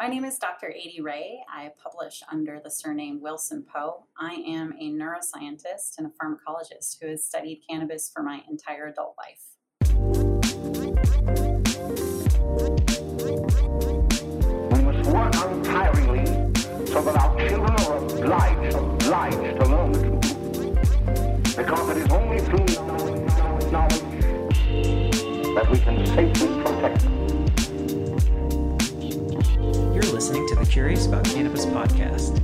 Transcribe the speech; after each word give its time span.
My 0.00 0.06
name 0.06 0.24
is 0.24 0.38
Dr. 0.38 0.70
Adie 0.70 1.02
Rae. 1.02 1.44
I 1.46 1.72
publish 1.76 2.22
under 2.32 2.58
the 2.58 2.70
surname 2.70 3.20
Wilson 3.20 3.66
Poe. 3.70 4.06
I 4.18 4.32
am 4.32 4.72
a 4.80 4.90
neuroscientist 4.90 5.98
and 5.98 6.06
a 6.06 6.10
pharmacologist 6.18 6.96
who 7.02 7.08
has 7.08 7.22
studied 7.22 7.60
cannabis 7.68 8.10
for 8.10 8.22
my 8.22 8.40
entire 8.48 8.86
adult 8.86 9.14
life. 9.18 9.42
We 14.72 14.82
must 14.82 15.10
work 15.10 15.34
untiringly 15.34 16.24
so 16.88 17.02
that 17.02 17.16
our 17.20 17.38
children 17.46 17.70
are 17.70 17.96
obliged, 17.98 18.74
obliged 18.74 19.36
to 19.36 19.64
learn 19.68 19.92
the 19.92 20.00
truth. 20.00 21.56
Because 21.58 21.90
it 21.90 21.96
is 21.98 22.08
only 22.10 22.38
through 22.38 22.64
knowledge, 23.70 24.00
that 25.54 25.66
we 25.70 25.78
can 25.78 26.06
safely 26.06 26.48
protect 26.62 27.02
them. 27.02 27.09
Listening 30.20 30.46
to 30.46 30.54
the 30.54 30.66
Curious 30.66 31.06
About 31.06 31.24
Cannabis 31.24 31.64
podcast. 31.64 32.36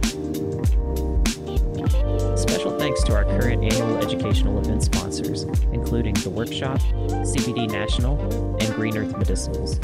Special 2.38 2.78
thanks 2.78 3.02
to 3.02 3.14
our 3.14 3.24
current 3.24 3.70
annual 3.70 3.98
educational 3.98 4.58
event 4.60 4.82
sponsors, 4.82 5.42
including 5.74 6.14
The 6.14 6.30
Workshop, 6.30 6.78
CBD 6.78 7.70
National, 7.70 8.18
and 8.62 8.74
Green 8.74 8.96
Earth 8.96 9.12
Medicinals. 9.12 9.76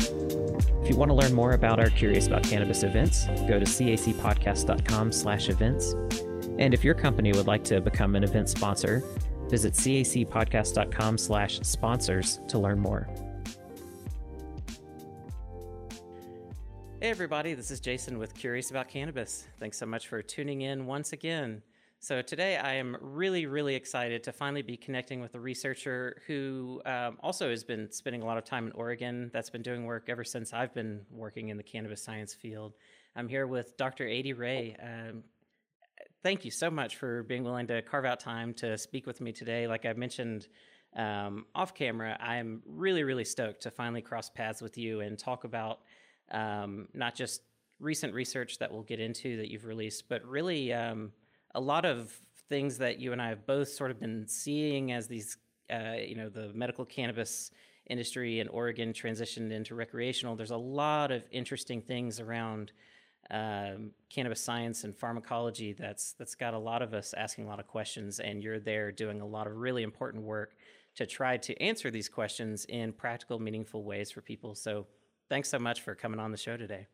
If 0.82 0.88
you 0.88 0.96
want 0.96 1.10
to 1.10 1.14
learn 1.14 1.34
more 1.34 1.52
about 1.52 1.78
our 1.80 1.90
Curious 1.90 2.26
About 2.28 2.44
Cannabis 2.44 2.82
events, 2.82 3.26
go 3.46 3.58
to 3.58 3.66
cacpodcast.com 3.66 5.12
slash 5.12 5.50
events. 5.50 5.92
And 6.58 6.72
if 6.72 6.82
your 6.82 6.94
company 6.94 7.32
would 7.32 7.46
like 7.46 7.64
to 7.64 7.82
become 7.82 8.16
an 8.16 8.24
event 8.24 8.48
sponsor, 8.48 9.04
visit 9.50 9.74
cacpodcast.com 9.74 11.18
slash 11.18 11.60
sponsors 11.60 12.40
to 12.48 12.58
learn 12.58 12.78
more. 12.78 13.06
Hey, 17.02 17.10
everybody, 17.10 17.54
this 17.54 17.72
is 17.72 17.80
Jason 17.80 18.16
with 18.16 18.32
Curious 18.32 18.70
About 18.70 18.86
Cannabis. 18.86 19.48
Thanks 19.58 19.76
so 19.76 19.86
much 19.86 20.06
for 20.06 20.22
tuning 20.22 20.60
in 20.60 20.86
once 20.86 21.12
again. 21.12 21.60
So, 21.98 22.22
today 22.22 22.58
I 22.58 22.74
am 22.74 22.96
really, 23.00 23.46
really 23.46 23.74
excited 23.74 24.22
to 24.22 24.32
finally 24.32 24.62
be 24.62 24.76
connecting 24.76 25.20
with 25.20 25.34
a 25.34 25.40
researcher 25.40 26.22
who 26.28 26.80
um, 26.86 27.18
also 27.20 27.50
has 27.50 27.64
been 27.64 27.90
spending 27.90 28.22
a 28.22 28.24
lot 28.24 28.38
of 28.38 28.44
time 28.44 28.68
in 28.68 28.72
Oregon, 28.74 29.32
that's 29.32 29.50
been 29.50 29.62
doing 29.62 29.84
work 29.84 30.04
ever 30.08 30.22
since 30.22 30.52
I've 30.52 30.72
been 30.74 31.00
working 31.10 31.48
in 31.48 31.56
the 31.56 31.64
cannabis 31.64 32.00
science 32.00 32.34
field. 32.34 32.74
I'm 33.16 33.26
here 33.26 33.48
with 33.48 33.76
Dr. 33.76 34.04
Adie 34.04 34.34
Rae. 34.34 34.76
Um, 34.80 35.24
thank 36.22 36.44
you 36.44 36.52
so 36.52 36.70
much 36.70 36.94
for 36.94 37.24
being 37.24 37.42
willing 37.42 37.66
to 37.66 37.82
carve 37.82 38.04
out 38.04 38.20
time 38.20 38.54
to 38.54 38.78
speak 38.78 39.08
with 39.08 39.20
me 39.20 39.32
today. 39.32 39.66
Like 39.66 39.86
I 39.86 39.92
mentioned 39.94 40.46
um, 40.94 41.46
off 41.52 41.74
camera, 41.74 42.16
I'm 42.20 42.62
really, 42.64 43.02
really 43.02 43.24
stoked 43.24 43.62
to 43.62 43.72
finally 43.72 44.02
cross 44.02 44.30
paths 44.30 44.62
with 44.62 44.78
you 44.78 45.00
and 45.00 45.18
talk 45.18 45.42
about 45.42 45.80
um, 46.32 46.88
not 46.94 47.14
just 47.14 47.42
recent 47.78 48.14
research 48.14 48.58
that 48.58 48.72
we'll 48.72 48.82
get 48.82 49.00
into 49.00 49.36
that 49.36 49.50
you've 49.50 49.64
released, 49.64 50.08
but 50.08 50.24
really 50.24 50.72
um, 50.72 51.12
a 51.54 51.60
lot 51.60 51.84
of 51.84 52.12
things 52.48 52.78
that 52.78 52.98
you 52.98 53.12
and 53.12 53.20
I 53.20 53.28
have 53.28 53.46
both 53.46 53.68
sort 53.68 53.90
of 53.90 54.00
been 54.00 54.26
seeing 54.26 54.92
as 54.92 55.06
these, 55.06 55.36
uh, 55.72 55.94
you 56.06 56.14
know, 56.14 56.28
the 56.28 56.52
medical 56.54 56.84
cannabis 56.84 57.50
industry 57.88 58.40
in 58.40 58.48
Oregon 58.48 58.92
transitioned 58.92 59.50
into 59.52 59.74
recreational. 59.74 60.36
There's 60.36 60.50
a 60.50 60.56
lot 60.56 61.10
of 61.10 61.24
interesting 61.30 61.82
things 61.82 62.20
around 62.20 62.72
um, 63.30 63.92
cannabis 64.10 64.40
science 64.40 64.84
and 64.84 64.94
pharmacology 64.94 65.72
that's 65.72 66.12
that's 66.12 66.34
got 66.34 66.54
a 66.54 66.58
lot 66.58 66.82
of 66.82 66.92
us 66.92 67.14
asking 67.16 67.46
a 67.46 67.48
lot 67.48 67.60
of 67.60 67.66
questions, 67.66 68.20
and 68.20 68.42
you're 68.42 68.60
there 68.60 68.92
doing 68.92 69.20
a 69.20 69.26
lot 69.26 69.46
of 69.46 69.56
really 69.56 69.82
important 69.82 70.22
work 70.24 70.54
to 70.96 71.06
try 71.06 71.36
to 71.38 71.60
answer 71.62 71.90
these 71.90 72.08
questions 72.08 72.66
in 72.66 72.92
practical, 72.92 73.38
meaningful 73.38 73.84
ways 73.84 74.10
for 74.10 74.20
people. 74.20 74.54
So 74.54 74.86
thanks 75.32 75.48
so 75.48 75.58
much 75.58 75.80
for 75.80 75.94
coming 75.94 76.20
on 76.20 76.30
the 76.30 76.36
show 76.36 76.58
today. 76.58 76.86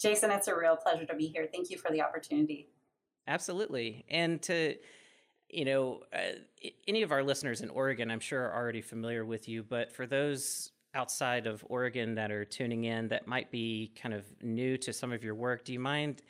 Jason, 0.00 0.32
it's 0.32 0.48
a 0.48 0.56
real 0.56 0.74
pleasure 0.74 1.06
to 1.06 1.14
be 1.14 1.28
here. 1.28 1.46
Thank 1.46 1.70
you 1.70 1.78
for 1.78 1.92
the 1.92 2.02
opportunity. 2.02 2.66
Absolutely. 3.28 4.04
And 4.10 4.42
to, 4.42 4.74
you 5.48 5.64
know, 5.64 6.00
uh, 6.12 6.40
any 6.88 7.02
of 7.02 7.12
our 7.12 7.22
listeners 7.22 7.60
in 7.60 7.70
Oregon, 7.70 8.10
I'm 8.10 8.18
sure 8.18 8.42
are 8.42 8.56
already 8.56 8.80
familiar 8.80 9.24
with 9.24 9.48
you, 9.48 9.62
but 9.62 9.94
for 9.94 10.08
those 10.08 10.72
outside 10.92 11.46
of 11.46 11.64
Oregon 11.68 12.16
that 12.16 12.32
are 12.32 12.44
tuning 12.44 12.82
in 12.82 13.06
that 13.08 13.28
might 13.28 13.52
be 13.52 13.92
kind 13.94 14.12
of 14.12 14.24
new 14.42 14.76
to 14.78 14.92
some 14.92 15.12
of 15.12 15.22
your 15.22 15.36
work, 15.36 15.64
do 15.64 15.72
you 15.72 15.78
mind 15.78 16.22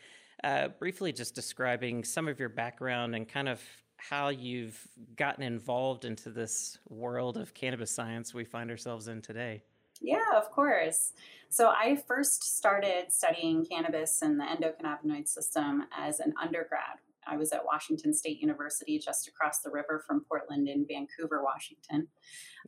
uh, 0.44 0.68
briefly 0.68 1.14
just 1.14 1.34
describing 1.34 2.04
some 2.04 2.28
of 2.28 2.38
your 2.38 2.50
background 2.50 3.14
and 3.14 3.26
kind 3.26 3.48
of 3.48 3.62
how 3.96 4.28
you've 4.28 4.86
gotten 5.16 5.42
involved 5.42 6.04
into 6.04 6.28
this 6.28 6.76
world 6.90 7.38
of 7.38 7.54
cannabis 7.54 7.90
science 7.90 8.34
we 8.34 8.44
find 8.44 8.70
ourselves 8.70 9.08
in 9.08 9.22
today? 9.22 9.62
Yeah, 10.00 10.36
of 10.36 10.50
course. 10.50 11.12
So 11.48 11.68
I 11.68 11.96
first 12.06 12.56
started 12.56 13.06
studying 13.10 13.64
cannabis 13.64 14.20
and 14.22 14.38
the 14.38 14.44
endocannabinoid 14.44 15.28
system 15.28 15.84
as 15.96 16.20
an 16.20 16.34
undergrad. 16.40 16.98
I 17.26 17.36
was 17.36 17.52
at 17.52 17.64
Washington 17.64 18.14
State 18.14 18.40
University, 18.40 18.98
just 18.98 19.26
across 19.26 19.60
the 19.60 19.70
river 19.70 20.02
from 20.06 20.24
Portland 20.28 20.68
in 20.68 20.86
Vancouver, 20.88 21.42
Washington. 21.42 22.08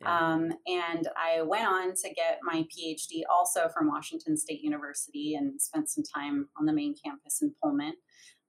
Yeah. 0.01 0.33
Um, 0.33 0.51
and 0.67 1.07
I 1.15 1.41
went 1.43 1.67
on 1.67 1.93
to 1.95 2.13
get 2.13 2.39
my 2.43 2.65
PhD 2.65 3.21
also 3.31 3.69
from 3.69 3.87
Washington 3.87 4.35
State 4.37 4.61
University 4.61 5.35
and 5.35 5.61
spent 5.61 5.89
some 5.89 6.03
time 6.03 6.49
on 6.59 6.65
the 6.65 6.73
main 6.73 6.93
campus 7.03 7.41
in 7.41 7.53
Pullman. 7.61 7.93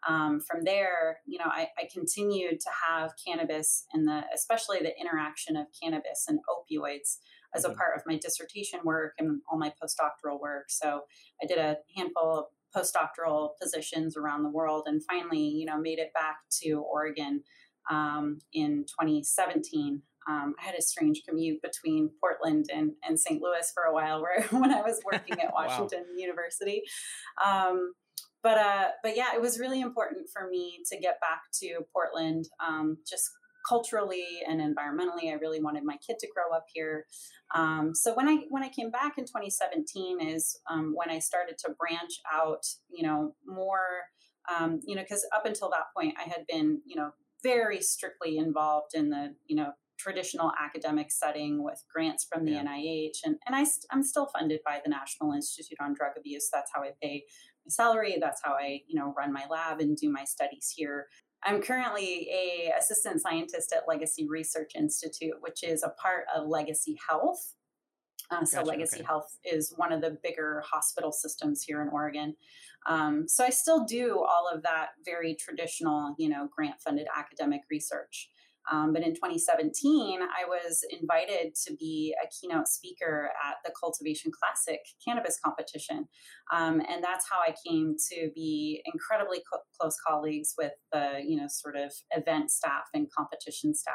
Um, 0.08 0.40
from 0.40 0.64
there, 0.64 1.18
you 1.26 1.38
know, 1.38 1.44
I, 1.46 1.68
I, 1.78 1.86
continued 1.92 2.58
to 2.60 2.70
have 2.88 3.12
cannabis 3.22 3.84
and 3.92 4.08
the, 4.08 4.22
especially 4.34 4.78
the 4.78 4.98
interaction 4.98 5.56
of 5.56 5.66
cannabis 5.78 6.24
and 6.26 6.38
opioids 6.48 7.18
as 7.54 7.64
a 7.64 7.68
mm-hmm. 7.68 7.76
part 7.76 7.96
of 7.96 8.02
my 8.06 8.16
dissertation 8.16 8.80
work 8.84 9.14
and 9.18 9.40
all 9.50 9.58
my 9.58 9.72
postdoctoral 9.82 10.40
work. 10.40 10.66
So 10.68 11.02
I 11.42 11.46
did 11.46 11.58
a 11.58 11.76
handful 11.96 12.38
of 12.38 12.44
postdoctoral 12.74 13.50
positions 13.60 14.16
around 14.16 14.42
the 14.42 14.50
world 14.50 14.84
and 14.86 15.02
finally, 15.04 15.40
you 15.40 15.66
know, 15.66 15.78
made 15.78 15.98
it 15.98 16.12
back 16.14 16.36
to 16.62 16.84
Oregon 16.90 17.42
um, 17.90 18.38
in 18.52 18.84
2017. 18.86 20.02
Um, 20.28 20.54
I 20.60 20.64
had 20.64 20.74
a 20.74 20.82
strange 20.82 21.22
commute 21.26 21.60
between 21.62 22.10
Portland 22.20 22.66
and, 22.72 22.92
and 23.02 23.18
St. 23.18 23.42
Louis 23.42 23.70
for 23.74 23.84
a 23.84 23.94
while 23.94 24.22
where 24.22 24.42
when 24.50 24.72
I 24.72 24.82
was 24.82 25.00
working 25.12 25.40
at 25.40 25.52
Washington 25.52 26.04
wow. 26.08 26.16
University. 26.16 26.82
Um, 27.44 27.92
but 28.42 28.56
uh, 28.56 28.88
but 29.02 29.16
yeah, 29.16 29.34
it 29.34 29.40
was 29.40 29.58
really 29.58 29.82
important 29.82 30.28
for 30.32 30.48
me 30.48 30.80
to 30.90 30.98
get 30.98 31.20
back 31.20 31.42
to 31.60 31.80
Portland, 31.92 32.48
um, 32.58 32.96
just 33.06 33.28
culturally 33.68 34.40
and 34.48 34.60
environmentally. 34.60 35.30
I 35.30 35.34
really 35.40 35.60
wanted 35.60 35.84
my 35.84 35.96
kid 36.06 36.18
to 36.20 36.28
grow 36.34 36.56
up 36.56 36.66
here. 36.72 37.06
Um, 37.54 37.94
so 37.94 38.14
when 38.14 38.28
I 38.28 38.38
when 38.48 38.62
I 38.62 38.68
came 38.68 38.90
back 38.90 39.18
in 39.18 39.24
2017 39.24 40.20
is 40.20 40.58
um, 40.70 40.92
when 40.94 41.10
I 41.10 41.18
started 41.18 41.58
to 41.58 41.74
branch 41.78 42.20
out, 42.32 42.64
you 42.88 43.06
know, 43.06 43.34
more, 43.46 44.02
um, 44.54 44.80
you 44.84 44.94
know, 44.94 45.02
because 45.02 45.26
up 45.34 45.46
until 45.46 45.70
that 45.70 45.86
point 45.96 46.14
I 46.18 46.28
had 46.28 46.46
been, 46.48 46.80
you 46.86 46.96
know, 46.96 47.10
very 47.42 47.80
strictly 47.80 48.38
involved 48.38 48.94
in 48.94 49.10
the, 49.10 49.34
you 49.46 49.56
know, 49.56 49.72
traditional 50.00 50.52
academic 50.58 51.12
setting 51.12 51.62
with 51.62 51.84
grants 51.92 52.26
from 52.30 52.44
the 52.44 52.52
yeah. 52.52 52.64
NIH, 52.64 53.18
and 53.24 53.36
and 53.46 53.54
I 53.54 53.64
st- 53.64 53.86
I'm 53.90 54.02
still 54.02 54.26
funded 54.26 54.60
by 54.64 54.80
the 54.82 54.90
National 54.90 55.32
Institute 55.32 55.78
on 55.80 55.94
Drug 55.94 56.12
Abuse. 56.18 56.48
That's 56.52 56.70
how 56.74 56.82
I 56.82 56.92
pay 57.02 57.24
my 57.66 57.70
salary. 57.70 58.16
That's 58.20 58.40
how 58.42 58.52
I, 58.52 58.80
you 58.88 58.98
know, 58.98 59.12
run 59.16 59.32
my 59.32 59.44
lab 59.50 59.80
and 59.80 59.96
do 59.96 60.10
my 60.10 60.24
studies 60.24 60.72
here. 60.74 61.06
I'm 61.44 61.62
currently 61.62 62.28
a 62.30 62.72
assistant 62.78 63.20
scientist 63.20 63.72
at 63.72 63.88
Legacy 63.88 64.26
Research 64.28 64.72
Institute, 64.76 65.34
which 65.40 65.62
is 65.62 65.82
a 65.82 65.90
part 65.90 66.24
of 66.34 66.46
Legacy 66.46 66.98
Health. 67.08 67.54
Uh, 68.30 68.44
so 68.44 68.58
gotcha, 68.58 68.68
Legacy 68.68 68.96
okay. 68.98 69.06
Health 69.06 69.38
is 69.44 69.72
one 69.76 69.92
of 69.92 70.00
the 70.00 70.16
bigger 70.22 70.62
hospital 70.64 71.12
systems 71.12 71.62
here 71.62 71.82
in 71.82 71.88
Oregon. 71.88 72.36
Um, 72.86 73.26
so 73.26 73.44
I 73.44 73.50
still 73.50 73.84
do 73.84 74.18
all 74.18 74.48
of 74.52 74.62
that 74.62 74.90
very 75.04 75.34
traditional, 75.34 76.14
you 76.18 76.28
know, 76.28 76.48
grant-funded 76.54 77.08
academic 77.16 77.62
research. 77.70 78.30
Um, 78.70 78.92
but 78.92 79.02
in 79.02 79.14
2017, 79.14 80.20
I 80.22 80.46
was 80.46 80.84
invited 80.90 81.54
to 81.66 81.74
be 81.76 82.14
a 82.22 82.28
keynote 82.28 82.68
speaker 82.68 83.30
at 83.44 83.56
the 83.64 83.72
Cultivation 83.78 84.30
Classic 84.30 84.80
cannabis 85.04 85.38
competition. 85.42 86.06
Um, 86.52 86.80
and 86.88 87.02
that's 87.02 87.26
how 87.30 87.38
I 87.40 87.54
came 87.66 87.96
to 88.12 88.30
be 88.34 88.82
incredibly 88.92 89.42
co- 89.50 89.62
close 89.78 89.96
colleagues 90.06 90.54
with 90.58 90.72
the, 90.92 91.20
you 91.26 91.36
know, 91.36 91.46
sort 91.48 91.76
of 91.76 91.92
event 92.12 92.50
staff 92.50 92.84
and 92.94 93.10
competition 93.10 93.74
staff 93.74 93.94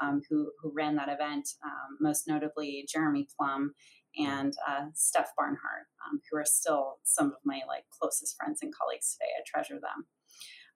um, 0.00 0.22
who, 0.28 0.50
who 0.60 0.72
ran 0.74 0.96
that 0.96 1.08
event, 1.08 1.48
um, 1.64 1.98
most 2.00 2.26
notably 2.26 2.86
Jeremy 2.92 3.26
Plumb 3.38 3.72
and 4.18 4.52
uh, 4.68 4.86
Steph 4.94 5.30
Barnhart, 5.36 5.86
um, 6.06 6.20
who 6.30 6.38
are 6.38 6.44
still 6.44 6.98
some 7.04 7.26
of 7.26 7.38
my 7.44 7.60
like 7.66 7.84
closest 7.98 8.36
friends 8.36 8.60
and 8.62 8.72
colleagues 8.74 9.12
today. 9.14 9.30
I 9.38 9.42
treasure 9.46 9.80
them. 9.80 10.06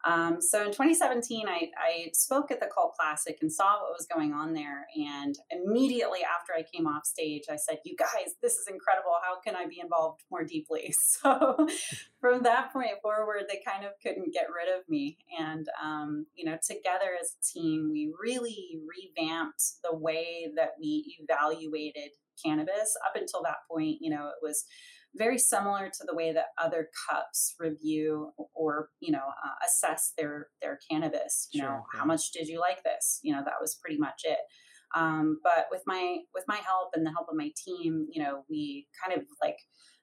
Um, 0.07 0.41
so 0.41 0.61
in 0.61 0.69
2017, 0.69 1.49
I, 1.49 1.71
I, 1.77 2.11
spoke 2.13 2.53
at 2.53 2.61
the 2.61 2.69
Cult 2.73 2.95
Classic 2.95 3.37
and 3.43 3.53
saw 3.53 3.83
what 3.83 3.91
was 3.91 4.07
going 4.07 4.33
on 4.33 4.53
there. 4.53 4.87
And 4.95 5.35
immediately 5.51 6.21
after 6.23 6.53
I 6.53 6.63
came 6.63 6.87
off 6.87 7.05
stage, 7.05 7.45
I 7.51 7.57
said, 7.57 7.79
You 7.85 7.97
guys, 7.97 8.35
this 8.41 8.53
is 8.55 8.69
incredible. 8.69 9.17
How 9.21 9.41
can 9.41 9.57
I 9.57 9.67
be 9.67 9.81
involved 9.81 10.23
more 10.31 10.45
deeply? 10.45 10.95
So 11.27 11.67
from 12.21 12.43
that 12.43 12.73
point 12.73 13.01
forward, 13.03 13.45
they 13.49 13.61
kind 13.67 13.85
of 13.85 13.93
couldn't 14.03 14.33
get 14.33 14.47
rid 14.55 14.69
of 14.75 14.89
me. 14.89 15.19
And, 15.39 15.67
um, 15.83 16.27
you 16.35 16.45
know, 16.45 16.59
together 16.65 17.11
as 17.21 17.35
a 17.35 17.59
team, 17.59 17.91
we 17.91 18.13
really 18.23 18.79
revamped 18.87 19.63
the 19.83 19.97
way 19.97 20.49
that 20.57 20.73
we 20.79 21.17
evaluated 21.21 22.11
cannabis. 22.45 22.97
Up 23.07 23.17
until 23.17 23.43
that 23.45 23.67
point, 23.71 23.99
you 24.01 24.11
know, 24.11 24.29
it 24.29 24.43
was 24.43 24.65
very 25.17 25.39
similar 25.39 25.87
to 25.89 26.05
the 26.07 26.15
way 26.15 26.33
that 26.33 26.47
other 26.63 26.89
cups 27.09 27.55
review 27.59 28.33
or 28.55 28.91
you 29.01 29.13
know 29.13 29.19
uh, 29.19 29.67
assess 29.67 30.13
their 30.17 30.49
their 30.63 30.79
cannabis. 30.91 31.49
You 31.53 31.61
sure, 31.61 31.69
know, 31.69 31.85
yeah. 31.95 32.01
how 32.01 32.07
much 32.07 32.33
did 32.33 32.49
you 32.49 32.61
like 32.61 32.83
this? 32.83 33.21
You 33.23 33.35
know, 33.35 33.43
that 33.45 33.61
was 33.61 33.79
pretty 33.83 33.99
much 33.99 34.23
it. 34.25 34.39
Um, 34.95 35.39
but 35.43 35.67
with 35.71 35.83
my 35.87 36.19
with 36.35 36.45
my 36.47 36.57
help 36.57 36.91
and 36.95 37.05
the 37.05 37.11
help 37.11 37.29
of 37.29 37.37
my 37.37 37.51
team, 37.65 38.07
you 38.11 38.23
know, 38.23 38.45
we 38.49 38.87
kind 39.05 39.19
of 39.19 39.27
like 39.43 39.57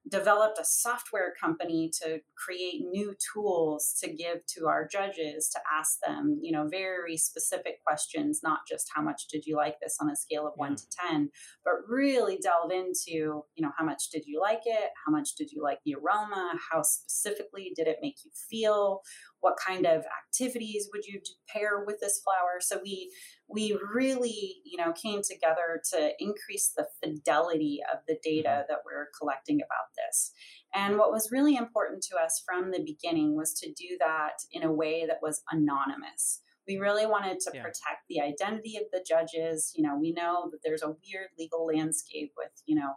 developed 0.10 0.60
a 0.60 0.66
software 0.66 1.34
company 1.40 1.90
to 2.02 2.20
create 2.36 2.82
new 2.92 3.16
tools 3.34 3.96
to 4.02 4.12
give 4.12 4.46
to 4.46 4.68
our 4.68 4.86
judges 4.88 5.50
to 5.50 5.60
ask 5.72 6.00
them, 6.06 6.40
you 6.42 6.52
know, 6.52 6.68
very 6.68 7.16
specific 7.16 7.84
questions, 7.86 8.42
not 8.44 8.60
just 8.68 8.90
how 8.94 9.02
much 9.02 9.28
did 9.32 9.46
you 9.46 9.56
like 9.56 9.76
this 9.82 9.98
on 10.02 10.10
a 10.10 10.16
scale 10.16 10.46
of 10.46 10.54
yeah. 10.58 10.62
one 10.62 10.76
to 10.76 10.84
10, 11.10 11.30
but 11.64 11.74
really 11.88 12.38
delve 12.38 12.72
into, 12.72 13.44
you 13.56 13.62
know, 13.62 13.72
how 13.78 13.86
much 13.86 14.10
did 14.12 14.24
you 14.26 14.42
like 14.42 14.64
it? 14.66 14.90
How 15.06 15.12
much 15.12 15.36
did 15.36 15.52
you 15.52 15.64
like 15.64 15.80
the 15.86 15.96
aroma? 15.96 16.54
How 16.72 16.82
specifically 16.82 17.72
did 17.76 17.88
it 17.88 18.00
make 18.02 18.18
you 18.26 18.32
feel? 18.50 19.02
What 19.44 19.58
kind 19.58 19.86
of 19.86 20.04
activities 20.26 20.90
would 20.94 21.06
you 21.06 21.20
pair 21.50 21.84
with 21.86 22.00
this 22.00 22.22
flower? 22.24 22.60
So 22.62 22.80
we 22.82 23.12
we 23.50 23.78
really, 23.94 24.62
you 24.64 24.78
know, 24.78 24.94
came 24.94 25.22
together 25.22 25.82
to 25.92 26.12
increase 26.18 26.72
the 26.76 26.88
fidelity 27.04 27.82
of 27.92 28.00
the 28.08 28.18
data 28.24 28.50
mm-hmm. 28.50 28.68
that 28.70 28.80
we're 28.86 29.10
collecting 29.20 29.58
about 29.58 29.90
this. 29.98 30.32
And 30.74 30.98
what 30.98 31.12
was 31.12 31.32
really 31.32 31.56
important 31.56 32.04
to 32.04 32.18
us 32.18 32.42
from 32.46 32.72
the 32.72 32.84
beginning 32.84 33.36
was 33.36 33.54
to 33.60 33.68
do 33.68 33.98
that 34.00 34.38
in 34.52 34.64
a 34.64 34.72
way 34.72 35.06
that 35.06 35.20
was 35.22 35.44
anonymous. 35.52 36.40
We 36.66 36.78
really 36.78 37.06
wanted 37.06 37.42
to 37.42 37.52
yeah. 37.54 37.62
protect 37.62 38.08
the 38.08 38.22
identity 38.22 38.78
of 38.78 38.84
the 38.94 39.04
judges. 39.06 39.74
You 39.76 39.84
know, 39.84 39.98
we 40.00 40.14
know 40.14 40.48
that 40.52 40.60
there's 40.64 40.82
a 40.82 40.88
weird 40.88 41.28
legal 41.38 41.66
landscape 41.66 42.32
with, 42.38 42.52
you 42.66 42.76
know, 42.76 42.94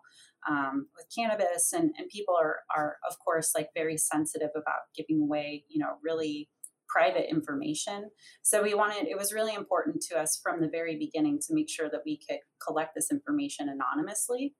um, 0.48 0.88
with 0.96 1.06
cannabis, 1.16 1.72
and, 1.72 1.90
and 1.98 2.08
people 2.08 2.34
are 2.40 2.56
are 2.76 2.96
of 3.08 3.18
course 3.18 3.52
like 3.54 3.70
very 3.74 3.96
sensitive 3.96 4.50
about 4.54 4.82
giving 4.96 5.22
away, 5.22 5.64
you 5.68 5.78
know, 5.78 5.94
really 6.02 6.48
private 6.88 7.28
information. 7.30 8.10
So 8.42 8.62
we 8.62 8.74
wanted, 8.74 9.08
it 9.08 9.18
was 9.18 9.32
really 9.32 9.54
important 9.54 10.00
to 10.08 10.18
us 10.18 10.38
from 10.42 10.60
the 10.60 10.68
very 10.68 10.96
beginning 10.96 11.40
to 11.46 11.54
make 11.54 11.68
sure 11.68 11.90
that 11.90 12.02
we 12.04 12.18
could 12.28 12.38
collect 12.64 12.94
this 12.94 13.10
information 13.10 13.68
anonymously. 13.68 14.54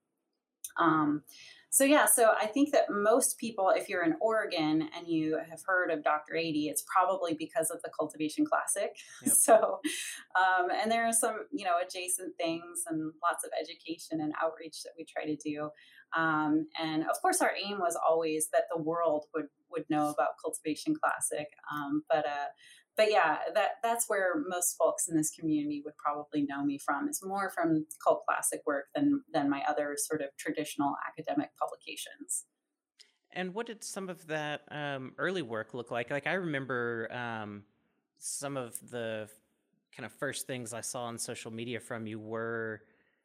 Um, 0.79 1.23
so 1.71 1.85
yeah, 1.85 2.07
so 2.07 2.33
I 2.41 2.47
think 2.47 2.73
that 2.73 2.85
most 2.89 3.39
people, 3.39 3.71
if 3.75 3.89
you're 3.89 4.05
in 4.05 4.15
Oregon 4.21 4.89
and 4.97 5.07
you 5.07 5.39
have 5.51 5.61
heard 5.67 5.91
of 5.91 6.03
Dr. 6.03 6.37
Adie, 6.37 6.69
it's 6.69 6.85
probably 6.91 7.35
because 7.35 7.71
of 7.71 7.83
the 7.83 7.91
Cultivation 7.99 8.45
Classic. 8.45 8.97
Yep. 9.27 9.35
So, 9.35 9.81
um, 10.37 10.69
and 10.71 10.91
there 10.91 11.07
are 11.07 11.13
some, 11.13 11.47
you 11.51 11.65
know, 11.65 11.75
adjacent 11.85 12.37
things 12.37 12.85
and 12.89 13.13
lots 13.23 13.45
of 13.45 13.51
education 13.61 14.21
and 14.21 14.33
outreach 14.43 14.83
that 14.85 14.93
we 14.97 15.05
try 15.05 15.25
to 15.25 15.37
do. 15.37 15.71
Um, 16.17 16.67
and 16.81 17.03
of 17.03 17.21
course, 17.21 17.41
our 17.41 17.53
aim 17.63 17.79
was 17.79 17.97
always 17.97 18.49
that 18.53 18.65
the 18.75 18.81
world 18.81 19.27
would 19.35 19.47
would 19.71 19.85
know 19.91 20.09
about 20.09 20.39
Cultivation 20.43 20.95
Classic. 20.95 21.49
Um, 21.73 22.03
but 22.09 22.25
uh, 22.27 22.49
but 22.97 23.11
yeah, 23.11 23.39
that 23.55 23.73
that's 23.83 24.09
where 24.09 24.43
most 24.49 24.77
folks 24.77 25.09
in 25.09 25.17
this 25.17 25.31
community 25.31 25.83
would 25.85 25.97
probably 25.97 26.43
know 26.43 26.65
me 26.65 26.79
from. 26.79 27.09
Is 27.09 27.23
more 27.23 27.51
from 27.51 27.87
cult 28.03 28.25
classic 28.27 28.63
work 28.67 28.87
than 28.95 29.23
than 29.33 29.51
my 29.51 29.63
other 29.69 29.97
sort 29.99 30.23
of 30.23 30.29
traditional 30.39 30.95
academic 31.07 31.51
publications. 31.59 32.45
And 33.33 33.53
what 33.53 33.67
did 33.67 33.85
some 33.85 34.09
of 34.09 34.27
that 34.29 34.63
um, 34.71 35.13
early 35.19 35.43
work 35.43 35.75
look 35.75 35.91
like? 35.91 36.11
Like 36.11 36.27
I 36.27 36.35
remember 36.35 37.13
um, 37.13 37.65
some 38.19 38.57
of 38.57 38.79
the 38.91 39.29
kind 39.95 40.07
of 40.07 40.13
first 40.13 40.47
things 40.47 40.73
I 40.73 40.81
saw 40.81 41.05
on 41.05 41.19
social 41.19 41.51
media 41.51 41.81
from 41.81 42.07
you 42.07 42.19
were 42.19 42.83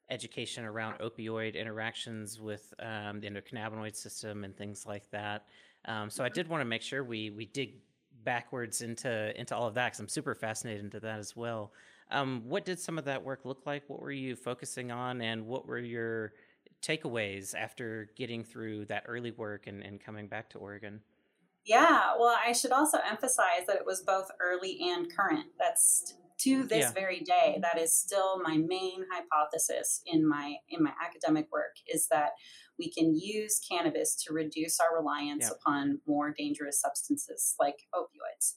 education 0.09 0.65
around 0.65 0.99
opioid 0.99 1.55
interactions 1.55 2.41
with 2.41 2.73
um, 2.79 3.21
the 3.21 3.29
endocannabinoid 3.29 3.95
system 3.95 4.43
and 4.43 4.55
things 4.55 4.85
like 4.85 5.09
that. 5.11 5.45
Um, 5.85 6.09
so 6.09 6.25
I 6.25 6.29
did 6.29 6.49
want 6.49 6.59
to 6.61 6.65
make 6.65 6.81
sure 6.81 7.03
we 7.03 7.29
we 7.29 7.45
dig 7.45 7.75
backwards 8.23 8.81
into 8.81 9.37
into 9.39 9.55
all 9.55 9.67
of 9.67 9.73
that 9.75 9.87
because 9.87 9.99
I'm 9.99 10.07
super 10.07 10.35
fascinated 10.35 10.83
into 10.83 10.99
that 10.99 11.19
as 11.19 11.35
well. 11.35 11.73
Um, 12.09 12.43
what 12.45 12.65
did 12.65 12.79
some 12.79 12.97
of 12.97 13.05
that 13.05 13.23
work 13.23 13.45
look 13.45 13.65
like? 13.65 13.83
What 13.87 14.01
were 14.01 14.11
you 14.11 14.35
focusing 14.35 14.91
on, 14.91 15.21
and 15.21 15.45
what 15.47 15.65
were 15.65 15.79
your 15.79 16.33
takeaways 16.81 17.55
after 17.55 18.09
getting 18.15 18.43
through 18.43 18.85
that 18.85 19.03
early 19.07 19.31
work 19.31 19.67
and, 19.67 19.81
and 19.83 19.99
coming 19.99 20.27
back 20.27 20.49
to 20.49 20.57
Oregon? 20.57 20.99
Yeah, 21.63 22.13
well, 22.19 22.35
I 22.43 22.53
should 22.53 22.71
also 22.71 22.97
emphasize 23.07 23.67
that 23.67 23.75
it 23.75 23.85
was 23.85 24.01
both 24.01 24.29
early 24.39 24.79
and 24.81 25.15
current. 25.15 25.45
That's 25.59 26.15
to 26.43 26.63
this 26.63 26.85
yeah. 26.85 26.91
very 26.91 27.19
day 27.19 27.59
that 27.61 27.77
is 27.77 27.95
still 27.95 28.41
my 28.41 28.57
main 28.57 29.05
hypothesis 29.11 30.01
in 30.05 30.27
my 30.27 30.55
in 30.69 30.83
my 30.83 30.91
academic 31.03 31.47
work 31.51 31.75
is 31.87 32.07
that 32.07 32.31
we 32.79 32.89
can 32.91 33.15
use 33.15 33.59
cannabis 33.69 34.15
to 34.15 34.33
reduce 34.33 34.79
our 34.79 34.97
reliance 34.97 35.45
yeah. 35.47 35.51
upon 35.51 35.99
more 36.07 36.33
dangerous 36.35 36.81
substances 36.81 37.55
like 37.59 37.75
opioids. 37.93 38.55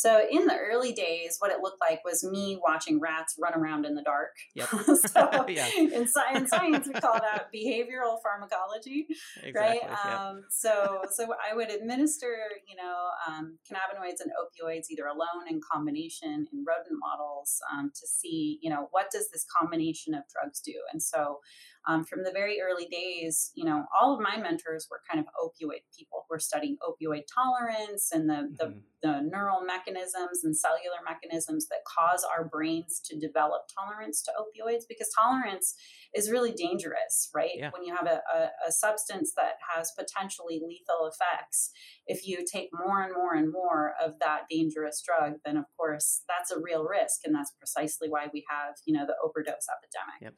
So 0.00 0.18
in 0.30 0.46
the 0.46 0.56
early 0.56 0.92
days, 0.92 1.36
what 1.40 1.50
it 1.50 1.58
looked 1.60 1.78
like 1.78 2.02
was 2.06 2.24
me 2.24 2.58
watching 2.66 3.00
rats 3.00 3.36
run 3.38 3.52
around 3.52 3.84
in 3.84 3.94
the 3.94 4.00
dark. 4.00 4.30
Yep. 4.54 4.68
so 5.06 5.44
yeah. 5.48 5.68
in, 5.76 6.08
science, 6.08 6.48
science, 6.48 6.86
we 6.86 6.94
call 6.94 7.20
that 7.20 7.48
behavioral 7.54 8.16
pharmacology, 8.22 9.08
exactly, 9.42 9.52
right? 9.54 10.06
Um, 10.06 10.44
so 10.48 11.02
so 11.10 11.26
I 11.34 11.54
would 11.54 11.70
administer, 11.70 12.34
you 12.66 12.76
know, 12.76 13.10
um, 13.28 13.58
cannabinoids 13.70 14.22
and 14.22 14.32
opioids 14.32 14.84
either 14.90 15.04
alone 15.04 15.48
in 15.50 15.60
combination 15.70 16.46
in 16.50 16.64
rodent 16.66 16.98
models 16.98 17.58
um, 17.70 17.90
to 17.94 18.06
see, 18.06 18.58
you 18.62 18.70
know, 18.70 18.88
what 18.92 19.10
does 19.10 19.28
this 19.30 19.44
combination 19.54 20.14
of 20.14 20.22
drugs 20.32 20.60
do? 20.60 20.72
And 20.94 21.02
so 21.02 21.40
um, 21.88 22.04
from 22.04 22.24
the 22.24 22.30
very 22.32 22.58
early 22.60 22.86
days, 22.86 23.52
you 23.54 23.64
know, 23.64 23.84
all 23.98 24.14
of 24.14 24.20
my 24.20 24.36
mentors 24.40 24.86
were 24.90 25.00
kind 25.10 25.24
of 25.24 25.26
opioid 25.42 25.80
people 25.96 26.26
who 26.28 26.34
were 26.34 26.38
studying 26.38 26.76
opioid 26.82 27.22
tolerance 27.32 28.10
and 28.12 28.28
the, 28.28 28.34
mm-hmm. 28.34 28.54
the, 28.58 28.74
the 29.02 29.20
neural 29.22 29.62
mechanisms 29.62 30.44
and 30.44 30.56
cellular 30.56 31.00
mechanisms 31.04 31.68
that 31.68 31.78
cause 31.86 32.24
our 32.24 32.44
brains 32.44 33.00
to 33.06 33.18
develop 33.18 33.62
tolerance 33.74 34.22
to 34.22 34.30
opioids 34.32 34.82
because 34.88 35.08
tolerance 35.18 35.74
is 36.14 36.30
really 36.30 36.52
dangerous, 36.52 37.30
right? 37.34 37.50
Yeah. 37.54 37.70
When 37.70 37.84
you 37.84 37.94
have 37.94 38.06
a, 38.06 38.20
a, 38.34 38.68
a 38.68 38.72
substance 38.72 39.32
that 39.36 39.54
has 39.74 39.92
potentially 39.98 40.60
lethal 40.62 41.10
effects, 41.10 41.70
if 42.10 42.26
you 42.26 42.44
take 42.44 42.70
more 42.72 43.02
and 43.04 43.14
more 43.14 43.34
and 43.34 43.52
more 43.52 43.94
of 44.04 44.14
that 44.18 44.42
dangerous 44.50 45.00
drug, 45.06 45.34
then 45.44 45.56
of 45.56 45.64
course 45.78 46.22
that's 46.28 46.50
a 46.50 46.60
real 46.60 46.84
risk. 46.84 47.20
And 47.24 47.34
that's 47.34 47.52
precisely 47.52 48.08
why 48.10 48.26
we 48.34 48.44
have, 48.50 48.74
you 48.84 48.94
know, 48.96 49.06
the 49.06 49.14
overdose 49.24 49.68
epidemic. 49.76 50.20
Yep. 50.20 50.34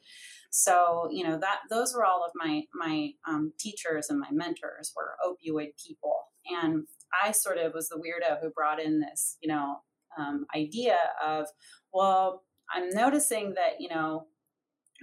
So, 0.51 1.09
you 1.11 1.25
know, 1.27 1.39
that 1.39 1.61
those 1.71 1.95
were 1.95 2.05
all 2.05 2.23
of 2.27 2.33
my 2.35 2.65
my 2.75 3.13
um, 3.27 3.53
teachers 3.59 4.11
and 4.11 4.21
my 4.21 4.31
mentors 4.31 4.93
were 4.95 5.13
opioid 5.27 5.71
people. 5.85 6.17
And 6.63 6.85
I 7.25 7.33
sort 7.33 7.59
of 7.59 7.73
was 7.73 7.89
the 7.89 7.97
weirdo 7.97 8.41
who 8.41 8.51
brought 8.51 8.81
in 8.81 9.01
this, 9.01 9.39
you 9.41 9.49
know, 9.49 9.77
um, 10.19 10.45
idea 10.55 10.99
of, 11.25 11.47
well, 11.93 12.43
I'm 12.75 12.91
noticing 12.91 13.55
that, 13.55 13.81
you 13.81 13.89
know, 13.89 14.27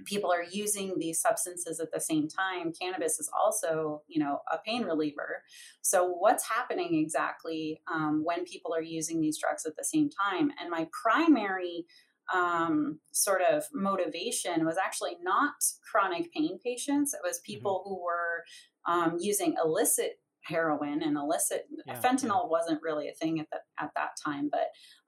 people 0.05 0.31
are 0.31 0.43
using 0.43 0.97
these 0.97 1.19
substances 1.19 1.79
at 1.79 1.91
the 1.91 1.99
same 1.99 2.27
time 2.27 2.71
cannabis 2.73 3.19
is 3.19 3.29
also 3.37 4.01
you 4.07 4.19
know 4.19 4.39
a 4.51 4.57
pain 4.57 4.83
reliever 4.83 5.43
so 5.81 6.07
what's 6.07 6.47
happening 6.49 6.95
exactly 6.95 7.81
um, 7.91 8.21
when 8.23 8.43
people 8.45 8.73
are 8.73 8.81
using 8.81 9.21
these 9.21 9.37
drugs 9.37 9.65
at 9.65 9.75
the 9.75 9.83
same 9.83 10.09
time 10.09 10.51
and 10.59 10.69
my 10.69 10.87
primary 10.91 11.85
um, 12.33 12.99
sort 13.11 13.41
of 13.41 13.63
motivation 13.73 14.65
was 14.65 14.77
actually 14.77 15.17
not 15.21 15.55
chronic 15.89 16.31
pain 16.33 16.59
patients 16.63 17.13
it 17.13 17.21
was 17.23 17.37
mm-hmm. 17.37 17.53
people 17.53 17.79
mm-hmm. 17.79 17.89
who 17.89 18.03
were 18.03 18.43
um, 18.87 19.17
using 19.19 19.55
illicit 19.63 20.19
heroin 20.43 21.01
and 21.01 21.17
illicit 21.17 21.65
yeah, 21.85 21.99
fentanyl 21.99 22.43
yeah. 22.43 22.47
wasn't 22.47 22.81
really 22.81 23.07
a 23.07 23.13
thing 23.13 23.39
at 23.39 23.47
that 23.51 23.61
at 23.79 23.91
that 23.95 24.09
time 24.23 24.49
but 24.51 24.67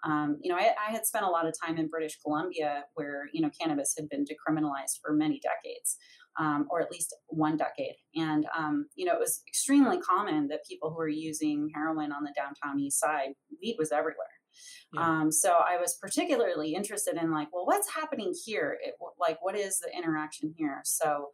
um, 0.09 0.38
you 0.41 0.51
know 0.51 0.57
I, 0.57 0.71
I, 0.88 0.91
had 0.91 1.05
spent 1.05 1.25
a 1.25 1.29
lot 1.29 1.47
of 1.47 1.53
time 1.63 1.77
in 1.77 1.88
british 1.88 2.17
columbia 2.23 2.83
where 2.95 3.23
you 3.33 3.41
know 3.41 3.50
cannabis 3.59 3.93
had 3.97 4.09
been 4.09 4.25
decriminalized 4.25 5.00
for 5.03 5.13
many 5.13 5.39
decades 5.41 5.97
um, 6.39 6.67
or 6.69 6.81
at 6.81 6.91
least 6.91 7.15
one 7.27 7.57
decade 7.57 7.95
and 8.15 8.45
um, 8.57 8.88
you 8.95 9.05
know 9.05 9.13
it 9.13 9.19
was 9.19 9.41
extremely 9.47 10.00
common 10.00 10.47
that 10.47 10.65
people 10.69 10.89
who 10.89 10.97
were 10.97 11.07
using 11.07 11.69
heroin 11.73 12.11
on 12.11 12.23
the 12.23 12.33
downtown 12.35 12.79
east 12.79 13.00
side 13.00 13.29
weed 13.61 13.75
was 13.79 13.91
everywhere 13.91 14.27
yeah. 14.93 15.21
Um, 15.21 15.31
so 15.31 15.53
I 15.53 15.77
was 15.77 15.97
particularly 16.01 16.73
interested 16.73 17.15
in 17.15 17.31
like, 17.31 17.47
well, 17.53 17.65
what's 17.65 17.89
happening 17.93 18.33
here? 18.45 18.77
It, 18.81 18.95
like, 19.19 19.38
what 19.41 19.57
is 19.57 19.79
the 19.79 19.89
interaction 19.95 20.53
here? 20.57 20.81
So 20.83 21.29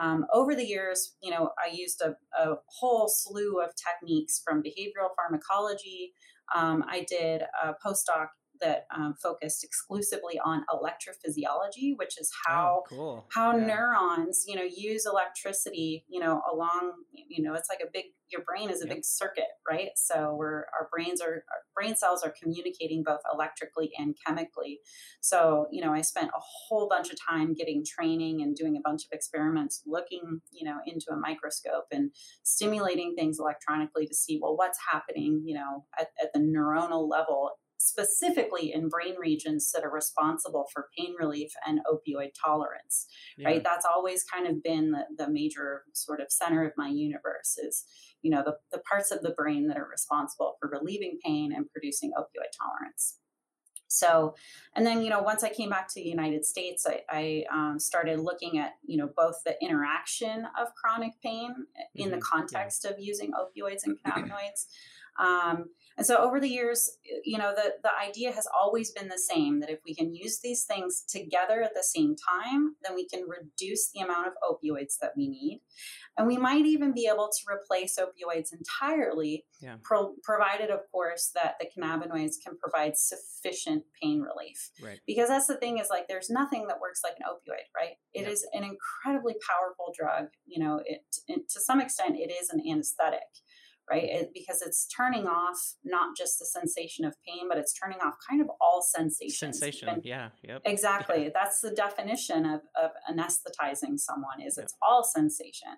um, 0.00 0.26
over 0.32 0.54
the 0.54 0.64
years, 0.64 1.16
you 1.22 1.30
know, 1.30 1.50
I 1.62 1.70
used 1.72 2.00
a, 2.00 2.14
a, 2.40 2.56
whole 2.66 3.08
slew 3.08 3.60
of 3.60 3.70
techniques 3.76 4.40
from 4.44 4.62
behavioral 4.62 5.10
pharmacology. 5.16 6.12
Um, 6.54 6.84
I 6.88 7.04
did 7.08 7.42
a 7.62 7.74
postdoc 7.84 8.28
that 8.62 8.86
um, 8.94 9.14
focused 9.22 9.64
exclusively 9.64 10.40
on 10.42 10.64
electrophysiology, 10.70 11.96
which 11.96 12.18
is 12.18 12.30
how 12.46 12.82
oh, 12.84 12.88
cool. 12.88 13.26
how 13.32 13.56
yeah. 13.56 13.66
neurons 13.66 14.44
you 14.46 14.56
know 14.56 14.62
use 14.62 15.04
electricity 15.04 16.04
you 16.08 16.20
know 16.20 16.40
along 16.50 16.92
you 17.12 17.42
know 17.42 17.54
it's 17.54 17.68
like 17.68 17.80
a 17.82 17.90
big 17.92 18.04
your 18.32 18.42
brain 18.42 18.70
is 18.70 18.82
a 18.82 18.86
Yep. 18.86 18.96
big 18.96 19.04
circuit 19.04 19.44
right 19.68 19.90
so 19.96 20.34
we're 20.36 20.64
our 20.78 20.88
brains 20.90 21.20
are 21.20 21.44
our 21.52 21.62
brain 21.74 21.94
cells 21.94 22.22
are 22.22 22.34
communicating 22.42 23.02
both 23.04 23.20
electrically 23.32 23.90
and 23.98 24.16
chemically 24.26 24.80
so 25.20 25.66
you 25.70 25.80
know 25.84 25.92
i 25.92 26.00
spent 26.00 26.28
a 26.28 26.40
whole 26.40 26.88
bunch 26.88 27.10
of 27.10 27.16
time 27.28 27.54
getting 27.54 27.84
training 27.84 28.42
and 28.42 28.56
doing 28.56 28.76
a 28.76 28.80
bunch 28.88 29.02
of 29.04 29.10
experiments 29.12 29.82
looking 29.86 30.40
you 30.50 30.64
know 30.68 30.78
into 30.86 31.06
a 31.10 31.16
microscope 31.16 31.84
and 31.92 32.10
stimulating 32.42 33.14
things 33.14 33.38
electronically 33.38 34.06
to 34.06 34.14
see 34.14 34.38
well 34.42 34.56
what's 34.56 34.78
happening 34.90 35.42
you 35.44 35.54
know 35.54 35.84
at, 35.98 36.08
at 36.22 36.32
the 36.32 36.40
neuronal 36.40 37.08
level 37.08 37.50
specifically 37.78 38.72
in 38.72 38.88
brain 38.88 39.14
regions 39.20 39.72
that 39.74 39.82
are 39.84 39.90
responsible 39.90 40.66
for 40.72 40.86
pain 40.96 41.14
relief 41.18 41.50
and 41.66 41.80
opioid 41.92 42.30
tolerance 42.44 43.06
Yeah. 43.36 43.48
right 43.48 43.64
that's 43.64 43.84
always 43.84 44.22
kind 44.24 44.46
of 44.46 44.62
been 44.62 44.92
the, 44.92 45.04
the 45.18 45.28
major 45.30 45.82
sort 45.92 46.20
of 46.20 46.30
center 46.30 46.64
of 46.64 46.72
my 46.76 46.88
universe 46.88 47.58
is 47.58 47.84
you 48.22 48.30
know 48.30 48.42
the, 48.44 48.56
the 48.72 48.82
parts 48.82 49.10
of 49.10 49.22
the 49.22 49.30
brain 49.30 49.68
that 49.68 49.76
are 49.76 49.88
responsible 49.90 50.56
for 50.60 50.68
relieving 50.68 51.18
pain 51.24 51.52
and 51.52 51.70
producing 51.70 52.10
opioid 52.18 52.50
tolerance 52.58 53.18
so 53.88 54.34
and 54.74 54.86
then 54.86 55.02
you 55.02 55.10
know 55.10 55.20
once 55.20 55.44
i 55.44 55.48
came 55.50 55.68
back 55.68 55.86
to 55.86 55.96
the 55.96 56.08
united 56.08 56.44
states 56.44 56.86
i, 56.86 57.00
I 57.10 57.44
um, 57.52 57.78
started 57.78 58.20
looking 58.20 58.58
at 58.58 58.72
you 58.86 58.96
know 58.96 59.10
both 59.14 59.36
the 59.44 59.54
interaction 59.62 60.46
of 60.58 60.68
chronic 60.74 61.12
pain 61.22 61.54
in 61.94 62.10
the 62.10 62.16
Mhm, 62.16 62.20
yeah. 62.20 62.30
context 62.32 62.84
of 62.86 62.98
using 62.98 63.32
opioids 63.32 63.84
and 63.84 63.98
cannabinoids 64.06 64.66
um, 65.18 65.66
and 65.98 66.06
so 66.06 66.16
over 66.16 66.40
the 66.40 66.48
years 66.48 66.90
you 67.24 67.36
know 67.38 67.52
the, 67.54 67.74
the 67.82 67.90
idea 67.94 68.32
has 68.32 68.46
always 68.58 68.90
been 68.92 69.08
the 69.08 69.18
same 69.18 69.60
that 69.60 69.70
if 69.70 69.78
we 69.84 69.94
can 69.94 70.14
use 70.14 70.40
these 70.42 70.64
things 70.64 71.04
together 71.08 71.62
at 71.62 71.74
the 71.74 71.82
same 71.82 72.14
time 72.16 72.74
then 72.82 72.94
we 72.94 73.06
can 73.06 73.24
reduce 73.28 73.90
the 73.92 74.00
amount 74.00 74.26
of 74.26 74.32
opioids 74.42 74.98
that 75.00 75.12
we 75.16 75.28
need 75.28 75.60
and 76.16 76.26
we 76.26 76.36
might 76.38 76.64
even 76.66 76.92
be 76.92 77.06
able 77.12 77.28
to 77.28 77.52
replace 77.54 77.98
opioids 77.98 78.52
entirely 78.52 79.44
Yeah. 79.60 79.76
pro- 79.82 80.14
provided 80.22 80.70
of 80.70 80.80
course 80.90 81.30
that 81.34 81.56
the 81.60 81.66
cannabinoids 81.66 82.36
can 82.44 82.56
provide 82.58 82.96
sufficient 82.96 83.84
pain 84.02 84.20
relief 84.22 84.70
Right. 84.82 85.00
because 85.06 85.28
that's 85.28 85.46
the 85.46 85.56
thing 85.56 85.78
is 85.78 85.88
like 85.90 86.08
there's 86.08 86.30
nothing 86.30 86.66
that 86.68 86.80
works 86.80 87.02
like 87.04 87.14
an 87.18 87.26
opioid 87.30 87.66
right 87.76 87.96
It 88.14 88.22
Yep. 88.22 88.30
is 88.32 88.46
an 88.54 88.64
incredibly 88.64 89.34
powerful 89.46 89.92
drug 89.96 90.28
you 90.46 90.62
know 90.64 90.80
it, 90.84 91.04
it 91.28 91.48
to 91.50 91.60
some 91.60 91.80
extent 91.80 92.16
it 92.16 92.30
is 92.32 92.48
an 92.50 92.62
anesthetic 92.68 93.28
right 93.90 94.04
it, 94.04 94.30
because 94.32 94.62
it's 94.62 94.86
turning 94.86 95.26
off 95.26 95.58
not 95.84 96.16
just 96.16 96.38
the 96.38 96.46
sensation 96.46 97.04
of 97.04 97.14
pain 97.26 97.48
but 97.48 97.58
it's 97.58 97.72
turning 97.72 97.98
off 98.04 98.14
kind 98.28 98.40
of 98.40 98.48
all 98.60 98.82
sensations 98.82 99.58
Sensation. 99.58 100.00
yeah. 100.04 100.28
Yep. 100.44 100.62
Exactly. 100.64 101.30
That's 101.34 101.60
the 101.60 101.70
definition 101.70 102.46
of, 102.46 102.60
of 102.80 102.90
anesthetizing 103.10 103.98
someone 103.98 104.40
is 104.44 104.56
Yeah. 104.56 104.64
it's 104.64 104.74
all 104.86 105.02
sensation. 105.04 105.68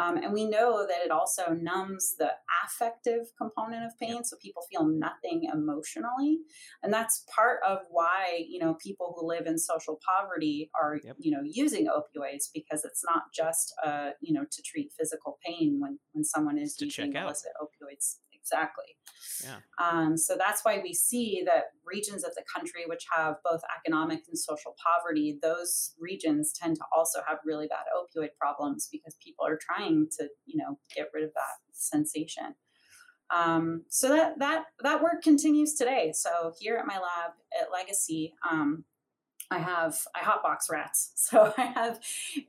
Um, 0.00 0.16
and 0.16 0.32
we 0.32 0.48
know 0.48 0.86
that 0.86 1.04
it 1.04 1.10
also 1.10 1.52
numbs 1.54 2.14
the 2.18 2.30
affective 2.64 3.26
component 3.40 3.84
of 3.84 3.92
pain. 4.00 4.24
So 4.24 4.36
people 4.42 4.62
feel 4.70 4.84
nothing 4.86 5.48
emotionally. 5.52 6.38
And 6.82 6.92
that's 6.92 7.24
part 7.34 7.60
of 7.66 7.78
why, 7.90 8.44
you 8.48 8.58
know, 8.58 8.74
people 8.74 9.14
who 9.16 9.26
live 9.28 9.46
in 9.46 9.58
social 9.58 9.98
poverty 10.06 10.70
are, 10.80 10.98
Yep. 11.02 11.16
you 11.18 11.30
know, 11.30 11.42
using 11.44 11.86
opioids 11.86 12.44
because 12.52 12.84
it's 12.84 13.02
not 13.04 13.24
just, 13.34 13.74
uh, 13.84 14.10
you 14.20 14.32
know, 14.32 14.44
to 14.50 14.62
treat 14.62 14.92
physical 14.98 15.38
pain 15.44 15.78
when, 15.80 15.98
when 16.12 16.24
someone 16.24 16.58
is 16.58 16.76
using 16.80 17.14
illicit 17.14 17.52
opioids. 17.60 18.16
Exactly. 18.44 18.84
Yeah. 19.42 19.56
Um, 19.82 20.18
so 20.18 20.36
that's 20.36 20.64
why 20.64 20.80
we 20.82 20.92
see 20.92 21.42
that 21.46 21.64
regions 21.84 22.24
of 22.24 22.34
the 22.34 22.44
country 22.54 22.82
which 22.86 23.06
have 23.16 23.36
both 23.42 23.62
economic 23.78 24.20
and 24.28 24.38
social 24.38 24.76
poverty, 24.84 25.38
those 25.40 25.94
regions 25.98 26.52
tend 26.52 26.76
to 26.76 26.82
also 26.94 27.20
have 27.26 27.38
really 27.44 27.66
bad 27.66 27.86
opioid 27.96 28.30
problems 28.38 28.88
because 28.92 29.16
people 29.24 29.46
are 29.46 29.58
trying 29.58 30.08
to, 30.18 30.28
you 30.44 30.58
know, 30.58 30.78
get 30.94 31.08
rid 31.14 31.24
of 31.24 31.30
that 31.34 31.56
sensation. 31.72 32.54
Um, 33.34 33.84
so 33.88 34.08
that 34.08 34.38
that 34.40 34.64
that 34.82 35.02
work 35.02 35.22
continues 35.22 35.74
today. 35.74 36.12
So 36.14 36.52
here 36.60 36.76
at 36.76 36.86
my 36.86 36.96
lab 36.96 37.32
at 37.58 37.72
Legacy, 37.72 38.34
um, 38.48 38.84
I 39.50 39.58
have 39.58 39.98
I 40.14 40.20
hotbox 40.20 40.70
rats. 40.70 41.12
So 41.24 41.52
I 41.56 41.62
have 41.62 42.00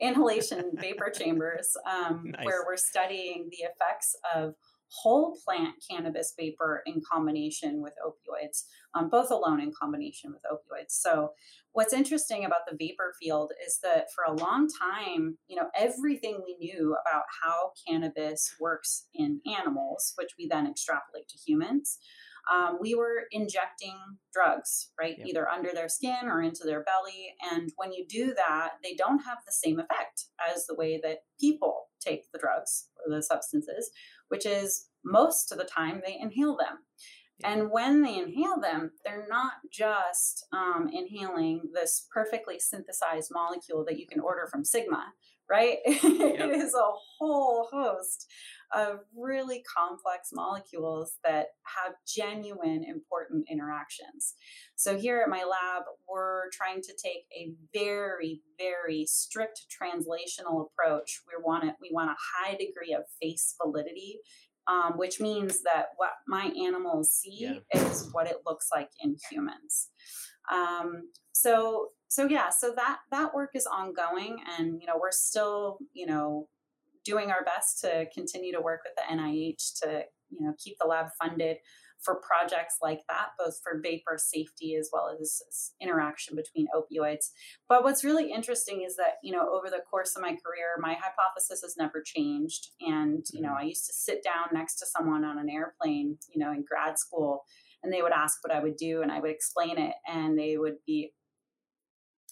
inhalation 0.02 0.72
vapor 0.74 1.10
chambers 1.18 1.78
um, 1.90 2.32
Nice. 2.36 2.46
where 2.46 2.66
we're 2.68 2.78
studying 2.78 3.50
the 3.50 3.66
effects 3.66 4.16
of 4.36 4.56
whole 4.89 5.38
plant 5.46 5.75
cannabis 5.89 6.34
vapor 6.38 6.82
in 6.86 7.01
combination 7.12 7.82
with 7.82 7.94
opioids, 8.06 8.63
um, 8.94 9.10
both 9.10 9.32
alone 9.32 9.60
in 9.60 9.72
combination 9.72 10.32
with 10.32 10.42
opioids. 10.44 10.92
So 10.92 11.32
what's 11.74 11.94
interesting 11.94 12.46
about 12.46 12.62
the 12.70 12.77
vapor 12.77 13.13
field 13.22 13.51
is 13.65 13.80
that 13.84 14.08
for 14.13 14.24
a 14.24 14.36
long 14.36 14.68
time, 14.68 15.38
you 15.48 15.56
know, 15.56 15.70
everything 15.75 16.42
we 16.46 16.56
knew 16.58 16.96
about 17.06 17.24
how 17.44 17.72
cannabis 17.88 18.56
works 18.60 19.08
in 19.13 19.42
animals, 19.46 20.13
which 20.18 20.32
we 20.38 20.48
then 20.48 20.68
extrapolate 20.68 21.27
to 21.30 21.38
humans, 21.38 22.00
um, 22.51 22.77
we 22.80 22.94
were 22.94 23.24
injecting 23.32 23.98
drugs, 24.34 24.92
right? 25.00 25.15
Yep. 25.18 25.27
Either 25.27 25.50
under 25.50 25.72
their 25.74 25.89
skin 25.89 26.25
or 26.25 26.42
into 26.42 26.63
their 26.63 26.84
belly. 26.84 27.34
And 27.51 27.72
when 27.77 27.92
you 27.92 28.06
do 28.08 28.34
that, 28.36 28.74
they 28.84 28.94
don't 28.96 29.20
have 29.20 29.39
the 29.46 29.51
same 29.51 29.80
effect 29.80 30.25
as 30.54 30.65
the 30.68 30.75
way 30.75 31.00
that 31.01 31.20
people 31.39 31.88
take 32.00 32.32
the 32.32 32.39
drugs 32.39 32.89
or 33.06 33.15
the 33.15 33.24
substances, 33.24 33.89
which 34.36 34.46
is 34.46 34.89
most 35.06 35.54
of 35.54 35.58
the 35.58 35.63
time 35.63 36.01
they 36.06 36.18
inhale 36.20 36.58
them. 36.58 36.80
And 37.44 37.72
when 37.72 38.01
they 38.01 38.18
inhale 38.18 38.60
them, 38.62 38.92
they're 39.06 39.27
not 39.30 39.54
just 39.72 40.46
um, 40.51 40.89
inhaling 40.92 41.62
this 41.74 42.08
perfectly 42.13 42.60
synthesized 42.60 43.32
molecule 43.34 43.86
that 43.86 43.98
you 43.98 44.08
can 44.08 44.20
order 44.20 44.48
from 44.51 44.65
Sigma, 44.65 45.06
right? 45.50 45.77
it 45.86 46.50
is 46.50 46.74
a 46.74 46.92
whole 47.18 47.70
host 47.72 48.27
of 48.75 49.00
really 49.15 49.63
complex 49.77 50.29
molecules 50.34 51.13
that 51.24 51.48
have 51.63 51.94
genuine 52.05 52.84
important 52.84 53.46
interactions. 53.50 54.36
So 54.75 54.98
here 54.98 55.22
at 55.22 55.29
my 55.29 55.44
lab, 55.44 55.84
we're 56.08 56.50
trying 56.51 56.82
to 56.82 56.94
take 57.01 57.25
a 57.34 57.53
very, 57.74 58.41
very 58.60 59.05
strict 59.08 59.62
translational 59.82 60.65
approach. 60.67 61.22
We 61.27 61.41
want 61.44 61.63
it, 61.63 61.75
we 61.82 61.89
want 61.94 62.12
a 62.12 62.15
high 62.36 62.51
degree 62.55 62.94
of 62.94 63.03
face 63.22 63.55
validity 63.63 64.20
um, 64.67 64.94
which 64.98 65.20
means 65.20 65.62
that 65.62 65.89
what 65.98 66.12
my 66.27 66.51
animals 66.65 67.12
see 67.12 67.62
Yeah. 67.74 67.82
is 67.88 68.10
what 68.12 68.27
it 68.27 68.38
looks 68.46 68.70
like 68.74 68.89
in 69.00 69.15
humans. 69.29 69.89
Um, 70.51 71.10
so 71.34 71.89
so 72.08 72.27
yeah, 72.27 72.50
so 72.50 72.74
that 72.75 73.00
that 73.12 73.34
work 73.34 73.51
is 73.55 73.67
ongoing, 73.67 74.38
and 74.58 74.79
you 74.79 74.88
know 74.88 74.98
we're 75.00 75.12
still 75.12 75.79
you 75.94 76.05
know 76.05 76.48
doing 77.06 77.32
our 77.32 77.44
best 77.44 77.80
to 77.82 78.06
continue 78.14 78.54
to 78.54 78.62
work 78.62 78.82
with 78.84 78.94
the 78.96 79.16
NIH 79.16 79.80
to 79.84 80.04
you 80.30 80.46
know 80.46 80.54
keep 80.58 80.78
the 80.80 80.88
lab 80.88 81.08
funded 81.22 81.58
for 82.06 82.22
projects 82.22 82.78
like 82.82 83.02
that, 83.10 83.30
both 83.38 83.60
for 83.64 83.82
vapor 83.82 84.18
safety 84.18 84.76
as 84.80 84.90
well 84.94 85.18
as 85.20 85.42
interaction 85.82 86.36
between 86.36 86.68
opioids. 86.76 87.32
But 87.68 87.84
what's 87.84 88.04
really 88.04 88.32
interesting 88.32 88.86
is 88.88 88.96
that, 88.98 89.16
you 89.24 89.34
know, 89.34 89.50
over 89.52 89.70
the 89.70 89.82
course 89.90 90.16
of 90.16 90.22
my 90.22 90.30
career, 90.30 90.76
my 90.80 90.94
hypothesis 90.94 91.62
has 91.64 91.76
never 91.78 92.04
changed. 92.06 92.70
And, 92.82 93.26
you 93.34 93.42
know, 93.42 93.50
mm-hmm. 93.50 93.64
I 93.64 93.70
used 93.70 93.88
to 93.88 93.94
sit 93.94 94.24
down 94.24 94.50
next 94.54 94.76
to 94.80 94.86
someone 94.86 95.26
on 95.26 95.40
an 95.40 95.50
airplane, 95.50 96.18
you 96.34 96.44
know, 96.44 96.52
in 96.52 96.64
grad 96.70 97.00
school, 97.00 97.44
and 97.84 97.92
they 97.92 98.02
would 98.02 98.12
ask 98.12 98.38
what 98.44 98.56
I 98.56 98.62
would 98.62 98.78
do, 98.78 99.02
and 99.02 99.12
I 99.12 99.20
would 99.20 99.32
explain 99.32 99.78
it, 99.78 99.96
and 100.08 100.38
they 100.38 100.58
would 100.58 100.78
be, 100.86 101.12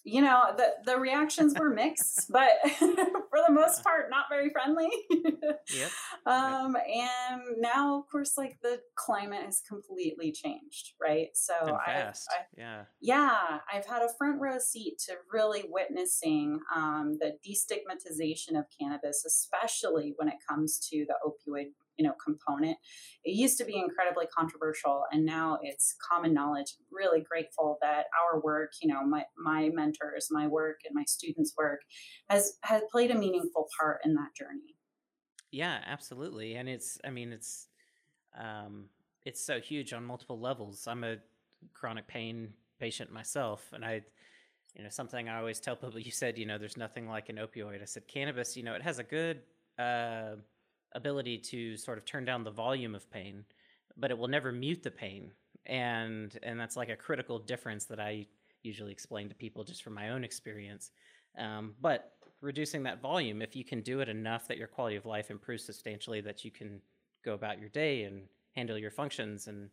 you 0.06 0.22
know, 0.22 0.54
the, 0.58 0.74
the 0.86 1.00
reactions 1.00 1.54
were 1.58 1.70
mixed, 1.70 2.28
but 2.32 2.50
for 2.80 3.40
the 3.48 3.52
most 3.52 3.84
part, 3.84 4.10
not 4.10 4.26
very 4.30 4.50
friendly. 4.50 4.90
Yep. 5.74 5.92
Um, 6.26 6.78
and 6.78 7.42
now, 7.58 8.00
of 8.00 8.08
course, 8.10 8.38
like 8.38 8.58
the 8.62 8.80
climate 8.96 9.44
has 9.44 9.62
completely 9.68 10.32
changed, 10.32 10.94
right? 11.02 11.28
So. 11.34 11.54
I, 12.32 12.48
yeah. 12.58 12.84
yeah, 13.02 13.60
I've 13.72 13.86
had 13.86 14.04
a 14.04 14.14
front 14.18 14.40
row 14.40 14.58
seat 14.58 15.00
to 15.08 15.16
really 15.34 15.66
witnessing 15.68 16.62
um, 16.74 17.18
the 17.20 17.34
destigmatization 17.46 18.58
of 18.58 18.66
cannabis, 18.80 19.26
especially 19.26 20.14
when 20.16 20.30
it 20.30 20.36
comes 20.48 20.80
to 20.92 21.06
the 21.06 21.16
opioid, 21.26 21.72
you 21.98 22.06
know, 22.06 22.14
component. 22.24 22.78
It 23.24 23.36
used 23.36 23.58
to 23.60 23.66
be 23.66 23.78
incredibly 23.78 24.26
controversial, 24.28 25.04
and 25.12 25.26
now 25.26 25.60
it's 25.62 25.96
common 26.10 26.34
knowledge. 26.34 26.76
Really 26.92 27.22
grateful 27.22 27.78
that 27.82 28.06
our 28.22 28.42
work, 28.42 28.72
you 28.82 28.92
know, 28.92 29.06
my 29.06 29.24
my 29.38 29.70
mentors, 29.74 30.28
my 30.32 30.48
work, 30.48 30.80
and 30.86 30.96
my 30.96 31.04
students' 31.06 31.54
work 31.58 31.82
has 32.30 32.58
has 32.64 32.82
played 32.92 33.12
a 33.12 33.16
meaningful 33.16 33.68
part 33.80 34.00
in 34.06 34.14
that 34.16 34.36
journey. 34.36 34.76
Yeah, 35.54 35.82
absolutely. 35.86 36.56
And 36.56 36.68
it's, 36.68 36.98
I 37.06 37.12
mean, 37.12 37.32
it's, 37.32 37.68
um, 38.36 38.86
it's 39.24 39.46
so 39.46 39.62
huge 39.62 39.94
on 39.94 40.04
multiple 40.04 40.40
levels. 40.40 40.88
I'm 40.88 41.04
a 41.04 41.18
chronic 41.74 42.08
pain 42.08 42.54
patient 42.80 43.12
myself, 43.12 43.70
and 43.72 43.86
I, 43.86 44.02
you 44.76 44.82
know, 44.82 44.90
something 44.90 45.30
I 45.30 45.38
always 45.38 45.60
tell 45.60 45.76
people. 45.76 46.00
You 46.00 46.10
said, 46.10 46.40
you 46.40 46.48
know, 46.48 46.58
there's 46.58 46.76
nothing 46.76 47.08
like 47.08 47.30
an 47.30 47.36
opioid. 47.36 47.84
I 47.84 47.86
said, 47.86 48.08
cannabis, 48.08 48.58
you 48.58 48.64
know, 48.64 48.74
it 48.74 48.82
has 48.82 48.98
a 48.98 49.04
good 49.04 49.42
uh, 49.78 50.38
ability 50.96 51.38
to 51.38 51.78
sort 51.78 51.98
of 51.98 52.06
turn 52.06 52.26
down 52.26 52.44
the 52.44 52.52
volume 52.52 52.96
of 52.96 53.10
pain, 53.12 53.46
but 53.98 54.12
it 54.12 54.18
will 54.18 54.28
never 54.28 54.52
mute 54.52 54.84
the 54.84 54.92
pain. 54.92 55.32
and 55.66 56.38
and 56.44 56.60
that's 56.60 56.76
like 56.76 56.90
a 56.90 56.96
critical 56.96 57.40
difference 57.40 57.86
that 57.86 58.00
I 58.00 58.28
usually 58.64 58.92
explain 58.92 59.30
to 59.30 59.36
people 59.36 59.64
just 59.64 59.84
from 59.84 59.94
my 59.94 60.10
own 60.10 60.24
experience. 60.24 60.92
Um, 61.38 61.76
but 61.82 62.14
reducing 62.42 62.84
that 62.84 63.02
volume, 63.02 63.42
if 63.42 63.56
you 63.56 63.64
can 63.64 63.82
do 63.82 64.00
it 64.02 64.10
enough 64.10 64.48
that 64.48 64.58
your 64.58 64.68
quality 64.68 64.96
of 64.96 65.06
life 65.06 65.32
improves 65.32 65.66
substantially, 65.66 66.22
that 66.22 66.44
you 66.46 66.52
can 66.52 66.82
go 67.24 67.34
about 67.34 67.60
your 67.60 67.70
day 67.70 68.04
and 68.04 68.24
handle 68.56 68.78
your 68.78 68.92
functions 68.92 69.48
and 69.48 69.70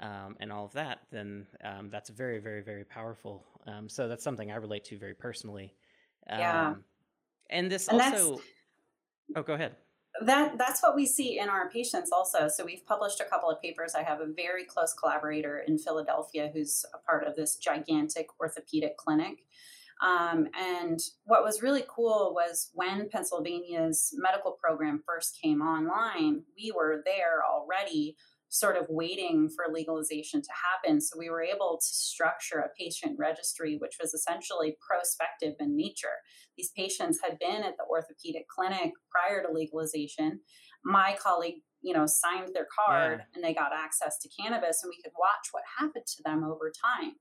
um, 0.00 0.36
and 0.40 0.52
all 0.52 0.64
of 0.64 0.72
that, 0.72 1.00
then 1.12 1.46
um, 1.62 1.88
that's 1.90 2.10
very, 2.10 2.40
very, 2.40 2.62
very 2.62 2.84
powerful. 2.84 3.44
Um, 3.66 3.88
so 3.88 4.08
that's 4.08 4.24
something 4.24 4.50
I 4.50 4.56
relate 4.56 4.84
to 4.86 4.98
very 4.98 5.14
personally. 5.14 5.72
Yeah. 6.28 6.68
Um, 6.68 6.84
and 7.50 7.70
this 7.70 7.88
And 7.88 8.00
also. 8.00 8.40
Oh, 9.36 9.42
go 9.42 9.54
ahead. 9.54 9.76
That 10.20 10.58
that's 10.58 10.80
what 10.80 10.94
we 10.94 11.06
see 11.06 11.38
in 11.38 11.48
our 11.48 11.68
patients 11.70 12.10
also. 12.12 12.48
So 12.48 12.64
we've 12.64 12.86
published 12.86 13.20
a 13.20 13.24
couple 13.24 13.50
of 13.50 13.60
papers. 13.60 13.94
I 13.94 14.02
have 14.02 14.20
a 14.20 14.26
very 14.26 14.64
close 14.64 14.94
collaborator 14.94 15.64
in 15.66 15.78
philadelphia 15.78 16.50
who's 16.52 16.84
a 16.94 16.98
part 16.98 17.26
of 17.26 17.34
this 17.34 17.56
gigantic 17.56 18.28
orthopedic 18.40 18.96
clinic. 18.96 19.44
Um, 20.02 20.48
and 20.58 21.00
what 21.24 21.44
was 21.44 21.62
really 21.62 21.84
cool 21.88 22.32
was 22.34 22.70
when 22.74 23.08
pennsylvania's 23.08 24.12
medical 24.16 24.50
program 24.50 25.02
first 25.06 25.38
came 25.40 25.62
online 25.62 26.42
we 26.58 26.72
were 26.74 27.00
there 27.06 27.44
already 27.48 28.16
sort 28.54 28.76
of 28.76 28.86
waiting 28.88 29.48
for 29.54 29.72
legalization 29.72 30.40
to 30.40 30.50
happen 30.72 31.00
so 31.00 31.18
we 31.18 31.28
were 31.28 31.42
able 31.42 31.78
to 31.80 31.86
structure 31.86 32.58
a 32.60 32.70
patient 32.78 33.16
registry 33.18 33.76
which 33.80 33.96
was 34.00 34.14
essentially 34.14 34.76
prospective 34.88 35.54
in 35.58 35.76
nature 35.76 36.16
these 36.56 36.70
patients 36.76 37.18
had 37.22 37.38
been 37.38 37.62
at 37.64 37.76
the 37.76 37.84
orthopedic 37.88 38.46
clinic 38.48 38.92
prior 39.10 39.42
to 39.42 39.52
legalization. 39.52 40.40
My 40.84 41.16
colleague, 41.20 41.62
you 41.82 41.92
know, 41.92 42.06
signed 42.06 42.50
their 42.54 42.66
card 42.74 43.20
Yeah. 43.20 43.24
and 43.34 43.44
they 43.44 43.54
got 43.54 43.72
access 43.74 44.18
to 44.20 44.28
cannabis 44.40 44.82
and 44.82 44.90
we 44.90 45.02
could 45.02 45.12
watch 45.18 45.48
what 45.52 45.64
happened 45.78 46.06
to 46.06 46.22
them 46.24 46.44
over 46.44 46.70
time. 46.70 47.14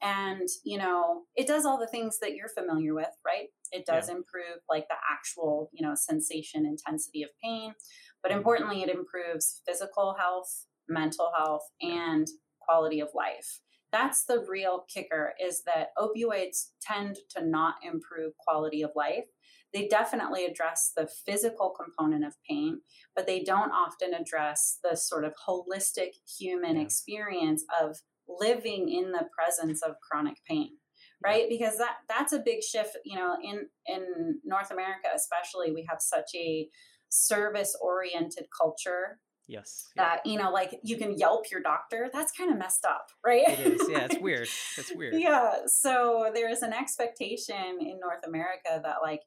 And, 0.00 0.48
you 0.64 0.78
know, 0.78 1.22
it 1.36 1.46
does 1.46 1.64
all 1.64 1.78
the 1.78 1.86
things 1.86 2.18
that 2.20 2.34
you're 2.34 2.48
familiar 2.48 2.92
with, 2.94 3.10
right? 3.24 3.48
It 3.70 3.86
does 3.86 4.08
improve 4.08 4.58
like 4.68 4.88
the 4.88 4.96
actual, 5.08 5.70
you 5.72 5.86
know, 5.86 5.94
sensation, 5.94 6.66
intensity 6.66 7.22
of 7.22 7.30
pain, 7.42 7.74
but 8.22 8.30
mm-hmm. 8.30 8.38
importantly, 8.38 8.82
it 8.82 8.88
improves 8.88 9.62
physical 9.66 10.16
health, 10.18 10.66
mental 10.88 11.30
health, 11.36 11.68
and 11.80 12.26
quality 12.60 13.00
of 13.00 13.08
life. 13.14 13.60
That's 13.90 14.24
the 14.24 14.44
real 14.48 14.84
kicker 14.92 15.34
is 15.44 15.62
that 15.66 15.88
opioids 15.98 16.68
tend 16.80 17.18
to 17.36 17.44
not 17.44 17.74
improve 17.82 18.32
quality 18.38 18.82
of 18.82 18.90
life. 18.96 19.26
They 19.74 19.86
definitely 19.86 20.46
address 20.46 20.92
the 20.96 21.06
physical 21.06 21.70
component 21.70 22.24
of 22.24 22.34
pain 22.48 22.80
but 23.14 23.26
they 23.26 23.42
don't 23.42 23.70
often 23.70 24.14
address 24.14 24.78
the 24.82 24.96
sort 24.96 25.24
of 25.24 25.34
holistic 25.46 26.10
human 26.38 26.76
Yeah. 26.76 26.82
experience 26.82 27.64
of 27.80 27.96
living 28.28 28.88
in 28.88 29.12
the 29.12 29.28
presence 29.36 29.82
of 29.82 29.96
chronic 30.00 30.36
pain 30.48 30.78
right? 31.24 31.48
Because 31.48 31.78
that 31.78 31.98
that's 32.08 32.32
a 32.32 32.40
big 32.40 32.62
shift 32.62 32.96
you 33.04 33.16
know 33.16 33.36
in 33.42 33.68
in 33.86 34.40
north 34.44 34.70
america 34.70 35.08
especially 35.14 35.72
we 35.72 35.86
have 35.88 36.00
such 36.00 36.30
a 36.34 36.68
service 37.12 37.76
oriented 37.82 38.46
culture 38.58 39.18
Yes. 39.48 39.84
yeah. 39.96 40.04
that 40.04 40.24
you 40.24 40.38
know 40.38 40.50
like 40.50 40.78
you 40.82 40.96
can 40.96 41.18
yelp 41.18 41.50
your 41.50 41.60
doctor 41.60 42.08
that's 42.12 42.32
kind 42.32 42.50
of 42.50 42.56
messed 42.58 42.84
up 42.86 43.08
right 43.26 43.42
It 43.46 43.58
is. 43.80 43.88
Yeah, 43.90 44.04
it's 44.08 44.18
weird. 44.18 44.48
It's 44.78 44.92
weird. 44.94 45.14
yeah 45.20 45.56
so 45.66 46.30
there 46.32 46.48
is 46.48 46.62
an 46.62 46.72
expectation 46.72 47.78
in 47.80 47.98
north 48.00 48.24
america 48.26 48.80
that 48.82 48.96
like 49.02 49.20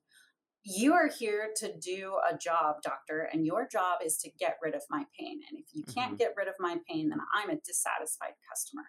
you 0.64 0.94
are 0.94 1.10
here 1.20 1.50
to 1.58 1.78
do 1.78 2.18
a 2.32 2.36
job 2.36 2.78
doctor 2.82 3.30
and 3.32 3.46
your 3.46 3.68
job 3.72 4.00
is 4.04 4.18
to 4.24 4.32
get 4.40 4.58
rid 4.64 4.74
of 4.74 4.82
my 4.90 5.04
pain 5.20 5.42
and 5.50 5.60
if 5.60 5.68
you 5.76 5.84
can't 5.94 6.16
Mhm. 6.16 6.20
get 6.20 6.34
rid 6.36 6.48
of 6.48 6.56
my 6.60 6.78
pain 6.90 7.10
then 7.10 7.20
i'm 7.36 7.50
a 7.52 7.58
dissatisfied 7.64 8.34
customer 8.50 8.86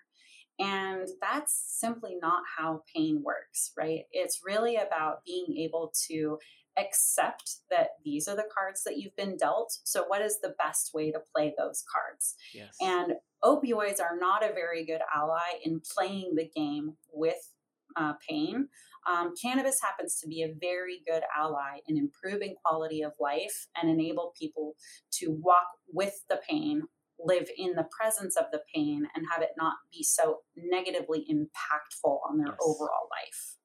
and 0.58 1.06
that's 1.20 1.52
simply 1.78 2.16
not 2.22 2.42
how 2.56 2.82
pain 2.94 3.20
works 3.22 3.72
right 3.76 4.04
it's 4.12 4.40
really 4.46 4.76
about 4.76 5.22
being 5.26 5.54
able 5.58 5.92
to 6.08 6.38
accept 6.78 7.56
that 7.70 7.90
these 8.04 8.28
are 8.28 8.36
the 8.36 8.48
cards 8.56 8.82
that 8.84 8.98
you've 8.98 9.16
been 9.16 9.36
dealt 9.36 9.78
so 9.84 10.04
what 10.08 10.22
is 10.22 10.40
the 10.40 10.54
best 10.58 10.92
way 10.94 11.10
to 11.10 11.18
play 11.34 11.54
those 11.58 11.84
cards 11.92 12.34
Yes. 12.54 12.76
and 12.80 13.14
opioids 13.44 14.00
are 14.00 14.16
not 14.18 14.42
a 14.44 14.52
very 14.52 14.84
good 14.84 15.00
ally 15.14 15.58
in 15.64 15.80
playing 15.96 16.34
the 16.36 16.48
game 16.54 16.96
with 17.12 17.52
uh, 17.96 18.14
pain. 18.28 18.68
Um, 19.10 19.32
cannabis 19.40 19.80
happens 19.80 20.18
to 20.20 20.28
be 20.28 20.42
a 20.42 20.52
very 20.60 21.00
good 21.06 21.22
ally 21.38 21.78
in 21.86 21.96
improving 21.96 22.56
quality 22.64 23.02
of 23.02 23.12
life 23.20 23.68
and 23.80 23.88
enable 23.88 24.32
people 24.38 24.74
to 25.12 25.28
walk 25.42 25.68
with 25.92 26.14
the 26.28 26.40
pain, 26.48 26.82
live 27.18 27.48
in 27.56 27.72
the 27.74 27.86
presence 27.98 28.36
of 28.36 28.46
the 28.52 28.60
pain, 28.74 29.06
and 29.14 29.24
have 29.32 29.42
it 29.42 29.50
not 29.56 29.74
be 29.92 30.02
so 30.02 30.40
negatively 30.56 31.24
impactful 31.30 32.18
on 32.28 32.38
their 32.38 32.48
Yes. 32.48 32.58
overall 32.60 33.08
life. 33.10 33.55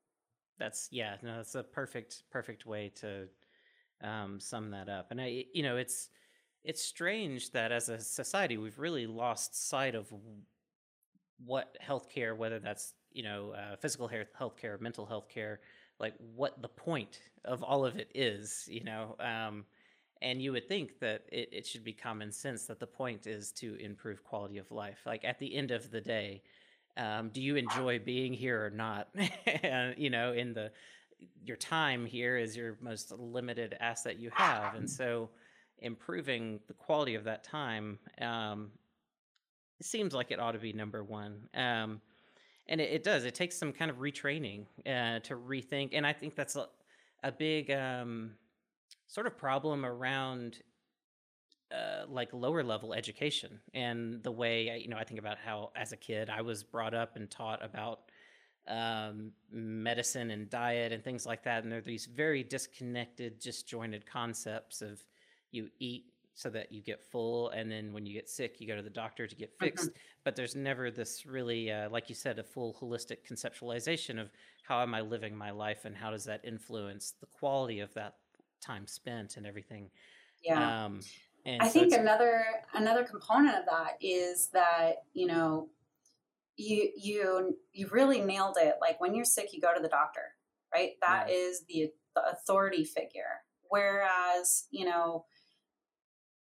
That's 0.61 0.87
yeah 0.91 1.15
no 1.23 1.37
that's 1.37 1.55
a 1.55 1.63
perfect 1.63 2.23
perfect 2.29 2.67
way 2.67 2.91
to 2.95 3.27
um, 4.03 4.39
sum 4.39 4.69
that 4.71 4.89
up. 4.89 5.07
And 5.11 5.19
i 5.19 5.45
you 5.53 5.63
know 5.63 5.77
it's 5.77 6.09
it's 6.63 6.81
strange 6.83 7.51
that 7.51 7.71
as 7.71 7.89
a 7.89 7.99
society 7.99 8.57
we've 8.57 8.77
really 8.77 9.07
lost 9.07 9.69
sight 9.69 9.95
of 9.95 10.13
what 11.43 11.75
healthcare 11.83 12.37
whether 12.37 12.59
that's 12.59 12.93
you 13.11 13.23
know 13.23 13.51
uh, 13.51 13.75
physical 13.77 14.07
health 14.07 14.27
healthcare 14.39 14.79
mental 14.79 15.07
health 15.07 15.27
care 15.27 15.59
like 15.99 16.13
what 16.35 16.61
the 16.61 16.67
point 16.67 17.19
of 17.45 17.63
all 17.63 17.83
of 17.83 17.95
it 17.97 18.09
is 18.13 18.65
you 18.69 18.83
know? 18.83 19.15
Um, 19.19 19.65
and 20.21 20.39
you 20.39 20.51
would 20.51 20.67
think 20.67 20.99
that 20.99 21.23
it, 21.31 21.49
it 21.51 21.65
should 21.65 21.83
be 21.83 21.93
common 21.93 22.31
sense 22.31 22.65
that 22.65 22.79
the 22.79 22.85
point 22.85 23.25
is 23.25 23.51
to 23.53 23.75
improve 23.77 24.23
quality 24.23 24.59
of 24.59 24.71
life. 24.71 24.99
Like 25.03 25.25
at 25.25 25.39
the 25.39 25.55
end 25.55 25.71
of 25.71 25.89
the 25.89 26.01
day 26.01 26.43
um, 26.97 27.29
do 27.29 27.41
you 27.41 27.55
enjoy 27.55 27.99
being 27.99 28.33
here 28.33 28.65
or 28.65 28.69
not? 28.69 29.09
You 29.97 30.09
know 30.09 30.33
in 30.33 30.53
the 30.53 30.71
your 31.43 31.57
time 31.57 32.05
here 32.05 32.37
is 32.37 32.55
your 32.55 32.77
most 32.81 33.11
limited 33.11 33.75
asset 33.79 34.19
you 34.19 34.31
have 34.33 34.75
and 34.75 34.89
so 34.89 35.29
improving 35.79 36.59
the 36.67 36.73
quality 36.73 37.15
of 37.15 37.23
that 37.23 37.43
time 37.43 37.99
um, 38.21 38.71
it 39.79 39.85
seems 39.85 40.13
like 40.13 40.31
it 40.31 40.39
ought 40.39 40.53
to 40.53 40.59
be 40.59 40.73
number 40.73 41.03
one 41.03 41.47
um, 41.53 42.01
and 42.67 42.79
it, 42.79 42.91
it 42.91 43.03
does. 43.03 43.25
It 43.25 43.35
takes 43.35 43.57
some 43.57 43.73
kind 43.73 43.91
of 43.91 43.97
retraining 43.97 44.65
uh, 44.85 45.19
to 45.19 45.35
rethink 45.35 45.89
and 45.93 46.05
i 46.05 46.13
think 46.13 46.35
that's 46.35 46.55
a, 46.55 46.67
a 47.23 47.31
big 47.31 47.69
um, 47.71 48.31
sort 49.07 49.27
of 49.27 49.37
problem 49.37 49.85
around 49.85 50.59
uh, 51.73 52.05
like 52.07 52.33
lower 52.33 52.63
level 52.63 52.93
education 52.93 53.59
and 53.73 54.21
the 54.23 54.31
way 54.31 54.69
I- 54.71 54.75
you 54.75 54.87
know 54.89 54.97
I 54.97 55.03
think 55.03 55.19
about 55.19 55.37
how 55.37 55.71
as 55.75 55.91
a 55.91 55.97
kid 55.97 56.29
I 56.29 56.41
was 56.41 56.63
brought 56.63 56.93
up 56.93 57.15
and 57.15 57.29
taught 57.29 57.63
about 57.63 58.11
um, 58.67 59.31
medicine 59.51 60.31
and 60.31 60.49
diet 60.49 60.91
and 60.91 61.03
things 61.03 61.25
like 61.25 61.43
that, 61.43 61.63
and 61.63 61.71
there 61.71 61.79
are 61.79 61.83
these 61.83 62.05
very 62.05 62.43
disconnected, 62.43 63.39
disjointed 63.39 64.05
concepts 64.05 64.81
of 64.81 65.03
you 65.51 65.69
eat 65.79 66.05
so 66.33 66.49
that 66.49 66.71
you 66.71 66.81
get 66.81 67.03
full, 67.03 67.49
and 67.49 67.69
then 67.71 67.91
when 67.91 68.05
you 68.05 68.13
get 68.13 68.29
sick, 68.29 68.61
you 68.61 68.67
go 68.67 68.75
to 68.75 68.81
the 68.81 68.89
doctor 68.89 69.27
to 69.27 69.35
get 69.35 69.51
fixed. 69.59 69.89
But 70.23 70.35
there's 70.35 70.55
never 70.55 70.91
this 70.91 71.25
really, 71.25 71.71
uh, 71.71 71.89
like 71.89 72.07
you 72.07 72.15
said, 72.15 72.39
a 72.39 72.43
full 72.43 72.77
holistic 72.79 73.17
conceptualization 73.27 74.19
of 74.19 74.29
how 74.63 74.81
am 74.81 74.93
I 74.93 75.01
living 75.01 75.35
my 75.35 75.51
life 75.51 75.85
and 75.85 75.95
how 75.95 76.11
does 76.11 76.23
that 76.25 76.41
influence 76.45 77.15
the 77.19 77.25
quality 77.25 77.79
of 77.79 77.93
that 77.95 78.15
time 78.61 78.87
spent 78.87 79.37
and 79.37 79.45
everything. 79.45 79.89
Yeah. 80.43 80.85
Um, 80.85 81.01
and 81.45 81.61
I 81.61 81.69
so 81.69 81.81
think 81.81 81.93
another 81.93 82.43
another 82.73 83.03
component 83.03 83.55
of 83.57 83.65
that 83.65 83.97
is 84.01 84.49
that 84.49 85.03
you 85.13 85.27
know 85.27 85.69
you 86.57 86.91
you 86.95 87.57
you 87.73 87.87
really 87.91 88.21
nailed 88.21 88.57
it. 88.59 88.75
Like 88.81 88.99
when 89.01 89.15
you're 89.15 89.25
sick, 89.25 89.53
you 89.53 89.61
go 89.61 89.73
to 89.73 89.81
the 89.81 89.89
doctor, 89.89 90.35
right? 90.73 90.91
That 91.01 91.27
Yeah. 91.27 91.33
is 91.33 91.65
the 91.67 91.91
the 92.15 92.29
authority 92.29 92.83
figure. 92.85 93.43
Whereas 93.69 94.67
you 94.71 94.85
know, 94.85 95.25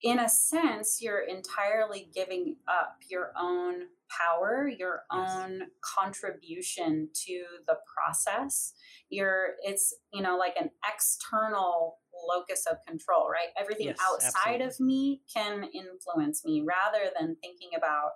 in 0.01 0.19
a 0.19 0.29
sense, 0.29 1.01
you're 1.01 1.21
entirely 1.21 2.09
giving 2.13 2.57
up 2.67 2.97
your 3.09 3.31
own 3.39 3.87
power, 4.09 4.67
your 4.67 5.03
Yes. 5.11 5.35
own 5.41 5.61
contribution 5.81 7.09
to 7.25 7.45
the 7.67 7.77
process. 7.95 8.73
You're 9.09 9.55
it's 9.63 9.93
you 10.13 10.21
know 10.21 10.37
like 10.37 10.55
an 10.59 10.69
external 10.93 11.99
locus 12.27 12.65
of 12.65 12.77
control, 12.87 13.29
right? 13.29 13.49
Everything 13.57 13.87
Yes, 13.87 13.99
outside 14.01 14.61
of 14.61 14.79
me 14.79 15.21
can 15.33 15.63
influence 15.73 16.43
me 16.45 16.61
rather 16.65 17.11
than 17.17 17.35
thinking 17.41 17.69
about 17.75 18.11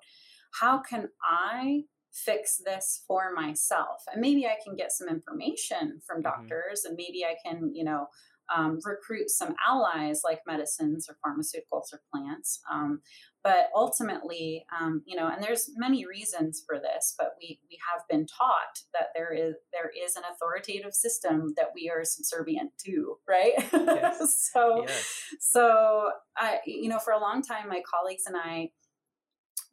how 0.59 0.79
can 0.79 1.09
I 1.23 1.83
fix 2.11 2.57
this 2.65 3.03
for 3.07 3.31
myself? 3.33 4.03
And 4.11 4.21
maybe 4.21 4.47
I 4.47 4.57
can 4.63 4.75
get 4.75 4.91
some 4.91 5.07
information 5.07 6.01
from 6.05 6.21
Mhm. 6.21 6.23
doctors 6.23 6.85
and 6.85 6.95
maybe 6.97 7.23
I 7.23 7.35
can, 7.45 7.73
you 7.73 7.83
know, 7.83 8.07
um, 8.53 8.79
recruit 8.83 9.29
some 9.29 9.55
allies 9.65 10.21
like 10.23 10.39
medicines 10.47 11.07
or 11.07 11.15
pharmaceuticals 11.23 11.93
or 11.93 12.01
plants. 12.11 12.59
Um, 12.71 13.01
but 13.43 13.69
ultimately, 13.75 14.65
um, 14.77 15.01
you 15.05 15.15
know, 15.15 15.27
and 15.27 15.41
there's 15.41 15.69
many 15.75 16.05
reasons 16.05 16.61
for 16.65 16.77
this, 16.77 17.15
but 17.17 17.35
we 17.39 17.59
we 17.69 17.77
have 17.91 18.07
been 18.09 18.25
taught 18.25 18.81
that 18.93 19.07
there 19.15 19.33
is 19.33 19.55
there 19.71 19.89
is 19.89 20.15
an 20.15 20.23
authoritative 20.31 20.93
system 20.93 21.53
that 21.55 21.71
we 21.73 21.89
are 21.89 22.03
subservient 22.03 22.71
to, 22.85 23.17
right? 23.27 23.53
Yes. 23.71 24.49
so 24.53 24.83
yes. 24.87 25.23
so 25.39 26.09
I, 26.37 26.59
you 26.65 26.89
know, 26.89 26.99
for 26.99 27.13
a 27.13 27.19
long 27.19 27.41
time, 27.41 27.69
my 27.69 27.81
colleagues 27.89 28.23
and 28.25 28.35
I 28.35 28.71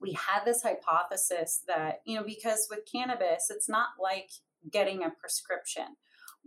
we 0.00 0.12
had 0.12 0.44
this 0.44 0.62
hypothesis 0.62 1.62
that, 1.66 2.00
you 2.04 2.16
know, 2.16 2.24
because 2.24 2.66
with 2.70 2.80
cannabis, 2.90 3.46
it's 3.50 3.68
not 3.68 3.88
like 4.00 4.30
getting 4.70 5.02
a 5.02 5.10
prescription 5.10 5.96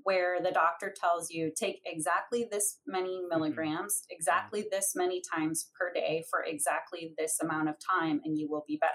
where 0.04 0.42
the 0.42 0.52
doctor 0.52 0.94
tells 0.96 1.30
you 1.30 1.52
take 1.56 1.82
exactly 1.86 2.48
this 2.50 2.80
many 2.88 3.18
mm-hmm. 3.18 3.30
milligrams, 3.30 4.02
mm-hmm. 4.02 4.16
exactly 4.16 4.66
this 4.72 4.94
many 4.96 5.22
times 5.34 5.70
per 5.80 5.92
day 5.94 6.24
for 6.30 6.44
exactly 6.44 7.14
this 7.18 7.40
amount 7.42 7.70
of 7.70 7.76
time, 7.80 8.22
and 8.24 8.38
you 8.38 8.48
will 8.50 8.64
be 8.68 8.78
better, 8.78 8.94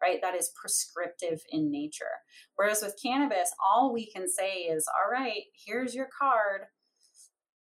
right? 0.00 0.20
That 0.22 0.34
is 0.34 0.52
prescriptive 0.60 1.40
in 1.50 1.70
nature. 1.70 2.04
Whereas 2.56 2.82
with 2.82 2.96
cannabis, 3.02 3.52
all 3.64 3.92
we 3.92 4.10
can 4.10 4.28
say 4.28 4.62
is, 4.62 4.86
all 4.88 5.10
right, 5.10 5.44
here's 5.66 5.94
your 5.94 6.08
card. 6.18 6.62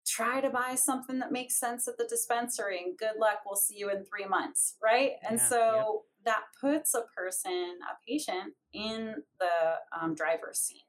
Try 0.06 0.42
to 0.42 0.50
buy 0.50 0.76
something 0.76 1.20
that 1.20 1.32
makes 1.32 1.60
sense 1.60 1.88
at 1.88 1.98
the 1.98 2.08
dispensary, 2.08 2.80
and 2.84 2.98
good 2.98 3.20
luck. 3.20 3.40
We'll 3.46 3.56
see 3.56 3.78
you 3.78 3.90
in 3.90 4.04
three 4.04 4.28
months, 4.28 4.76
right? 4.84 5.12
Yeah, 5.22 5.30
and 5.30 5.42
so 5.42 6.04
yep. 6.26 6.26
that 6.26 6.42
puts 6.60 6.94
a 6.94 7.04
person, 7.16 7.78
a 7.82 7.96
patient, 8.08 8.54
in 8.74 9.16
the 9.40 10.00
um, 10.00 10.14
driver's 10.14 10.60
seat 10.60 10.84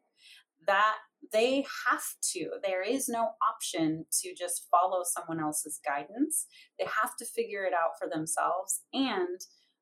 that 0.66 0.96
they 1.32 1.64
have 1.88 2.04
to. 2.32 2.50
There 2.62 2.82
is 2.82 3.08
no 3.08 3.30
option 3.50 4.06
to 4.22 4.34
just 4.34 4.68
follow 4.70 5.02
someone 5.04 5.42
else's 5.42 5.80
guidance. 5.84 6.46
They 6.78 6.86
have 7.02 7.16
to 7.18 7.24
figure 7.24 7.64
it 7.64 7.72
out 7.72 7.98
for 7.98 8.08
themselves. 8.08 8.82
And 8.92 9.40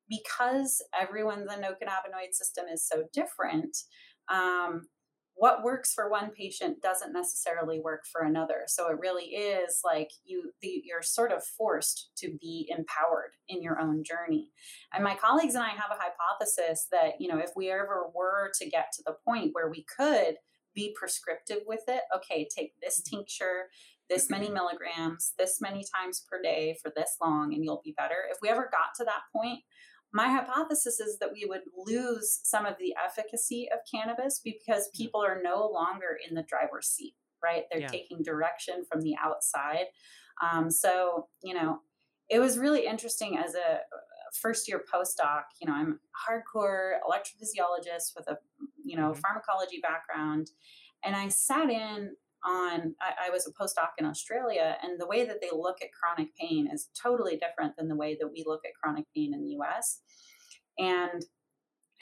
because 0.09 0.83
everyone's 0.98 1.48
endocannabinoid 1.48 2.33
system 2.33 2.66
is 2.72 2.87
so 2.87 3.05
different, 3.12 3.76
um, 4.28 4.83
what 5.35 5.64
works 5.64 5.92
for 5.92 6.11
one 6.11 6.31
patient 6.31 6.83
doesn't 6.83 7.12
necessarily 7.12 7.81
work 7.81 8.05
for 8.11 8.22
another. 8.22 8.64
So 8.66 8.90
it 8.90 8.98
really 9.00 9.24
is 9.24 9.81
like 9.85 10.11
you 10.24 10.52
the, 10.61 10.83
you're 10.85 11.02
sort 11.02 11.33
of 11.33 11.42
forced 11.42 12.11
to 12.18 12.37
be 12.40 12.70
empowered 12.70 13.33
in 13.48 13.62
your 13.62 13.81
own 13.81 14.05
journey. 14.05 14.50
And 14.92 15.02
my 15.02 15.14
colleagues 15.14 15.55
and 15.55 15.64
I 15.64 15.70
have 15.70 15.90
a 15.90 15.98
hypothesis 15.98 16.87
that 16.92 17.12
you 17.18 17.28
know 17.28 17.38
if 17.38 17.50
we 17.57 17.70
ever 17.70 18.11
were 18.14 18.52
to 18.61 18.68
get 18.68 18.92
to 18.94 19.02
the 19.07 19.16
point 19.26 19.50
where 19.52 19.70
we 19.70 19.85
could 19.96 20.37
be 20.75 20.95
prescriptive 20.99 21.61
with 21.67 21.83
it. 21.89 22.03
Okay, 22.15 22.49
take 22.55 22.75
this 22.83 23.01
mm-hmm. 23.01 23.17
tincture, 23.17 23.67
this 24.09 24.31
many 24.31 24.49
milligrams, 24.49 25.33
this 25.39 25.61
many 25.61 25.85
times 25.95 26.25
per 26.31 26.41
day 26.41 26.77
for 26.83 26.93
this 26.95 27.17
long, 27.21 27.55
and 27.55 27.65
you'll 27.65 27.83
be 27.85 27.95
better. 27.97 28.27
If 28.31 28.39
we 28.43 28.49
ever 28.49 28.69
got 28.71 28.95
to 28.99 29.05
that 29.05 29.23
point, 29.35 29.61
my 30.13 30.29
hypothesis 30.29 31.01
is 31.01 31.19
that 31.21 31.33
we 31.33 31.47
would 31.47 31.63
lose 31.75 32.41
some 32.45 32.67
of 32.67 32.75
the 32.79 32.95
efficacy 33.03 33.69
of 33.73 33.81
cannabis 33.91 34.41
because 34.45 34.91
people 34.95 35.25
are 35.25 35.41
no 35.43 35.67
longer 35.67 36.19
in 36.29 36.35
the 36.35 36.43
driver's 36.43 36.89
seat, 36.89 37.15
right? 37.43 37.65
They're 37.71 37.83
yeah. 37.83 37.87
taking 37.87 38.23
direction 38.23 38.85
from 38.91 39.01
the 39.01 39.15
outside. 39.23 39.87
Um, 40.43 40.71
so, 40.71 41.29
you 41.43 41.55
know, 41.55 41.81
it 42.29 42.41
was 42.41 42.59
really 42.59 42.87
interesting 42.87 43.39
as 43.39 43.55
a 43.55 43.81
first 44.39 44.69
year 44.69 44.83
postdoc. 44.93 45.43
You 45.61 45.69
know, 45.69 45.75
I'm 45.75 45.99
a 45.99 46.33
hardcore 46.33 46.93
electrophysiologist 47.09 48.13
with 48.17 48.29
a 48.29 48.39
you 48.85 48.97
know, 48.97 49.11
mm-hmm. 49.11 49.21
pharmacology 49.21 49.81
background. 49.83 50.49
And 51.05 51.16
I 51.16 51.29
sat 51.29 51.71
in 51.71 52.11
on, 52.45 52.95
I, 53.01 53.29
I, 53.29 53.31
was 53.31 53.47
a 53.47 53.53
postdoc 53.53 53.90
in 53.99 54.05
Australia, 54.05 54.77
and 54.83 55.01
the 55.01 55.07
way 55.07 55.25
that 55.25 55.40
they 55.40 55.51
look 55.53 55.79
at 55.81 55.88
chronic 55.92 56.35
pain 56.37 56.68
is 56.73 56.88
totally 57.01 57.37
different 57.37 57.77
than 57.77 57.88
the 57.88 57.97
way 57.97 58.16
that 58.21 58.29
we 58.29 58.42
look 58.47 58.62
at 58.64 58.73
chronic 58.83 59.05
pain 59.14 59.33
in 59.33 59.42
the 59.42 59.57
US. 59.61 60.01
And 60.79 61.25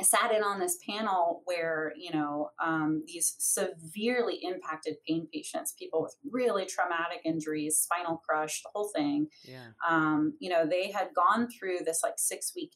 I 0.01 0.03
sat 0.03 0.33
in 0.35 0.43
on 0.43 0.59
this 0.59 0.79
panel 0.88 1.43
where, 1.45 1.93
you 1.95 2.11
know, 2.12 2.51
um, 2.62 3.03
these 3.07 3.37
severely 3.38 4.38
impacted 4.43 4.95
pain 5.07 5.29
patients, 5.33 5.75
people 5.79 6.01
with 6.03 6.16
really 6.31 6.64
traumatic 6.64 7.21
injuries, 7.25 7.77
spinal 7.77 8.23
crush, 8.27 8.62
the 8.62 8.71
whole 8.75 8.90
thing. 8.97 9.27
Yeah. 9.45 9.66
Um, 9.87 10.33
you 10.40 10.49
know, 10.49 10.66
they 10.66 10.90
had 10.90 11.09
gone 11.14 11.49
through 11.51 11.81
this 11.85 12.01
like 12.03 12.14
six 12.16 12.53
week 12.57 12.73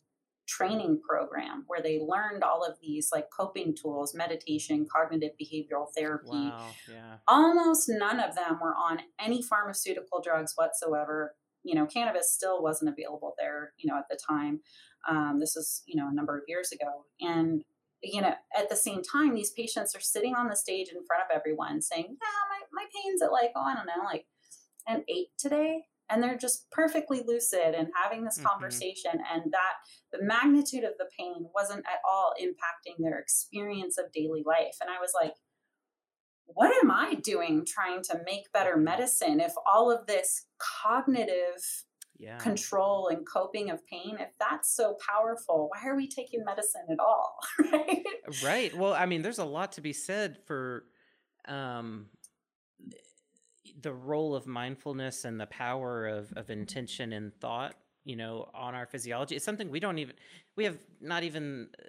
training 0.47 1.01
program 1.09 1.65
where 1.67 1.81
they 1.81 1.99
learned 1.99 2.43
all 2.43 2.65
of 2.65 2.77
these 2.81 3.11
like 3.13 3.27
coping 3.37 3.75
tools, 3.75 4.15
meditation, 4.15 4.87
cognitive 4.91 5.33
behavioral 5.41 5.87
therapy. 5.97 6.29
Wow, 6.31 6.67
yeah. 6.91 7.17
Almost 7.27 7.89
none 7.89 8.21
of 8.21 8.35
them 8.35 8.59
were 8.63 8.75
on 8.75 8.99
any 9.19 9.43
pharmaceutical 9.43 10.21
drugs 10.23 10.53
whatsoever. 10.57 11.35
You 11.63 11.75
know, 11.75 11.87
cannabis 11.87 12.33
still 12.33 12.63
wasn't 12.63 12.91
available 12.91 13.35
there, 13.39 13.73
you 13.79 13.91
know, 13.91 13.99
at 13.99 14.09
the 14.11 14.19
time. 14.29 14.61
Um, 15.09 15.39
this 15.41 15.57
is, 15.57 15.83
you 15.87 15.97
know, 15.97 16.09
a 16.09 16.15
number 16.15 16.37
of 16.37 16.45
years 16.47 16.73
ago. 16.73 17.05
And, 17.21 17.63
you 18.03 18.21
know, 18.21 18.35
at 18.57 18.69
the 18.69 18.77
same 18.77 19.03
time, 19.03 19.35
these 19.35 19.51
patients 19.51 19.95
are 19.95 20.01
sitting 20.01 20.35
on 20.35 20.49
the 20.49 20.57
stage 20.57 20.89
in 20.89 21.05
front 21.07 21.23
of 21.23 21.35
everyone 21.35 21.81
saying, 21.81 22.05
yeah, 22.09 22.39
my, 22.51 22.83
my 22.83 22.87
pain's 22.95 23.23
at 23.23 23.33
like, 23.33 23.53
oh, 23.57 23.63
I 23.63 23.75
don't 23.75 23.87
know, 23.87 24.05
like 24.05 24.27
an 24.87 25.05
eight 25.09 25.29
today 25.39 25.85
and 26.11 26.23
they're 26.23 26.37
just 26.37 26.71
perfectly 26.71 27.23
lucid 27.27 27.75
and 27.75 27.89
having 28.01 28.25
this 28.25 28.39
mm-hmm. 28.39 28.49
conversation 28.49 29.13
and 29.33 29.53
that 29.53 29.75
the 30.13 30.23
magnitude 30.23 30.85
of 30.85 30.93
the 30.99 31.07
pain 31.19 31.47
wasn't 31.55 31.85
at 31.87 32.01
all 32.09 32.33
impacting 32.41 32.95
their 32.99 33.19
experience 33.19 33.99
of 33.99 34.13
daily 34.13 34.43
life 34.45 34.77
and 34.81 34.91
i 34.91 35.01
was 35.01 35.13
like 35.21 35.35
what 36.47 36.73
am 36.83 36.91
i 36.91 37.15
doing 37.23 37.65
trying 37.67 38.03
to 38.03 38.21
make 38.27 38.53
better 38.53 38.77
medicine 38.77 39.41
if 39.41 39.53
all 39.73 39.91
of 39.91 40.07
this 40.07 40.47
cognitive 40.59 41.85
yeah. 42.19 42.39
control 42.39 43.09
and 43.09 43.27
coping 43.27 43.71
of 43.71 43.85
pain 43.87 44.17
if 44.21 44.29
that's 44.39 44.75
so 44.75 44.97
powerful 45.05 45.69
why 45.71 45.89
are 45.89 45.97
we 45.97 46.09
taking 46.09 46.45
medicine 46.45 46.85
at 46.91 46.99
all 47.01 47.37
right 47.73 48.05
right 48.45 48.77
well 48.77 48.93
i 48.95 49.05
mean 49.05 49.23
there's 49.23 49.39
a 49.39 49.45
lot 49.45 49.73
to 49.73 49.81
be 49.81 49.93
said 49.93 50.39
for 50.47 50.85
um 51.49 52.07
the 53.85 53.93
role 53.93 54.35
of 54.35 54.47
mindfulness 54.47 55.25
and 55.25 55.41
the 55.41 55.47
power 55.47 56.07
of, 56.07 56.33
of 56.33 56.51
intention 56.51 57.13
and 57.13 57.33
thought 57.41 57.77
you 58.05 58.17
know 58.17 58.51
on 58.53 58.75
our 58.75 58.87
physiology 58.87 59.37
is 59.37 59.45
something 59.45 59.71
we 59.71 59.81
don't 59.81 59.99
even 59.99 60.15
we 60.57 60.65
have 60.65 60.77
not 61.01 61.23
even 61.23 61.69
uh, 61.79 61.85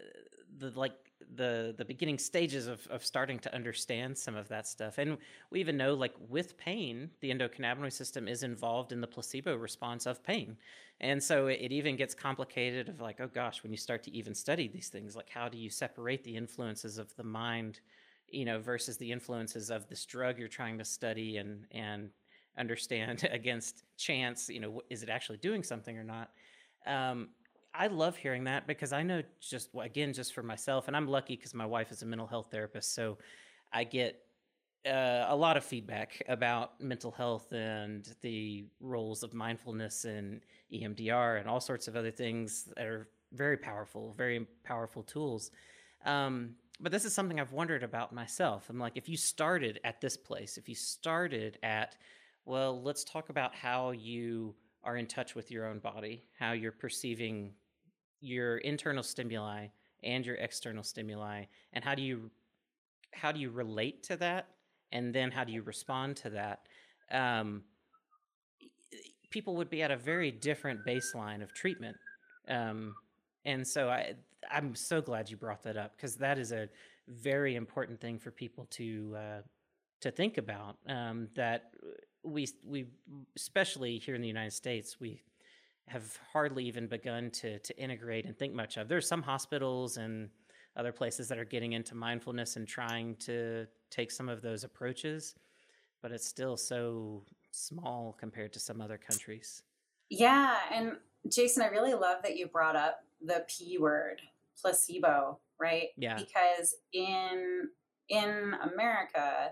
the 0.59 0.71
like 0.79 0.93
the 1.35 1.73
the 1.77 1.85
beginning 1.85 2.17
stages 2.17 2.67
of, 2.67 2.85
of 2.87 3.03
starting 3.03 3.39
to 3.39 3.53
understand 3.53 4.17
some 4.17 4.35
of 4.35 4.47
that 4.49 4.67
stuff. 4.67 4.97
And 4.97 5.17
we 5.49 5.59
even 5.59 5.77
know 5.77 5.93
like 5.93 6.13
with 6.29 6.57
pain 6.57 7.09
the 7.21 7.31
endocannabinoid 7.31 7.93
system 7.93 8.27
is 8.27 8.43
involved 8.43 8.91
in 8.91 9.01
the 9.01 9.07
placebo 9.07 9.55
response 9.55 10.05
of 10.05 10.23
pain. 10.23 10.57
And 11.01 11.21
so 11.21 11.47
it, 11.47 11.59
it 11.61 11.71
even 11.71 11.95
gets 11.95 12.13
complicated 12.13 12.89
of 12.89 13.01
like 13.01 13.19
oh 13.19 13.29
gosh 13.33 13.63
when 13.63 13.71
you 13.71 13.77
start 13.77 14.03
to 14.03 14.11
even 14.11 14.35
study 14.35 14.67
these 14.67 14.89
things 14.89 15.15
like 15.15 15.29
how 15.29 15.49
do 15.49 15.57
you 15.57 15.69
separate 15.69 16.23
the 16.23 16.35
influences 16.35 16.97
of 16.97 17.15
the 17.15 17.23
mind 17.23 17.79
you 18.29 18.45
know, 18.45 18.59
versus 18.59 18.97
the 18.97 19.11
influences 19.11 19.69
of 19.69 19.87
this 19.87 20.05
drug 20.05 20.37
you're 20.37 20.47
trying 20.47 20.77
to 20.77 20.85
study 20.85 21.37
and 21.37 21.65
and 21.71 22.09
understand 22.57 23.27
against 23.31 23.83
chance. 23.97 24.49
You 24.49 24.59
know, 24.59 24.81
is 24.89 25.03
it 25.03 25.09
actually 25.09 25.37
doing 25.37 25.63
something 25.63 25.97
or 25.97 26.03
not? 26.03 26.31
Um, 26.85 27.29
I 27.73 27.87
love 27.87 28.15
hearing 28.15 28.45
that 28.45 28.67
because 28.67 28.93
I 28.93 29.03
know 29.03 29.21
just 29.41 29.69
again, 29.79 30.13
just 30.13 30.33
for 30.33 30.43
myself, 30.43 30.87
and 30.87 30.95
I'm 30.95 31.07
lucky 31.07 31.35
because 31.35 31.53
my 31.53 31.65
wife 31.65 31.91
is 31.91 32.01
a 32.01 32.05
mental 32.05 32.27
health 32.27 32.47
therapist, 32.51 32.93
so 32.93 33.17
I 33.73 33.83
get 33.83 34.21
uh, 34.85 35.25
a 35.29 35.35
lot 35.35 35.57
of 35.57 35.65
feedback 35.65 36.21
about 36.29 36.79
mental 36.79 37.11
health 37.11 37.51
and 37.51 38.15
the 38.21 38.65
roles 38.79 39.23
of 39.23 39.33
mindfulness 39.33 40.05
and 40.05 40.41
EMDR 40.71 41.39
and 41.39 41.49
all 41.49 41.59
sorts 41.59 41.87
of 41.87 41.95
other 41.95 42.11
things 42.11 42.69
that 42.75 42.85
are 42.85 43.09
very 43.33 43.57
powerful, 43.57 44.13
very 44.17 44.45
powerful 44.63 45.03
tools. 45.03 45.51
Um, 46.05 46.51
but 46.79 46.91
this 46.91 47.05
is 47.05 47.13
something 47.13 47.39
I've 47.39 47.53
wondered 47.53 47.83
about 47.83 48.13
myself. 48.13 48.69
I'm 48.69 48.79
like, 48.79 48.97
if 48.97 49.07
you 49.07 49.17
started 49.17 49.79
at 49.83 50.01
this 50.01 50.17
place, 50.17 50.57
if 50.57 50.67
you 50.67 50.75
started 50.75 51.57
at, 51.63 51.95
well, 52.45 52.81
let's 52.81 53.03
talk 53.03 53.29
about 53.29 53.55
how 53.55 53.91
you 53.91 54.55
are 54.83 54.97
in 54.97 55.07
touch 55.07 55.35
with 55.35 55.51
your 55.51 55.67
own 55.67 55.79
body, 55.79 56.23
how 56.37 56.51
you're 56.51 56.71
perceiving 56.71 57.53
your 58.19 58.57
internal 58.57 59.03
stimuli 59.03 59.67
and 60.03 60.25
your 60.25 60.35
external 60.35 60.83
stimuli, 60.83 61.45
and 61.73 61.83
how 61.83 61.95
do 61.95 62.01
you 62.01 62.29
how 63.13 63.31
do 63.31 63.39
you 63.39 63.49
relate 63.49 64.03
to 64.03 64.17
that, 64.17 64.47
and 64.91 65.15
then 65.15 65.31
how 65.31 65.45
do 65.45 65.53
you 65.53 65.61
respond 65.61 66.17
to 66.17 66.29
that? 66.31 66.67
Um, 67.09 67.63
people 69.29 69.55
would 69.55 69.69
be 69.69 69.81
at 69.81 69.91
a 69.91 69.97
very 69.97 70.31
different 70.31 70.85
baseline 70.85 71.41
of 71.41 71.53
treatment. 71.53 71.95
Um, 72.47 72.95
and 73.45 73.65
so 73.65 73.89
I 73.89 74.15
I'm 74.51 74.75
so 74.75 75.01
glad 75.01 75.29
you 75.29 75.37
brought 75.37 75.63
that 75.63 75.77
up 75.77 75.95
because 75.95 76.15
that 76.17 76.37
is 76.37 76.51
a 76.51 76.69
very 77.07 77.55
important 77.55 77.99
thing 77.99 78.19
for 78.19 78.31
people 78.31 78.65
to 78.71 79.15
uh, 79.17 79.41
to 80.01 80.11
think 80.11 80.37
about. 80.37 80.77
Um, 80.87 81.27
that 81.35 81.71
we 82.23 82.47
we 82.63 82.87
especially 83.35 83.97
here 83.97 84.15
in 84.15 84.21
the 84.21 84.27
United 84.27 84.53
States 84.53 84.99
we 84.99 85.21
have 85.87 86.17
hardly 86.33 86.65
even 86.65 86.87
begun 86.87 87.29
to 87.29 87.59
to 87.59 87.77
integrate 87.77 88.25
and 88.25 88.37
think 88.37 88.53
much 88.53 88.77
of. 88.77 88.87
There's 88.87 89.07
some 89.07 89.21
hospitals 89.21 89.97
and 89.97 90.29
other 90.75 90.91
places 90.91 91.27
that 91.29 91.37
are 91.37 91.45
getting 91.45 91.73
into 91.73 91.95
mindfulness 91.95 92.55
and 92.55 92.67
trying 92.67 93.15
to 93.15 93.65
take 93.89 94.11
some 94.11 94.27
of 94.27 94.41
those 94.41 94.63
approaches, 94.63 95.35
but 96.01 96.11
it's 96.11 96.27
still 96.27 96.57
so 96.57 97.23
small 97.51 98.15
compared 98.19 98.51
to 98.53 98.59
some 98.59 98.81
other 98.81 98.97
countries. 98.97 99.63
Yeah, 100.09 100.55
and 100.71 100.97
Jason, 101.29 101.63
I 101.63 101.67
really 101.67 101.93
love 101.93 102.21
that 102.23 102.37
you 102.37 102.47
brought 102.47 102.75
up 102.75 103.03
the 103.21 103.45
P 103.47 103.77
word, 103.77 104.21
placebo, 104.61 105.39
right? 105.59 105.87
Yeah. 105.97 106.15
Because 106.15 106.75
in 106.93 107.69
in 108.09 108.53
America, 108.73 109.51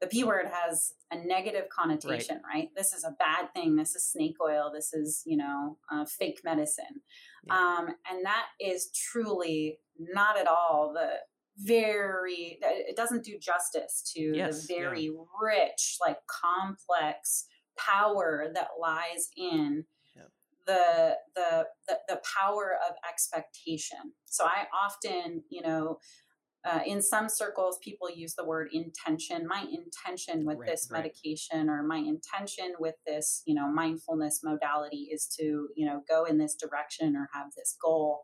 the 0.00 0.06
P 0.08 0.24
word 0.24 0.46
has 0.50 0.94
a 1.10 1.16
negative 1.16 1.68
connotation, 1.68 2.40
right? 2.44 2.54
right? 2.54 2.68
This 2.76 2.92
is 2.92 3.04
a 3.04 3.14
bad 3.18 3.52
thing. 3.54 3.76
This 3.76 3.94
is 3.94 4.10
snake 4.10 4.36
oil. 4.42 4.70
This 4.74 4.92
is, 4.92 5.22
you 5.24 5.36
know, 5.36 5.78
uh, 5.92 6.04
fake 6.04 6.40
medicine. 6.44 7.02
Yeah. 7.46 7.54
Um, 7.54 7.86
and 8.10 8.24
that 8.24 8.46
is 8.60 8.90
truly 8.92 9.78
not 9.98 10.38
at 10.38 10.46
all 10.46 10.92
the 10.94 11.08
very 11.58 12.58
it 12.60 12.96
doesn't 12.96 13.24
do 13.24 13.38
justice 13.38 14.02
to 14.14 14.20
yes, 14.20 14.66
the 14.66 14.74
very 14.74 15.04
yeah. 15.04 15.10
rich 15.40 15.98
like 16.00 16.16
complex 16.26 17.44
power 17.78 18.48
that 18.54 18.68
lies 18.80 19.28
in 19.36 19.84
the, 20.66 21.16
the 21.34 21.66
the 21.88 21.98
the 22.08 22.20
power 22.38 22.76
of 22.88 22.94
expectation 23.08 24.12
so 24.26 24.44
i 24.44 24.66
often 24.74 25.42
you 25.50 25.62
know 25.62 25.98
uh, 26.64 26.78
in 26.86 27.02
some 27.02 27.28
circles 27.28 27.78
people 27.82 28.08
use 28.08 28.34
the 28.34 28.44
word 28.44 28.68
intention 28.72 29.46
my 29.46 29.66
intention 29.72 30.44
with 30.46 30.58
right, 30.58 30.70
this 30.70 30.88
right. 30.90 30.98
medication 30.98 31.68
or 31.68 31.82
my 31.82 31.98
intention 31.98 32.72
with 32.78 32.94
this 33.06 33.42
you 33.46 33.54
know 33.54 33.68
mindfulness 33.68 34.40
modality 34.44 35.08
is 35.12 35.26
to 35.26 35.68
you 35.74 35.86
know 35.86 36.02
go 36.08 36.24
in 36.24 36.38
this 36.38 36.54
direction 36.54 37.16
or 37.16 37.28
have 37.32 37.46
this 37.56 37.76
goal 37.82 38.22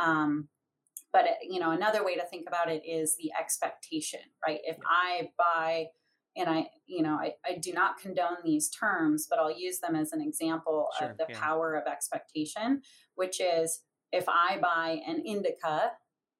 um, 0.00 0.48
but 1.12 1.24
you 1.48 1.58
know 1.58 1.70
another 1.70 2.04
way 2.04 2.14
to 2.14 2.24
think 2.26 2.44
about 2.46 2.70
it 2.70 2.82
is 2.86 3.16
the 3.16 3.30
expectation 3.38 4.20
right 4.46 4.60
if 4.64 4.76
yeah. 4.76 4.84
i 4.88 5.28
buy 5.36 5.86
and 6.36 6.48
i 6.48 6.66
you 6.86 7.02
know 7.02 7.14
I, 7.14 7.32
I 7.44 7.58
do 7.58 7.72
not 7.72 7.98
condone 7.98 8.38
these 8.44 8.68
terms 8.70 9.26
but 9.28 9.38
i'll 9.38 9.56
use 9.56 9.78
them 9.78 9.96
as 9.96 10.12
an 10.12 10.20
example 10.20 10.88
sure, 10.98 11.10
of 11.10 11.18
the 11.18 11.26
yeah. 11.28 11.38
power 11.38 11.74
of 11.74 11.90
expectation 11.90 12.82
which 13.14 13.40
is 13.40 13.80
if 14.12 14.28
i 14.28 14.58
buy 14.60 15.00
an 15.06 15.22
indica 15.24 15.92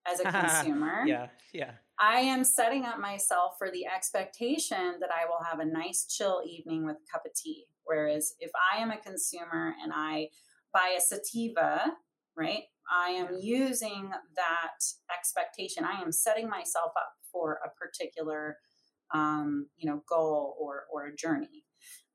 as 0.06 0.20
a 0.20 0.24
consumer 0.30 1.04
yeah 1.06 1.28
yeah 1.52 1.72
i 1.98 2.20
am 2.20 2.44
setting 2.44 2.84
up 2.84 2.98
myself 2.98 3.54
for 3.58 3.70
the 3.70 3.86
expectation 3.86 4.94
that 5.00 5.10
i 5.10 5.26
will 5.26 5.44
have 5.44 5.60
a 5.60 5.64
nice 5.64 6.06
chill 6.06 6.42
evening 6.46 6.84
with 6.84 6.96
a 6.96 7.12
cup 7.12 7.22
of 7.26 7.32
tea 7.34 7.66
whereas 7.84 8.34
if 8.40 8.50
i 8.72 8.80
am 8.80 8.90
a 8.90 8.98
consumer 8.98 9.74
and 9.82 9.92
i 9.94 10.28
buy 10.72 10.94
a 10.96 11.00
sativa 11.00 11.92
right 12.36 12.64
I 12.90 13.10
am 13.10 13.28
using 13.40 14.10
that 14.36 14.84
expectation. 15.16 15.84
I 15.84 16.00
am 16.00 16.12
setting 16.12 16.48
myself 16.48 16.92
up 16.96 17.12
for 17.30 17.58
a 17.64 17.70
particular, 17.70 18.58
um, 19.12 19.66
you 19.76 19.90
know, 19.90 20.02
goal 20.08 20.56
or 20.60 20.84
or 20.92 21.06
a 21.06 21.16
journey. 21.16 21.64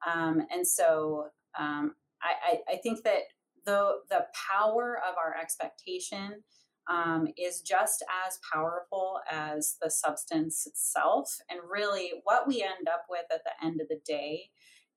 Um, 0.05 0.41
and 0.51 0.67
so 0.67 1.27
um, 1.57 1.95
I, 2.21 2.51
I, 2.51 2.73
I, 2.73 2.77
think 2.77 3.03
that 3.03 3.21
the 3.65 3.93
the 4.10 4.25
power 4.51 4.99
of 5.07 5.15
our 5.17 5.36
expectation 5.39 6.43
um, 6.89 7.27
is 7.38 7.62
just 7.62 8.03
as 8.27 8.39
powerful 8.53 9.19
as 9.29 9.75
the 9.81 9.89
substance 9.89 10.65
itself. 10.65 11.29
And 11.49 11.60
really, 11.69 12.12
what 12.23 12.47
we 12.47 12.62
end 12.62 12.88
up 12.88 13.05
with 13.10 13.25
at 13.31 13.41
the 13.43 13.65
end 13.65 13.81
of 13.81 13.88
the 13.88 13.99
day 14.05 14.49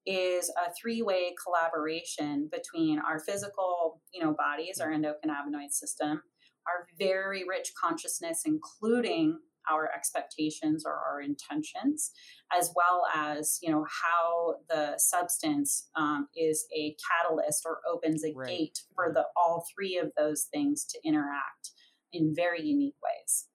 is 0.05 0.49
a 0.49 0.71
three-way 0.73 1.35
collaboration 1.43 2.49
between 2.51 2.99
our 2.99 3.19
physical, 3.19 4.01
you 4.13 4.23
know, 4.23 4.33
bodies, 4.33 4.79
our 4.79 4.89
endocannabinoid 4.89 5.71
system, 5.71 6.21
our 6.67 6.87
very 6.97 7.43
rich 7.47 7.71
consciousness, 7.79 8.43
including 8.45 9.39
our 9.69 9.89
expectations 9.93 10.83
or 10.85 10.93
our 10.93 11.21
intentions, 11.21 12.11
as 12.57 12.71
well 12.75 13.03
as 13.15 13.59
you 13.61 13.71
know 13.71 13.85
how 13.85 14.55
the 14.69 14.93
substance 14.97 15.89
um, 15.95 16.27
is 16.35 16.65
a 16.75 16.95
catalyst 17.09 17.63
or 17.65 17.79
opens 17.91 18.23
a 18.23 18.33
right. 18.33 18.47
gate 18.47 18.79
for 18.95 19.11
the 19.13 19.25
all 19.35 19.65
three 19.73 19.97
of 19.97 20.11
those 20.17 20.47
things 20.53 20.85
to 20.85 20.99
interact 21.05 21.71
in 22.13 22.33
very 22.35 22.61
unique 22.61 22.95
ways. 23.03 23.47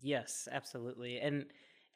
Yes, 0.00 0.48
absolutely, 0.50 1.18
and 1.18 1.46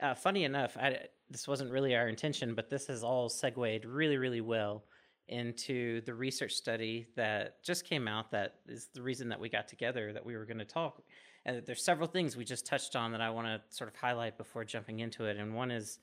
uh, 0.01 0.15
funny 0.15 0.45
enough, 0.45 0.77
I, 0.77 0.99
this 1.31 1.47
wasn't 1.47 1.71
really 1.71 1.95
our 1.95 2.09
intention, 2.09 2.55
but 2.55 2.69
this 2.69 2.89
has 2.89 3.05
all 3.05 3.29
segued 3.29 3.85
really, 3.85 4.19
really 4.19 4.41
well 4.41 4.85
into 5.29 6.01
the 6.03 6.13
research 6.13 6.53
study 6.53 7.07
that 7.17 7.63
just 7.63 7.89
came 7.89 8.09
out. 8.09 8.31
That 8.33 8.57
is 8.69 8.89
the 8.93 9.03
reason 9.03 9.29
that 9.29 9.41
we 9.41 9.49
got 9.49 9.69
together, 9.69 10.13
that 10.13 10.27
we 10.27 10.37
were 10.37 10.45
going 10.45 10.59
to 10.59 10.65
talk. 10.65 11.03
And 11.45 11.63
there's 11.67 11.85
several 11.85 12.09
things 12.09 12.37
we 12.37 12.45
just 12.45 12.67
touched 12.67 12.95
on 12.95 13.13
that 13.13 13.21
I 13.21 13.31
want 13.31 13.47
to 13.49 13.61
sort 13.77 13.89
of 13.89 13.97
highlight 13.97 14.39
before 14.39 14.65
jumping 14.65 15.01
into 15.01 15.25
it. 15.25 15.37
And 15.37 15.55
one 15.55 15.71
is 15.71 15.99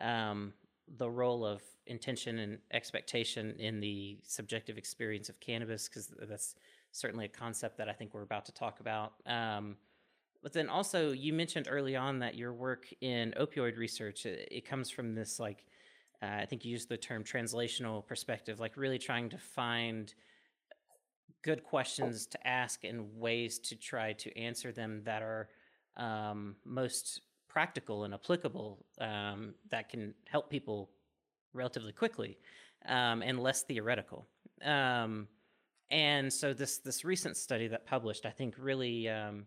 um, 0.00 0.54
the 0.96 1.08
role 1.08 1.44
of 1.44 1.62
intention 1.86 2.38
and 2.38 2.58
expectation 2.72 3.54
in 3.58 3.80
the 3.80 4.18
subjective 4.22 4.78
experience 4.78 5.28
of 5.28 5.38
cannabis, 5.40 5.88
because 5.88 6.12
that's 6.28 6.54
certainly 6.92 7.26
a 7.26 7.28
concept 7.28 7.76
that 7.78 7.88
I 7.88 7.92
think 7.92 8.14
we're 8.14 8.22
about 8.22 8.46
to 8.46 8.52
talk 8.52 8.80
about. 8.80 9.12
Um, 9.26 9.76
but 10.42 10.52
then 10.52 10.68
also, 10.68 11.12
you 11.12 11.32
mentioned 11.32 11.66
early 11.68 11.96
on 11.96 12.20
that 12.20 12.36
your 12.36 12.52
work 12.52 12.86
in 13.00 13.34
opioid 13.38 13.76
research 13.76 14.24
it, 14.24 14.48
it 14.50 14.64
comes 14.64 14.88
from 14.88 15.14
this 15.14 15.40
like 15.40 15.64
uh, 16.22 16.26
I 16.26 16.46
think 16.46 16.64
you 16.64 16.72
used 16.72 16.88
the 16.88 16.96
term 16.96 17.22
translational 17.22 18.06
perspective, 18.06 18.58
like 18.58 18.76
really 18.76 18.98
trying 18.98 19.28
to 19.30 19.38
find 19.38 20.12
good 21.42 21.62
questions 21.64 22.26
to 22.26 22.46
ask 22.46 22.84
and 22.84 23.18
ways 23.18 23.58
to 23.58 23.76
try 23.76 24.12
to 24.14 24.36
answer 24.38 24.72
them 24.72 25.02
that 25.04 25.22
are 25.22 25.48
um, 25.96 26.56
most 26.64 27.22
practical 27.48 28.04
and 28.04 28.14
applicable 28.14 28.84
um, 29.00 29.54
that 29.70 29.88
can 29.88 30.14
help 30.26 30.50
people 30.50 30.90
relatively 31.54 31.92
quickly 31.92 32.38
um, 32.86 33.22
and 33.22 33.40
less 33.40 33.62
theoretical. 33.62 34.26
Um, 34.64 35.28
and 35.90 36.32
so 36.32 36.52
this 36.52 36.78
this 36.78 37.04
recent 37.04 37.36
study 37.36 37.66
that 37.68 37.86
published, 37.86 38.26
I 38.26 38.30
think, 38.30 38.54
really 38.58 39.08
um, 39.08 39.46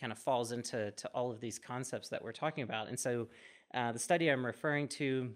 kind 0.00 0.12
of 0.12 0.18
falls 0.18 0.52
into 0.52 0.90
to 0.90 1.08
all 1.08 1.30
of 1.30 1.40
these 1.40 1.58
concepts 1.58 2.08
that 2.08 2.22
we're 2.22 2.32
talking 2.32 2.64
about. 2.64 2.88
And 2.88 2.98
so 2.98 3.28
uh, 3.74 3.92
the 3.92 3.98
study 3.98 4.28
I'm 4.28 4.44
referring 4.44 4.88
to, 4.88 5.30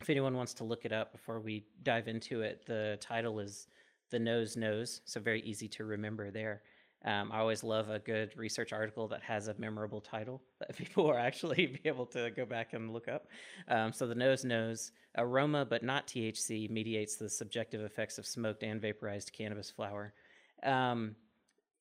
if 0.00 0.10
anyone 0.10 0.34
wants 0.34 0.54
to 0.54 0.64
look 0.64 0.84
it 0.84 0.92
up 0.92 1.12
before 1.12 1.40
we 1.40 1.64
dive 1.82 2.08
into 2.08 2.42
it, 2.42 2.66
the 2.66 2.98
title 3.00 3.38
is 3.38 3.68
The 4.10 4.18
Nose 4.18 4.56
Knows. 4.56 5.00
So 5.04 5.20
very 5.20 5.40
easy 5.42 5.68
to 5.68 5.84
remember 5.84 6.30
there. 6.30 6.62
Um, 7.04 7.30
I 7.30 7.38
always 7.38 7.62
love 7.62 7.88
a 7.88 7.98
good 7.98 8.36
research 8.36 8.72
article 8.72 9.06
that 9.08 9.22
has 9.22 9.48
a 9.48 9.54
memorable 9.58 10.00
title 10.00 10.42
that 10.58 10.76
people 10.76 11.08
are 11.08 11.18
actually 11.18 11.66
be 11.66 11.80
able 11.84 12.06
to 12.06 12.30
go 12.30 12.44
back 12.44 12.72
and 12.72 12.92
look 12.92 13.06
up. 13.08 13.28
Um, 13.68 13.92
so 13.92 14.06
the 14.06 14.14
nose 14.14 14.44
knows 14.44 14.92
aroma, 15.16 15.64
but 15.64 15.82
not 15.82 16.06
THC, 16.06 16.68
mediates 16.68 17.16
the 17.16 17.28
subjective 17.28 17.80
effects 17.80 18.18
of 18.18 18.26
smoked 18.26 18.62
and 18.62 18.80
vaporized 18.80 19.32
cannabis 19.32 19.70
flower. 19.70 20.14
Um, 20.62 21.14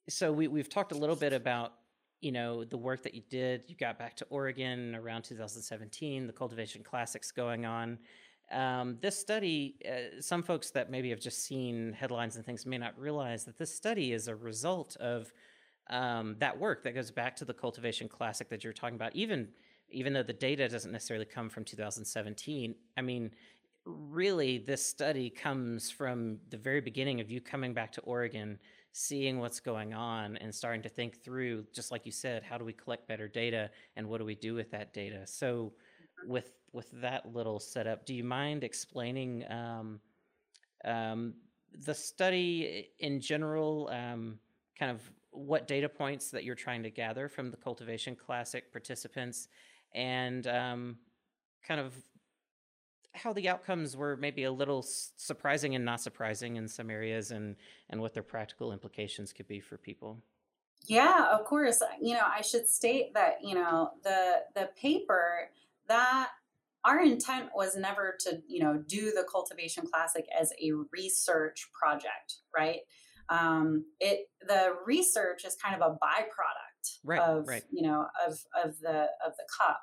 so 0.07 0.31
we, 0.31 0.47
we've 0.47 0.69
talked 0.69 0.91
a 0.91 0.97
little 0.97 1.15
bit 1.15 1.33
about 1.33 1.73
you 2.21 2.31
know 2.31 2.63
the 2.63 2.77
work 2.77 3.03
that 3.03 3.13
you 3.13 3.21
did 3.29 3.63
you 3.67 3.75
got 3.75 3.99
back 3.99 4.15
to 4.15 4.25
oregon 4.29 4.95
around 4.95 5.23
2017 5.23 6.25
the 6.25 6.33
cultivation 6.33 6.81
classics 6.81 7.29
going 7.29 7.65
on 7.65 7.99
um, 8.51 8.97
this 9.01 9.17
study 9.17 9.75
uh, 9.87 10.21
some 10.21 10.43
folks 10.43 10.71
that 10.71 10.91
maybe 10.91 11.09
have 11.09 11.19
just 11.19 11.43
seen 11.43 11.93
headlines 11.93 12.35
and 12.35 12.45
things 12.45 12.65
may 12.65 12.77
not 12.77 12.97
realize 12.97 13.45
that 13.45 13.57
this 13.57 13.73
study 13.73 14.13
is 14.13 14.27
a 14.27 14.35
result 14.35 14.95
of 14.97 15.33
um, 15.89 16.35
that 16.39 16.59
work 16.59 16.83
that 16.83 16.95
goes 16.95 17.11
back 17.11 17.35
to 17.37 17.45
the 17.45 17.53
cultivation 17.53 18.07
classic 18.07 18.49
that 18.49 18.63
you're 18.63 18.73
talking 18.73 18.95
about. 18.95 19.15
Even 19.15 19.49
even 19.89 20.13
though 20.13 20.23
the 20.23 20.33
data 20.33 20.67
doesn't 20.67 20.91
necessarily 20.91 21.25
come 21.25 21.47
from 21.47 21.63
2017 21.63 22.73
i 22.97 23.01
mean 23.01 23.29
really 23.85 24.57
this 24.57 24.83
study 24.83 25.29
comes 25.29 25.91
from 25.91 26.39
the 26.49 26.57
very 26.57 26.81
beginning 26.81 27.21
of 27.21 27.29
you 27.29 27.39
coming 27.39 27.71
back 27.71 27.91
to 27.91 28.01
oregon 28.01 28.57
seeing 28.97 29.39
what's 29.39 29.59
going 29.59 29.93
on 29.93 30.37
and 30.37 30.55
starting 30.55 30.81
to 30.81 30.87
think 30.87 31.21
through 31.21 31.65
just 31.73 31.91
like 31.91 32.05
you 32.05 32.13
said 32.13 32.41
how 32.41 32.57
do 32.57 32.63
we 32.63 32.71
collect 32.71 33.05
better 33.09 33.27
data 33.27 33.69
and 33.97 34.07
what 34.07 34.19
do 34.19 34.25
we 34.25 34.35
do 34.35 34.53
with 34.53 34.71
that 34.71 34.93
data? 34.93 35.27
So 35.27 35.73
with 36.25 36.51
with 36.73 36.89
that 37.01 37.33
little 37.33 37.59
setup 37.59 38.05
do 38.05 38.13
you 38.13 38.23
mind 38.23 38.63
explaining 38.63 39.43
um, 39.51 39.99
um, 40.83 41.33
the 41.85 41.93
study 41.93 42.89
in 42.99 43.19
general 43.19 43.89
um, 43.91 44.39
kind 44.77 44.91
of 44.91 45.01
what 45.31 45.67
data 45.67 45.89
points 45.89 46.31
that 46.31 46.43
you're 46.43 46.55
trying 46.55 46.83
to 46.83 46.89
gather 46.89 47.27
from 47.27 47.51
the 47.51 47.57
cultivation 47.57 48.15
classic 48.15 48.71
participants 48.71 49.47
and 49.93 50.47
um, 50.47 50.97
kind 51.65 51.79
of 51.79 51.93
how 53.13 53.31
the 53.33 53.47
outcomes 53.47 53.95
were 53.95 54.17
maybe 54.17 54.43
a 54.43 54.51
little 54.51 54.83
surprising 54.83 55.75
and 55.75 55.85
not 55.85 56.01
surprising 56.01 56.57
in 56.57 56.67
some 56.67 56.89
areas 56.89 57.31
and 57.31 57.55
and 57.89 58.01
what 58.01 58.13
their 58.13 58.23
practical 58.23 58.73
implications 58.73 59.31
could 59.31 59.47
be 59.47 59.59
for 59.59 59.77
people? 59.77 60.21
Yeah 60.85 61.27
of 61.31 61.45
course. 61.45 61.81
You 62.01 62.15
know 62.15 62.25
i 62.25 62.41
should 62.41 62.67
state 62.67 63.13
that 63.13 63.37
you 63.41 63.55
know 63.55 63.91
the 64.03 64.43
the 64.53 64.69
paper 64.79 65.49
that 65.87 66.29
our 66.83 67.01
intent 67.01 67.49
was 67.55 67.75
never 67.75 68.15
to 68.19 68.41
you 68.47 68.63
know 68.63 68.81
do 68.87 69.11
the 69.11 69.25
cultivation 69.31 69.83
classic 69.91 70.25
as 70.39 70.51
a 70.61 70.71
research 70.91 71.67
project 71.79 72.35
right 72.55 72.81
um 73.29 73.85
it 73.99 74.27
the 74.47 74.73
research 74.85 75.45
is 75.45 75.55
kind 75.55 75.81
of 75.81 75.81
a 75.81 75.93
byproduct 75.93 76.99
right, 77.03 77.19
of 77.19 77.47
right. 77.47 77.63
you 77.71 77.81
know 77.81 78.05
of 78.27 78.33
of 78.63 78.79
the 78.81 79.07
of 79.25 79.33
the 79.37 79.47
cup 79.59 79.79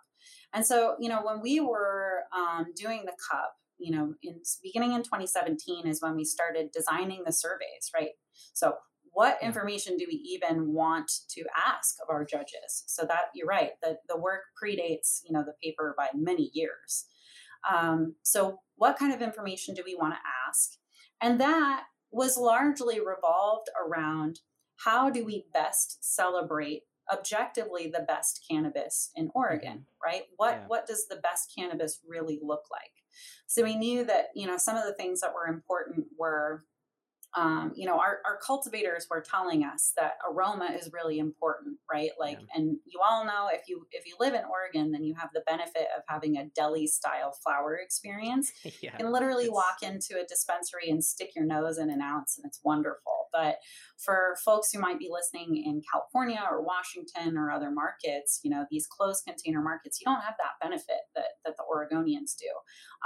and 0.53 0.67
so, 0.67 0.97
you 1.01 1.09
know, 1.09 1.23
when 1.23 1.41
we 1.41 1.61
were 1.61 2.25
um, 2.37 2.67
doing 2.77 3.03
the 3.05 3.17
cup, 3.31 3.55
you 3.79 3.95
know, 3.95 4.15
in 4.23 4.41
beginning 4.63 4.93
in 4.93 5.03
2017 5.03 5.87
is 5.87 6.03
when 6.03 6.15
we 6.15 6.25
started 6.25 6.71
designing 6.73 7.23
the 7.25 7.33
surveys, 7.33 7.91
right? 7.95 8.11
So, 8.53 8.75
what 9.13 9.39
information 9.43 9.97
do 9.97 10.07
we 10.09 10.17
even 10.17 10.73
want 10.73 11.11
to 11.31 11.45
ask 11.57 11.97
of 12.03 12.09
our 12.11 12.25
judges? 12.25 12.85
So 12.87 13.05
that 13.05 13.27
you're 13.35 13.47
right, 13.47 13.73
the 13.83 13.99
the 14.09 14.19
work 14.19 14.43
predates, 14.63 15.21
you 15.25 15.33
know, 15.33 15.45
the 15.45 15.55
paper 15.63 15.95
by 15.97 16.09
many 16.15 16.51
years. 16.53 17.07
Um, 17.71 18.17
so, 18.23 18.61
what 18.77 18.99
kind 18.99 19.13
of 19.13 19.23
information 19.23 19.75
do 19.75 19.83
we 19.85 19.95
want 19.95 20.15
to 20.15 20.21
ask? 20.49 20.73
And 21.21 21.41
that 21.41 21.85
was 22.11 22.37
largely 22.37 23.01
revolved 23.01 23.69
around 23.81 24.41
how 24.85 25.11
do 25.11 25.25
we 25.25 25.47
best 25.53 26.05
celebrate 26.05 26.83
objectively 27.13 27.93
the 27.93 28.05
best 28.07 28.45
cannabis 28.49 29.11
in 29.17 29.31
Oregon, 29.35 29.79
mm-hmm. 29.79 30.05
right? 30.05 30.23
What 30.37 30.53
yeah. 30.53 30.65
what 30.67 30.87
does 30.87 31.07
the 31.09 31.17
best 31.17 31.53
cannabis 31.57 32.01
really 32.07 32.41
look 32.43 32.65
like? 32.71 32.91
So 33.47 33.63
we 33.63 33.77
knew 33.77 34.05
that, 34.05 34.29
you 34.35 34.47
know, 34.47 34.57
some 34.57 34.77
of 34.77 34.85
the 34.85 34.95
things 34.95 35.21
that 35.21 35.35
were 35.35 35.47
important 35.47 36.07
were 36.19 36.65
um, 37.35 37.73
you 37.75 37.87
know, 37.87 37.99
our, 37.99 38.19
our 38.27 38.39
cultivators 38.45 39.07
were 39.11 39.23
telling 39.23 39.65
us 39.65 39.93
that 39.97 40.19
aroma 40.31 40.69
is 40.79 40.91
really 40.93 41.19
important, 41.19 41.79
right? 41.91 42.11
Like, 42.21 42.39
yeah. 42.39 42.61
and 42.61 42.77
you 42.85 43.01
all 43.03 43.25
know 43.25 43.49
if 43.51 43.63
you 43.69 43.87
if 43.91 44.07
you 44.07 44.17
live 44.21 44.35
in 44.35 44.43
Oregon, 44.45 44.93
then 44.93 45.03
you 45.03 45.15
have 45.15 45.31
the 45.33 45.43
benefit 45.47 45.89
of 45.97 46.03
having 46.07 46.37
a 46.37 46.47
deli 46.55 46.87
style 46.87 47.35
flower 47.43 47.77
experience. 47.77 48.53
yeah, 48.65 48.71
you 48.83 48.91
can 48.99 49.13
literally 49.13 49.45
it's... 49.45 49.55
walk 49.55 49.83
into 49.83 50.21
a 50.21 50.27
dispensary 50.27 50.91
and 50.91 51.03
stick 51.03 51.31
your 51.35 51.47
nose 51.47 51.79
in 51.79 51.89
an 51.89 52.03
ounce, 52.03 52.37
and 52.37 52.47
it's 52.47 52.61
wonderful. 52.63 53.29
But 53.33 53.57
for 54.05 54.37
folks 54.45 54.73
who 54.73 54.81
might 54.81 54.99
be 54.99 55.09
listening 55.11 55.63
in 55.65 55.83
California 55.91 56.41
or 56.51 56.63
Washington 56.63 57.37
or 57.37 57.51
other 57.51 57.71
markets, 57.71 58.41
you 58.43 58.51
know, 58.51 58.65
these 58.71 58.87
closed 58.87 59.25
container 59.27 59.63
markets, 59.63 60.01
you 60.01 60.05
don't 60.05 60.23
have 60.23 60.35
that 60.39 60.61
benefit 60.61 61.09
that, 61.15 61.39
that 61.45 61.55
the 61.57 61.65
Oregonians 61.65 62.37
do. 62.37 62.51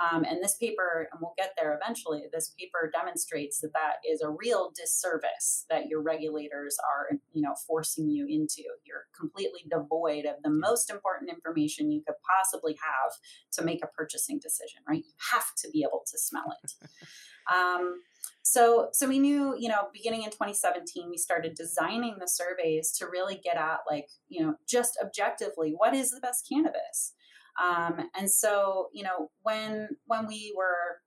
Um, 0.02 0.24
and 0.24 0.42
this 0.42 0.56
paper, 0.56 1.08
and 1.10 1.20
we'll 1.20 1.34
get 1.36 1.54
there 1.58 1.78
eventually, 1.80 2.24
this 2.32 2.54
paper 2.58 2.90
demonstrates 2.92 3.60
that 3.60 3.72
that 3.74 3.96
is 4.08 4.22
a 4.22 4.30
real 4.30 4.72
disservice 4.74 5.66
that 5.70 5.86
your 5.88 6.02
regulators 6.02 6.76
are, 6.84 7.16
you 7.32 7.42
know, 7.42 7.54
forcing 7.66 8.08
you 8.10 8.26
into. 8.28 8.62
You're 8.84 9.06
completely 9.18 9.60
devoid 9.70 10.24
of 10.24 10.36
the 10.42 10.50
most 10.50 10.90
important 10.90 11.30
information 11.30 11.90
you 11.90 12.02
could 12.06 12.16
possibly 12.24 12.76
have 12.82 13.12
to 13.52 13.64
make 13.64 13.82
a 13.82 13.88
purchasing 13.88 14.38
decision, 14.38 14.80
right? 14.88 15.04
You 15.04 15.14
have 15.32 15.54
to 15.62 15.70
be 15.70 15.82
able 15.82 16.02
to 16.06 16.18
smell 16.18 16.54
it. 16.62 16.72
Um, 17.46 18.00
so, 18.48 18.90
so 18.92 19.08
we 19.08 19.18
knew, 19.18 19.56
you 19.58 19.68
know, 19.68 19.88
beginning 19.92 20.22
in 20.22 20.30
2017, 20.30 21.10
we 21.10 21.18
started 21.18 21.56
designing 21.56 22.14
the 22.20 22.28
surveys 22.28 22.92
to 22.92 23.06
really 23.06 23.40
get 23.42 23.56
at, 23.56 23.80
like, 23.90 24.06
you 24.28 24.40
know, 24.40 24.54
just 24.68 24.96
objectively, 25.02 25.74
what 25.76 25.94
is 25.96 26.12
the 26.12 26.20
best 26.20 26.48
cannabis? 26.48 27.14
Um, 27.60 28.08
and 28.16 28.30
so, 28.30 28.86
you 28.92 29.02
know, 29.02 29.32
when 29.42 29.88
when 30.06 30.28
we 30.28 30.54
were 30.56 31.00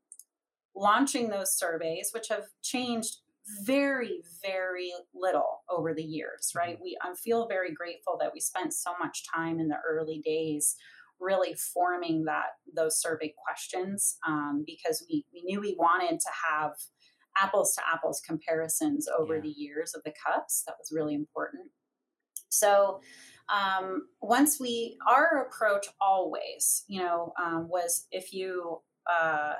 launching 0.75 1.29
those 1.29 1.57
surveys, 1.57 2.09
which 2.13 2.27
have 2.27 2.47
changed 2.61 3.19
very, 3.63 4.19
very 4.45 4.91
little 5.15 5.61
over 5.69 5.93
the 5.93 6.03
years, 6.03 6.51
right? 6.53 6.75
Mm-hmm. 6.75 6.83
We 6.83 6.97
I 7.01 7.13
feel 7.15 7.47
very 7.47 7.73
grateful 7.73 8.17
that 8.19 8.33
we 8.33 8.41
spent 8.41 8.73
so 8.73 8.91
much 8.99 9.23
time 9.33 9.61
in 9.61 9.69
the 9.69 9.77
early 9.89 10.21
days 10.25 10.75
really 11.21 11.53
forming 11.53 12.25
that 12.25 12.51
those 12.75 12.99
survey 12.99 13.33
questions 13.45 14.17
um, 14.27 14.63
because 14.65 15.05
we, 15.09 15.25
we 15.33 15.41
knew 15.43 15.61
we 15.61 15.75
wanted 15.77 16.19
to 16.19 16.29
have 16.49 16.71
apples 17.41 17.73
to 17.75 17.81
apples 17.91 18.21
comparisons 18.25 19.07
over 19.07 19.35
yeah. 19.35 19.41
the 19.41 19.49
years 19.49 19.93
of 19.93 20.03
the 20.03 20.13
cups. 20.25 20.63
That 20.65 20.75
was 20.79 20.91
really 20.91 21.15
important. 21.15 21.69
So 22.49 23.01
um, 23.49 24.07
once 24.21 24.59
we, 24.59 24.97
our 25.07 25.45
approach 25.47 25.87
always, 25.99 26.83
you 26.87 26.99
know, 26.99 27.33
um, 27.41 27.67
was 27.67 28.07
if 28.11 28.33
you, 28.33 28.81
uh, 29.11 29.53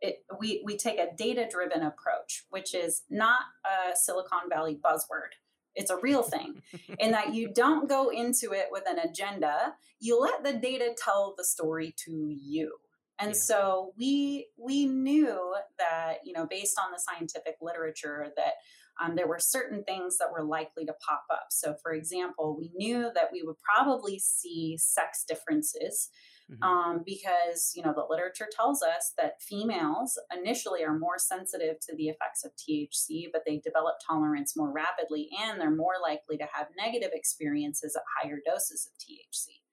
it, 0.00 0.24
we, 0.38 0.62
we 0.64 0.76
take 0.76 0.98
a 0.98 1.14
data 1.16 1.46
driven 1.50 1.82
approach, 1.82 2.44
which 2.50 2.74
is 2.74 3.02
not 3.08 3.40
a 3.64 3.96
Silicon 3.96 4.50
Valley 4.50 4.78
buzzword. 4.82 5.32
It's 5.74 5.90
a 5.90 5.98
real 5.98 6.22
thing 6.22 6.62
in 6.98 7.12
that 7.12 7.34
you 7.34 7.52
don't 7.52 7.88
go 7.88 8.10
into 8.10 8.52
it 8.52 8.66
with 8.70 8.84
an 8.86 8.98
agenda. 8.98 9.74
You 10.00 10.20
let 10.20 10.44
the 10.44 10.54
data 10.54 10.94
tell 10.96 11.34
the 11.36 11.44
story 11.44 11.94
to 12.04 12.28
you. 12.30 12.76
And 13.18 13.30
yeah. 13.30 13.40
so 13.44 13.92
we 13.98 14.48
we 14.58 14.86
knew 14.86 15.54
that 15.78 16.18
you 16.24 16.32
know 16.32 16.46
based 16.46 16.78
on 16.78 16.92
the 16.92 16.98
scientific 16.98 17.56
literature 17.60 18.28
that 18.36 18.54
um, 19.02 19.14
there 19.14 19.26
were 19.26 19.38
certain 19.38 19.84
things 19.84 20.16
that 20.18 20.32
were 20.32 20.44
likely 20.44 20.86
to 20.86 20.94
pop 21.06 21.24
up. 21.30 21.48
So, 21.50 21.74
for 21.82 21.92
example, 21.92 22.56
we 22.58 22.70
knew 22.74 23.10
that 23.14 23.30
we 23.32 23.42
would 23.42 23.56
probably 23.58 24.18
see 24.18 24.76
sex 24.78 25.24
differences 25.28 26.08
mm-hmm. 26.50 26.62
um, 26.62 27.02
because 27.04 27.72
you 27.74 27.82
know 27.82 27.92
the 27.94 28.06
literature 28.08 28.48
tells 28.50 28.82
us 28.82 29.12
that 29.18 29.42
females 29.42 30.18
initially 30.34 30.82
are 30.84 30.98
more 30.98 31.18
sensitive 31.18 31.76
to 31.88 31.96
the 31.96 32.08
effects 32.08 32.44
of 32.44 32.52
THC, 32.56 33.26
but 33.32 33.42
they 33.46 33.58
develop 33.58 33.96
tolerance 34.06 34.56
more 34.56 34.72
rapidly, 34.72 35.28
and 35.44 35.60
they're 35.60 35.70
more 35.70 35.96
likely 36.02 36.36
to 36.38 36.46
have 36.52 36.68
negative 36.76 37.10
experiences 37.12 37.96
at 37.96 38.02
higher 38.22 38.38
doses 38.44 38.88
of 38.90 38.98
THC. 38.98 39.65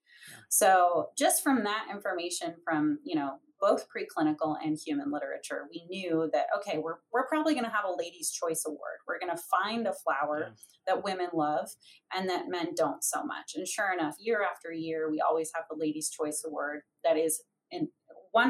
So 0.50 1.10
just 1.18 1.44
from 1.44 1.64
that 1.64 1.88
information 1.92 2.56
from, 2.64 3.00
you 3.04 3.16
know, 3.16 3.40
both 3.60 3.88
preclinical 3.88 4.58
and 4.62 4.78
human 4.78 5.10
literature, 5.10 5.68
we 5.72 5.86
knew 5.90 6.30
that 6.34 6.48
okay, 6.58 6.80
we're 6.80 6.98
we're 7.14 7.28
probably 7.28 7.54
going 7.54 7.66
to 7.66 7.72
have 7.72 7.86
a 7.86 7.96
ladies' 7.98 8.32
choice 8.32 8.64
award. 8.68 9.00
We're 9.08 9.20
going 9.20 9.36
to 9.36 9.42
find 9.42 9.88
a 9.88 9.94
flower 9.94 10.48
yeah. 10.50 10.54
that 10.88 11.04
women 11.04 11.30
love 11.34 11.70
and 12.16 12.30
that 12.30 12.50
men 12.50 12.74
don't 12.76 13.04
so 13.04 13.24
much. 13.24 13.54
And 13.56 13.66
sure 13.66 13.94
enough, 13.94 14.16
year 14.20 14.44
after 14.44 14.72
year, 14.74 15.10
we 15.10 15.22
always 15.22 15.52
have 15.56 15.64
the 15.70 15.78
ladies' 15.78 16.10
choice 16.10 16.44
award 16.46 16.82
that 17.06 17.18
is 17.18 17.42
in 17.72 17.88
100% 18.36 18.50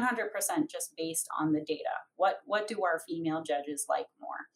just 0.70 0.94
based 0.96 1.28
on 1.38 1.52
the 1.52 1.60
data. 1.60 1.94
What 2.16 2.38
what 2.44 2.66
do 2.66 2.82
our 2.82 3.00
female 3.06 3.42
judges 3.42 3.86
like 3.88 4.06
more? 4.20 4.48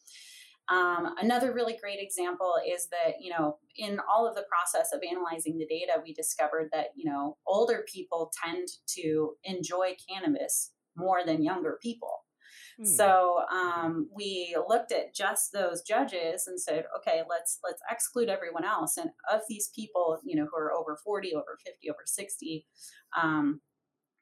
Um, 0.71 1.15
another 1.19 1.51
really 1.51 1.77
great 1.81 1.99
example 1.99 2.53
is 2.67 2.87
that, 2.91 3.15
you 3.19 3.31
know, 3.31 3.57
in 3.75 3.99
all 4.11 4.27
of 4.27 4.35
the 4.35 4.45
process 4.47 4.91
of 4.93 5.01
analyzing 5.09 5.57
the 5.57 5.65
data, 5.65 5.93
we 6.03 6.13
discovered 6.13 6.69
that, 6.73 6.87
you 6.95 7.09
know, 7.09 7.37
older 7.47 7.83
people 7.91 8.31
tend 8.45 8.67
to 8.97 9.31
enjoy 9.43 9.95
cannabis 10.07 10.71
more 10.95 11.25
than 11.25 11.43
younger 11.43 11.79
people. 11.81 12.19
Hmm. 12.77 12.85
So 12.85 13.41
um, 13.51 14.09
we 14.15 14.55
looked 14.67 14.91
at 14.91 15.15
just 15.15 15.51
those 15.53 15.81
judges 15.81 16.45
and 16.45 16.61
said, 16.61 16.85
okay, 16.99 17.23
let's 17.27 17.59
let's 17.63 17.81
exclude 17.89 18.29
everyone 18.29 18.65
else. 18.65 18.97
And 18.97 19.09
of 19.31 19.41
these 19.49 19.71
people, 19.75 20.19
you 20.23 20.35
know, 20.35 20.45
who 20.51 20.57
are 20.57 20.71
over 20.71 20.97
forty, 21.03 21.33
over 21.33 21.57
fifty, 21.65 21.89
over 21.89 22.03
sixty, 22.05 22.67
um, 23.19 23.61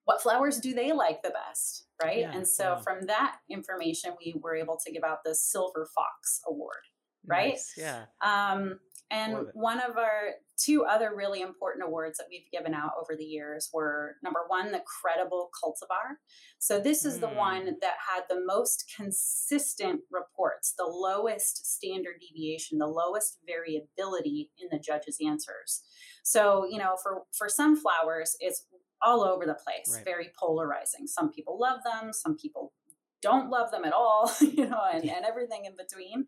what 0.05 0.21
flowers 0.21 0.59
do 0.59 0.73
they 0.73 0.93
like 0.93 1.23
the 1.23 1.31
best 1.31 1.86
right 2.01 2.19
yeah, 2.19 2.31
and 2.33 2.47
so 2.47 2.75
yeah. 2.75 2.81
from 2.81 3.05
that 3.07 3.37
information 3.49 4.11
we 4.19 4.35
were 4.41 4.55
able 4.55 4.77
to 4.85 4.91
give 4.91 5.03
out 5.03 5.19
the 5.25 5.35
silver 5.35 5.87
fox 5.95 6.41
award 6.47 6.83
right 7.25 7.53
nice, 7.53 7.73
yeah 7.77 8.05
um, 8.23 8.79
and 9.09 9.37
one 9.53 9.79
of 9.79 9.97
our 9.97 10.33
two 10.57 10.83
other 10.83 11.13
really 11.15 11.41
important 11.41 11.85
awards 11.85 12.17
that 12.17 12.27
we've 12.29 12.49
given 12.51 12.73
out 12.73 12.91
over 12.99 13.15
the 13.17 13.23
years 13.23 13.69
were 13.73 14.15
number 14.23 14.41
one 14.47 14.71
the 14.71 14.81
credible 15.01 15.49
cultivar 15.63 16.15
so 16.59 16.79
this 16.79 17.05
is 17.05 17.17
mm. 17.17 17.21
the 17.21 17.27
one 17.27 17.63
mm. 17.63 17.73
that 17.81 17.95
had 18.13 18.23
the 18.29 18.41
most 18.45 18.91
consistent 18.95 20.01
reports 20.11 20.73
the 20.77 20.85
lowest 20.85 21.73
standard 21.73 22.15
deviation 22.19 22.77
the 22.77 22.87
lowest 22.87 23.39
variability 23.45 24.49
in 24.59 24.67
the 24.71 24.79
judges 24.79 25.17
answers 25.25 25.83
so 26.23 26.65
you 26.69 26.77
know 26.77 26.95
for 27.01 27.21
for 27.37 27.47
sunflowers 27.47 28.35
it's 28.39 28.65
all 29.01 29.23
over 29.23 29.45
the 29.45 29.55
place, 29.55 29.95
right. 29.95 30.05
very 30.05 30.29
polarizing. 30.39 31.07
Some 31.07 31.31
people 31.31 31.59
love 31.59 31.79
them, 31.83 32.11
some 32.13 32.37
people 32.37 32.73
don't 33.21 33.49
love 33.49 33.71
them 33.71 33.85
at 33.85 33.93
all, 33.93 34.31
you 34.41 34.67
know, 34.67 34.81
and, 34.91 35.03
and 35.03 35.25
everything 35.25 35.65
in 35.65 35.75
between. 35.75 36.25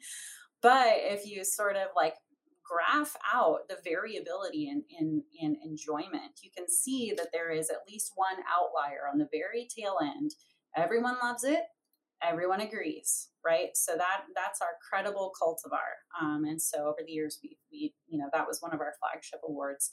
But 0.61 0.95
if 0.97 1.25
you 1.25 1.43
sort 1.43 1.75
of 1.75 1.87
like 1.95 2.15
graph 2.63 3.15
out 3.33 3.67
the 3.67 3.77
variability 3.83 4.69
in, 4.69 4.83
in, 4.99 5.23
in 5.39 5.57
enjoyment, 5.63 6.39
you 6.43 6.51
can 6.55 6.69
see 6.69 7.13
that 7.17 7.29
there 7.33 7.49
is 7.49 7.69
at 7.69 7.87
least 7.87 8.11
one 8.15 8.37
outlier 8.47 9.09
on 9.11 9.17
the 9.17 9.29
very 9.31 9.67
tail 9.75 9.97
end. 10.01 10.31
Everyone 10.75 11.15
loves 11.23 11.43
it, 11.43 11.61
everyone 12.21 12.61
agrees 12.61 13.29
right 13.45 13.69
so 13.75 13.95
that 13.95 14.23
that's 14.35 14.61
our 14.61 14.75
credible 14.89 15.31
cultivar 15.41 15.95
um, 16.21 16.43
and 16.43 16.61
so 16.61 16.79
over 16.79 16.99
the 17.05 17.11
years 17.11 17.39
we, 17.41 17.57
we 17.71 17.93
you 18.07 18.17
know 18.17 18.29
that 18.33 18.45
was 18.47 18.61
one 18.61 18.73
of 18.73 18.81
our 18.81 18.93
flagship 18.99 19.39
awards 19.47 19.91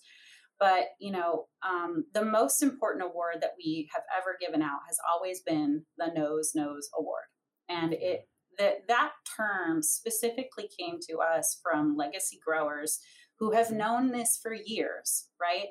but 0.58 0.84
you 1.00 1.12
know, 1.12 1.46
um, 1.66 2.04
the 2.14 2.24
most 2.24 2.62
important 2.62 3.04
award 3.04 3.36
that 3.40 3.54
we 3.58 3.88
have 3.94 4.02
ever 4.16 4.36
given 4.40 4.62
out 4.62 4.80
has 4.86 4.98
always 5.12 5.40
been 5.42 5.84
the 5.98 6.08
Nose 6.14 6.52
Knows 6.54 6.88
Award, 6.98 7.24
and 7.68 7.92
it 7.92 8.28
that 8.58 8.88
that 8.88 9.12
term 9.36 9.82
specifically 9.82 10.68
came 10.78 10.98
to 11.08 11.18
us 11.18 11.60
from 11.62 11.96
legacy 11.96 12.38
growers 12.44 13.00
who 13.38 13.52
have 13.52 13.68
mm-hmm. 13.68 13.78
known 13.78 14.12
this 14.12 14.38
for 14.42 14.54
years, 14.54 15.28
right? 15.40 15.66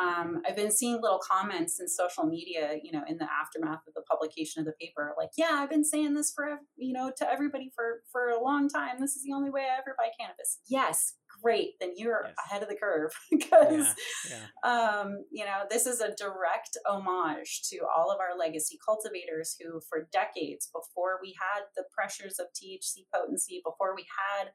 Um, 0.00 0.42
I've 0.46 0.56
been 0.56 0.70
seeing 0.70 1.00
little 1.00 1.18
comments 1.18 1.80
in 1.80 1.88
social 1.88 2.24
media, 2.24 2.78
you 2.82 2.92
know, 2.92 3.02
in 3.08 3.18
the 3.18 3.26
aftermath 3.30 3.80
of 3.86 3.94
the 3.94 4.02
publication 4.02 4.60
of 4.60 4.66
the 4.66 4.74
paper, 4.80 5.14
like, 5.18 5.30
"Yeah, 5.36 5.50
I've 5.52 5.70
been 5.70 5.84
saying 5.84 6.14
this 6.14 6.32
for, 6.32 6.60
you 6.76 6.92
know, 6.92 7.10
to 7.16 7.30
everybody 7.30 7.72
for 7.74 8.02
for 8.12 8.28
a 8.28 8.42
long 8.42 8.68
time. 8.68 9.00
This 9.00 9.16
is 9.16 9.22
the 9.24 9.32
only 9.32 9.50
way 9.50 9.62
I 9.62 9.78
ever 9.78 9.94
buy 9.98 10.10
cannabis." 10.18 10.60
Yes, 10.68 11.14
great, 11.42 11.78
then 11.80 11.92
you're 11.96 12.24
yes. 12.26 12.34
ahead 12.46 12.62
of 12.62 12.68
the 12.68 12.76
curve 12.76 13.12
because, 13.30 13.94
yeah, 14.28 14.46
yeah. 14.64 14.70
Um, 14.70 15.24
you 15.30 15.44
know, 15.44 15.62
this 15.70 15.86
is 15.86 16.00
a 16.00 16.14
direct 16.14 16.76
homage 16.86 17.62
to 17.70 17.80
all 17.96 18.10
of 18.10 18.18
our 18.20 18.36
legacy 18.38 18.78
cultivators 18.84 19.56
who, 19.60 19.80
for 19.88 20.08
decades 20.12 20.68
before 20.72 21.18
we 21.22 21.34
had 21.38 21.64
the 21.76 21.84
pressures 21.92 22.38
of 22.38 22.46
THC 22.48 23.06
potency, 23.12 23.62
before 23.64 23.94
we 23.94 24.06
had, 24.30 24.50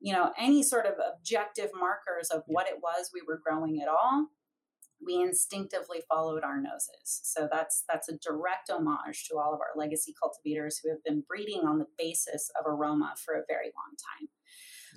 you 0.00 0.12
know, 0.12 0.32
any 0.38 0.62
sort 0.62 0.86
of 0.86 0.94
objective 1.14 1.70
markers 1.78 2.30
of 2.30 2.42
what 2.46 2.66
it 2.66 2.78
was 2.82 3.10
we 3.12 3.22
were 3.26 3.40
growing 3.44 3.80
at 3.80 3.88
all, 3.88 4.28
we 5.04 5.20
instinctively 5.22 6.00
followed 6.08 6.42
our 6.42 6.60
noses. 6.60 7.20
So 7.24 7.48
that's 7.50 7.84
that's 7.88 8.08
a 8.08 8.18
direct 8.18 8.70
homage 8.70 9.26
to 9.28 9.38
all 9.38 9.54
of 9.54 9.60
our 9.60 9.76
legacy 9.76 10.14
cultivators 10.20 10.78
who 10.78 10.90
have 10.90 11.02
been 11.04 11.24
breeding 11.28 11.60
on 11.60 11.78
the 11.78 11.86
basis 11.98 12.50
of 12.58 12.66
aroma 12.66 13.14
for 13.24 13.34
a 13.34 13.44
very 13.48 13.66
long 13.66 13.94
time. 14.18 14.28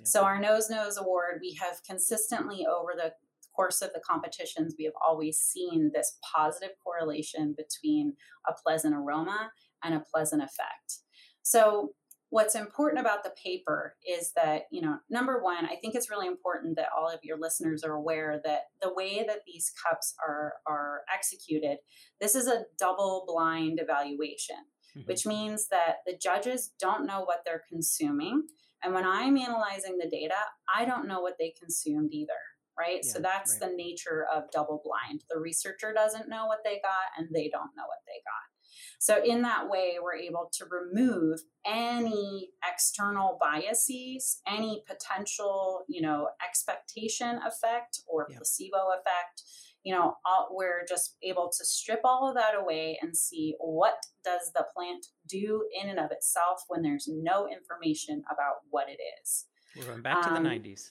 So 0.04 0.22
our 0.22 0.38
Nose 0.38 0.70
Knows 0.70 0.96
Award, 0.96 1.40
we 1.40 1.58
have 1.60 1.82
consistently 1.84 2.64
over 2.66 2.92
the 2.94 3.12
course 3.58 3.82
of 3.82 3.92
the 3.92 4.00
competitions, 4.00 4.76
we 4.78 4.84
have 4.84 4.94
always 5.04 5.38
seen 5.38 5.90
this 5.92 6.16
positive 6.22 6.76
correlation 6.84 7.56
between 7.56 8.14
a 8.48 8.52
pleasant 8.52 8.94
aroma 8.94 9.50
and 9.82 9.94
a 9.94 10.04
pleasant 10.14 10.42
effect. 10.42 11.00
So 11.42 11.94
what's 12.30 12.54
important 12.54 13.00
about 13.00 13.24
the 13.24 13.32
paper 13.42 13.94
is 14.06 14.32
that 14.36 14.62
you 14.70 14.80
know 14.80 14.98
number 15.08 15.42
one 15.42 15.64
i 15.64 15.76
think 15.76 15.94
it's 15.94 16.10
really 16.10 16.26
important 16.26 16.76
that 16.76 16.88
all 16.96 17.08
of 17.08 17.20
your 17.22 17.38
listeners 17.38 17.82
are 17.82 17.94
aware 17.94 18.40
that 18.44 18.64
the 18.82 18.92
way 18.92 19.24
that 19.26 19.40
these 19.46 19.72
cups 19.82 20.14
are 20.26 20.54
are 20.66 21.02
executed 21.12 21.78
this 22.20 22.34
is 22.34 22.46
a 22.46 22.64
double 22.78 23.24
blind 23.26 23.78
evaluation 23.80 24.56
mm-hmm. 24.96 25.06
which 25.06 25.26
means 25.26 25.68
that 25.68 25.96
the 26.06 26.16
judges 26.20 26.72
don't 26.80 27.06
know 27.06 27.22
what 27.22 27.40
they're 27.44 27.64
consuming 27.68 28.42
and 28.82 28.94
when 28.94 29.06
i'm 29.06 29.36
analyzing 29.36 29.96
the 29.98 30.08
data 30.08 30.34
i 30.74 30.84
don't 30.84 31.08
know 31.08 31.20
what 31.20 31.36
they 31.38 31.52
consumed 31.60 32.10
either 32.12 32.32
right 32.78 33.00
yeah, 33.04 33.12
so 33.12 33.18
that's 33.20 33.58
right. 33.60 33.70
the 33.70 33.76
nature 33.76 34.26
of 34.34 34.44
double 34.52 34.82
blind 34.84 35.24
the 35.30 35.40
researcher 35.40 35.92
doesn't 35.94 36.28
know 36.28 36.46
what 36.46 36.60
they 36.64 36.80
got 36.82 37.08
and 37.16 37.28
they 37.34 37.48
don't 37.48 37.70
know 37.76 37.84
what 37.86 38.04
they 38.06 38.20
got 38.24 38.57
so, 38.98 39.22
in 39.22 39.42
that 39.42 39.68
way, 39.68 39.96
we're 40.02 40.16
able 40.16 40.50
to 40.54 40.64
remove 40.70 41.40
any 41.66 42.50
external 42.68 43.38
biases, 43.40 44.40
any 44.46 44.82
potential, 44.86 45.84
you 45.88 46.00
know, 46.00 46.28
expectation 46.46 47.38
effect 47.46 48.00
or 48.08 48.26
yeah. 48.28 48.36
placebo 48.36 48.88
effect. 48.98 49.42
You 49.84 49.94
know, 49.94 50.16
all, 50.26 50.48
we're 50.50 50.84
just 50.88 51.16
able 51.22 51.50
to 51.56 51.64
strip 51.64 52.00
all 52.04 52.28
of 52.28 52.34
that 52.34 52.54
away 52.58 52.98
and 53.00 53.16
see 53.16 53.54
what 53.60 53.94
does 54.24 54.50
the 54.54 54.66
plant 54.74 55.06
do 55.28 55.64
in 55.80 55.88
and 55.88 56.00
of 56.00 56.10
itself 56.10 56.62
when 56.68 56.82
there's 56.82 57.08
no 57.08 57.48
information 57.48 58.22
about 58.30 58.56
what 58.70 58.88
it 58.88 58.98
is. 59.22 59.46
We're 59.76 59.86
going 59.86 60.02
back 60.02 60.22
to 60.22 60.32
um, 60.32 60.42
the 60.42 60.50
90s. 60.50 60.90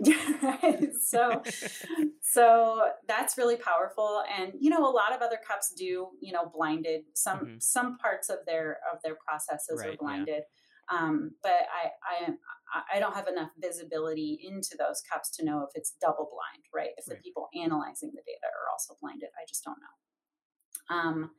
so 1.00 1.42
so 2.22 2.82
that's 3.06 3.36
really 3.36 3.56
powerful 3.56 4.22
and 4.38 4.52
you 4.58 4.70
know 4.70 4.88
a 4.88 4.90
lot 4.90 5.14
of 5.14 5.20
other 5.20 5.38
cups 5.46 5.72
do 5.76 6.08
you 6.20 6.32
know 6.32 6.50
blinded 6.54 7.02
some 7.14 7.38
mm-hmm. 7.38 7.54
some 7.58 7.98
parts 7.98 8.30
of 8.30 8.38
their 8.46 8.78
of 8.92 9.00
their 9.04 9.16
processes 9.26 9.78
right, 9.78 9.90
are 9.90 9.96
blinded 9.98 10.42
yeah. 10.90 10.98
um, 10.98 11.32
but 11.42 11.52
I, 11.52 11.90
I 12.26 12.94
i 12.96 13.00
don't 13.00 13.14
have 13.14 13.28
enough 13.28 13.50
visibility 13.60 14.40
into 14.42 14.76
those 14.78 15.02
cups 15.02 15.30
to 15.36 15.44
know 15.44 15.60
if 15.60 15.70
it's 15.74 15.92
double 16.00 16.30
blind 16.32 16.64
right 16.72 16.90
if 16.96 17.06
right. 17.06 17.18
the 17.18 17.22
people 17.22 17.48
analyzing 17.54 18.12
the 18.14 18.22
data 18.22 18.46
are 18.46 18.72
also 18.72 18.94
blinded 18.98 19.28
i 19.36 19.44
just 19.46 19.62
don't 19.62 19.78
know 19.78 20.96
um, 20.96 21.30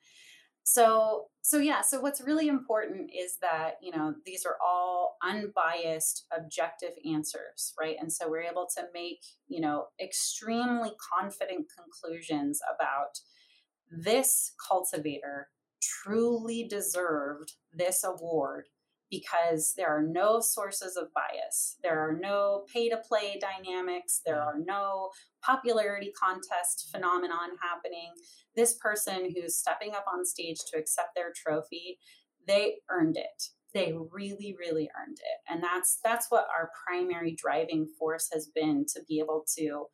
so 0.64 1.26
so 1.42 1.58
yeah 1.58 1.82
so 1.82 2.00
what's 2.00 2.22
really 2.22 2.48
important 2.48 3.12
is 3.14 3.38
that 3.42 3.74
you 3.82 3.92
know 3.92 4.14
these 4.26 4.46
are 4.46 4.58
all 4.66 5.18
unbiased 5.24 6.26
objective 6.36 6.92
answers 7.06 7.74
right? 7.80 7.96
And 8.00 8.12
so 8.12 8.30
we're 8.30 8.44
able 8.44 8.68
to 8.76 8.84
make 8.94 9.24
you 9.48 9.62
know 9.62 9.86
extremely 10.02 10.92
confident 11.20 11.68
conclusions 11.76 12.60
about 12.74 13.20
this 13.92 14.54
cultivator 14.70 15.50
truly 15.82 16.66
deserved 16.68 17.54
this 17.74 18.04
award 18.04 18.66
because 19.14 19.74
there 19.78 19.90
are 19.90 20.02
no 20.02 20.40
sources 20.40 20.98
of 20.98 21.14
bias. 21.14 21.78
There 21.84 22.00
are 22.00 22.18
no 22.20 22.66
pay 22.74 22.90
to 22.90 22.98
play 22.98 23.40
dynamics. 23.40 24.22
There 24.26 24.38
mm. 24.38 24.46
are 24.46 24.58
no 24.58 25.12
popularity 25.44 26.12
contest 26.20 26.90
phenomenon 26.92 27.52
happening. 27.62 28.14
This 28.56 28.74
person 28.74 29.30
who's 29.36 29.56
stepping 29.56 29.92
up 29.92 30.06
on 30.12 30.26
stage 30.26 30.58
to 30.72 30.80
accept 30.80 31.10
their 31.16 31.32
trophy, 31.36 32.00
they 32.48 32.78
earned 32.90 33.18
it. 33.18 33.50
They 33.76 33.94
really, 34.12 34.56
really 34.60 34.90
earned 35.00 35.18
it. 35.20 35.52
And 35.52 35.62
that's 35.62 36.00
that's 36.04 36.28
what 36.30 36.48
our 36.50 36.72
primary 36.88 37.36
driving 37.36 37.88
force 38.00 38.30
has 38.34 38.48
been 38.48 38.86
to 38.96 39.02
be 39.08 39.20
able 39.20 39.46
to 39.58 39.86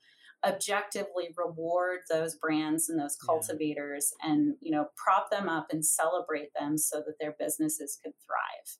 objectively 0.45 1.29
reward 1.35 1.99
those 2.09 2.35
brands 2.35 2.87
and 2.87 2.97
those 2.97 3.17
cultivators 3.17 4.13
yeah. 4.23 4.31
and 4.31 4.55
you 4.61 4.71
know 4.71 4.85
prop 4.95 5.29
them 5.29 5.49
up 5.49 5.67
and 5.69 5.85
celebrate 5.85 6.47
them 6.57 6.77
so 6.77 6.99
that 7.05 7.15
their 7.19 7.35
businesses 7.37 7.99
could 8.01 8.13
thrive 8.25 8.77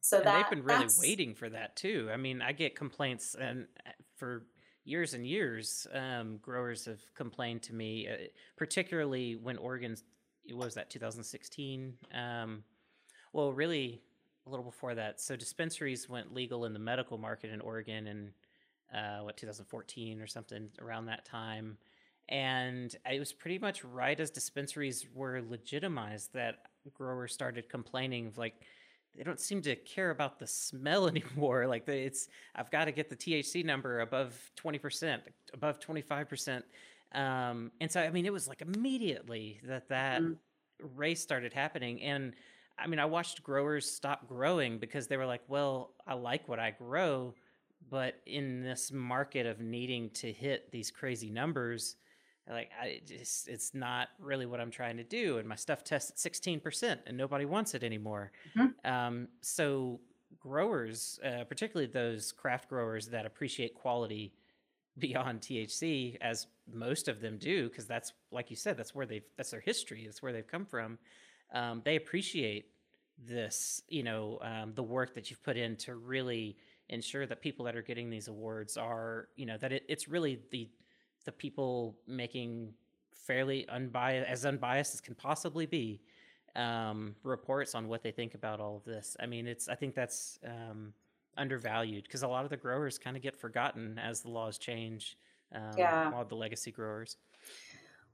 so 0.00 0.18
and 0.18 0.26
that 0.26 0.50
they've 0.50 0.58
been 0.58 0.64
really 0.64 0.88
waiting 1.00 1.34
for 1.34 1.48
that 1.48 1.76
too. 1.76 2.08
I 2.12 2.16
mean, 2.16 2.42
I 2.42 2.52
get 2.52 2.74
complaints, 2.76 3.36
and 3.38 3.66
uh, 3.86 3.90
for 4.16 4.44
years 4.84 5.14
and 5.14 5.26
years, 5.26 5.86
um, 5.92 6.38
growers 6.38 6.86
have 6.86 7.00
complained 7.14 7.62
to 7.64 7.74
me, 7.74 8.08
uh, 8.08 8.16
particularly 8.56 9.36
when 9.36 9.56
Oregon's 9.56 10.02
what 10.52 10.64
was 10.64 10.74
that 10.74 10.90
2016. 10.90 11.94
Um, 12.14 12.64
well, 13.32 13.52
really 13.52 14.00
a 14.46 14.50
little 14.50 14.64
before 14.64 14.94
that. 14.94 15.20
So 15.20 15.36
dispensaries 15.36 16.08
went 16.08 16.34
legal 16.34 16.64
in 16.64 16.72
the 16.72 16.78
medical 16.78 17.18
market 17.18 17.50
in 17.50 17.60
Oregon 17.60 18.06
in 18.06 18.32
uh, 18.94 19.18
what 19.20 19.36
2014 19.36 20.20
or 20.20 20.26
something 20.26 20.68
around 20.80 21.06
that 21.06 21.24
time. 21.24 21.78
And 22.28 22.94
it 23.10 23.18
was 23.18 23.32
pretty 23.32 23.58
much 23.58 23.84
right 23.84 24.18
as 24.18 24.30
dispensaries 24.30 25.06
were 25.14 25.42
legitimized 25.42 26.32
that 26.34 26.56
growers 26.94 27.32
started 27.32 27.68
complaining 27.68 28.28
of 28.28 28.38
like, 28.38 28.54
they 29.16 29.22
don't 29.22 29.40
seem 29.40 29.62
to 29.62 29.76
care 29.76 30.10
about 30.10 30.38
the 30.38 30.46
smell 30.46 31.08
anymore. 31.14 31.66
Like 31.66 31.88
it's, 31.88 32.28
I've 32.54 32.70
got 32.70 32.86
to 32.86 32.92
get 32.92 33.08
the 33.10 33.16
THC 33.16 33.64
number 33.64 34.00
above 34.00 34.38
20%, 34.62 35.20
above 35.52 35.80
25%. 35.80 36.62
Um, 37.12 37.72
and 37.80 37.90
so, 37.90 38.00
I 38.00 38.10
mean, 38.10 38.26
it 38.26 38.32
was 38.32 38.46
like 38.46 38.62
immediately 38.62 39.60
that 39.64 39.88
that 39.88 40.22
mm. 40.22 40.36
race 40.94 41.20
started 41.20 41.52
happening. 41.52 42.00
And 42.02 42.34
I 42.78 42.86
mean, 42.86 42.98
I 42.98 43.04
watched 43.04 43.42
growers 43.42 43.90
stop 43.90 44.28
growing 44.28 44.78
because 44.78 45.06
they 45.06 45.16
were 45.16 45.26
like, 45.26 45.42
well, 45.48 45.90
I 46.06 46.14
like 46.14 46.48
what 46.48 46.58
I 46.58 46.70
grow, 46.70 47.34
but 47.90 48.20
in 48.26 48.62
this 48.62 48.92
market 48.92 49.44
of 49.44 49.60
needing 49.60 50.10
to 50.10 50.32
hit 50.32 50.70
these 50.70 50.90
crazy 50.90 51.30
numbers, 51.30 51.96
like 52.50 52.70
I 52.80 53.00
just 53.06 53.48
it's 53.48 53.74
not 53.74 54.08
really 54.18 54.46
what 54.46 54.60
I'm 54.60 54.70
trying 54.70 54.96
to 54.96 55.04
do, 55.04 55.38
and 55.38 55.48
my 55.48 55.54
stuff 55.54 55.84
tests 55.84 56.26
at 56.26 56.32
16%, 56.32 56.98
and 57.06 57.16
nobody 57.16 57.44
wants 57.44 57.74
it 57.74 57.82
anymore. 57.82 58.32
Mm-hmm. 58.56 58.90
Um, 58.90 59.28
so 59.40 60.00
growers, 60.38 61.20
uh, 61.24 61.44
particularly 61.44 61.90
those 61.90 62.32
craft 62.32 62.68
growers 62.68 63.08
that 63.08 63.26
appreciate 63.26 63.74
quality 63.74 64.32
beyond 64.98 65.40
THC, 65.40 66.16
as 66.20 66.46
most 66.72 67.08
of 67.08 67.20
them 67.20 67.38
do, 67.38 67.68
because 67.68 67.86
that's 67.86 68.12
like 68.30 68.50
you 68.50 68.56
said, 68.56 68.76
that's 68.76 68.94
where 68.94 69.06
they've 69.06 69.24
that's 69.36 69.50
their 69.50 69.60
history, 69.60 70.04
that's 70.04 70.22
where 70.22 70.32
they've 70.32 70.46
come 70.46 70.66
from. 70.66 70.98
Um, 71.52 71.82
they 71.84 71.96
appreciate 71.96 72.66
this, 73.18 73.82
you 73.88 74.02
know, 74.02 74.38
um, 74.42 74.72
the 74.74 74.82
work 74.82 75.14
that 75.14 75.30
you've 75.30 75.42
put 75.42 75.56
in 75.56 75.76
to 75.76 75.94
really 75.94 76.56
ensure 76.88 77.26
that 77.26 77.40
people 77.40 77.64
that 77.66 77.76
are 77.76 77.82
getting 77.82 78.10
these 78.10 78.28
awards 78.28 78.76
are, 78.76 79.28
you 79.36 79.46
know, 79.46 79.56
that 79.58 79.72
it, 79.72 79.84
it's 79.88 80.08
really 80.08 80.40
the 80.50 80.68
the 81.24 81.32
people 81.32 81.96
making 82.06 82.72
fairly 83.12 83.68
unbiased, 83.68 84.28
as 84.28 84.44
unbiased 84.44 84.94
as 84.94 85.00
can 85.00 85.14
possibly 85.14 85.66
be, 85.66 86.00
um, 86.56 87.14
reports 87.22 87.74
on 87.74 87.88
what 87.88 88.02
they 88.02 88.10
think 88.10 88.34
about 88.34 88.60
all 88.60 88.76
of 88.76 88.84
this. 88.84 89.16
I 89.20 89.26
mean, 89.26 89.46
it's 89.46 89.68
I 89.68 89.74
think 89.74 89.94
that's 89.94 90.38
um, 90.44 90.92
undervalued 91.36 92.04
because 92.04 92.22
a 92.22 92.28
lot 92.28 92.44
of 92.44 92.50
the 92.50 92.56
growers 92.56 92.98
kind 92.98 93.16
of 93.16 93.22
get 93.22 93.36
forgotten 93.36 93.98
as 93.98 94.22
the 94.22 94.28
laws 94.28 94.58
change. 94.58 95.16
Um, 95.54 95.72
yeah, 95.76 96.12
all 96.14 96.24
the 96.24 96.34
legacy 96.34 96.70
growers. 96.70 97.16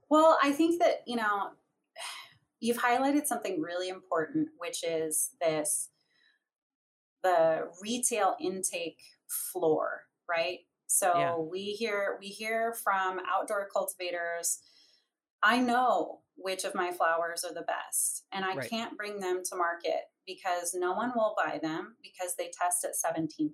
Well, 0.09 0.37
I 0.41 0.51
think 0.51 0.79
that 0.81 1.03
you 1.05 1.15
know 1.15 1.51
you've 2.59 2.77
highlighted 2.77 3.25
something 3.25 3.61
really 3.61 3.89
important, 3.89 4.49
which 4.57 4.83
is 4.83 5.31
this 5.41 5.89
the 7.23 7.67
retail 7.81 8.35
intake 8.39 9.01
floor, 9.27 10.03
right? 10.29 10.59
So 10.87 11.13
yeah. 11.17 11.35
we 11.37 11.73
hear 11.73 12.17
we 12.19 12.27
hear 12.27 12.73
from 12.83 13.19
outdoor 13.29 13.67
cultivators. 13.71 14.59
I 15.43 15.59
know 15.59 16.21
which 16.35 16.63
of 16.63 16.75
my 16.75 16.91
flowers 16.91 17.43
are 17.43 17.53
the 17.53 17.61
best, 17.61 18.25
and 18.31 18.43
I 18.43 18.55
right. 18.55 18.69
can't 18.69 18.97
bring 18.97 19.19
them 19.19 19.41
to 19.49 19.55
market 19.55 20.01
because 20.25 20.73
no 20.73 20.93
one 20.93 21.11
will 21.15 21.35
buy 21.37 21.59
them 21.61 21.95
because 22.03 22.35
they 22.37 22.51
test 22.51 22.83
at 22.83 22.91
17%. 22.91 23.49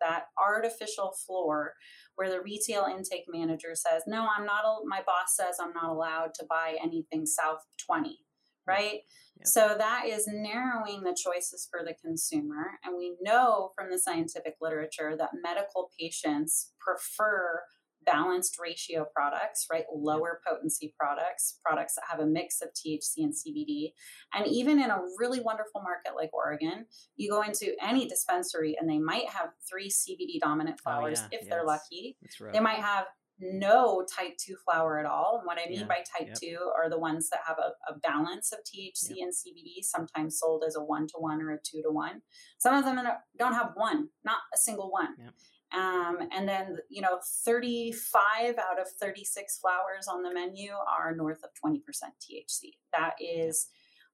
That 0.00 0.24
artificial 0.36 1.14
floor 1.24 1.74
where 2.16 2.28
the 2.28 2.40
retail 2.40 2.84
intake 2.84 3.24
manager 3.28 3.74
says, 3.74 4.02
"No, 4.06 4.28
I'm 4.34 4.46
not 4.46 4.64
my 4.86 5.02
boss 5.02 5.36
says 5.36 5.56
I'm 5.60 5.72
not 5.72 5.90
allowed 5.90 6.34
to 6.34 6.46
buy 6.48 6.78
anything 6.82 7.26
south 7.26 7.60
of 7.60 7.76
20." 7.78 8.24
Right? 8.66 9.00
So 9.44 9.74
that 9.76 10.04
is 10.06 10.28
narrowing 10.28 11.02
the 11.02 11.16
choices 11.16 11.66
for 11.70 11.84
the 11.84 11.94
consumer. 11.94 12.78
And 12.84 12.96
we 12.96 13.16
know 13.22 13.72
from 13.76 13.90
the 13.90 13.98
scientific 13.98 14.56
literature 14.60 15.16
that 15.16 15.30
medical 15.42 15.90
patients 15.98 16.72
prefer 16.78 17.62
balanced 18.04 18.58
ratio 18.60 19.06
products, 19.14 19.66
right? 19.70 19.84
Lower 19.94 20.40
potency 20.46 20.94
products, 20.98 21.58
products 21.64 21.94
that 21.94 22.04
have 22.10 22.20
a 22.20 22.26
mix 22.26 22.60
of 22.60 22.70
THC 22.70 23.18
and 23.18 23.32
CBD. 23.32 23.92
And 24.34 24.46
even 24.46 24.80
in 24.80 24.90
a 24.90 25.00
really 25.18 25.40
wonderful 25.40 25.82
market 25.82 26.14
like 26.16 26.30
Oregon, 26.32 26.86
you 27.16 27.30
go 27.30 27.42
into 27.42 27.74
any 27.80 28.08
dispensary 28.08 28.76
and 28.80 28.88
they 28.88 28.98
might 28.98 29.28
have 29.28 29.50
three 29.68 29.88
CBD 29.88 30.40
dominant 30.40 30.80
flowers 30.80 31.20
oh, 31.22 31.28
yeah. 31.32 31.38
if 31.38 31.48
they're 31.48 31.64
lucky. 31.64 32.16
They 32.52 32.60
might 32.60 32.78
have 32.78 33.06
no 33.42 34.04
type 34.04 34.36
2 34.38 34.54
flower 34.64 34.98
at 34.98 35.06
all. 35.06 35.38
And 35.38 35.46
what 35.46 35.58
I 35.58 35.68
mean 35.68 35.80
Yeah, 35.80 35.86
by 35.86 35.96
type 35.96 36.28
yep. 36.28 36.38
2 36.38 36.58
are 36.76 36.88
the 36.88 36.98
ones 36.98 37.28
that 37.30 37.40
have 37.46 37.58
a, 37.58 37.92
a 37.92 37.98
balance 37.98 38.52
of 38.52 38.60
THC 38.60 39.22
and 39.22 39.32
CBD, 39.32 39.82
sometimes 39.82 40.38
sold 40.38 40.64
as 40.66 40.76
a 40.76 40.82
one 40.82 41.06
to 41.08 41.14
one 41.18 41.42
or 41.42 41.50
a 41.52 41.58
two 41.58 41.82
to 41.82 41.90
one. 41.90 42.22
Some 42.58 42.74
of 42.74 42.84
them 42.84 43.00
don't 43.38 43.54
have 43.54 43.72
one, 43.74 44.08
not 44.24 44.38
a 44.54 44.58
single 44.58 44.90
one. 44.90 45.14
Yep. 45.18 45.34
Um, 45.74 46.18
and 46.32 46.48
then, 46.48 46.76
you 46.90 47.00
know, 47.00 47.18
35 47.44 48.58
out 48.58 48.80
of 48.80 48.88
36 49.00 49.58
flowers 49.58 50.06
on 50.06 50.22
the 50.22 50.32
menu 50.32 50.72
are 50.72 51.16
north 51.16 51.40
of 51.42 51.50
20% 51.64 51.80
THC. 51.82 52.72
That 52.92 53.14
is 53.18 53.68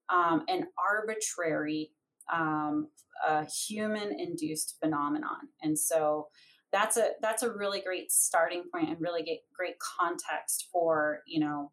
um, 0.08 0.44
an 0.48 0.68
arbitrary 0.78 1.90
um, 2.32 2.88
human 3.66 4.18
induced 4.18 4.76
phenomenon. 4.80 5.48
And 5.62 5.78
so 5.78 6.28
that's 6.72 6.96
a 6.96 7.10
that's 7.20 7.42
a 7.42 7.52
really 7.52 7.80
great 7.80 8.10
starting 8.12 8.64
point 8.72 8.90
and 8.90 9.00
really 9.00 9.22
get 9.22 9.38
great 9.56 9.76
context 9.78 10.68
for, 10.72 11.20
you 11.26 11.40
know, 11.40 11.72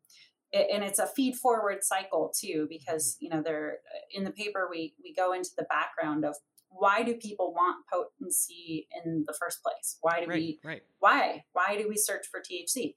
it, 0.51 0.67
and 0.73 0.83
it's 0.83 0.99
a 0.99 1.07
feed 1.07 1.35
forward 1.35 1.83
cycle 1.83 2.33
too 2.39 2.67
because, 2.69 3.15
mm-hmm. 3.15 3.25
you 3.25 3.29
know, 3.29 3.43
they're 3.43 3.77
in 4.13 4.23
the 4.23 4.31
paper 4.31 4.67
we 4.69 4.93
we 5.03 5.13
go 5.13 5.33
into 5.33 5.51
the 5.57 5.65
background 5.69 6.25
of 6.25 6.35
why 6.69 7.03
do 7.03 7.15
people 7.15 7.53
want 7.53 7.85
potency 7.91 8.87
in 9.03 9.23
the 9.27 9.35
first 9.39 9.59
place? 9.63 9.97
Why 10.01 10.21
do 10.21 10.27
Right, 10.27 10.39
we 10.39 10.59
right. 10.63 10.81
why 10.99 11.43
why 11.53 11.77
do 11.77 11.87
we 11.87 11.97
search 11.97 12.25
for 12.29 12.39
THC? 12.39 12.93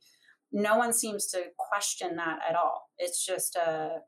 No 0.51 0.78
one 0.78 0.92
seems 0.92 1.26
to 1.28 1.44
question 1.59 2.16
that 2.16 2.38
at 2.49 2.57
all. 2.57 2.88
It's 2.96 3.24
just 3.24 3.55
a 3.57 3.99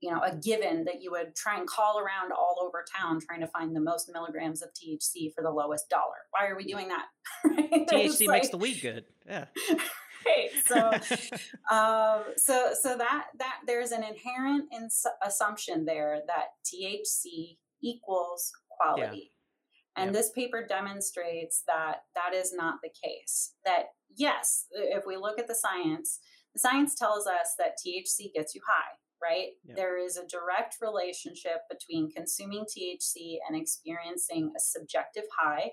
you 0.00 0.10
know 0.10 0.20
a 0.22 0.34
given 0.36 0.84
that 0.84 1.02
you 1.02 1.10
would 1.10 1.34
try 1.34 1.58
and 1.58 1.66
call 1.66 1.98
around 1.98 2.32
all 2.32 2.56
over 2.62 2.84
town 2.96 3.20
trying 3.20 3.40
to 3.40 3.46
find 3.48 3.74
the 3.74 3.80
most 3.80 4.10
milligrams 4.12 4.62
of 4.62 4.68
THC 4.74 5.32
for 5.34 5.42
the 5.42 5.50
lowest 5.50 5.88
dollar. 5.88 6.26
Why 6.30 6.46
are 6.46 6.56
we 6.56 6.64
doing 6.64 6.88
that? 6.88 7.06
Right? 7.44 7.86
THC 7.88 8.28
makes 8.28 8.48
the 8.48 8.58
weed 8.58 8.80
good. 8.80 9.04
Yeah. 9.26 9.46
right. 10.26 10.50
So 10.66 10.90
um, 11.74 12.22
so 12.36 12.70
so 12.80 12.96
that 12.96 13.26
that 13.38 13.56
there's 13.66 13.92
an 13.92 14.02
inherent 14.02 14.64
ins- 14.74 15.06
assumption 15.24 15.84
there 15.84 16.20
that 16.26 16.46
THC 16.64 17.56
equals 17.82 18.52
quality. 18.68 19.32
And 19.96 20.08
Yeah. 20.14 20.20
this 20.20 20.30
paper 20.30 20.64
demonstrates 20.66 21.62
that 21.66 22.02
that 22.14 22.32
is 22.34 22.52
not 22.52 22.76
the 22.82 22.90
case. 22.90 23.54
That 23.64 23.86
yes, 24.16 24.66
if 24.72 25.04
we 25.06 25.16
look 25.16 25.38
at 25.38 25.48
the 25.48 25.54
science, 25.56 26.20
the 26.54 26.60
science 26.60 26.94
tells 26.94 27.26
us 27.26 27.54
that 27.58 27.76
THC 27.84 28.32
gets 28.32 28.54
you 28.54 28.60
high, 28.66 28.92
right? 29.22 29.48
Yep. 29.64 29.76
There 29.76 29.98
is 29.98 30.16
a 30.16 30.26
direct 30.26 30.76
relationship 30.80 31.60
between 31.70 32.10
consuming 32.10 32.64
THC 32.64 33.38
and 33.48 33.60
experiencing 33.60 34.52
a 34.56 34.60
subjective 34.60 35.24
high, 35.40 35.70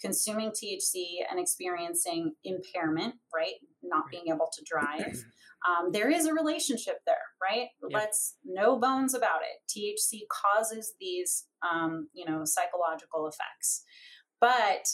consuming 0.00 0.50
THC 0.50 1.18
and 1.30 1.38
experiencing 1.38 2.34
impairment, 2.44 3.14
right? 3.34 3.54
Not 3.82 4.04
Right. 4.04 4.10
being 4.10 4.24
able 4.28 4.48
to 4.52 4.64
drive. 4.64 5.24
Um, 5.68 5.92
there 5.92 6.08
is 6.10 6.24
a 6.24 6.32
relationship 6.32 7.00
there, 7.04 7.16
right? 7.42 7.66
Yeah. 7.86 7.98
Let's 7.98 8.36
no 8.46 8.78
bones 8.80 9.12
about 9.12 9.40
it. 9.42 9.60
THC 9.70 10.20
causes 10.32 10.94
these, 10.98 11.44
um, 11.62 12.08
you 12.14 12.24
know, 12.24 12.46
psychological 12.46 13.26
effects, 13.28 13.84
but 14.40 14.86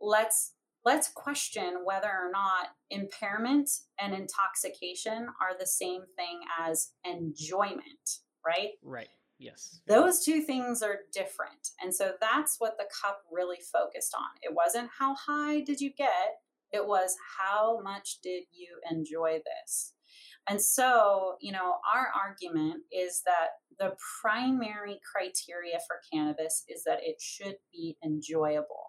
let's 0.00 0.54
let's 0.86 1.08
question 1.08 1.78
whether 1.84 2.08
or 2.08 2.30
not 2.32 2.68
impairment 2.90 3.68
and 4.00 4.14
intoxication 4.14 5.26
are 5.42 5.58
the 5.58 5.66
same 5.66 6.02
thing 6.16 6.40
as 6.60 6.92
enjoyment, 7.04 8.20
right? 8.46 8.70
right. 8.84 9.08
Yes. 9.38 9.80
Those 9.88 10.24
two 10.24 10.40
things 10.40 10.82
are 10.82 11.00
different. 11.12 11.70
And 11.82 11.94
so 11.94 12.12
that's 12.20 12.56
what 12.58 12.78
the 12.78 12.86
cup 13.02 13.20
really 13.30 13.58
focused 13.72 14.14
on. 14.16 14.28
It 14.42 14.54
wasn't 14.54 14.88
how 14.98 15.16
high 15.16 15.60
did 15.60 15.80
you 15.80 15.92
get, 15.92 16.38
it 16.72 16.86
was 16.86 17.16
how 17.38 17.80
much 17.82 18.20
did 18.22 18.44
you 18.52 18.78
enjoy 18.90 19.40
this. 19.44 19.92
And 20.48 20.62
so, 20.62 21.34
you 21.40 21.50
know, 21.50 21.74
our 21.92 22.08
argument 22.16 22.82
is 22.92 23.22
that 23.26 23.48
the 23.78 23.96
primary 24.22 25.00
criteria 25.12 25.80
for 25.86 25.96
cannabis 26.12 26.64
is 26.68 26.84
that 26.84 27.00
it 27.02 27.16
should 27.20 27.56
be 27.72 27.96
enjoyable. 28.04 28.85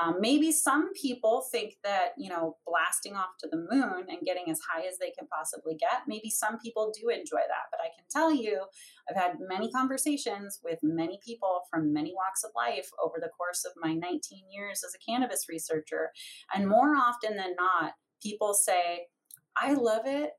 Um, 0.00 0.16
maybe 0.20 0.52
some 0.52 0.92
people 0.94 1.46
think 1.52 1.76
that, 1.84 2.10
you 2.16 2.30
know, 2.30 2.56
blasting 2.66 3.14
off 3.14 3.36
to 3.40 3.48
the 3.48 3.58
moon 3.70 4.06
and 4.08 4.20
getting 4.24 4.50
as 4.50 4.60
high 4.60 4.86
as 4.86 4.98
they 4.98 5.10
can 5.10 5.26
possibly 5.26 5.74
get, 5.74 6.02
maybe 6.06 6.30
some 6.30 6.58
people 6.58 6.92
do 6.98 7.08
enjoy 7.10 7.40
that. 7.48 7.68
But 7.70 7.80
I 7.80 7.88
can 7.94 8.04
tell 8.10 8.32
you, 8.32 8.62
I've 9.08 9.16
had 9.16 9.32
many 9.40 9.70
conversations 9.70 10.60
with 10.64 10.78
many 10.82 11.18
people 11.24 11.62
from 11.70 11.92
many 11.92 12.14
walks 12.14 12.42
of 12.42 12.52
life 12.56 12.90
over 13.04 13.16
the 13.20 13.28
course 13.28 13.64
of 13.64 13.72
my 13.76 13.92
19 13.94 14.44
years 14.50 14.82
as 14.82 14.94
a 14.94 15.10
cannabis 15.10 15.46
researcher. 15.48 16.10
And 16.54 16.68
more 16.68 16.96
often 16.96 17.36
than 17.36 17.54
not, 17.58 17.92
people 18.22 18.54
say, 18.54 19.08
I 19.56 19.74
love 19.74 20.06
it, 20.06 20.30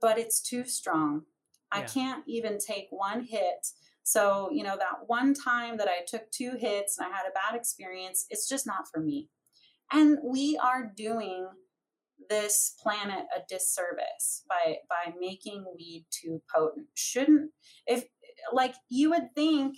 but 0.00 0.18
it's 0.18 0.40
too 0.40 0.64
strong. 0.64 1.22
I 1.72 1.82
can't 1.82 2.24
even 2.26 2.58
take 2.58 2.88
one 2.90 3.24
hit. 3.24 3.68
So, 4.02 4.48
you 4.52 4.64
know, 4.64 4.76
that 4.76 5.06
one 5.06 5.34
time 5.34 5.76
that 5.76 5.88
I 5.88 6.04
took 6.06 6.30
two 6.30 6.52
hits 6.58 6.98
and 6.98 7.06
I 7.06 7.16
had 7.16 7.26
a 7.28 7.32
bad 7.32 7.58
experience, 7.58 8.26
it's 8.30 8.48
just 8.48 8.66
not 8.66 8.88
for 8.92 9.00
me. 9.00 9.28
And 9.92 10.18
we 10.24 10.58
are 10.62 10.90
doing 10.96 11.48
this 12.28 12.74
planet 12.80 13.24
a 13.36 13.40
disservice 13.48 14.44
by 14.48 14.76
by 14.88 15.12
making 15.18 15.64
weed 15.76 16.06
too 16.10 16.42
potent. 16.54 16.86
Shouldn't 16.94 17.50
if 17.86 18.04
like 18.52 18.74
you 18.88 19.10
would 19.10 19.34
think 19.34 19.76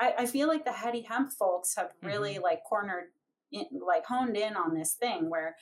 I, 0.00 0.14
I 0.18 0.26
feel 0.26 0.48
like 0.48 0.64
the 0.64 0.72
heady 0.72 1.02
hemp 1.02 1.32
folks 1.32 1.74
have 1.76 1.92
really 2.02 2.34
mm-hmm. 2.34 2.42
like 2.42 2.60
cornered 2.68 3.06
in, 3.52 3.66
like 3.86 4.04
honed 4.06 4.36
in 4.36 4.56
on 4.56 4.74
this 4.74 4.94
thing 4.94 5.30
where 5.30 5.56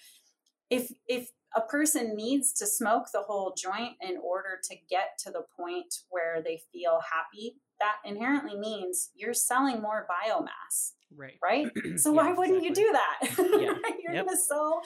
if 0.71 0.91
if 1.07 1.29
a 1.55 1.61
person 1.61 2.17
needs 2.17 2.53
to 2.55 2.67
smoke 2.67 3.07
the 3.13 3.23
whole 3.23 3.55
joint 3.57 3.95
in 4.01 4.17
order 4.23 4.59
to 4.65 4.77
get 4.91 5.19
to 5.19 5.31
the 5.31 5.45
point 5.57 5.95
where 6.11 6.43
they 6.43 6.61
feel 6.73 7.01
happy 7.13 7.57
that 7.81 7.97
inherently 8.05 8.59
means 8.59 9.11
you're 9.15 9.35
selling 9.35 9.81
more 9.83 10.07
biomass 10.11 10.93
Right. 11.15 11.39
right 11.43 11.67
so 11.97 12.11
Yeah, 12.13 12.17
why 12.23 12.33
wouldn't 12.33 12.63
you 12.65 12.75
do 12.75 12.93
that 12.93 13.29
Yeah. 13.39 13.75
you're 14.03 14.15
Yep. 14.15 14.25
going 14.27 14.37
to 14.37 14.43
sell 14.43 14.81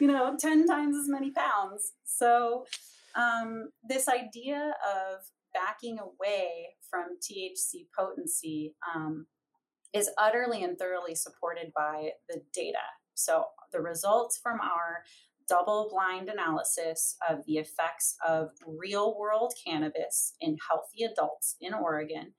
you 0.00 0.06
know 0.08 0.36
10 0.38 0.66
times 0.66 0.96
as 0.96 1.08
many 1.08 1.30
pounds 1.32 1.92
so 2.04 2.64
um, 3.14 3.70
this 3.88 4.08
idea 4.08 4.74
of 4.84 5.20
backing 5.54 5.98
away 5.98 6.68
from 6.90 7.16
thc 7.22 7.86
potency 7.98 8.74
um, 8.94 9.26
is 9.92 10.10
utterly 10.18 10.62
and 10.62 10.78
thoroughly 10.78 11.14
supported 11.14 11.72
by 11.76 12.10
the 12.28 12.40
data 12.52 12.78
so 13.14 13.44
the 13.72 13.80
results 13.80 14.38
from 14.42 14.60
our 14.60 15.02
double 15.48 15.88
blind 15.90 16.28
analysis 16.28 17.16
of 17.28 17.38
the 17.46 17.58
effects 17.58 18.16
of 18.26 18.50
real 18.66 19.18
world 19.18 19.52
cannabis 19.66 20.34
in 20.40 20.56
healthy 20.68 21.04
adults 21.04 21.56
in 21.60 21.74
Oregon. 21.74 22.32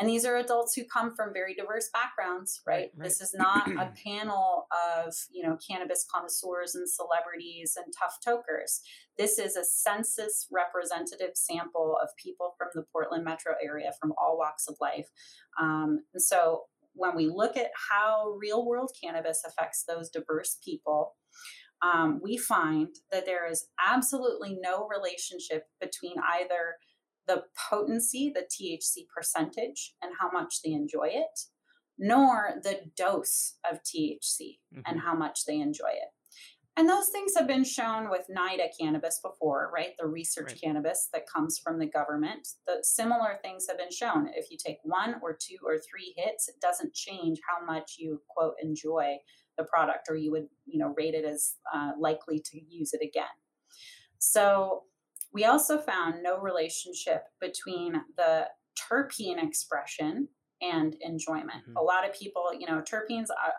And 0.00 0.08
these 0.08 0.24
are 0.24 0.36
adults 0.36 0.74
who 0.74 0.84
come 0.84 1.14
from 1.14 1.32
very 1.32 1.54
diverse 1.54 1.90
backgrounds, 1.92 2.60
right? 2.66 2.90
Right. 2.96 3.08
This 3.08 3.20
is 3.20 3.34
not 3.34 3.68
a 3.80 3.92
panel 4.06 4.66
of, 4.96 5.12
you 5.30 5.42
know, 5.42 5.58
cannabis 5.68 6.06
connoisseurs 6.12 6.76
and 6.76 6.88
celebrities 6.88 7.76
and 7.76 7.92
tough 8.00 8.18
tokers. 8.24 8.80
This 9.16 9.38
is 9.38 9.56
a 9.56 9.64
census 9.64 10.46
representative 10.52 11.32
sample 11.34 11.98
of 12.00 12.10
people 12.22 12.54
from 12.56 12.68
the 12.74 12.84
Portland 12.92 13.24
metro 13.24 13.54
area 13.62 13.90
from 14.00 14.12
all 14.20 14.38
walks 14.38 14.68
of 14.68 14.76
life. 14.80 15.08
Um, 15.60 16.04
and 16.14 16.22
so 16.22 16.62
when 16.94 17.16
we 17.16 17.28
look 17.28 17.56
at 17.56 17.70
how 17.90 18.36
real 18.40 18.64
world 18.64 18.92
cannabis 19.02 19.42
affects 19.46 19.84
those 19.84 20.10
diverse 20.10 20.58
people, 20.64 21.16
um, 21.82 22.20
we 22.22 22.36
find 22.36 22.94
that 23.10 23.26
there 23.26 23.46
is 23.50 23.68
absolutely 23.84 24.58
no 24.60 24.86
relationship 24.88 25.64
between 25.80 26.16
either 26.28 26.76
the 27.26 27.44
potency, 27.70 28.32
the 28.34 28.42
THC 28.48 29.06
percentage, 29.14 29.94
and 30.02 30.12
how 30.18 30.30
much 30.30 30.62
they 30.62 30.72
enjoy 30.72 31.08
it, 31.10 31.40
nor 31.98 32.54
the 32.62 32.90
dose 32.96 33.58
of 33.70 33.82
THC 33.82 34.60
and 34.86 34.98
Mhm. 34.98 35.02
how 35.02 35.14
much 35.14 35.44
they 35.44 35.60
enjoy 35.60 35.90
it. 35.90 36.08
And 36.76 36.88
those 36.88 37.08
things 37.08 37.34
have 37.36 37.48
been 37.48 37.64
shown 37.64 38.08
with 38.08 38.28
NIDA 38.28 38.68
cannabis 38.78 39.18
before, 39.20 39.68
right? 39.74 39.94
The 39.98 40.06
research 40.06 40.52
Right. 40.52 40.60
cannabis 40.62 41.08
that 41.12 41.26
comes 41.26 41.58
from 41.58 41.80
the 41.80 41.86
government. 41.86 42.46
The 42.66 42.84
similar 42.84 43.36
things 43.42 43.66
have 43.66 43.78
been 43.78 43.90
shown. 43.90 44.28
If 44.28 44.50
you 44.50 44.56
take 44.56 44.78
one 44.84 45.20
or 45.20 45.36
two 45.36 45.58
or 45.64 45.78
three 45.78 46.14
hits, 46.16 46.48
it 46.48 46.60
doesn't 46.60 46.94
change 46.94 47.40
how 47.48 47.64
much 47.64 47.96
you 47.98 48.22
quote 48.28 48.54
enjoy 48.62 49.18
the 49.58 49.64
product, 49.64 50.08
or 50.08 50.16
you 50.16 50.30
would 50.30 50.48
you 50.66 50.78
know 50.78 50.94
rate 50.96 51.14
it 51.14 51.24
as 51.24 51.54
uh, 51.74 51.92
likely 51.98 52.38
to 52.38 52.60
use 52.68 52.92
it 52.94 53.02
again. 53.02 53.36
So 54.18 54.84
we 55.32 55.44
also 55.44 55.78
found 55.78 56.22
no 56.22 56.40
relationship 56.40 57.24
between 57.40 58.02
the 58.16 58.48
terpene 58.78 59.42
expression 59.44 60.28
and 60.60 60.96
enjoyment. 61.00 61.64
Mhm. 61.68 61.76
A 61.76 61.82
lot 61.82 62.08
of 62.08 62.14
people, 62.14 62.52
you 62.58 62.66
know, 62.66 62.80
terpenes 62.82 63.28
are 63.30 63.54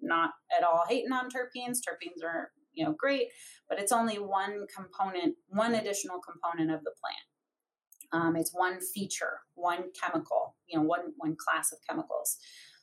not 0.00 0.30
at 0.56 0.64
all 0.64 0.84
hating 0.88 1.12
on 1.12 1.28
terpenes. 1.28 1.78
Terpenes 1.78 2.24
are, 2.24 2.52
you 2.72 2.84
know, 2.84 2.92
great, 2.92 3.28
but 3.68 3.78
it's 3.78 3.92
only 3.92 4.18
one 4.18 4.66
component, 4.74 5.36
one 5.48 5.74
additional 5.74 6.20
component 6.20 6.70
of 6.70 6.82
the 6.84 6.92
plant. 7.00 7.26
Um, 8.12 8.36
it's 8.36 8.52
one 8.52 8.80
feature, 8.80 9.40
one 9.54 9.90
chemical, 9.92 10.56
you 10.66 10.78
know, 10.78 10.84
one 10.84 11.12
one 11.16 11.36
class 11.36 11.72
of 11.72 11.78
chemicals. 11.88 12.38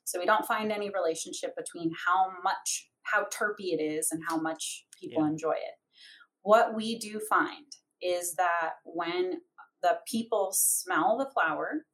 So 0.08 0.20
we 0.20 0.26
don't 0.26 0.45
find 0.45 0.72
any 0.72 0.89
relationship 0.89 1.53
between 1.58 1.91
how 2.08 2.32
much, 2.41 2.89
how 3.03 3.26
terpy 3.26 3.74
it 3.74 3.82
is, 3.82 4.08
and 4.12 4.24
how 4.30 4.38
much 4.38 4.86
people 4.99 5.24
Yeah. 5.24 5.30
enjoy 5.30 5.51
it. 5.53 5.76
what 6.43 6.74
we 6.74 6.97
do 6.97 7.20
find 7.30 7.66
is 8.01 8.36
that 8.36 8.76
when 8.86 9.41
the 9.82 9.99
people 10.10 10.53
smell 10.53 11.18
the 11.18 11.30
flower, 11.32 11.86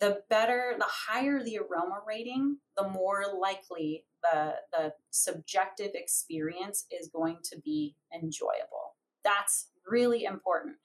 the 0.00 0.22
better, 0.28 0.74
the 0.78 0.84
higher 0.84 1.42
the 1.42 1.58
aroma 1.58 2.00
rating, 2.06 2.58
the 2.76 2.86
more 2.86 3.24
likely 3.40 4.04
the, 4.22 4.56
the 4.72 4.92
subjective 5.10 5.92
experience 5.94 6.84
is 6.90 7.08
going 7.08 7.38
to 7.44 7.58
be 7.64 7.96
enjoyable. 8.12 8.96
That's 9.24 9.70
really 9.86 10.24
important. 10.24 10.76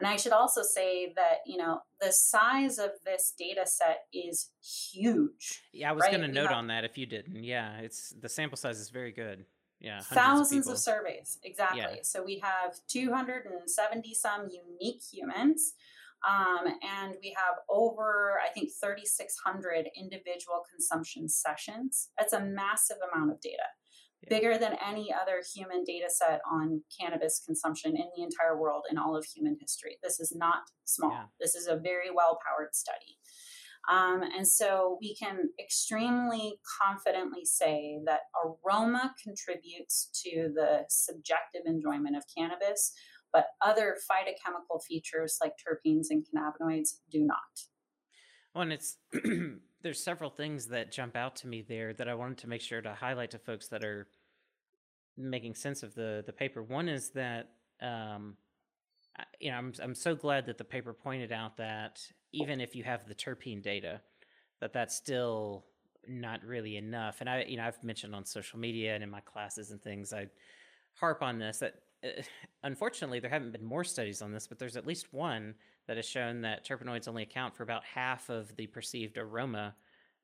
And 0.00 0.08
I 0.08 0.16
should 0.16 0.32
also 0.32 0.62
say 0.62 1.12
that, 1.14 1.38
you 1.46 1.56
know, 1.56 1.80
the 2.00 2.10
size 2.10 2.78
of 2.78 2.90
this 3.04 3.32
data 3.38 3.62
set 3.64 4.06
is 4.12 4.50
huge. 4.62 5.62
Yeah, 5.72 5.90
I 5.90 5.92
was 5.92 6.02
right? 6.02 6.10
going 6.10 6.26
to 6.26 6.32
note 6.32 6.48
have, 6.48 6.56
on 6.56 6.66
that 6.68 6.84
if 6.84 6.98
you 6.98 7.06
didn't. 7.06 7.44
Yeah, 7.44 7.78
it's 7.78 8.12
the 8.20 8.28
sample 8.28 8.56
size 8.56 8.80
is 8.80 8.90
very 8.90 9.12
good. 9.12 9.44
Yeah, 9.80 10.00
thousands 10.00 10.66
of, 10.66 10.74
of, 10.74 10.78
surveys. 10.78 11.38
Exactly. 11.44 11.80
Yeah. 11.80 11.96
So 12.02 12.24
we 12.24 12.40
have 12.42 12.74
270 12.88 14.14
some 14.14 14.48
unique 14.48 15.02
humans. 15.12 15.74
Um, 16.26 16.66
and 16.82 17.14
we 17.22 17.36
have 17.36 17.56
over, 17.68 18.40
I 18.42 18.48
think, 18.48 18.70
3,600 18.80 19.90
individual 19.94 20.62
consumption 20.70 21.28
sessions. 21.28 22.08
That's 22.18 22.32
a 22.32 22.40
massive 22.40 22.96
amount 23.12 23.30
of 23.30 23.42
data 23.42 23.64
bigger 24.28 24.58
than 24.58 24.76
any 24.86 25.12
other 25.12 25.42
human 25.54 25.84
data 25.84 26.06
set 26.08 26.40
on 26.50 26.82
cannabis 27.00 27.42
consumption 27.44 27.96
in 27.96 28.06
the 28.16 28.22
entire 28.22 28.58
world 28.58 28.84
in 28.90 28.98
all 28.98 29.16
of 29.16 29.24
human 29.24 29.56
history. 29.60 29.98
This 30.02 30.20
is 30.20 30.34
not 30.34 30.62
small. 30.84 31.10
Yeah. 31.10 31.24
This 31.40 31.54
is 31.54 31.66
a 31.66 31.76
very 31.76 32.10
well 32.14 32.38
powered 32.46 32.74
study. 32.74 33.18
Um, 33.90 34.22
and 34.22 34.48
so 34.48 34.98
we 35.00 35.14
can 35.14 35.50
extremely 35.60 36.54
confidently 36.80 37.44
say 37.44 37.98
that 38.06 38.20
aroma 38.42 39.14
contributes 39.22 40.08
to 40.24 40.50
the 40.54 40.84
subjective 40.88 41.62
enjoyment 41.66 42.16
of 42.16 42.24
cannabis, 42.34 42.92
but 43.32 43.48
other 43.60 43.96
phytochemical 44.10 44.82
features 44.82 45.38
like 45.42 45.52
terpenes 45.52 46.06
and 46.08 46.24
cannabinoids 46.24 46.94
do 47.10 47.20
not. 47.20 47.36
Well, 48.54 48.62
and 48.62 48.72
it's 48.72 48.96
there's 49.82 50.02
several 50.02 50.30
things 50.30 50.68
that 50.68 50.90
jump 50.90 51.16
out 51.16 51.36
to 51.36 51.46
me 51.46 51.60
there 51.60 51.92
that 51.92 52.08
I 52.08 52.14
wanted 52.14 52.38
to 52.38 52.48
make 52.48 52.62
sure 52.62 52.80
to 52.80 52.94
highlight 52.94 53.32
to 53.32 53.38
folks 53.38 53.68
that 53.68 53.84
are 53.84 54.06
making 55.16 55.54
sense 55.54 55.82
of 55.82 55.94
the 55.94 56.22
the 56.26 56.32
paper. 56.32 56.62
One 56.62 56.88
is 56.88 57.10
that 57.10 57.50
um, 57.80 58.36
you 59.40 59.50
know 59.50 59.56
I'm 59.56 59.72
I'm 59.82 59.94
so 59.94 60.14
glad 60.14 60.46
that 60.46 60.58
the 60.58 60.64
paper 60.64 60.92
pointed 60.92 61.32
out 61.32 61.56
that 61.58 62.00
even 62.32 62.60
if 62.60 62.74
you 62.74 62.84
have 62.84 63.06
the 63.06 63.14
terpene 63.14 63.62
data, 63.62 64.00
that 64.60 64.72
that's 64.72 64.94
still 64.94 65.64
not 66.08 66.44
really 66.44 66.76
enough. 66.76 67.20
And 67.20 67.28
I 67.28 67.44
you 67.44 67.56
know 67.56 67.64
I've 67.64 67.82
mentioned 67.82 68.14
on 68.14 68.24
social 68.24 68.58
media 68.58 68.94
and 68.94 69.02
in 69.02 69.10
my 69.10 69.20
classes 69.20 69.70
and 69.70 69.82
things 69.82 70.12
I 70.12 70.26
harp 70.94 71.22
on 71.22 71.38
this 71.38 71.58
that 71.58 71.74
uh, 72.04 72.22
unfortunately 72.62 73.20
there 73.20 73.30
haven't 73.30 73.52
been 73.52 73.64
more 73.64 73.84
studies 73.84 74.22
on 74.22 74.32
this, 74.32 74.46
but 74.46 74.58
there's 74.58 74.76
at 74.76 74.86
least 74.86 75.12
one 75.12 75.54
that 75.86 75.96
has 75.96 76.06
shown 76.06 76.40
that 76.42 76.66
terpenoids 76.66 77.08
only 77.08 77.22
account 77.22 77.54
for 77.54 77.62
about 77.62 77.84
half 77.84 78.30
of 78.30 78.54
the 78.56 78.66
perceived 78.66 79.18
aroma 79.18 79.74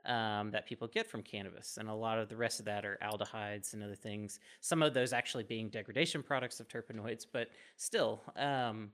um, 0.06 0.50
that 0.50 0.66
people 0.66 0.88
get 0.88 1.08
from 1.08 1.22
cannabis. 1.22 1.76
And 1.76 1.88
a 1.88 1.94
lot 1.94 2.18
of 2.18 2.28
the 2.28 2.36
rest 2.36 2.58
of 2.58 2.66
that 2.66 2.84
are 2.84 2.98
aldehydes 3.02 3.74
and 3.74 3.82
other 3.82 3.94
things. 3.94 4.40
Some 4.60 4.82
of 4.82 4.94
those 4.94 5.12
actually 5.12 5.44
being 5.44 5.68
degradation 5.68 6.22
products 6.22 6.60
of 6.60 6.68
terpenoids, 6.68 7.26
but 7.30 7.48
still, 7.76 8.22
um, 8.36 8.90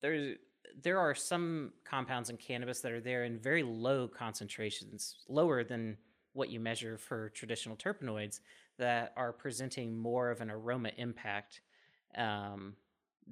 there, 0.00 0.36
there 0.82 0.98
are 0.98 1.14
some 1.14 1.72
compounds 1.84 2.30
in 2.30 2.36
cannabis 2.36 2.80
that 2.80 2.92
are 2.92 3.00
there 3.00 3.24
in 3.24 3.38
very 3.38 3.62
low 3.62 4.08
concentrations, 4.08 5.16
lower 5.28 5.64
than 5.64 5.96
what 6.32 6.50
you 6.50 6.60
measure 6.60 6.96
for 6.96 7.30
traditional 7.30 7.76
terpenoids, 7.76 8.40
that 8.78 9.12
are 9.16 9.32
presenting 9.32 9.96
more 9.96 10.30
of 10.30 10.40
an 10.40 10.50
aroma 10.50 10.90
impact 10.96 11.62
um, 12.16 12.74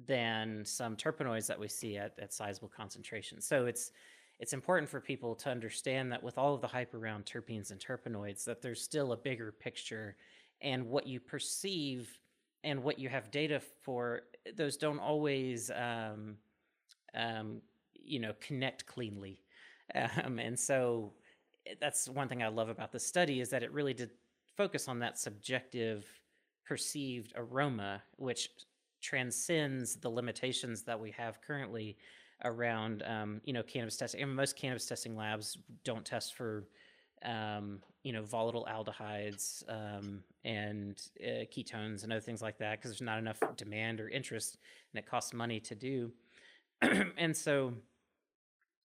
than 0.05 0.63
some 0.65 0.95
terpenoids 0.95 1.47
that 1.47 1.59
we 1.59 1.67
see 1.67 1.97
at, 1.97 2.13
at 2.19 2.33
sizable 2.33 2.71
concentrations. 2.75 3.45
So 3.45 3.65
it's 3.65 3.91
it's 4.39 4.53
important 4.53 4.89
for 4.89 5.01
people 5.01 5.35
to 5.35 5.49
understand 5.49 6.11
that 6.11 6.21
with 6.21 6.37
all 6.37 6.53
of 6.53 6.61
the 6.61 6.67
hype 6.67 6.93
around 6.93 7.25
terpenes 7.25 7.71
and 7.71 7.79
terpenoids, 7.79 8.43
that 8.45 8.61
there's 8.61 8.81
still 8.81 9.11
a 9.11 9.17
bigger 9.17 9.51
picture, 9.51 10.15
and 10.61 10.87
what 10.87 11.07
you 11.07 11.19
perceive 11.19 12.19
and 12.63 12.83
what 12.83 12.99
you 12.99 13.09
have 13.09 13.31
data 13.31 13.61
for, 13.81 14.21
those 14.55 14.77
don't 14.77 14.99
always, 14.99 15.71
um, 15.71 16.35
um, 17.15 17.61
you 17.93 18.19
know, 18.19 18.33
connect 18.41 18.85
cleanly. 18.85 19.39
Um, 19.95 20.39
and 20.39 20.59
so 20.59 21.13
that's 21.79 22.09
one 22.09 22.27
thing 22.27 22.43
I 22.43 22.47
love 22.47 22.69
about 22.69 22.91
the 22.91 22.99
study 22.99 23.39
is 23.41 23.49
that 23.49 23.63
it 23.63 23.71
really 23.71 23.93
did 23.93 24.11
focus 24.55 24.87
on 24.87 24.99
that 24.99 25.17
subjective 25.17 26.05
perceived 26.65 27.33
aroma, 27.35 28.01
which 28.17 28.49
transcends 29.01 29.95
the 29.95 30.09
limitations 30.09 30.83
that 30.83 30.99
we 30.99 31.11
have 31.11 31.41
currently 31.41 31.97
around 32.43 33.03
um, 33.05 33.41
you 33.43 33.53
know 33.53 33.63
cannabis 33.63 33.97
testing. 33.97 34.21
I 34.21 34.25
mean, 34.25 34.35
most 34.35 34.55
cannabis 34.55 34.85
testing 34.85 35.15
labs 35.15 35.57
don't 35.83 36.05
test 36.05 36.35
for 36.35 36.65
um, 37.23 37.79
you 38.03 38.13
know 38.13 38.23
volatile 38.23 38.67
aldehydes 38.69 39.63
um, 39.69 40.23
and 40.43 41.01
uh, 41.23 41.45
ketones 41.45 42.03
and 42.03 42.11
other 42.11 42.21
things 42.21 42.41
like 42.41 42.57
that 42.59 42.77
because 42.79 42.91
there's 42.91 43.01
not 43.01 43.19
enough 43.19 43.39
demand 43.55 43.99
or 43.99 44.09
interest, 44.09 44.57
and 44.93 44.99
it 44.99 45.09
costs 45.09 45.33
money 45.33 45.59
to 45.59 45.75
do. 45.75 46.11
and 47.17 47.35
so, 47.35 47.73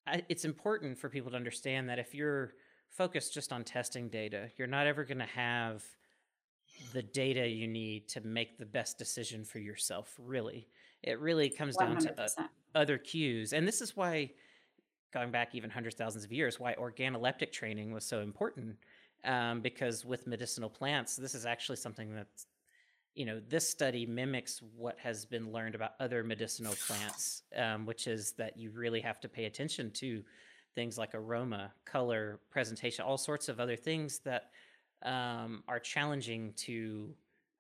I, 0.07 0.23
it's 0.29 0.45
important 0.45 0.99
for 0.99 1.09
people 1.09 1.31
to 1.33 1.37
understand 1.37 1.89
that 1.89 1.99
if 1.99 2.15
you're 2.15 2.55
focused 2.91 3.35
just 3.35 3.53
on 3.53 3.65
testing 3.65 4.09
data, 4.09 4.51
you're 4.57 4.69
not 4.69 4.87
ever 4.87 5.05
going 5.05 5.19
to 5.19 5.25
have 5.25 5.83
the 6.93 7.03
data 7.03 7.47
you 7.47 7.67
need 7.69 8.09
to 8.09 8.21
make 8.23 8.59
the 8.59 8.67
best 8.67 8.99
decision 8.99 9.45
for 9.45 9.59
yourself 9.59 10.15
really 10.19 10.67
it 11.03 11.21
really 11.21 11.51
comes 11.51 11.77
100%. 11.77 11.79
down 11.79 11.97
to 11.99 12.23
uh, 12.23 12.29
other 12.75 12.99
cues 12.99 13.53
and 13.53 13.67
this 13.67 13.81
is 13.81 13.97
why 13.97 14.31
going 15.13 15.31
back 15.31 15.55
even 15.55 15.71
hundreds 15.71 15.97
thousands 15.97 16.25
of 16.25 16.33
years 16.33 16.59
why 16.59 16.75
organoleptic 16.75 17.53
training 17.53 17.93
was 17.93 18.05
so 18.05 18.21
important 18.21 18.77
um, 19.25 19.61
because 19.61 20.05
with 20.05 20.27
medicinal 20.27 20.71
plants 20.71 21.17
this 21.17 21.35
is 21.35 21.47
actually 21.47 21.77
something 21.77 22.15
that's 22.15 22.47
you 23.15 23.27
know 23.27 23.41
this 23.49 23.69
study 23.69 24.07
mimics 24.07 24.63
what 24.77 24.99
has 24.99 25.25
been 25.25 25.53
learned 25.53 25.75
about 25.75 25.93
other 26.01 26.25
medicinal 26.25 26.75
plants 26.87 27.43
um, 27.57 27.85
which 27.85 28.07
is 28.07 28.33
that 28.33 28.57
you 28.57 28.71
really 28.71 29.01
have 29.01 29.21
to 29.21 29.29
pay 29.29 29.45
attention 29.45 29.91
to 29.91 30.23
things 30.75 30.97
like 30.97 31.15
aroma 31.15 31.73
color 31.85 32.41
presentation 32.51 33.05
all 33.05 33.19
sorts 33.19 33.49
of 33.49 33.61
other 33.61 33.77
things 33.77 34.21
that 34.21 34.51
um, 35.05 35.63
are 35.69 35.81
challenging 35.81 36.53
to 36.57 37.15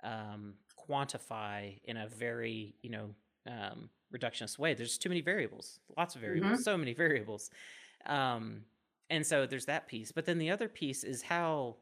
um, 0.05 0.55
quantify 0.89 1.79
in 1.85 1.99
a 1.99 2.09
very 2.09 2.75
you 2.83 2.91
know 2.91 3.11
um, 3.47 3.89
reductionist 4.13 4.59
way. 4.59 4.75
There's 4.75 4.99
too 4.99 5.09
many 5.09 5.21
variables, 5.21 5.81
lots 5.97 6.15
of 6.15 6.21
variables, 6.21 6.53
mm-hmm. 6.53 6.63
so 6.63 6.77
many 6.77 6.95
variables, 7.05 7.51
um, 8.07 8.63
and 9.11 9.27
so 9.27 9.47
there's 9.47 9.67
that 9.67 9.89
piece. 9.89 10.13
But 10.13 10.27
then 10.27 10.39
the 10.39 10.51
other 10.51 10.69
piece 10.69 11.05
is 11.05 11.23
how 11.23 11.77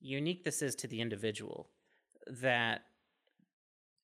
unique 0.00 0.44
this 0.44 0.62
is 0.62 0.74
to 0.76 0.86
the 0.86 1.00
individual. 1.00 1.68
That 2.26 2.82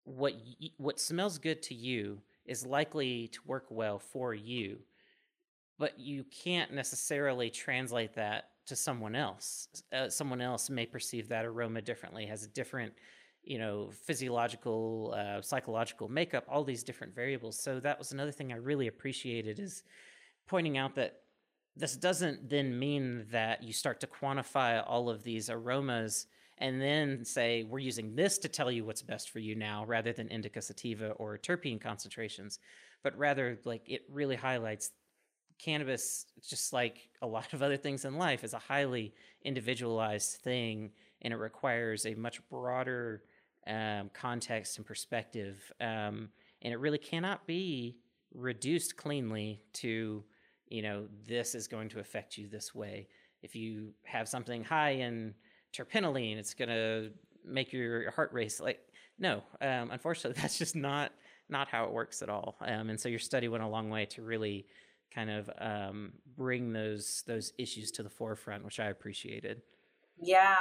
what 0.05 0.35
y- 0.35 0.71
what 0.77 1.01
smells 1.01 1.39
good 1.39 1.63
to 1.65 1.75
you 1.75 2.23
is 2.45 2.65
likely 2.65 3.29
to 3.29 3.41
work 3.47 3.67
well 3.71 3.99
for 3.99 4.35
you, 4.35 4.79
but 5.79 5.99
you 5.99 6.25
can't 6.25 6.73
necessarily 6.73 7.51
translate 7.51 8.15
that 8.15 8.51
to 8.67 8.77
someone 8.77 9.15
else. 9.15 9.69
Uh, 9.93 10.09
someone 10.09 10.41
else 10.41 10.69
may 10.69 10.87
perceive 10.87 11.29
that 11.29 11.45
aroma 11.45 11.81
differently, 11.81 12.27
has 12.27 12.45
a 12.45 12.49
different, 12.49 12.93
you 13.47 13.59
know, 13.59 13.91
physiological, 14.05 15.15
uh, 15.17 15.41
psychological 15.41 16.09
makeup, 16.09 16.45
all 16.49 16.65
these 16.65 16.83
different 16.83 17.15
variables. 17.15 17.59
So 17.59 17.81
that 17.81 17.99
was 17.99 18.13
another 18.13 18.33
thing 18.33 18.53
I 18.53 18.57
really 18.57 18.89
appreciated 18.89 19.59
is 19.59 19.83
pointing 20.47 20.77
out 20.77 20.95
that 20.97 21.21
this 21.77 21.97
doesn't 21.97 22.49
then 22.49 22.79
mean 22.79 23.27
that 23.31 23.63
you 23.63 23.73
start 23.73 24.01
to 24.01 24.07
quantify 24.07 24.83
all 24.87 25.09
of 25.09 25.23
these 25.23 25.51
aromas 25.51 26.27
and 26.59 26.81
then 26.81 27.25
say 27.25 27.65
we're 27.65 27.79
using 27.79 28.15
this 28.15 28.39
to 28.39 28.49
tell 28.49 28.71
you 28.71 28.85
what's 28.85 29.03
best 29.03 29.31
for 29.31 29.41
you 29.41 29.55
now 29.55 29.85
rather 29.85 30.11
than 30.13 30.27
indica 30.29 30.63
sativa 30.63 31.11
or 31.11 31.37
terpene 31.37 31.79
concentrations 31.79 32.61
but 33.03 33.15
rather 33.19 33.59
like 33.67 33.83
it 33.87 34.05
really 34.09 34.37
highlights 34.37 34.93
cannabis, 35.59 36.27
just 36.47 36.73
like 36.73 37.09
a 37.23 37.27
lot 37.27 37.53
of 37.53 37.63
other 37.63 37.77
things 37.77 38.05
in 38.05 38.17
life, 38.17 38.45
is 38.45 38.55
a 38.55 38.59
highly 38.59 39.15
individualized 39.43 40.41
thing, 40.43 40.91
and 41.23 41.33
it 41.33 41.39
requires 41.39 42.07
a 42.07 42.15
much 42.15 42.47
broader 42.49 43.23
um, 43.67 44.11
context 44.13 44.79
and 44.79 44.87
perspective. 44.87 45.73
Um, 45.81 46.31
and 46.63 46.73
it 46.73 46.79
really 46.79 46.99
cannot 46.99 47.47
be 47.47 47.97
reduced 48.35 48.97
cleanly 48.97 49.63
to, 49.75 50.25
you 50.69 50.83
know, 50.83 51.07
this 51.27 51.55
is 51.55 51.69
going 51.69 51.89
to 51.91 52.01
affect 52.01 52.37
you 52.37 52.49
this 52.49 52.75
way. 52.75 53.09
If 53.43 53.55
you 53.55 53.93
have 54.05 54.29
something 54.29 54.65
high 54.65 54.91
in 54.91 55.35
terpinolene, 55.73 56.37
it's 56.37 56.55
going 56.55 56.69
to 56.69 57.11
make 57.45 57.73
your 57.73 58.11
heart 58.11 58.33
race. 58.33 58.61
Like, 58.61 58.81
no, 59.19 59.43
um, 59.61 59.91
unfortunately, 59.91 60.41
that's 60.43 60.59
just 60.59 60.77
not 60.77 61.13
not 61.49 61.69
how 61.69 61.85
it 61.85 61.93
works 61.93 62.23
at 62.23 62.29
all. 62.29 62.57
Um, 62.61 62.91
and 62.91 63.01
so 63.01 63.09
your 63.09 63.21
study 63.21 63.47
went 63.47 63.63
a 63.63 63.69
long 63.69 63.89
way 63.89 64.05
to 64.07 64.23
really 64.23 64.67
kind 65.15 65.31
of 65.31 65.49
um, 65.59 66.13
bring 66.37 66.73
those 66.73 67.23
those 67.27 67.53
issues 67.59 67.91
to 67.93 68.03
the 68.03 68.11
forefront, 68.11 68.65
which 68.65 68.81
I 68.81 68.87
appreciated. 68.87 69.63
Yeah, 70.19 70.57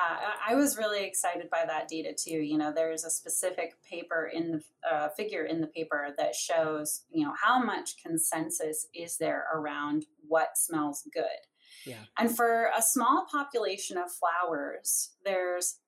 I 0.45 0.55
was 0.55 0.77
really 0.77 1.05
excited 1.05 1.49
by 1.49 1.63
that 1.65 1.87
data 1.87 2.13
too. 2.13 2.37
You 2.41 2.57
know, 2.57 2.73
there's 2.73 3.05
a 3.05 3.09
specific 3.09 3.81
paper 3.89 4.29
in 4.33 4.51
the 4.51 4.89
uh, 4.89 5.09
figure 5.09 5.45
in 5.45 5.61
the 5.61 5.67
paper 5.67 6.09
that 6.17 6.35
shows, 6.35 7.03
you 7.09 7.25
know, 7.25 7.33
how 7.41 7.63
much 7.63 7.95
consensus 8.03 8.87
is 8.93 9.17
there 9.17 9.45
around 9.53 10.07
what 10.27 10.57
smells 10.57 11.07
good. 11.13 11.23
Yeah. 11.85 12.03
And 12.17 12.35
for 12.35 12.69
a 12.77 12.81
small 12.81 13.27
population 13.31 13.97
of 13.97 14.11
flowers, 14.11 15.11
there's, 15.23 15.79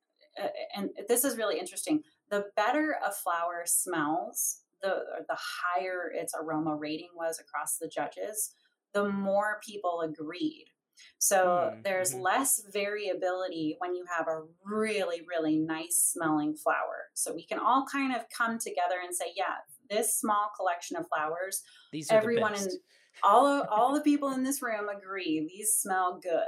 uh, 0.41 0.47
and 0.75 0.91
this 1.09 1.25
is 1.25 1.37
really 1.37 1.59
interesting. 1.59 2.03
The 2.29 2.45
better 2.55 2.95
a 3.05 3.11
flower 3.11 3.63
smells, 3.65 4.61
the 4.81 5.03
the 5.27 5.37
higher 5.37 6.11
its 6.13 6.33
aroma 6.39 6.75
rating 6.75 7.09
was 7.15 7.39
across 7.39 7.77
the 7.77 7.87
judges, 7.87 8.51
the 8.93 9.09
more 9.09 9.59
people 9.65 10.01
agreed 10.01 10.67
so 11.19 11.71
mm, 11.73 11.83
there's 11.83 12.11
mm-hmm. 12.11 12.21
less 12.21 12.61
variability 12.71 13.75
when 13.79 13.95
you 13.95 14.05
have 14.15 14.27
a 14.27 14.41
really, 14.63 15.21
really 15.27 15.57
nice 15.57 16.11
smelling 16.13 16.55
flower. 16.55 17.09
So 17.13 17.33
we 17.33 17.45
can 17.45 17.59
all 17.59 17.85
kind 17.91 18.15
of 18.15 18.21
come 18.35 18.59
together 18.59 18.95
and 19.03 19.15
say, 19.15 19.25
yeah, 19.35 19.55
this 19.89 20.15
small 20.15 20.51
collection 20.57 20.97
of 20.97 21.07
flowers, 21.07 21.63
These 21.91 22.11
are 22.11 22.17
everyone 22.17 22.55
in 22.55 22.67
all 23.23 23.45
of, 23.45 23.67
all 23.71 23.93
the 23.93 24.01
people 24.01 24.31
in 24.31 24.43
this 24.43 24.61
room 24.61 24.87
agree 24.89 25.47
these 25.47 25.77
smell 25.79 26.19
good. 26.21 26.43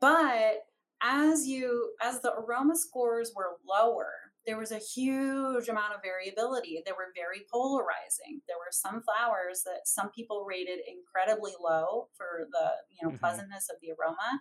But 0.00 0.64
as 1.02 1.46
you 1.46 1.92
as 2.02 2.20
the 2.20 2.32
aroma 2.34 2.76
scores 2.76 3.32
were 3.34 3.56
lower, 3.68 4.12
there 4.48 4.56
was 4.56 4.72
a 4.72 4.78
huge 4.78 5.68
amount 5.68 5.92
of 5.92 6.00
variability. 6.02 6.82
They 6.84 6.92
were 6.92 7.12
very 7.14 7.44
polarizing. 7.52 8.40
There 8.48 8.56
were 8.56 8.72
some 8.72 9.02
flowers 9.02 9.60
that 9.66 9.84
some 9.84 10.08
people 10.10 10.46
rated 10.48 10.78
incredibly 10.88 11.52
low 11.62 12.08
for 12.16 12.48
the 12.50 12.70
you 12.88 13.04
know 13.04 13.10
mm-hmm. 13.10 13.18
pleasantness 13.18 13.68
of 13.68 13.76
the 13.82 13.92
aroma, 13.92 14.40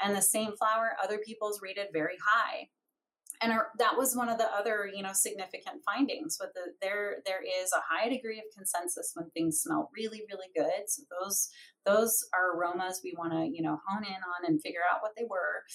and 0.00 0.14
the 0.14 0.22
same 0.22 0.52
flower 0.56 0.92
other 1.02 1.18
people's 1.18 1.60
rated 1.60 1.88
very 1.92 2.16
high. 2.24 2.68
And 3.42 3.52
that 3.80 3.98
was 3.98 4.14
one 4.14 4.28
of 4.28 4.38
the 4.38 4.46
other 4.46 4.88
you 4.94 5.02
know 5.02 5.12
significant 5.12 5.82
findings. 5.84 6.38
With 6.40 6.54
the 6.54 6.74
there 6.80 7.16
there 7.26 7.42
is 7.42 7.72
a 7.72 7.82
high 7.82 8.08
degree 8.08 8.38
of 8.38 8.44
consensus 8.56 9.10
when 9.16 9.28
things 9.30 9.58
smell 9.58 9.90
really 9.92 10.22
really 10.30 10.54
good. 10.54 10.86
So 10.86 11.02
those 11.10 11.48
those 11.84 12.24
are 12.32 12.56
aromas 12.56 13.00
we 13.02 13.16
want 13.18 13.32
to 13.32 13.50
you 13.52 13.60
know 13.60 13.80
hone 13.88 14.04
in 14.04 14.22
on 14.22 14.46
and 14.46 14.62
figure 14.62 14.86
out 14.88 15.02
what 15.02 15.16
they 15.16 15.26
were. 15.28 15.66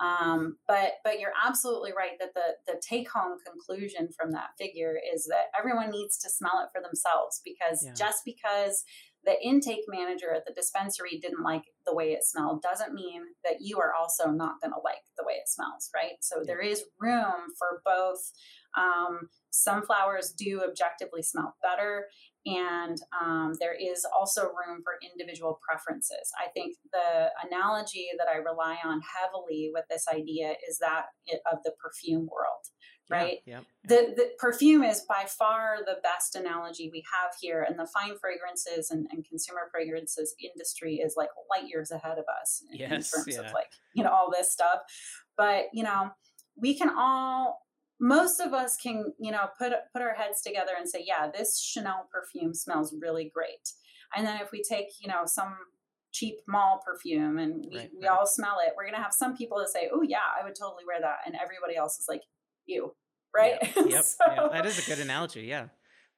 Um, 0.00 0.56
but 0.66 0.94
but 1.04 1.20
you're 1.20 1.32
absolutely 1.46 1.92
right 1.96 2.18
that 2.18 2.34
the 2.34 2.56
the 2.72 2.80
take 2.86 3.08
home 3.10 3.38
conclusion 3.46 4.08
from 4.18 4.32
that 4.32 4.50
figure 4.58 4.98
is 5.14 5.26
that 5.26 5.56
everyone 5.58 5.90
needs 5.90 6.18
to 6.18 6.30
smell 6.30 6.60
it 6.64 6.70
for 6.74 6.82
themselves 6.82 7.40
because 7.44 7.84
yeah. 7.84 7.92
just 7.94 8.22
because 8.24 8.82
the 9.24 9.40
intake 9.42 9.84
manager 9.88 10.32
at 10.34 10.44
the 10.46 10.52
dispensary 10.52 11.18
didn't 11.20 11.42
like 11.42 11.62
the 11.86 11.94
way 11.94 12.12
it 12.12 12.24
smelled 12.24 12.62
doesn't 12.62 12.92
mean 12.92 13.22
that 13.44 13.60
you 13.60 13.78
are 13.78 13.92
also 13.94 14.30
not 14.30 14.60
going 14.60 14.72
to 14.72 14.80
like 14.84 15.04
the 15.16 15.24
way 15.24 15.34
it 15.34 15.48
smells, 15.48 15.90
right? 15.94 16.18
So 16.20 16.42
there 16.44 16.60
is 16.60 16.84
room 17.00 17.52
for 17.58 17.80
both. 17.84 18.32
Um, 18.76 19.28
some 19.50 19.86
flowers 19.86 20.34
do 20.36 20.62
objectively 20.68 21.22
smell 21.22 21.56
better, 21.62 22.06
and 22.46 23.00
um, 23.18 23.54
there 23.58 23.74
is 23.74 24.06
also 24.16 24.42
room 24.42 24.82
for 24.82 24.94
individual 25.02 25.58
preferences. 25.66 26.30
I 26.38 26.50
think 26.50 26.76
the 26.92 27.30
analogy 27.46 28.08
that 28.18 28.28
I 28.28 28.36
rely 28.36 28.76
on 28.84 29.00
heavily 29.00 29.70
with 29.72 29.84
this 29.88 30.06
idea 30.12 30.54
is 30.68 30.78
that 30.78 31.06
of 31.50 31.58
the 31.64 31.72
perfume 31.82 32.28
world, 32.30 32.64
right? 33.08 33.38
Yeah, 33.46 33.60
yeah, 33.60 33.60
The, 33.84 34.14
the 34.14 34.30
perfume 34.38 34.84
is 34.84 35.04
by 35.08 35.24
far 35.26 35.78
the 35.86 35.96
best 36.02 36.34
analogy 36.34 36.90
we 36.92 37.02
have 37.18 37.32
here, 37.40 37.62
and 37.62 37.78
the 37.78 37.86
fine 37.86 38.18
fragrances 38.20 38.90
and, 38.90 39.06
and 39.10 39.24
consumer 39.24 39.70
fragrances 39.70 40.34
industry 40.42 40.96
is 40.96 41.14
like 41.16 41.30
light 41.50 41.68
years 41.68 41.90
ahead 41.90 42.18
of 42.18 42.24
us 42.42 42.62
in, 42.70 42.78
yes, 42.78 42.90
in 42.90 43.24
terms 43.24 43.36
yeah. 43.36 43.46
of 43.48 43.52
like 43.54 43.70
you 43.94 44.04
know 44.04 44.10
all 44.10 44.30
this 44.30 44.52
stuff. 44.52 44.80
But 45.36 45.64
you 45.72 45.82
know, 45.82 46.10
we 46.56 46.76
can 46.76 46.90
all 46.90 47.63
most 48.00 48.40
of 48.40 48.52
us 48.52 48.76
can 48.76 49.12
you 49.18 49.30
know 49.30 49.46
put 49.58 49.72
put 49.92 50.02
our 50.02 50.14
heads 50.14 50.42
together 50.42 50.72
and 50.78 50.88
say 50.88 51.04
yeah 51.06 51.30
this 51.32 51.60
chanel 51.60 52.08
perfume 52.12 52.54
smells 52.54 52.94
really 53.00 53.30
great 53.32 53.72
and 54.16 54.26
then 54.26 54.40
if 54.40 54.50
we 54.52 54.62
take 54.62 54.88
you 55.00 55.08
know 55.08 55.22
some 55.24 55.54
cheap 56.12 56.36
mall 56.46 56.80
perfume 56.84 57.38
and 57.38 57.66
we, 57.70 57.76
right, 57.76 57.90
we 57.98 58.06
right. 58.06 58.16
all 58.16 58.26
smell 58.26 58.58
it 58.64 58.72
we're 58.76 58.84
going 58.84 58.94
to 58.94 59.02
have 59.02 59.12
some 59.12 59.36
people 59.36 59.58
that 59.58 59.68
say 59.68 59.88
oh 59.92 60.02
yeah 60.02 60.18
i 60.40 60.44
would 60.44 60.54
totally 60.58 60.84
wear 60.86 61.00
that 61.00 61.18
and 61.26 61.34
everybody 61.34 61.76
else 61.76 61.98
is 61.98 62.06
like 62.08 62.22
you 62.66 62.94
right 63.34 63.58
yeah. 63.76 63.82
yep 63.86 64.04
so, 64.04 64.24
yeah. 64.28 64.48
that 64.52 64.66
is 64.66 64.78
a 64.78 64.88
good 64.88 65.00
analogy 65.00 65.42
yeah 65.42 65.66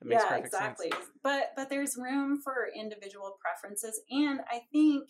yeah 0.04 0.36
exactly 0.36 0.90
sense. 0.90 1.06
but 1.22 1.52
but 1.56 1.70
there's 1.70 1.96
room 1.96 2.38
for 2.42 2.68
individual 2.78 3.38
preferences 3.40 4.00
and 4.10 4.40
i 4.50 4.60
think 4.70 5.08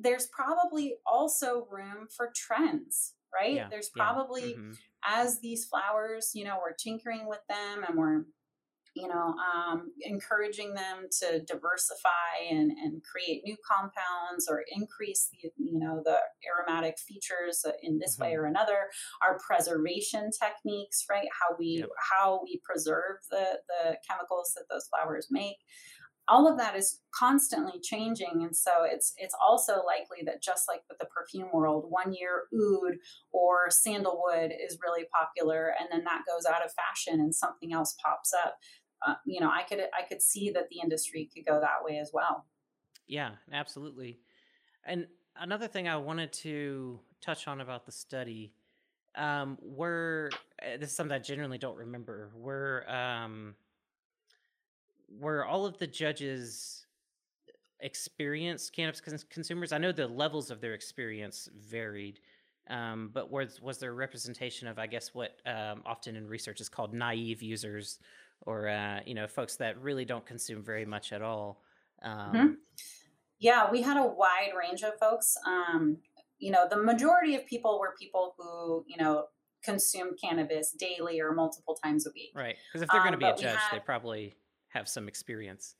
there's 0.00 0.26
probably 0.28 0.94
also 1.06 1.66
room 1.70 2.06
for 2.16 2.32
trends 2.34 3.14
right 3.32 3.54
yeah, 3.54 3.68
there's 3.70 3.90
probably 3.90 4.50
yeah. 4.50 4.56
mm-hmm 4.56 4.72
as 5.04 5.40
these 5.40 5.64
flowers, 5.64 6.30
you 6.34 6.44
know, 6.44 6.58
we're 6.62 6.74
tinkering 6.74 7.26
with 7.26 7.40
them 7.48 7.84
and 7.86 7.96
we're, 7.96 8.24
you 8.96 9.06
know, 9.06 9.34
um, 9.54 9.92
encouraging 10.02 10.74
them 10.74 11.06
to 11.20 11.40
diversify 11.46 12.50
and, 12.50 12.72
and 12.72 13.02
create 13.04 13.42
new 13.44 13.56
compounds 13.66 14.48
or 14.50 14.64
increase 14.74 15.28
the, 15.30 15.50
you 15.58 15.78
know, 15.78 16.02
the 16.04 16.16
aromatic 16.48 16.98
features 16.98 17.64
in 17.82 17.98
this 17.98 18.14
mm-hmm. 18.14 18.24
way 18.24 18.34
or 18.34 18.46
another. 18.46 18.88
Our 19.22 19.38
preservation 19.38 20.30
techniques, 20.32 21.06
right? 21.08 21.28
How 21.40 21.56
we 21.56 21.78
yep. 21.80 21.88
how 22.10 22.40
we 22.42 22.60
preserve 22.64 23.18
the 23.30 23.60
the 23.68 23.96
chemicals 24.08 24.52
that 24.56 24.64
those 24.68 24.88
flowers 24.88 25.28
make 25.30 25.58
all 26.28 26.50
of 26.50 26.58
that 26.58 26.76
is 26.76 27.00
constantly 27.14 27.80
changing 27.80 28.42
and 28.42 28.54
so 28.54 28.84
it's 28.84 29.12
it's 29.16 29.34
also 29.40 29.82
likely 29.84 30.24
that 30.24 30.42
just 30.42 30.68
like 30.68 30.82
with 30.88 30.98
the 30.98 31.06
perfume 31.06 31.48
world 31.52 31.86
one 31.88 32.12
year 32.12 32.44
oud 32.54 32.94
or 33.32 33.68
sandalwood 33.68 34.52
is 34.52 34.78
really 34.82 35.06
popular 35.12 35.74
and 35.78 35.88
then 35.90 36.04
that 36.04 36.22
goes 36.26 36.46
out 36.46 36.64
of 36.64 36.72
fashion 36.72 37.20
and 37.20 37.34
something 37.34 37.72
else 37.72 37.96
pops 38.04 38.32
up. 38.32 38.56
Uh, 39.06 39.14
you 39.26 39.40
know 39.40 39.50
i 39.50 39.62
could 39.62 39.80
i 39.98 40.06
could 40.06 40.22
see 40.22 40.50
that 40.50 40.68
the 40.70 40.78
industry 40.80 41.28
could 41.34 41.44
go 41.44 41.60
that 41.60 41.82
way 41.82 41.98
as 41.98 42.10
well. 42.12 42.46
Yeah 43.06 43.30
absolutely. 43.52 44.20
And 44.84 45.06
another 45.36 45.66
thing 45.66 45.88
i 45.88 45.96
wanted 45.96 46.32
to 46.32 47.00
touch 47.20 47.48
on 47.48 47.60
about 47.60 47.86
the 47.86 47.92
study 47.92 48.52
um 49.16 49.58
were 49.60 50.30
uh, 50.62 50.76
this 50.78 50.90
is 50.90 50.96
something 50.96 51.14
i 51.14 51.18
generally 51.18 51.58
don't 51.58 51.76
remember 51.76 52.30
were 52.36 52.84
um 52.88 53.54
were 55.18 55.44
all 55.44 55.66
of 55.66 55.78
the 55.78 55.86
judges 55.86 56.86
experienced 57.80 58.74
cannabis 58.74 59.00
cons- 59.00 59.24
consumers? 59.24 59.72
I 59.72 59.78
know 59.78 59.92
the 59.92 60.06
levels 60.06 60.50
of 60.50 60.60
their 60.60 60.74
experience 60.74 61.48
varied, 61.54 62.20
um, 62.68 63.10
but 63.12 63.30
was 63.30 63.60
was 63.60 63.78
there 63.78 63.94
representation 63.94 64.68
of, 64.68 64.78
I 64.78 64.86
guess, 64.86 65.14
what 65.14 65.36
um, 65.46 65.82
often 65.84 66.16
in 66.16 66.26
research 66.26 66.60
is 66.60 66.68
called 66.68 66.94
naive 66.94 67.42
users, 67.42 67.98
or 68.42 68.68
uh, 68.68 69.00
you 69.04 69.14
know, 69.14 69.26
folks 69.26 69.56
that 69.56 69.80
really 69.80 70.04
don't 70.04 70.24
consume 70.24 70.62
very 70.62 70.84
much 70.84 71.12
at 71.12 71.22
all? 71.22 71.62
Um, 72.02 72.32
mm-hmm. 72.32 72.52
Yeah, 73.38 73.70
we 73.70 73.82
had 73.82 73.96
a 73.96 74.06
wide 74.06 74.52
range 74.58 74.82
of 74.82 74.98
folks. 74.98 75.36
Um, 75.46 75.96
you 76.38 76.50
know, 76.50 76.66
the 76.68 76.76
majority 76.76 77.34
of 77.34 77.46
people 77.46 77.78
were 77.80 77.94
people 77.98 78.34
who, 78.38 78.84
you 78.86 78.96
know, 78.96 79.26
consume 79.62 80.14
cannabis 80.22 80.72
daily 80.72 81.20
or 81.20 81.32
multiple 81.32 81.74
times 81.82 82.06
a 82.06 82.10
week. 82.14 82.32
Right. 82.34 82.56
Because 82.68 82.82
if 82.82 82.88
they're 82.90 83.00
going 83.00 83.18
to 83.18 83.26
Um, 83.26 83.34
be 83.34 83.40
a 83.40 83.42
judge, 83.42 83.60
they 83.72 83.78
probably 83.78 84.36
have 84.70 84.88
some 84.88 85.08
experience. 85.08 85.76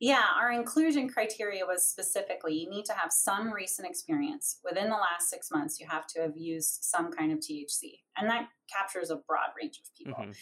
Yeah, 0.00 0.24
our 0.40 0.52
inclusion 0.52 1.08
criteria 1.08 1.66
was 1.66 1.84
specifically 1.84 2.54
you 2.54 2.70
need 2.70 2.84
to 2.84 2.92
have 2.92 3.12
some 3.12 3.52
recent 3.52 3.88
experience. 3.88 4.60
Within 4.64 4.84
the 4.90 4.96
last 4.96 5.28
six 5.28 5.50
months, 5.50 5.80
you 5.80 5.86
have 5.88 6.06
to 6.08 6.20
have 6.20 6.36
used 6.36 6.78
some 6.84 7.10
kind 7.10 7.32
of 7.32 7.38
THC. 7.40 8.04
And 8.16 8.30
that 8.30 8.48
captures 8.72 9.10
a 9.10 9.16
broad 9.16 9.50
range 9.60 9.78
of 9.78 9.92
people. 9.96 10.22
Mhm. 10.24 10.36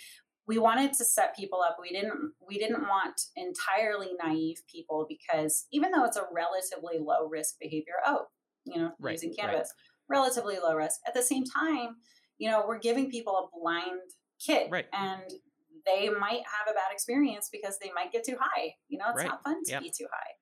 We 0.46 0.58
wanted 0.58 0.92
to 0.92 1.04
set 1.04 1.34
people 1.34 1.62
up. 1.62 1.78
We 1.80 1.88
didn't 1.90 2.34
we 2.46 2.58
didn't 2.58 2.82
want 2.82 3.20
entirely 3.34 4.12
naive 4.22 4.62
people 4.70 5.06
because 5.08 5.66
even 5.72 5.90
though 5.90 6.04
it's 6.04 6.16
a 6.18 6.28
relatively 6.30 6.98
low 6.98 7.26
risk 7.26 7.58
behavior, 7.58 7.94
oh, 8.04 8.26
you 8.64 8.76
know, 8.76 8.92
Right, 9.00 9.12
using 9.12 9.30
right. 9.30 9.38
cannabis, 9.38 9.72
relatively 10.08 10.58
low 10.58 10.74
risk. 10.76 11.00
At 11.06 11.14
the 11.14 11.22
same 11.22 11.44
time, 11.44 11.96
you 12.38 12.50
know, 12.50 12.64
we're 12.66 12.78
giving 12.78 13.10
people 13.10 13.34
a 13.38 13.58
blind 13.58 14.02
kit 14.38 14.70
Right. 14.70 14.86
and 14.92 15.32
they 15.86 16.08
might 16.10 16.42
have 16.46 16.68
a 16.68 16.74
bad 16.74 16.90
experience 16.92 17.48
because 17.50 17.78
they 17.78 17.90
might 17.94 18.12
get 18.12 18.24
too 18.24 18.36
high. 18.38 18.74
You 18.88 18.98
know, 18.98 19.06
it's 19.10 19.18
Right. 19.18 19.28
not 19.28 19.42
fun 19.42 19.62
to 19.64 19.80
be 19.80 19.90
too 19.90 20.06
high. 20.12 20.32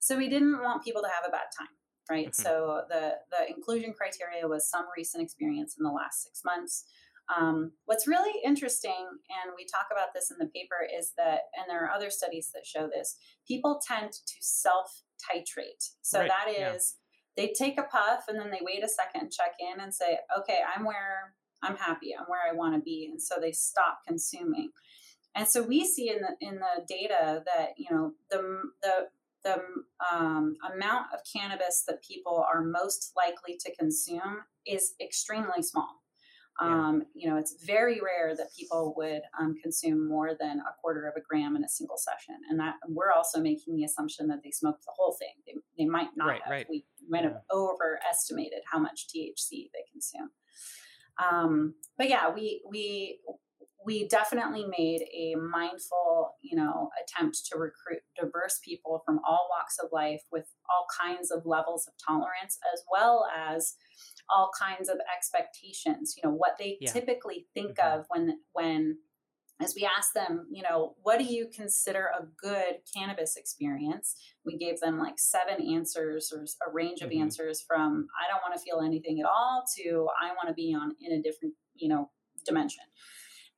So 0.00 0.16
we 0.16 0.28
didn't 0.28 0.60
want 0.60 0.82
people 0.84 1.02
to 1.02 1.08
have 1.08 1.24
a 1.26 1.30
bad 1.30 1.46
time, 1.56 1.68
right? 2.08 2.28
Mhm. 2.28 2.34
So 2.34 2.84
the 2.88 3.18
the 3.30 3.48
inclusion 3.48 3.92
criteria 3.94 4.46
was 4.48 4.68
some 4.68 4.86
recent 4.96 5.22
experience 5.22 5.76
in 5.78 5.84
the 5.84 5.92
last 5.92 6.22
six 6.22 6.42
months. 6.44 6.84
Um, 7.28 7.72
what's 7.84 8.08
really 8.08 8.40
interesting, 8.42 9.06
and 9.28 9.52
we 9.56 9.64
talk 9.64 9.86
about 9.92 10.12
this 10.14 10.32
in 10.32 10.38
the 10.38 10.46
paper, 10.48 10.82
is 10.82 11.12
that, 11.16 11.42
and 11.54 11.70
there 11.70 11.84
are 11.84 11.90
other 11.92 12.10
studies 12.10 12.50
that 12.54 12.66
show 12.66 12.88
this, 12.88 13.16
people 13.46 13.80
tend 13.86 14.10
to 14.12 14.34
self 14.40 15.02
titrate. 15.22 15.90
So 16.02 16.20
Right, 16.20 16.28
that 16.28 16.52
yeah. 16.52 16.76
they 17.36 17.52
take 17.52 17.78
a 17.78 17.84
puff 17.84 18.24
and 18.26 18.36
then 18.36 18.50
they 18.50 18.58
wait 18.62 18.82
a 18.82 18.88
second, 18.88 19.30
check 19.30 19.54
in, 19.60 19.78
and 19.78 19.94
say, 19.94 20.18
okay, 20.38 20.60
I'm 20.74 20.84
where 20.84 21.36
I'm 21.62 21.76
happy, 21.76 22.14
I'm 22.18 22.26
where 22.26 22.40
I 22.48 22.54
want 22.54 22.74
to 22.74 22.80
be. 22.80 23.08
And 23.10 23.20
so 23.20 23.36
they 23.40 23.52
stop 23.52 24.00
consuming. 24.06 24.70
And 25.34 25.46
so 25.46 25.62
we 25.62 25.84
see 25.84 26.10
in 26.10 26.20
the 26.22 26.46
in 26.46 26.56
the 26.56 26.84
data 26.88 27.42
that 27.46 27.70
you 27.76 27.86
know 27.90 28.12
the 28.30 28.62
the 28.82 29.08
the 29.44 29.62
um, 30.12 30.56
amount 30.74 31.06
of 31.14 31.20
cannabis 31.30 31.84
that 31.86 32.02
people 32.02 32.44
are 32.52 32.62
most 32.62 33.12
likely 33.16 33.56
to 33.58 33.74
consume 33.76 34.42
is 34.66 34.94
extremely 35.00 35.62
small. 35.62 36.00
Um, 36.60 37.04
you 37.14 37.30
know, 37.30 37.38
it's 37.38 37.64
very 37.64 38.00
rare 38.02 38.36
that 38.36 38.54
people 38.58 38.92
would 38.98 39.22
um, 39.40 39.54
consume 39.62 40.06
more 40.06 40.32
than 40.38 40.58
a 40.58 40.74
quarter 40.82 41.08
of 41.08 41.14
a 41.16 41.24
gram 41.26 41.56
in 41.56 41.64
a 41.64 41.68
single 41.68 41.96
session, 41.96 42.34
and 42.50 42.60
that 42.60 42.74
we're 42.86 43.12
also 43.12 43.40
making 43.40 43.76
the 43.76 43.84
assumption 43.84 44.28
that 44.28 44.42
they 44.44 44.50
smoked 44.50 44.84
the 44.84 44.92
whole 44.94 45.16
thing. 45.18 45.32
They, 45.46 45.54
they 45.78 45.88
might 45.88 46.10
not 46.16 46.28
right, 46.28 46.42
have. 46.42 46.50
Right. 46.50 46.66
We 46.68 46.84
might 47.08 47.24
have 47.24 47.38
overestimated 47.50 48.60
how 48.70 48.78
much 48.78 49.06
THC 49.06 49.70
they 49.72 49.84
consume. 49.90 50.30
Um, 51.20 51.74
but 51.98 52.08
yeah, 52.08 52.30
we 52.32 52.62
we 52.68 53.18
we 53.84 54.06
definitely 54.08 54.66
made 54.78 55.02
a 55.14 55.34
mindful, 55.36 56.32
you 56.42 56.54
know, 56.54 56.90
attempt 57.02 57.46
to 57.50 57.58
recruit 57.58 58.02
diverse 58.18 58.60
people 58.62 59.02
from 59.06 59.20
all 59.26 59.48
walks 59.50 59.78
of 59.82 59.88
life 59.90 60.22
with 60.30 60.46
all 60.68 60.86
kinds 61.00 61.30
of 61.30 61.46
levels 61.46 61.86
of 61.86 61.94
tolerance, 62.06 62.58
as 62.72 62.82
well 62.90 63.26
as 63.34 63.74
all 64.28 64.50
kinds 64.58 64.88
of 64.88 64.98
expectations 65.14 66.14
you 66.16 66.22
know 66.22 66.34
what 66.34 66.56
they 66.58 66.78
yeah. 66.80 66.90
typically 66.90 67.46
think 67.54 67.76
mm-hmm. 67.76 67.98
of 67.98 68.06
when 68.08 68.38
when 68.52 68.96
as 69.62 69.74
we 69.74 69.88
asked 69.98 70.14
them 70.14 70.46
you 70.50 70.62
know 70.62 70.94
what 71.02 71.18
do 71.18 71.24
you 71.24 71.48
consider 71.54 72.10
a 72.18 72.24
good 72.40 72.76
cannabis 72.94 73.36
experience 73.36 74.16
we 74.44 74.56
gave 74.56 74.80
them 74.80 74.98
like 74.98 75.18
seven 75.18 75.60
answers 75.74 76.32
or 76.34 76.44
a 76.66 76.72
range 76.72 77.00
of 77.00 77.10
mm-hmm. 77.10 77.22
answers 77.22 77.64
from 77.66 78.06
i 78.22 78.30
don't 78.30 78.42
want 78.42 78.54
to 78.54 78.64
feel 78.64 78.80
anything 78.80 79.20
at 79.20 79.26
all 79.26 79.64
to 79.76 80.08
i 80.20 80.28
want 80.30 80.48
to 80.48 80.54
be 80.54 80.74
on 80.74 80.92
in 81.00 81.18
a 81.18 81.22
different 81.22 81.54
you 81.74 81.88
know 81.88 82.10
dimension 82.44 82.84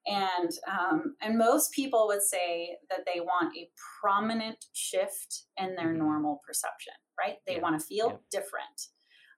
and 0.04 0.50
um, 0.66 1.14
and 1.22 1.38
most 1.38 1.72
people 1.72 2.08
would 2.08 2.22
say 2.22 2.76
that 2.90 3.04
they 3.06 3.20
want 3.20 3.56
a 3.56 3.68
prominent 4.00 4.64
shift 4.72 5.44
in 5.56 5.76
their 5.76 5.88
mm-hmm. 5.88 5.98
normal 5.98 6.40
perception 6.46 6.94
right 7.18 7.36
they 7.46 7.56
yeah. 7.56 7.60
want 7.60 7.78
to 7.78 7.86
feel 7.86 8.08
yeah. 8.08 8.16
different 8.30 8.88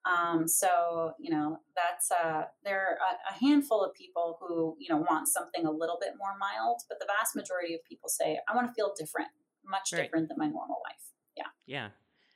um, 0.07 0.46
so 0.46 1.12
you 1.18 1.30
know 1.30 1.59
that's 1.74 2.11
uh, 2.11 2.42
there 2.62 2.80
are 2.80 2.96
a, 2.96 3.34
a, 3.34 3.38
handful 3.38 3.82
of 3.82 3.94
people 3.94 4.38
who 4.40 4.76
you 4.78 4.94
know 4.94 5.05
want 5.09 5.28
something 5.28 5.64
a 5.64 5.70
little 5.70 5.98
bit 6.00 6.11
more 6.18 6.36
mild, 6.38 6.82
but 6.88 6.98
the 7.00 7.07
vast 7.07 7.34
majority 7.34 7.74
of 7.74 7.80
people 7.88 8.09
say 8.09 8.38
I 8.48 8.55
want 8.55 8.68
to 8.68 8.74
feel 8.74 8.92
different, 8.98 9.28
much 9.66 9.90
right. 9.92 10.02
different 10.02 10.28
than 10.28 10.36
my 10.38 10.46
normal 10.46 10.82
life. 10.84 11.00
Yeah. 11.36 11.46
Yeah. 11.66 11.88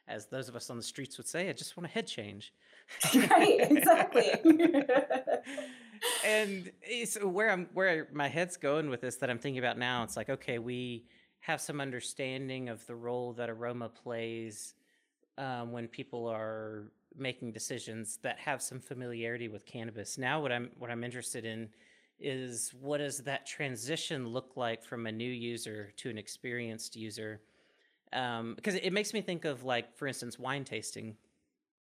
As 0.07 0.27
those 0.27 0.49
of 0.49 0.57
us 0.57 0.71
on 0.71 0.79
the 0.79 0.83
streets 0.83 1.19
would 1.19 1.29
say, 1.29 1.51
I 1.51 1.53
just 1.53 1.77
want 1.77 1.87
a 1.87 1.91
head 1.91 2.07
change. 2.07 2.55
right. 3.15 3.59
Exactly. 3.71 4.31
and 6.25 6.73
so 7.05 7.29
where 7.29 7.51
I'm 7.51 7.69
where 7.75 8.09
my 8.15 8.29
head's 8.29 8.57
going 8.57 8.89
with 8.89 9.03
this 9.03 9.17
that 9.17 9.29
I'm 9.29 9.39
thinking 9.39 9.59
about 9.59 9.77
now, 9.77 10.05
it's 10.05 10.17
like 10.17 10.31
okay, 10.31 10.59
we 10.59 11.05
have 11.41 11.61
some 11.61 11.83
understanding 11.83 12.71
of 12.71 12.87
the 12.87 12.95
role 12.95 13.35
that 13.35 13.51
aroma 13.51 13.91
plays 13.91 14.75
um, 15.37 15.73
when 15.73 15.87
people 15.87 16.27
are 16.27 16.91
making 17.19 17.53
decisions 17.53 18.19
that 18.23 18.39
have 18.39 18.63
some 18.63 18.81
familiarity 18.81 19.49
with 19.49 19.67
cannabis. 19.67 20.19
Now, 20.19 20.41
what 20.41 20.53
I'm 20.53 20.71
what 20.79 20.91
I'm 20.91 21.05
interested 21.05 21.45
in 21.45 21.69
is 22.21 22.73
what 22.81 22.99
does 22.99 23.19
that 23.19 23.47
transition 23.47 24.29
look 24.29 24.57
like 24.57 24.83
from 24.85 25.07
a 25.07 25.13
new 25.13 25.31
user 25.31 25.93
to 25.97 26.11
an 26.11 26.19
experienced 26.19 26.97
user? 26.97 27.41
Um, 28.13 28.55
because 28.57 28.75
it 28.75 28.93
makes 28.93 29.13
me 29.13 29.21
think 29.21 29.45
of 29.45 29.65
like, 29.65 29.97
for 29.97 30.07
instance, 30.07 30.39
wine 30.39 30.65
tasting. 30.65 31.17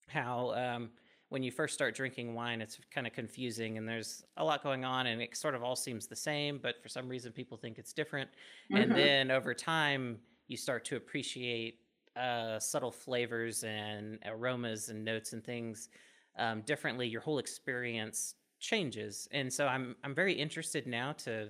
How 0.08 0.54
um, 0.54 0.90
when 1.30 1.44
you 1.44 1.52
first 1.52 1.74
start 1.74 1.96
drinking 1.96 2.34
wine, 2.34 2.62
it's 2.62 2.80
kind 2.92 3.06
of 3.06 3.14
confusing 3.14 3.78
and 3.78 3.88
there's 3.88 4.24
a 4.38 4.44
lot 4.44 4.64
going 4.64 4.86
on, 4.86 5.08
and 5.08 5.22
it 5.22 5.36
sort 5.36 5.56
of 5.56 5.64
all 5.64 5.76
seems 5.76 6.08
the 6.08 6.16
same, 6.16 6.60
but 6.62 6.82
for 6.82 6.90
some 6.90 7.10
reason, 7.10 7.32
people 7.32 7.58
think 7.58 7.78
it's 7.78 7.94
different. 7.94 8.30
Mm-hmm. 8.72 8.82
And 8.84 8.92
then 8.92 9.32
over 9.32 9.54
time, 9.54 10.20
you 10.48 10.56
start 10.56 10.86
to 10.86 10.96
appreciate 10.96 11.80
uh, 12.18 12.60
subtle 12.60 12.92
flavors 12.92 13.64
and 13.64 14.20
aromas 14.26 14.90
and 14.90 15.04
notes 15.06 15.34
and 15.34 15.44
things 15.44 15.90
um, 16.38 16.62
differently, 16.62 17.08
your 17.08 17.22
whole 17.22 17.40
experience 17.40 18.36
changes. 18.60 19.28
And 19.32 19.52
so 19.52 19.68
I'm 19.68 19.96
I'm 20.04 20.16
very 20.16 20.34
interested 20.34 20.88
now 20.88 21.14
to 21.14 21.50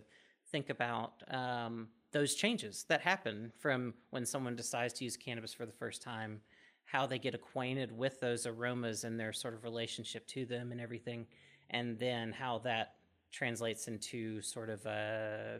think 0.51 0.70
about 0.70 1.24
um, 1.30 1.88
those 2.11 2.36
changes 2.36 2.86
that 2.89 3.01
happen 3.01 3.51
from 3.59 3.93
when 4.11 4.26
someone 4.26 4.55
decides 4.55 4.93
to 4.93 5.03
use 5.03 5.18
cannabis 5.18 5.53
for 5.53 5.65
the 5.65 5.72
first 5.72 6.01
time, 6.01 6.41
how 6.86 7.05
they 7.05 7.20
get 7.20 7.36
acquainted 7.36 7.91
with 7.91 8.20
those 8.20 8.45
aromas 8.45 9.03
and 9.03 9.20
their 9.20 9.34
sort 9.34 9.53
of 9.53 9.63
relationship 9.63 10.26
to 10.28 10.45
them 10.45 10.72
and 10.72 10.80
everything, 10.80 11.28
and 11.70 11.99
then 11.99 12.32
how 12.32 12.59
that 12.59 12.95
translates 13.32 13.88
into 13.88 14.41
sort 14.41 14.70
of 14.70 14.86
a, 14.86 15.59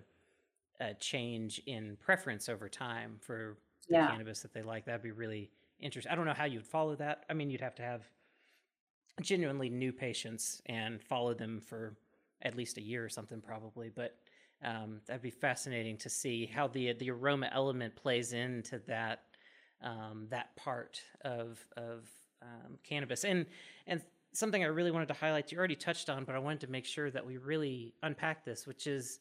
a 0.80 0.94
change 0.96 1.62
in 1.66 1.98
preference 2.00 2.48
over 2.48 2.70
time 2.70 3.18
for 3.20 3.58
yeah. 3.90 4.08
cannabis 4.08 4.42
that 4.42 4.54
they 4.54 4.62
like. 4.62 4.86
That'd 4.86 5.04
be 5.04 5.12
really 5.12 5.52
interesting. 5.80 6.12
I 6.12 6.16
don't 6.16 6.26
know 6.26 6.34
how 6.34 6.46
you'd 6.46 6.66
follow 6.66 6.96
that. 6.96 7.26
I 7.30 7.34
mean, 7.34 7.50
you'd 7.50 7.62
have 7.62 7.76
to 7.76 7.84
have 7.84 8.04
genuinely 9.22 9.70
new 9.70 9.92
patients 9.92 10.62
and 10.66 11.02
follow 11.02 11.34
them 11.34 11.62
for 11.62 11.98
at 12.42 12.56
least 12.56 12.78
a 12.78 12.82
year 12.82 13.04
or 13.04 13.10
something, 13.10 13.42
probably. 13.42 13.90
But 13.90 14.16
um, 14.64 15.02
that'd 15.08 15.22
be 15.22 15.30
fascinating 15.30 15.98
to 15.98 16.10
see 16.10 16.46
how 16.46 16.68
the 16.68 16.94
the 16.94 17.12
aroma 17.12 17.50
element 17.52 17.96
plays 17.96 18.34
into 18.34 18.80
that 18.88 19.22
um, 19.82 20.28
that 20.30 20.56
part 20.56 21.02
of 21.22 21.66
of 21.76 22.08
um, 22.42 22.78
cannabis. 22.84 23.24
And 23.24 23.46
and 23.86 24.02
something 24.34 24.64
I 24.64 24.68
really 24.68 24.92
wanted 24.92 25.08
to 25.08 25.14
highlight, 25.14 25.52
you 25.52 25.58
already 25.58 25.76
touched 25.76 26.10
on, 26.10 26.24
but 26.24 26.36
I 26.36 26.40
wanted 26.40 26.62
to 26.62 26.68
make 26.68 26.86
sure 26.86 27.10
that 27.10 27.26
we 27.26 27.38
really 27.38 27.94
unpack 28.04 28.46
this, 28.46 28.68
which 28.68 28.86
is 28.86 29.20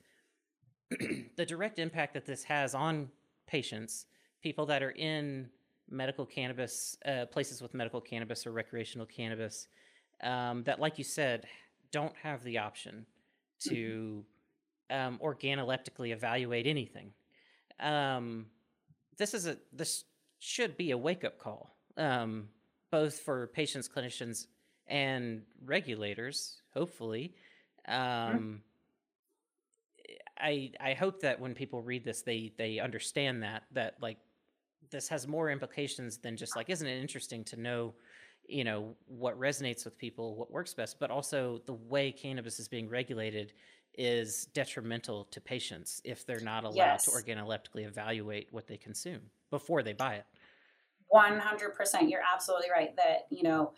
the 1.37 1.47
direct 1.47 1.79
impact 1.79 2.15
that 2.15 2.27
this 2.27 2.45
has 2.45 2.75
on 2.75 3.09
patients 3.47 4.07
people 4.47 4.67
that 4.67 4.81
are 4.81 4.93
in 4.93 5.49
medical 5.91 6.25
cannabis 6.25 6.97
uh, 7.05 7.27
places 7.27 7.61
with 7.61 7.75
medical 7.75 8.01
cannabis 8.01 8.47
or 8.47 8.53
recreational 8.53 9.05
cannabis 9.05 9.67
um, 10.23 10.63
that, 10.63 10.79
like 10.79 10.99
you 10.99 11.03
said, 11.05 11.47
don't 11.91 12.15
have 12.23 12.45
the 12.45 12.57
option 12.57 13.05
to 13.59 14.25
mm-hmm. 14.89 14.97
um, 14.97 15.19
organoleptically 15.21 16.13
evaluate 16.13 16.65
anything. 16.65 17.11
Um, 17.81 18.47
this 19.19 19.35
is 19.35 19.49
a 19.49 19.57
this 19.73 20.05
should 20.39 20.77
be 20.77 20.93
a 20.93 20.99
wake 20.99 21.25
up 21.25 21.41
call, 21.41 21.75
um, 21.97 22.49
both 22.93 23.19
for 23.19 23.49
patients, 23.49 23.89
clinicians, 23.89 24.47
and 24.87 25.43
regulators. 25.65 26.63
Hopefully, 26.73 27.35
mm-hmm. 27.89 28.55
I 30.39 30.71
I 30.81 30.95
hope 30.95 31.21
that 31.23 31.41
when 31.41 31.53
people 31.55 31.83
read 31.83 32.05
this, 32.05 32.23
they 32.23 32.53
they 32.57 32.79
understand 32.79 33.43
that 33.43 33.65
that 33.73 33.95
like 34.01 34.19
this 34.91 35.09
has 35.09 35.27
more 35.27 35.51
implications 35.51 36.19
than 36.19 36.37
just 36.37 36.57
like 36.57 36.71
isn't 36.71 36.87
it 36.87 37.01
interesting 37.01 37.45
to 37.45 37.57
know 37.57 37.95
you 38.49 38.65
know 38.65 38.95
what 39.07 39.39
resonates 39.39 39.85
with 39.85 39.99
people 39.99 40.37
what 40.37 40.51
works 40.51 40.75
best? 40.75 40.99
But 40.99 41.11
also 41.11 41.61
the 41.67 41.75
way 41.75 42.13
cannabis 42.13 42.59
is 42.59 42.69
being 42.69 42.89
regulated 42.89 43.53
is 43.99 44.47
detrimental 44.47 45.25
to 45.25 45.41
patients 45.41 46.03
if 46.05 46.27
they're 46.27 46.41
not 46.41 46.65
allowed 46.65 46.77
yes. 46.77 47.05
to 47.07 47.11
organoleptically 47.11 47.87
evaluate 47.87 48.49
what 48.51 48.67
they 48.67 48.77
consume 48.77 49.21
before 49.51 49.83
they 49.83 49.95
buy 49.95 50.17
it. 50.17 50.27
100% 51.13 52.11
you're 52.11 52.21
absolutely 52.33 52.71
right 52.71 52.95
that 52.97 53.27
you 53.31 53.43
know 53.43 53.73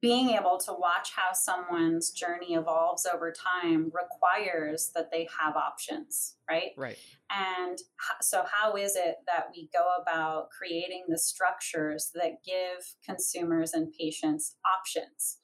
being 0.00 0.30
able 0.30 0.58
to 0.58 0.72
watch 0.72 1.12
how 1.14 1.32
someone's 1.32 2.10
journey 2.10 2.54
evolves 2.54 3.04
over 3.12 3.32
time 3.32 3.90
requires 3.92 4.92
that 4.94 5.10
they 5.10 5.28
have 5.40 5.56
options, 5.56 6.36
right? 6.48 6.70
Right. 6.76 6.98
And 7.30 7.78
so, 8.20 8.44
how 8.50 8.76
is 8.76 8.94
it 8.94 9.16
that 9.26 9.48
we 9.54 9.68
go 9.72 9.96
about 10.00 10.50
creating 10.50 11.04
the 11.08 11.18
structures 11.18 12.10
that 12.14 12.44
give 12.46 12.94
consumers 13.04 13.72
and 13.72 13.92
patients 13.92 14.54
options? 14.78 15.38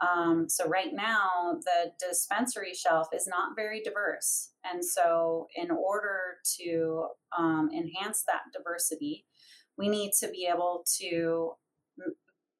Um, 0.00 0.48
so, 0.48 0.68
right 0.68 0.92
now, 0.92 1.58
the 1.64 1.92
dispensary 1.98 2.74
shelf 2.74 3.08
is 3.12 3.26
not 3.26 3.56
very 3.56 3.82
diverse. 3.82 4.50
And 4.64 4.84
so, 4.84 5.48
in 5.56 5.70
order 5.72 6.36
to 6.58 7.08
um, 7.36 7.70
enhance 7.76 8.22
that 8.28 8.52
diversity, 8.56 9.26
we 9.76 9.88
need 9.88 10.12
to 10.20 10.28
be 10.28 10.48
able 10.50 10.84
to 11.00 11.52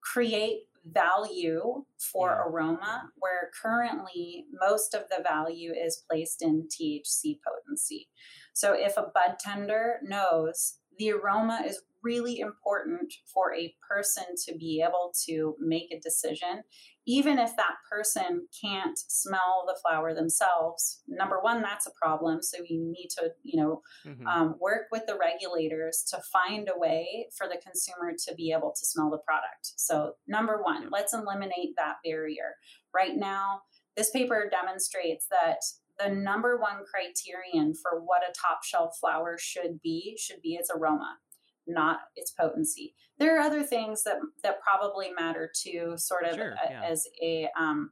create 0.03 0.65
value 0.93 1.85
for 2.13 2.31
yeah. 2.31 2.51
aroma, 2.51 3.11
where 3.17 3.51
currently 3.63 4.45
most 4.61 4.95
of 4.95 5.03
the 5.11 5.23
value 5.23 5.73
is 5.73 6.05
placed 6.09 6.43
in 6.43 6.69
THC 6.69 7.39
potency. 7.45 8.09
So 8.53 8.73
if 8.73 8.97
a 8.97 9.11
bud 9.15 9.37
tender 9.39 9.97
knows 10.03 10.79
the 10.99 11.13
aroma 11.13 11.63
is 11.67 11.83
really 12.03 12.39
important 12.39 13.13
for 13.33 13.55
a 13.55 13.75
person 13.89 14.25
to 14.47 14.57
be 14.57 14.83
able 14.87 15.13
to 15.27 15.57
make 15.61 15.91
a 15.93 16.01
decision, 16.01 16.63
even 17.07 17.39
if 17.39 17.57
that 17.57 17.77
person 17.89 18.49
can't 18.61 18.99
smell 18.99 19.65
the 19.67 19.79
flower 19.81 20.13
themselves. 20.13 21.03
Number 21.07 21.41
one, 21.41 21.63
that's 21.63 21.87
a 21.87 21.93
problem. 22.01 22.43
So 22.43 22.59
you 22.69 22.81
need 22.81 23.09
to, 23.19 23.31
you 23.45 23.63
know, 23.63 23.83
mm-hmm. 24.05 24.27
um, 24.27 24.57
work 24.61 24.87
with 24.91 25.03
the 25.07 25.17
regulators 25.17 26.05
to 26.11 26.21
find 26.33 26.69
a 26.69 26.79
way 26.79 27.29
for 27.37 27.47
the 27.47 27.61
consumer 27.63 28.13
to 28.27 28.35
be 28.35 28.53
able 28.53 28.73
to 28.73 28.87
smell 28.87 29.11
the 29.11 29.19
product. 29.19 29.75
So 29.77 30.15
number 30.27 30.61
one, 30.63 30.89
let's 30.91 31.15
eliminate 31.15 31.75
that 31.77 31.97
barrier. 32.05 32.57
Right 32.93 33.17
now, 33.17 33.61
this 33.97 34.11
paper 34.11 34.51
demonstrates 34.51 35.27
that 35.31 35.59
the 35.99 36.13
number 36.13 36.59
one 36.59 36.85
criterion 36.85 37.73
for 37.75 38.01
what 38.01 38.23
a 38.23 38.33
top 38.33 38.65
shelf 38.65 38.97
flower 39.01 39.37
should 39.39 39.81
be 39.81 40.17
should 40.19 40.43
be 40.43 40.55
its 40.55 40.71
aroma 40.75 41.17
not 41.67 42.01
its 42.17 42.31
potency. 42.33 42.95
There 43.19 43.37
are 43.37 43.41
other 43.41 43.63
things 43.63 44.03
that 44.05 44.19
that 44.43 44.61
probably 44.61 45.11
matter 45.13 45.51
too, 45.55 45.95
sort 45.97 46.25
of 46.25 46.35
Sure, 46.37 46.51
a- 46.53 46.71
yeah. 46.71 46.83
as 46.85 47.07
a 47.23 47.49
um, 47.59 47.91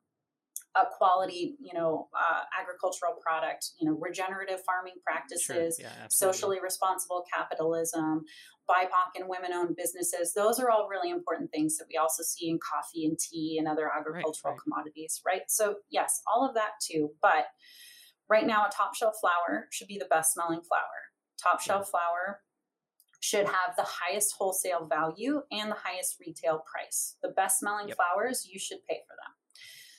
a 0.76 0.86
quality, 0.90 1.56
you 1.60 1.72
know, 1.72 2.08
uh, 2.18 2.42
agricultural 2.60 3.14
product. 3.22 3.70
You 3.78 3.88
know, 3.88 3.96
regenerative 4.00 4.60
farming 4.64 4.94
Sure. 4.94 5.02
practices, 5.06 5.78
Yeah, 5.80 6.08
socially 6.08 6.58
responsible 6.60 7.24
capitalism, 7.32 8.24
BIPOC 8.68 9.14
and 9.20 9.28
women 9.28 9.52
owned 9.52 9.76
businesses. 9.76 10.34
Those 10.34 10.58
are 10.58 10.70
all 10.70 10.88
really 10.88 11.10
important 11.10 11.52
things 11.52 11.76
that 11.78 11.86
we 11.88 11.96
also 11.96 12.24
see 12.24 12.48
in 12.48 12.58
coffee 12.58 13.06
and 13.06 13.16
tea 13.16 13.56
and 13.58 13.68
other 13.68 13.88
agricultural 13.96 14.54
right. 14.54 14.60
commodities, 14.62 15.22
right? 15.24 15.42
So, 15.48 15.76
yes, 15.90 16.22
all 16.26 16.44
of 16.48 16.54
that 16.56 16.72
too. 16.82 17.14
But 17.22 17.46
right 18.28 18.46
now, 18.46 18.66
a 18.66 18.70
top 18.70 18.96
shelf 18.96 19.14
flower 19.20 19.68
should 19.70 19.86
be 19.86 19.98
the 19.98 20.06
best 20.06 20.32
smelling 20.32 20.62
flower. 20.62 21.12
Top 21.40 21.60
Yeah. 21.60 21.64
shelf 21.74 21.90
flower 21.90 22.42
should 23.24 23.46
have 23.46 23.74
the 23.78 23.86
highest 23.86 24.34
wholesale 24.36 24.84
value 24.86 25.40
and 25.50 25.70
the 25.70 25.76
highest 25.82 26.20
retail 26.20 26.62
price. 26.70 27.16
The 27.22 27.30
best 27.30 27.58
smelling 27.58 27.88
Yep. 27.88 27.96
flowers, 27.96 28.46
you 28.46 28.58
should 28.58 28.84
pay 28.86 29.02
for 29.08 29.16
them. 29.16 29.32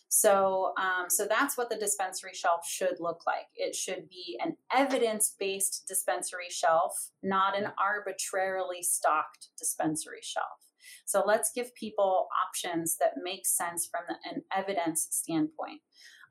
So, 0.09 0.73
um, 0.77 1.09
so 1.09 1.25
that's 1.25 1.57
what 1.57 1.69
the 1.69 1.75
dispensary 1.75 2.35
shelf 2.35 2.67
should 2.67 2.99
look 2.99 3.25
like. 3.25 3.47
It 3.55 3.73
should 3.75 4.07
be 4.07 4.39
an 4.43 4.55
evidence-based 4.71 5.85
dispensary 5.87 6.51
shelf, 6.51 6.93
not 7.23 7.57
an 7.57 7.73
arbitrarily 7.79 8.83
stocked 8.83 9.47
dispensary 9.57 10.21
shelf. 10.21 10.59
So 11.05 11.23
let's 11.25 11.51
give 11.51 11.73
people 11.73 12.27
options 12.47 12.97
that 12.97 13.13
make 13.23 13.47
sense 13.47 13.87
from 13.87 14.03
the, 14.07 14.15
an 14.29 14.43
evidence 14.55 15.07
standpoint. 15.09 15.81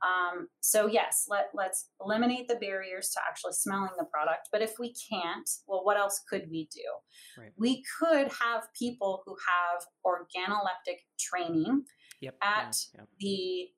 Um, 0.03 0.49
so 0.61 0.86
yes, 0.86 1.26
let 1.28 1.47
let's 1.55 1.88
eliminate 2.01 2.49
the 2.49 2.57
barriers 2.57 3.11
to 3.11 3.20
actually 3.28 3.53
smelling 3.53 3.92
the 3.99 4.05
product. 4.05 4.49
But 4.53 4.62
if 4.62 4.74
we 4.78 4.95
can't, 5.11 5.49
well, 5.66 5.84
what 5.84 5.97
else 5.97 6.20
could 6.28 6.51
we 6.51 6.68
do? 6.74 7.40
Right. 7.40 7.53
We 7.57 7.82
could 7.99 8.30
have 8.42 8.64
people 8.78 9.22
who 9.24 9.36
have 9.49 9.84
organoleptic 10.05 10.99
training 11.18 11.84
Yep. 12.20 12.36
at 12.42 12.76
the 13.20 13.68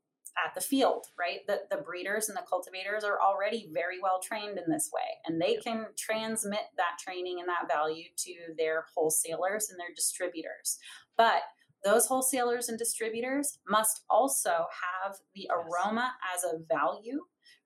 at 0.44 0.54
the 0.54 0.60
field 0.60 1.06
right 1.18 1.38
the, 1.48 1.60
the 1.70 1.78
breeders 1.82 2.28
and 2.28 2.36
the 2.36 2.44
cultivators 2.48 3.02
are 3.04 3.18
already 3.20 3.70
very 3.72 3.96
well 4.02 4.20
trained 4.22 4.58
in 4.58 4.70
this 4.70 4.90
way 4.92 5.00
and 5.24 5.40
they 5.40 5.54
Yep. 5.54 5.62
can 5.64 5.86
transmit 5.98 6.60
that 6.76 6.98
training 7.02 7.40
and 7.40 7.48
that 7.48 7.66
value 7.74 8.04
to 8.18 8.34
their 8.58 8.84
wholesalers 8.94 9.70
and 9.70 9.80
their 9.80 9.94
distributors 9.96 10.78
but 11.16 11.40
those 11.85 12.07
wholesalers 12.07 12.68
and 12.68 12.79
distributors 12.79 13.59
must 13.68 14.03
also 14.11 14.66
have 15.05 15.16
the 15.35 15.49
aroma 15.51 16.12
as 16.35 16.45
a 16.45 16.59
value 16.72 17.20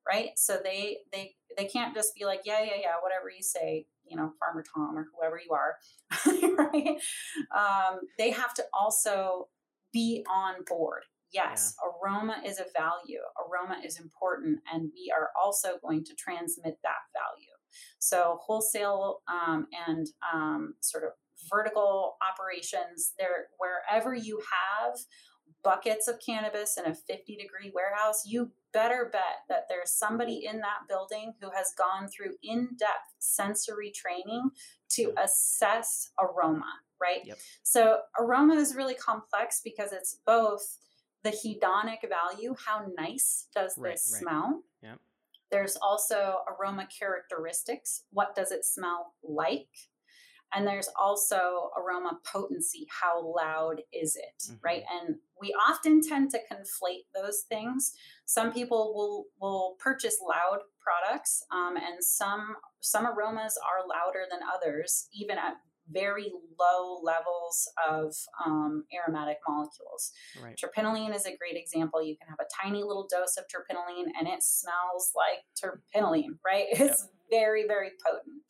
right 0.07 0.31
so 0.37 0.59
they 0.63 0.99
they 1.13 1.35
they 1.57 1.65
can't 1.65 1.95
just 1.95 2.15
be 2.15 2.25
like 2.25 2.41
yeah 2.45 2.63
yeah 2.63 2.77
yeah 2.81 2.95
whatever 3.03 3.31
you 3.35 3.43
say 3.43 3.87
you 4.07 4.17
know 4.17 4.33
farmer 4.39 4.65
tom 4.75 4.97
or 4.97 5.07
whoever 5.17 5.39
you 5.39 5.53
are 5.53 5.77
right 6.57 6.99
um, 7.57 8.01
they 8.19 8.31
have 8.31 8.55
to 8.55 8.65
also 8.73 9.49
be 9.93 10.25
on 10.31 10.65
board. 10.67 11.03
Yes, 11.33 11.77
aroma 12.03 12.43
is 12.45 12.59
a 12.59 12.65
value. 12.77 13.21
Aroma 13.39 13.81
is 13.85 14.01
important, 14.01 14.59
and 14.73 14.91
we 14.93 15.13
are 15.17 15.29
also 15.41 15.79
going 15.81 16.05
to 16.07 16.15
transmit 16.15 16.79
that 16.83 17.03
value. 17.15 17.55
So, 18.01 18.39
wholesale 18.43 19.21
um, 19.29 19.69
and 19.87 20.09
um, 20.35 20.75
sort 20.81 21.05
of 21.05 21.11
vertical 21.49 22.17
operations, 22.29 23.13
there 23.19 23.47
wherever 23.59 24.15
you 24.15 24.41
have 24.51 24.99
buckets 25.63 26.09
of 26.09 26.19
cannabis 26.25 26.79
in 26.79 26.87
a 26.91 26.95
50 26.95 27.37
degree 27.37 27.71
warehouse, 27.75 28.23
you 28.27 28.51
better 28.73 29.11
bet 29.13 29.41
that 29.49 29.67
there's 29.69 29.93
somebody 29.93 30.47
in 30.47 30.59
that 30.61 30.89
building 30.89 31.35
who 31.41 31.51
has 31.51 31.75
gone 31.77 32.09
through 32.09 32.35
in 32.43 32.69
depth 32.79 33.15
sensory 33.19 33.91
training 33.91 34.51
to 34.89 35.13
assess 35.23 36.11
aroma, 36.19 36.73
right? 37.01 37.21
Yep. 37.25 37.39
So 37.63 37.99
aroma 38.19 38.55
is 38.55 38.75
really 38.75 38.95
complex 38.95 39.61
because 39.63 39.93
it's 39.93 40.19
both 40.25 40.79
the 41.25 41.31
hedonic 41.31 42.09
value, 42.09 42.55
how 42.67 42.87
nice 42.97 43.49
does 43.55 43.75
Right, 43.77 43.93
this 43.93 44.11
right. 44.15 44.23
smell? 44.23 44.63
Yep. 44.83 44.99
There's 45.51 45.77
also 45.77 46.37
aroma 46.49 46.87
characteristics, 46.97 48.05
what 48.13 48.35
does 48.35 48.53
it 48.53 48.65
smell 48.65 49.15
like? 49.23 49.69
And 50.53 50.67
there's 50.67 50.89
also 50.99 51.71
aroma 51.77 52.19
potency, 52.25 52.87
how 52.91 53.21
loud 53.23 53.83
is 53.93 54.17
it, 54.17 54.43
Mhm. 54.51 54.59
right? 54.63 54.85
And 54.91 55.21
we 55.41 55.55
often 55.55 56.01
tend 56.03 56.31
to 56.33 56.41
conflate 56.53 57.07
those 57.15 57.43
things. 57.43 57.95
Some 58.25 58.53
people 58.53 58.95
will 58.95 59.27
will 59.41 59.77
purchase 59.79 60.21
loud 60.21 60.61
products, 60.81 61.45
um, 61.51 61.77
and 61.77 62.03
some 62.05 62.57
some 62.81 63.07
aromas 63.07 63.59
are 63.59 63.87
louder 63.87 64.27
than 64.31 64.41
others, 64.43 65.09
even 65.13 65.39
at 65.39 65.57
very 65.89 66.33
low 66.59 67.01
levels 67.03 67.69
of 67.89 68.15
um, 68.45 68.85
aromatic 68.95 69.39
molecules. 69.49 70.13
Right. 70.41 70.57
Terpinolene 70.57 71.15
is 71.15 71.27
a 71.27 71.37
great 71.37 71.57
example. 71.57 72.01
You 72.03 72.17
can 72.17 72.29
have 72.29 72.39
a 72.39 72.47
tiny 72.63 72.85
little 72.85 73.09
dose 73.11 73.37
of 73.37 73.45
terpinolene 73.49 74.07
and 74.17 74.29
it 74.29 74.43
smells 74.43 75.13
like 75.17 75.45
terpinolene, 75.61 76.39
right? 76.45 76.67
It's 76.71 77.09
very, 77.31 77.67
very 77.67 77.91
potent. 78.05 78.43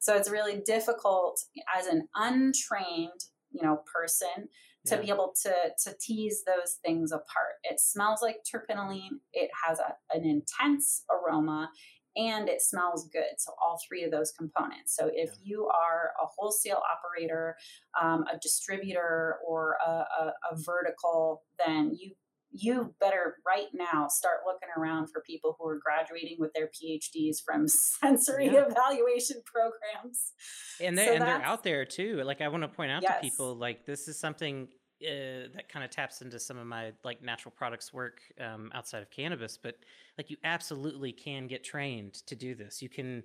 So 0.00 0.14
it's 0.16 0.30
really 0.30 0.60
difficult 0.64 1.40
as 1.76 1.86
an 1.86 2.08
untrained, 2.14 3.20
you 3.50 3.62
know, 3.62 3.82
person 3.92 4.48
to 4.86 4.94
Yeah. 4.94 5.00
be 5.02 5.08
able 5.10 5.34
to 5.42 5.54
to 5.84 5.96
tease 6.00 6.44
those 6.44 6.78
things 6.84 7.12
apart. 7.12 7.56
It 7.64 7.80
smells 7.80 8.22
like 8.22 8.38
terpinolene. 8.44 9.20
It 9.32 9.50
has 9.66 9.78
a, 9.80 9.96
an 10.16 10.24
intense 10.24 11.04
aroma 11.10 11.70
and 12.16 12.48
it 12.48 12.62
smells 12.62 13.08
good. 13.12 13.34
So 13.38 13.52
all 13.62 13.78
three 13.86 14.02
of 14.04 14.10
those 14.10 14.32
components. 14.32 14.94
So 14.96 15.08
if 15.12 15.30
Yeah. 15.30 15.36
you 15.42 15.68
are 15.68 16.12
a 16.22 16.26
wholesale 16.36 16.82
operator, 16.94 17.56
um, 18.00 18.24
a 18.32 18.38
distributor, 18.38 19.38
or 19.46 19.76
a, 19.86 19.90
a, 19.90 20.34
a 20.52 20.56
vertical, 20.56 21.44
then 21.64 21.94
you 21.94 22.14
you 22.50 22.94
better 23.00 23.36
right 23.46 23.68
now 23.74 24.08
start 24.08 24.38
looking 24.46 24.68
around 24.76 25.08
for 25.08 25.20
people 25.22 25.56
who 25.58 25.68
are 25.68 25.78
graduating 25.84 26.36
with 26.38 26.52
their 26.54 26.68
PhDs 26.68 27.42
from 27.44 27.68
sensory 27.68 28.46
Yeah. 28.46 28.66
evaluation 28.68 29.42
programs. 29.44 30.32
and 30.80 30.96
they 30.96 31.06
So 31.06 31.12
and 31.12 31.22
they're 31.22 31.42
out 31.42 31.62
there 31.62 31.84
too. 31.84 32.22
Like 32.24 32.40
I 32.40 32.48
want 32.48 32.62
to 32.62 32.68
point 32.68 32.90
out 32.90 33.02
Yes. 33.02 33.16
to 33.16 33.20
people, 33.20 33.54
like 33.54 33.84
this 33.84 34.08
is 34.08 34.18
something 34.18 34.68
uh, 35.00 35.46
that 35.54 35.68
kind 35.68 35.84
of 35.84 35.90
taps 35.90 36.22
into 36.22 36.40
some 36.40 36.58
of 36.58 36.66
my 36.66 36.92
like 37.04 37.22
natural 37.22 37.52
products 37.56 37.92
work 37.92 38.20
um, 38.40 38.70
outside 38.74 39.02
of 39.02 39.10
cannabis. 39.10 39.56
But 39.56 39.76
like 40.16 40.30
you 40.30 40.36
absolutely 40.42 41.12
can 41.12 41.46
get 41.46 41.62
trained 41.62 42.14
to 42.26 42.34
do 42.34 42.54
this. 42.54 42.82
You 42.82 42.88
can 42.88 43.22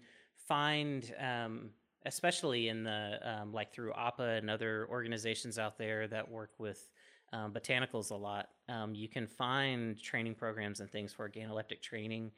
find, 0.47 1.11
um, 1.19 1.69
especially 2.05 2.67
in 2.67 2.83
the 2.83 3.17
um, 3.23 3.53
like 3.53 3.73
through 3.73 3.93
APA 3.93 4.23
and 4.23 4.49
other 4.49 4.85
organizations 4.89 5.57
out 5.57 5.77
there 5.77 6.07
that 6.09 6.29
work 6.29 6.51
with. 6.59 6.89
Um, 7.33 7.51
botanicals 7.51 8.11
a 8.11 8.15
lot. 8.15 8.49
Um, 8.69 8.93
you 8.93 9.09
can 9.09 9.27
find 9.27 9.99
training 9.99 10.35
programs 10.35 10.79
and 10.79 10.89
things 10.89 11.11
for 11.11 11.27
organoleptic 11.27 11.81
training. 11.81 12.31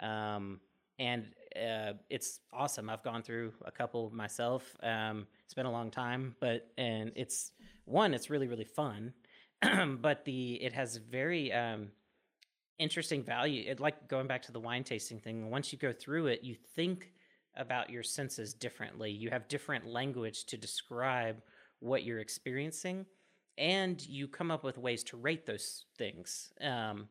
Um, 0.00 0.60
and 0.98 1.26
uh, 1.54 1.92
it's 2.10 2.40
awesome. 2.52 2.90
I've 2.90 3.02
gone 3.02 3.22
through 3.22 3.52
a 3.64 3.70
couple 3.70 4.10
myself. 4.10 4.74
Um, 4.82 5.26
it's 5.44 5.54
been 5.54 5.66
a 5.66 5.70
long 5.70 5.90
time, 5.90 6.34
but 6.40 6.68
and 6.76 7.12
it's 7.14 7.52
one, 7.84 8.14
it's 8.14 8.30
really 8.30 8.48
really 8.48 8.64
fun, 8.64 9.12
but 10.00 10.24
the 10.24 10.54
it 10.54 10.72
has 10.72 10.96
very 10.96 11.52
um, 11.52 11.88
interesting 12.78 13.22
value. 13.22 13.64
It 13.68 13.80
like 13.80 14.08
going 14.08 14.26
back 14.26 14.42
to 14.42 14.52
the 14.52 14.60
wine 14.60 14.84
tasting 14.84 15.20
thing. 15.20 15.50
Once 15.50 15.72
you 15.72 15.78
go 15.78 15.92
through 15.92 16.26
it, 16.28 16.42
you 16.42 16.56
think 16.74 17.12
about 17.56 17.90
your 17.90 18.02
senses 18.02 18.54
differently. 18.54 19.10
You 19.10 19.30
have 19.30 19.48
different 19.48 19.86
language 19.86 20.44
to 20.46 20.56
describe 20.56 21.42
what 21.80 22.02
you're 22.02 22.20
experiencing, 22.20 23.06
and 23.58 24.06
you 24.06 24.28
come 24.28 24.50
up 24.50 24.64
with 24.64 24.78
ways 24.78 25.04
to 25.04 25.16
rate 25.16 25.44
those 25.44 25.84
things. 25.98 26.52
Um, 26.60 27.08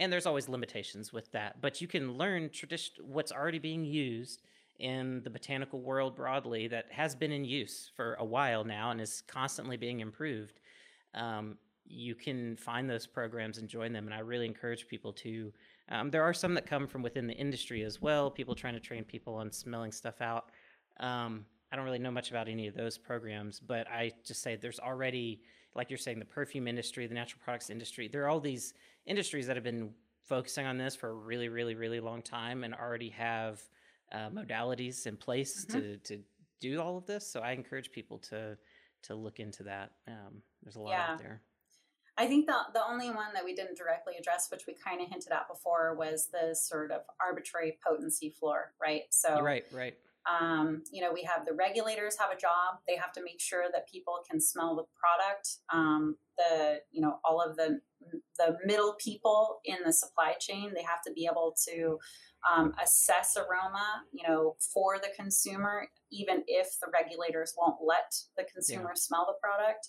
and 0.00 0.12
there's 0.12 0.26
always 0.26 0.48
limitations 0.48 1.12
with 1.12 1.30
that 1.30 1.60
but 1.60 1.80
you 1.80 1.86
can 1.86 2.16
learn 2.16 2.50
tradition 2.50 2.94
what's 3.06 3.30
already 3.30 3.58
being 3.58 3.84
used 3.84 4.42
in 4.78 5.20
the 5.22 5.30
botanical 5.30 5.80
world 5.80 6.16
broadly 6.16 6.66
that 6.66 6.86
has 6.90 7.14
been 7.14 7.30
in 7.30 7.44
use 7.44 7.90
for 7.94 8.14
a 8.14 8.24
while 8.24 8.64
now 8.64 8.90
and 8.90 9.00
is 9.00 9.22
constantly 9.28 9.76
being 9.76 10.00
improved 10.00 10.58
um, 11.14 11.56
you 11.86 12.14
can 12.14 12.56
find 12.56 12.88
those 12.88 13.06
programs 13.06 13.58
and 13.58 13.68
join 13.68 13.92
them 13.92 14.06
and 14.06 14.14
i 14.14 14.20
really 14.20 14.46
encourage 14.46 14.88
people 14.88 15.12
to 15.12 15.52
um, 15.90 16.10
there 16.10 16.22
are 16.22 16.34
some 16.34 16.54
that 16.54 16.66
come 16.66 16.86
from 16.86 17.02
within 17.02 17.26
the 17.26 17.34
industry 17.34 17.82
as 17.82 18.00
well 18.00 18.30
people 18.30 18.54
trying 18.54 18.74
to 18.74 18.80
train 18.80 19.04
people 19.04 19.34
on 19.34 19.52
smelling 19.52 19.92
stuff 19.92 20.20
out 20.20 20.50
um, 21.00 21.44
i 21.70 21.76
don't 21.76 21.84
really 21.84 21.98
know 21.98 22.10
much 22.10 22.30
about 22.30 22.48
any 22.48 22.66
of 22.66 22.74
those 22.74 22.96
programs 22.96 23.60
but 23.60 23.86
i 23.88 24.10
just 24.24 24.42
say 24.42 24.56
there's 24.56 24.80
already 24.80 25.40
like 25.74 25.90
you're 25.90 25.98
saying 25.98 26.18
the 26.18 26.24
perfume 26.24 26.66
industry 26.68 27.06
the 27.06 27.14
natural 27.14 27.40
products 27.42 27.70
industry 27.70 28.08
there 28.08 28.24
are 28.24 28.28
all 28.28 28.40
these 28.40 28.74
industries 29.06 29.46
that 29.46 29.56
have 29.56 29.64
been 29.64 29.94
focusing 30.22 30.64
on 30.66 30.78
this 30.78 30.94
for 30.94 31.08
a 31.08 31.14
really, 31.14 31.48
really, 31.48 31.74
really 31.74 31.98
long 31.98 32.22
time 32.22 32.62
and 32.62 32.72
already 32.74 33.08
have 33.10 33.68
uh, 34.12 34.28
modalities 34.30 35.06
in 35.06 35.16
place 35.16 35.64
Mhm. 35.64 35.72
to 35.72 35.96
to 35.98 36.22
do 36.60 36.80
all 36.80 36.96
of 36.96 37.06
this. 37.06 37.26
So 37.26 37.40
I 37.40 37.52
encourage 37.52 37.90
people 37.90 38.18
to 38.30 38.56
to 39.02 39.14
look 39.14 39.40
into 39.40 39.62
that. 39.64 39.92
Um, 40.06 40.42
there's 40.62 40.76
a 40.76 40.80
lot 40.80 40.92
Yeah. 40.92 41.04
out 41.04 41.18
there. 41.18 41.42
I 42.16 42.26
think 42.26 42.46
the 42.46 42.66
the 42.74 42.84
only 42.84 43.10
one 43.10 43.32
that 43.34 43.44
we 43.44 43.54
didn't 43.54 43.78
directly 43.78 44.16
address, 44.18 44.50
which 44.50 44.66
we 44.66 44.74
kind 44.74 45.00
of 45.00 45.08
hinted 45.08 45.32
at 45.32 45.48
before, 45.48 45.94
was 45.94 46.28
the 46.28 46.54
sort 46.54 46.90
of 46.92 47.02
arbitrary 47.20 47.78
potency 47.82 48.30
floor, 48.30 48.74
right? 48.80 49.04
So 49.12 49.36
right, 49.42 49.64
right. 49.72 49.96
Um, 50.28 50.82
you 50.92 51.02
know, 51.02 51.12
we 51.12 51.22
have 51.22 51.46
the 51.46 51.54
regulators 51.54 52.16
have 52.18 52.30
a 52.30 52.40
job. 52.40 52.80
They 52.86 52.96
have 52.96 53.12
to 53.12 53.22
make 53.22 53.40
sure 53.40 53.64
that 53.72 53.88
people 53.88 54.20
can 54.28 54.40
smell 54.40 54.76
the 54.76 54.84
product. 55.00 55.58
Um, 55.72 56.16
the 56.40 56.78
you 56.90 57.00
know 57.00 57.18
all 57.24 57.40
of 57.40 57.56
the 57.56 57.80
the 58.38 58.56
middle 58.64 58.94
people 58.98 59.60
in 59.64 59.76
the 59.84 59.92
supply 59.92 60.34
chain 60.40 60.72
they 60.74 60.82
have 60.82 61.02
to 61.06 61.12
be 61.12 61.28
able 61.30 61.54
to 61.68 61.98
um, 62.50 62.72
assess 62.82 63.36
aroma 63.36 64.02
you 64.12 64.26
know 64.26 64.56
for 64.72 64.98
the 64.98 65.10
consumer 65.14 65.86
even 66.10 66.42
if 66.46 66.68
the 66.80 66.90
regulators 66.92 67.54
won't 67.58 67.76
let 67.86 68.12
the 68.36 68.44
consumer 68.52 68.92
yeah. 68.94 68.94
smell 68.94 69.26
the 69.26 69.46
product 69.46 69.88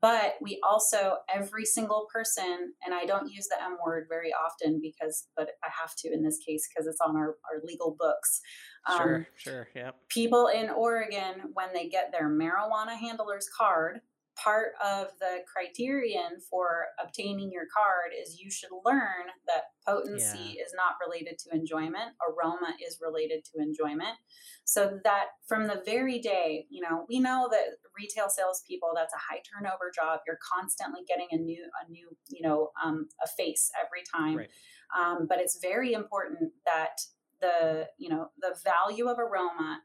but 0.00 0.34
we 0.40 0.58
also 0.68 1.18
every 1.32 1.64
single 1.64 2.08
person 2.12 2.72
and 2.84 2.94
i 2.94 3.04
don't 3.04 3.30
use 3.30 3.46
the 3.46 3.62
m 3.62 3.76
word 3.84 4.06
very 4.08 4.32
often 4.32 4.80
because 4.82 5.28
but 5.36 5.50
i 5.62 5.68
have 5.80 5.94
to 5.96 6.12
in 6.12 6.24
this 6.24 6.38
case 6.38 6.68
because 6.68 6.88
it's 6.88 7.00
on 7.00 7.16
our, 7.16 7.36
our 7.50 7.60
legal 7.62 7.94
books 7.96 8.40
um, 8.90 8.98
sure 8.98 9.28
sure 9.36 9.68
yeah 9.74 9.90
people 10.08 10.48
in 10.48 10.70
oregon 10.70 11.50
when 11.54 11.68
they 11.72 11.88
get 11.88 12.12
their 12.12 12.28
marijuana 12.28 12.96
handler's 12.96 13.48
card 13.56 14.00
part 14.36 14.72
of 14.82 15.08
the 15.20 15.40
criterion 15.52 16.40
for 16.48 16.86
obtaining 17.02 17.50
your 17.52 17.64
card 17.74 18.12
is 18.18 18.40
you 18.40 18.50
should 18.50 18.70
learn 18.84 19.28
that 19.46 19.64
potency 19.86 20.54
yeah. 20.56 20.64
is 20.64 20.72
not 20.74 20.94
related 21.06 21.38
to 21.38 21.54
enjoyment 21.54 22.12
aroma 22.26 22.74
is 22.86 22.98
related 23.00 23.44
to 23.44 23.60
enjoyment 23.60 24.16
so 24.64 24.98
that 25.04 25.26
from 25.46 25.66
the 25.66 25.82
very 25.84 26.18
day 26.18 26.66
you 26.70 26.80
know 26.80 27.04
we 27.08 27.20
know 27.20 27.48
that 27.50 27.76
retail 27.98 28.28
salespeople 28.28 28.90
that's 28.94 29.12
a 29.12 29.32
high 29.32 29.40
turnover 29.52 29.90
job 29.94 30.20
you're 30.26 30.38
constantly 30.56 31.00
getting 31.06 31.28
a 31.32 31.36
new 31.36 31.64
a 31.84 31.90
new 31.90 32.08
you 32.30 32.46
know 32.46 32.70
um, 32.82 33.08
a 33.22 33.28
face 33.28 33.70
every 33.84 34.02
time 34.14 34.38
right. 34.38 34.50
um, 34.98 35.26
but 35.28 35.40
it's 35.40 35.58
very 35.60 35.92
important 35.92 36.52
that 36.64 37.00
the 37.42 37.88
you 37.98 38.08
know 38.08 38.28
the 38.40 38.56
value 38.64 39.08
of 39.08 39.18
aroma 39.18 39.80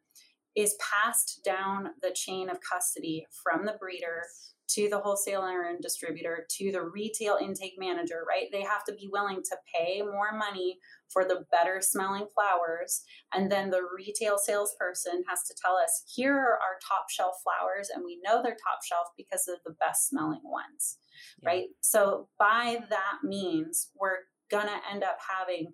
is 0.56 0.76
passed 0.80 1.42
down 1.44 1.90
the 2.02 2.12
chain 2.16 2.50
of 2.50 2.58
custody 2.62 3.28
from 3.44 3.66
the 3.66 3.76
breeder 3.80 4.24
to 4.70 4.90
the 4.90 5.00
wholesaler 5.00 5.64
and 5.64 5.82
distributor 5.82 6.46
to 6.50 6.72
the 6.72 6.82
retail 6.82 7.38
intake 7.42 7.76
manager, 7.78 8.24
right? 8.28 8.48
They 8.52 8.64
have 8.64 8.84
to 8.86 8.94
be 8.94 9.08
willing 9.12 9.42
to 9.44 9.58
pay 9.74 10.02
more 10.02 10.38
money 10.38 10.80
for 11.10 11.24
the 11.24 11.46
better 11.52 11.80
smelling 11.80 12.28
flowers. 12.34 13.04
And 13.34 13.52
then 13.52 13.70
the 13.70 13.82
retail 13.96 14.38
salesperson 14.38 15.24
has 15.30 15.44
to 15.44 15.56
tell 15.64 15.78
us, 15.78 16.04
here 16.14 16.36
are 16.36 16.60
our 16.60 16.78
top 16.86 17.10
shelf 17.10 17.36
flowers, 17.44 17.90
and 17.94 18.04
we 18.04 18.20
know 18.24 18.44
they're 18.44 18.52
top 18.52 18.80
shelf 18.84 19.08
because 19.16 19.44
they're 19.46 19.56
the 19.66 19.76
best 19.80 20.10
smelling 20.10 20.42
ones, 20.44 20.98
yeah. 21.42 21.50
right? 21.50 21.66
So, 21.82 22.28
by 22.38 22.80
that 22.90 23.20
means, 23.24 23.92
we're 23.96 24.20
gonna 24.52 24.82
end 24.92 25.04
up 25.04 25.18
having 25.38 25.74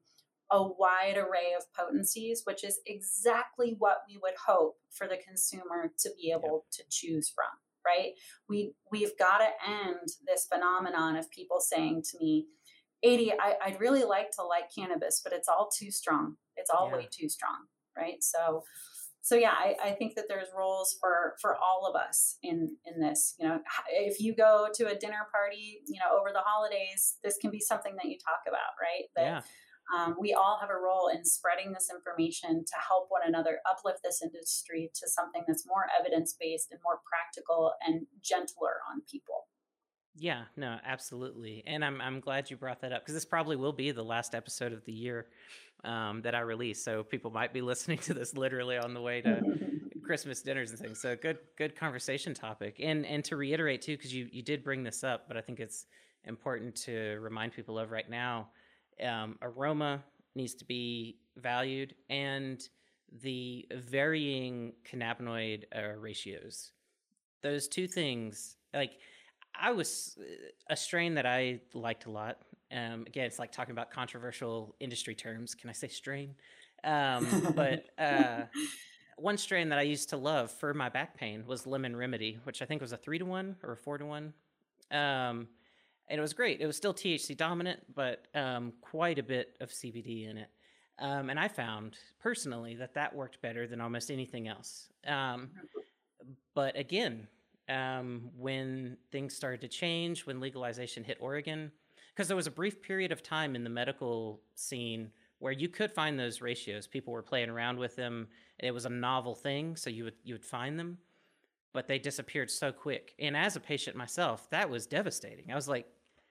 a 0.53 0.61
wide 0.61 1.17
array 1.17 1.53
of 1.57 1.65
potencies, 1.73 2.43
which 2.45 2.63
is 2.63 2.79
exactly 2.85 3.75
what 3.79 4.03
we 4.07 4.19
would 4.21 4.35
hope 4.45 4.75
for 4.91 5.07
the 5.07 5.17
consumer 5.17 5.91
to 5.97 6.11
be 6.15 6.31
able 6.31 6.65
to 6.71 6.83
choose 6.91 7.27
from. 7.33 7.49
Right? 7.85 8.11
We 8.47 8.73
we've 8.91 9.17
got 9.17 9.39
to 9.39 9.49
end 9.67 10.07
this 10.25 10.47
phenomenon 10.51 11.17
of 11.17 11.29
people 11.31 11.59
saying 11.59 12.03
to 12.11 12.17
me, 12.19 12.45
"Adie, 13.03 13.33
I, 13.33 13.71
would 13.71 13.81
really 13.81 14.05
like 14.05 14.31
to 14.37 14.43
like 14.43 14.73
cannabis, 14.73 15.19
but 15.21 15.33
it's 15.33 15.49
all 15.49 15.69
too 15.77 15.91
strong. 15.91 16.35
It's 16.55 16.69
all 16.69 16.87
yeah. 16.89 16.97
way 16.97 17.07
too 17.11 17.27
strong." 17.27 17.65
Right? 17.97 18.23
So, 18.23 18.63
so 19.21 19.35
yeah, 19.35 19.51
I, 19.51 19.75
I 19.83 19.91
think 19.91 20.15
that 20.15 20.25
there's 20.29 20.47
roles 20.57 20.95
for 21.01 21.33
for 21.41 21.57
all 21.57 21.85
of 21.85 21.99
us 21.99 22.37
in 22.41 22.77
in 22.85 23.01
this. 23.01 23.35
You 23.37 23.49
know, 23.49 23.59
if 23.89 24.21
you 24.21 24.33
go 24.33 24.69
to 24.75 24.85
a 24.85 24.95
dinner 24.95 25.27
party, 25.33 25.81
you 25.85 25.99
know, 25.99 26.17
over 26.17 26.29
the 26.31 26.43
holidays, 26.45 27.17
this 27.21 27.37
can 27.41 27.51
be 27.51 27.59
something 27.59 27.95
that 27.95 28.05
you 28.05 28.17
talk 28.17 28.43
about, 28.47 28.79
right? 28.79 29.09
That, 29.17 29.23
yeah 29.23 29.41
um, 29.91 30.15
we 30.19 30.33
all 30.33 30.57
have 30.61 30.69
a 30.69 30.79
role 30.79 31.09
in 31.13 31.25
spreading 31.25 31.73
this 31.73 31.89
information 31.93 32.63
to 32.65 32.73
help 32.87 33.07
one 33.09 33.21
another 33.25 33.59
uplift 33.69 33.99
this 34.03 34.21
industry 34.21 34.89
to 34.95 35.09
something 35.09 35.43
that's 35.47 35.67
more 35.67 35.87
evidence 35.99 36.35
based 36.39 36.71
and 36.71 36.79
more 36.83 36.99
practical 37.05 37.73
and 37.85 38.07
gentler 38.21 38.79
on 38.89 39.01
people. 39.11 39.47
Yeah, 40.15 40.43
no, 40.55 40.77
absolutely. 40.85 41.63
And 41.65 41.83
I'm 41.83 41.99
I'm 41.99 42.19
glad 42.19 42.51
you 42.51 42.57
brought 42.57 42.81
that 42.81 42.93
up 42.93 43.01
because 43.01 43.15
this 43.15 43.25
probably 43.25 43.55
will 43.55 43.73
be 43.73 43.91
the 43.91 44.03
last 44.03 44.35
episode 44.35 44.71
of 44.71 44.85
the 44.85 44.93
year 44.93 45.27
um, 45.83 46.21
that 46.21 46.35
I 46.35 46.41
release. 46.41 46.83
So 46.83 47.03
people 47.03 47.31
might 47.31 47.51
be 47.51 47.61
listening 47.71 47.97
to 47.99 48.13
this 48.13 48.35
literally 48.35 48.77
on 48.77 48.93
the 48.93 49.01
way 49.01 49.21
to 49.21 49.41
Christmas 50.05 50.41
dinners 50.41 50.69
and 50.69 50.79
things. 50.79 51.01
So 51.01 51.15
good 51.15 51.39
good 51.57 51.75
conversation 51.75 52.33
topic. 52.33 52.79
And 52.79 53.05
and 53.05 53.23
to 53.25 53.35
reiterate 53.35 53.81
too, 53.81 53.97
because 53.97 54.13
you 54.13 54.29
you 54.31 54.43
did 54.43 54.63
bring 54.63 54.83
this 54.83 55.03
up, 55.03 55.27
but 55.27 55.35
I 55.35 55.41
think 55.41 55.59
it's 55.59 55.87
important 56.25 56.75
to 56.75 57.17
remind 57.19 57.53
people 57.53 57.77
of 57.79 57.91
right 57.91 58.09
now 58.09 58.49
um, 59.03 59.37
aroma 59.41 60.03
needs 60.35 60.53
to 60.55 60.65
be 60.65 61.17
valued 61.37 61.95
and 62.09 62.67
the 63.21 63.65
varying 63.71 64.73
cannabinoid 64.89 65.63
uh, 65.75 65.95
ratios. 65.97 66.71
Those 67.41 67.67
two 67.67 67.87
things, 67.87 68.57
like 68.73 68.93
I 69.59 69.71
was 69.71 70.17
uh, 70.19 70.23
a 70.69 70.75
strain 70.75 71.15
that 71.15 71.25
I 71.25 71.61
liked 71.73 72.05
a 72.05 72.11
lot. 72.11 72.39
Um, 72.71 73.03
again, 73.05 73.25
it's 73.25 73.37
like 73.37 73.51
talking 73.51 73.71
about 73.71 73.91
controversial 73.91 74.75
industry 74.79 75.13
terms. 75.13 75.53
Can 75.53 75.69
I 75.69 75.73
say 75.73 75.87
strain? 75.87 76.35
Um, 76.83 77.53
but 77.55 77.85
uh, 77.97 78.43
one 79.17 79.37
strain 79.37 79.69
that 79.69 79.79
I 79.79 79.83
used 79.83 80.09
to 80.09 80.17
love 80.17 80.51
for 80.51 80.73
my 80.73 80.89
back 80.89 81.15
pain 81.15 81.45
was 81.45 81.67
Lemon 81.67 81.95
Remedy, 81.95 82.39
which 82.45 82.61
I 82.61 82.65
think 82.65 82.81
was 82.81 82.93
a 82.93 82.97
three 82.97 83.19
to 83.19 83.25
one 83.25 83.57
or 83.63 83.73
a 83.73 83.77
four 83.77 83.97
to 83.97 84.05
one. 84.05 84.33
Um, 84.91 85.47
and 86.09 86.19
it 86.19 86.21
was 86.21 86.33
great. 86.33 86.61
It 86.61 86.67
was 86.67 86.77
still 86.77 86.93
THC 86.93 87.35
dominant, 87.35 87.81
but 87.93 88.27
um, 88.35 88.73
quite 88.81 89.19
a 89.19 89.23
bit 89.23 89.55
of 89.61 89.69
CBD 89.69 90.29
in 90.29 90.37
it. 90.37 90.49
Um, 90.99 91.29
and 91.29 91.39
I 91.39 91.47
found 91.47 91.97
personally 92.21 92.75
that 92.75 92.93
that 92.93 93.15
worked 93.15 93.41
better 93.41 93.67
than 93.67 93.81
almost 93.81 94.11
anything 94.11 94.47
else. 94.47 94.89
Um, 95.07 95.49
but 96.53 96.77
again, 96.77 97.27
um, 97.69 98.29
when 98.37 98.97
things 99.11 99.35
started 99.35 99.61
to 99.61 99.67
change, 99.67 100.25
when 100.25 100.39
legalization 100.39 101.03
hit 101.03 101.17
Oregon, 101.19 101.71
because 102.13 102.27
there 102.27 102.37
was 102.37 102.47
a 102.47 102.51
brief 102.51 102.81
period 102.81 103.11
of 103.11 103.23
time 103.23 103.55
in 103.55 103.63
the 103.63 103.69
medical 103.69 104.39
scene 104.55 105.09
where 105.39 105.51
you 105.51 105.67
could 105.67 105.91
find 105.91 106.19
those 106.19 106.41
ratios. 106.41 106.85
People 106.87 107.11
were 107.11 107.23
playing 107.23 107.49
around 107.49 107.77
with 107.77 107.95
them. 107.95 108.27
It 108.59 108.71
was 108.71 108.85
a 108.85 108.89
novel 108.89 109.35
thing, 109.35 109.75
so 109.75 109.89
you 109.89 110.03
would 110.05 110.15
you 110.23 110.35
would 110.35 110.45
find 110.45 110.77
them 110.77 110.97
but 111.73 111.87
they 111.87 111.99
disappeared 111.99 112.49
so 112.49 112.71
quick. 112.71 113.13
And 113.19 113.35
as 113.35 113.55
a 113.55 113.59
patient 113.59 113.95
myself, 113.95 114.49
that 114.51 114.69
was 114.69 114.85
devastating. 114.85 115.51
I 115.51 115.55
was 115.55 115.67
like, 115.67 115.87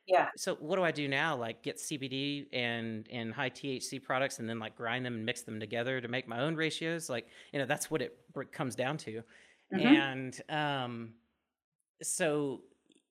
yeah. 0.07 0.28
So 0.36 0.57
what 0.57 0.76
do 0.76 0.82
I 0.82 0.90
do 0.90 1.07
now? 1.07 1.36
Like 1.36 1.62
get 1.62 1.76
CBD 1.76 2.47
and 2.53 3.07
and 3.11 3.32
high 3.32 3.51
THC 3.51 4.03
products 4.03 4.38
and 4.38 4.49
then 4.49 4.59
like 4.59 4.76
grind 4.76 5.07
them 5.07 5.14
and 5.14 5.24
mix 5.24 5.43
them 5.43 5.61
together 5.61 6.01
to 6.01 6.09
make 6.09 6.26
my 6.26 6.40
own 6.40 6.57
ratios. 6.57 7.09
Like 7.09 7.26
you 7.53 7.59
know 7.59 7.66
that's 7.66 7.90
what 7.90 8.03
it 8.03 8.16
comes 8.53 8.74
down 8.74 8.97
to. 8.99 9.22
Mm-hmm. 9.72 9.86
And 9.86 10.40
um, 10.49 11.14
so 12.03 12.62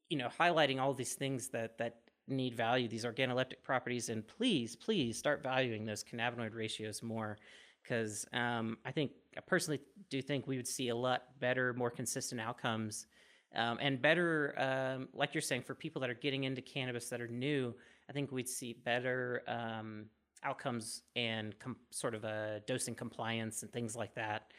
you 0.09 0.17
know 0.17 0.27
highlighting 0.37 0.79
all 0.81 0.93
these 0.93 1.13
things 1.13 1.47
that 1.49 1.77
that 1.77 1.97
need 2.27 2.55
value, 2.55 2.87
these 2.87 3.05
organoleptic 3.05 3.63
properties, 3.63 4.09
and 4.09 4.27
please 4.27 4.75
please 4.75 5.17
start 5.17 5.41
valuing 5.41 5.85
those 5.85 6.03
cannabinoid 6.03 6.53
ratios 6.53 7.01
more 7.01 7.37
because 7.81 8.25
um, 8.33 8.77
I 8.85 8.91
think 8.91 9.11
I 9.37 9.41
personally 9.41 9.81
do 10.09 10.21
think 10.21 10.47
we 10.47 10.57
would 10.57 10.67
see 10.67 10.89
a 10.89 10.95
lot 10.95 11.23
better, 11.39 11.73
more 11.73 11.89
consistent 11.89 12.41
outcomes, 12.41 13.07
um, 13.55 13.77
and 13.81 14.01
better, 14.01 14.55
um, 14.57 15.09
like 15.13 15.33
you're 15.33 15.41
saying, 15.41 15.63
for 15.63 15.75
people 15.75 16.01
that 16.01 16.09
are 16.09 16.15
getting 16.15 16.43
into 16.43 16.61
cannabis 16.61 17.09
that 17.09 17.21
are 17.21 17.27
new. 17.27 17.73
I 18.09 18.13
think 18.13 18.31
we'd 18.31 18.47
see 18.47 18.73
better 18.73 19.43
um, 19.47 20.05
outcomes 20.43 21.01
and 21.15 21.57
com- 21.59 21.77
sort 21.91 22.15
of 22.15 22.23
a 22.23 22.61
dosing 22.67 22.95
compliance 22.95 23.63
and 23.63 23.71
things 23.71 23.95
like 23.95 24.15
that 24.15 24.51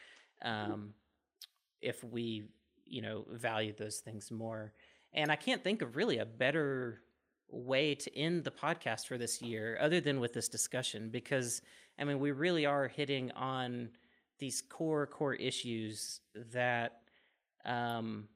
um, 0.43 0.93
if 1.81 2.03
we, 2.03 2.45
you 2.85 3.01
know, 3.01 3.25
value 3.31 3.73
those 3.77 3.99
things 3.99 4.31
more. 4.31 4.73
And 5.13 5.31
I 5.31 5.35
can't 5.35 5.63
think 5.63 5.81
of 5.81 5.95
really 5.95 6.17
a 6.17 6.25
better 6.25 7.01
way 7.49 7.93
to 7.93 8.17
end 8.17 8.43
the 8.43 8.51
podcast 8.51 9.07
for 9.07 9.17
this 9.17 9.41
year 9.41 9.77
other 9.79 10.01
than 10.01 10.19
with 10.19 10.33
this 10.33 10.49
discussion 10.49 11.09
because 11.09 11.61
I 11.99 12.03
mean 12.03 12.19
we 12.19 12.31
really 12.31 12.65
are 12.65 12.87
hitting 12.87 13.31
on 13.31 13.89
these 14.39 14.61
core 14.61 15.07
core 15.07 15.35
issues 15.35 16.19
that 16.51 16.99
um, 17.65 18.27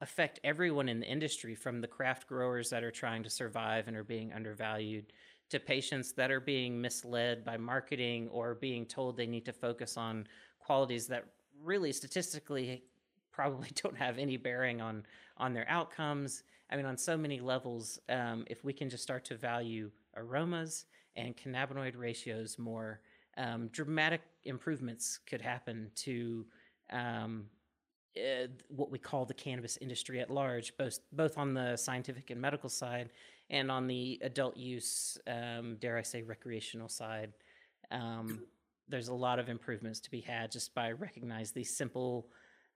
affect 0.00 0.40
everyone 0.42 0.88
in 0.88 1.00
the 1.00 1.06
industry 1.06 1.54
from 1.54 1.80
the 1.80 1.86
craft 1.86 2.26
growers 2.26 2.68
that 2.70 2.82
are 2.82 2.90
trying 2.90 3.22
to 3.22 3.30
survive 3.30 3.88
and 3.88 3.96
are 3.96 4.04
being 4.04 4.32
undervalued 4.32 5.12
to 5.48 5.60
patients 5.60 6.12
that 6.12 6.30
are 6.30 6.40
being 6.40 6.80
misled 6.80 7.44
by 7.44 7.56
marketing 7.56 8.28
or 8.32 8.54
being 8.54 8.84
told 8.84 9.16
they 9.16 9.26
need 9.26 9.44
to 9.44 9.52
focus 9.52 9.96
on 9.96 10.26
qualities 10.58 11.06
that 11.06 11.24
really 11.62 11.92
statistically 11.92 12.82
probably 13.32 13.68
don't 13.82 13.96
have 13.96 14.18
any 14.18 14.36
bearing 14.36 14.80
on 14.80 15.04
on 15.36 15.54
their 15.54 15.68
outcomes. 15.68 16.42
I 16.70 16.76
mean, 16.76 16.86
on 16.86 16.96
so 16.96 17.16
many 17.16 17.40
levels, 17.40 17.98
um, 18.08 18.44
if 18.48 18.64
we 18.64 18.72
can 18.72 18.88
just 18.88 19.02
start 19.02 19.24
to 19.26 19.36
value 19.36 19.90
aromas 20.16 20.86
and 21.16 21.36
cannabinoid 21.36 21.96
ratios 21.96 22.58
more, 22.58 23.00
um, 23.36 23.68
dramatic 23.68 24.22
improvements 24.44 25.18
could 25.26 25.40
happen 25.40 25.90
to 25.96 26.44
um, 26.90 27.46
uh, 28.16 28.46
what 28.68 28.90
we 28.90 28.98
call 28.98 29.24
the 29.24 29.34
cannabis 29.34 29.78
industry 29.78 30.20
at 30.20 30.30
large, 30.30 30.76
both 30.76 30.98
both 31.12 31.38
on 31.38 31.54
the 31.54 31.76
scientific 31.76 32.30
and 32.30 32.40
medical 32.40 32.68
side, 32.68 33.10
and 33.48 33.70
on 33.70 33.86
the 33.86 34.18
adult 34.22 34.56
use, 34.56 35.18
um, 35.26 35.76
dare 35.80 35.96
I 35.96 36.02
say, 36.02 36.22
recreational 36.22 36.88
side. 36.88 37.32
Um, 37.90 38.44
there's 38.88 39.08
a 39.08 39.14
lot 39.14 39.38
of 39.38 39.48
improvements 39.48 40.00
to 40.00 40.10
be 40.10 40.20
had 40.20 40.50
just 40.50 40.74
by 40.74 40.92
recognize 40.92 41.52
these 41.52 41.74
simple 41.74 42.28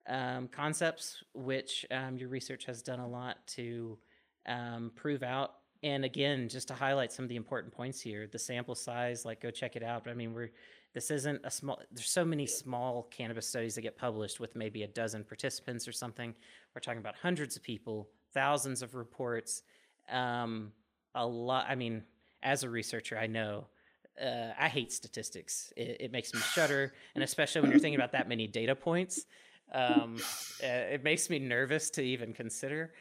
um, 0.09 0.49
concepts, 0.49 1.23
which 1.35 1.85
um, 1.91 2.17
your 2.17 2.29
research 2.29 2.65
has 2.65 2.83
done 2.83 3.01
a 3.01 3.09
lot 3.09 3.47
to 3.49 3.99
um, 4.47 4.93
prove 4.95 5.23
out. 5.23 5.57
And 5.82 6.05
again, 6.05 6.48
just 6.48 6.69
to 6.69 6.74
highlight 6.74 7.12
some 7.12 7.24
of 7.24 7.28
the 7.28 7.36
important 7.36 7.73
points 7.73 8.01
here, 8.01 8.27
the 8.27 8.39
sample 8.39 8.74
size, 8.74 9.24
like 9.24 9.40
go 9.40 9.51
check 9.51 9.77
it 9.77 9.82
out. 9.82 10.05
But 10.05 10.11
I 10.11 10.15
mean, 10.15 10.32
we're 10.32 10.51
this 10.94 11.11
isn't 11.11 11.43
a 11.44 11.51
small. 11.51 11.78
There's 11.93 12.09
so 12.09 12.24
many 12.24 12.47
small 12.47 13.03
cannabis 13.11 13.47
studies 13.47 13.74
that 13.74 13.82
get 13.82 13.98
published 13.98 14.40
with 14.40 14.57
maybe 14.57 14.82
a 14.82 14.89
dozen 14.89 15.24
participants 15.24 15.86
or 15.86 15.93
something. 15.93 16.35
We're 16.74 16.81
talking 16.81 17.01
about 17.01 17.16
hundreds 17.16 17.55
of 17.55 17.62
people, 17.62 18.09
thousands 18.32 18.81
of 18.81 18.94
reports, 18.94 19.62
um, 20.11 20.73
a 21.15 21.27
lot. 21.27 21.66
I 21.69 21.74
mean, 21.74 22.03
as 22.43 22.62
a 22.62 22.70
researcher, 22.70 23.19
I 23.19 23.27
know 23.27 23.66
uh, 24.19 24.53
I 24.59 24.69
hate 24.69 24.90
statistics. 24.93 25.73
It, 25.77 25.98
it, 26.01 26.12
makes 26.12 26.32
me 26.32 26.40
shudder, 26.40 26.94
and 27.15 27.23
especially 27.23 27.61
when 27.61 27.70
you're 27.70 27.81
thinking 27.81 28.01
about 28.01 28.12
that 28.12 28.28
many 28.28 28.47
data 28.47 28.74
points, 28.74 29.27
um, 29.73 30.16
uh, 30.62 30.66
it 30.66 31.05
makes 31.05 31.28
me 31.28 31.39
nervous 31.39 31.90
to 31.90 32.03
even 32.03 32.32
consider. 32.32 32.94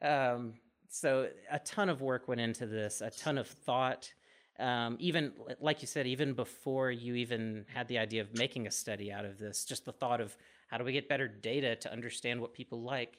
Um, 0.00 0.54
so 0.92 1.28
a 1.50 1.58
ton 1.58 1.88
of 1.88 2.02
work 2.02 2.28
went 2.28 2.40
into 2.40 2.66
this, 2.66 3.00
a 3.00 3.10
ton 3.10 3.38
of 3.38 3.48
thought. 3.48 4.12
Um, 4.60 4.98
even 5.00 5.32
like 5.58 5.80
you 5.80 5.88
said, 5.88 6.06
even 6.06 6.34
before 6.34 6.90
you 6.90 7.14
even 7.14 7.64
had 7.72 7.88
the 7.88 7.96
idea 7.96 8.20
of 8.20 8.36
making 8.36 8.66
a 8.66 8.70
study 8.70 9.10
out 9.10 9.24
of 9.24 9.38
this, 9.38 9.64
just 9.64 9.86
the 9.86 9.92
thought 9.92 10.20
of 10.20 10.36
how 10.68 10.76
do 10.76 10.84
we 10.84 10.92
get 10.92 11.08
better 11.08 11.26
data 11.26 11.76
to 11.76 11.90
understand 11.90 12.42
what 12.42 12.52
people 12.52 12.82
like. 12.82 13.18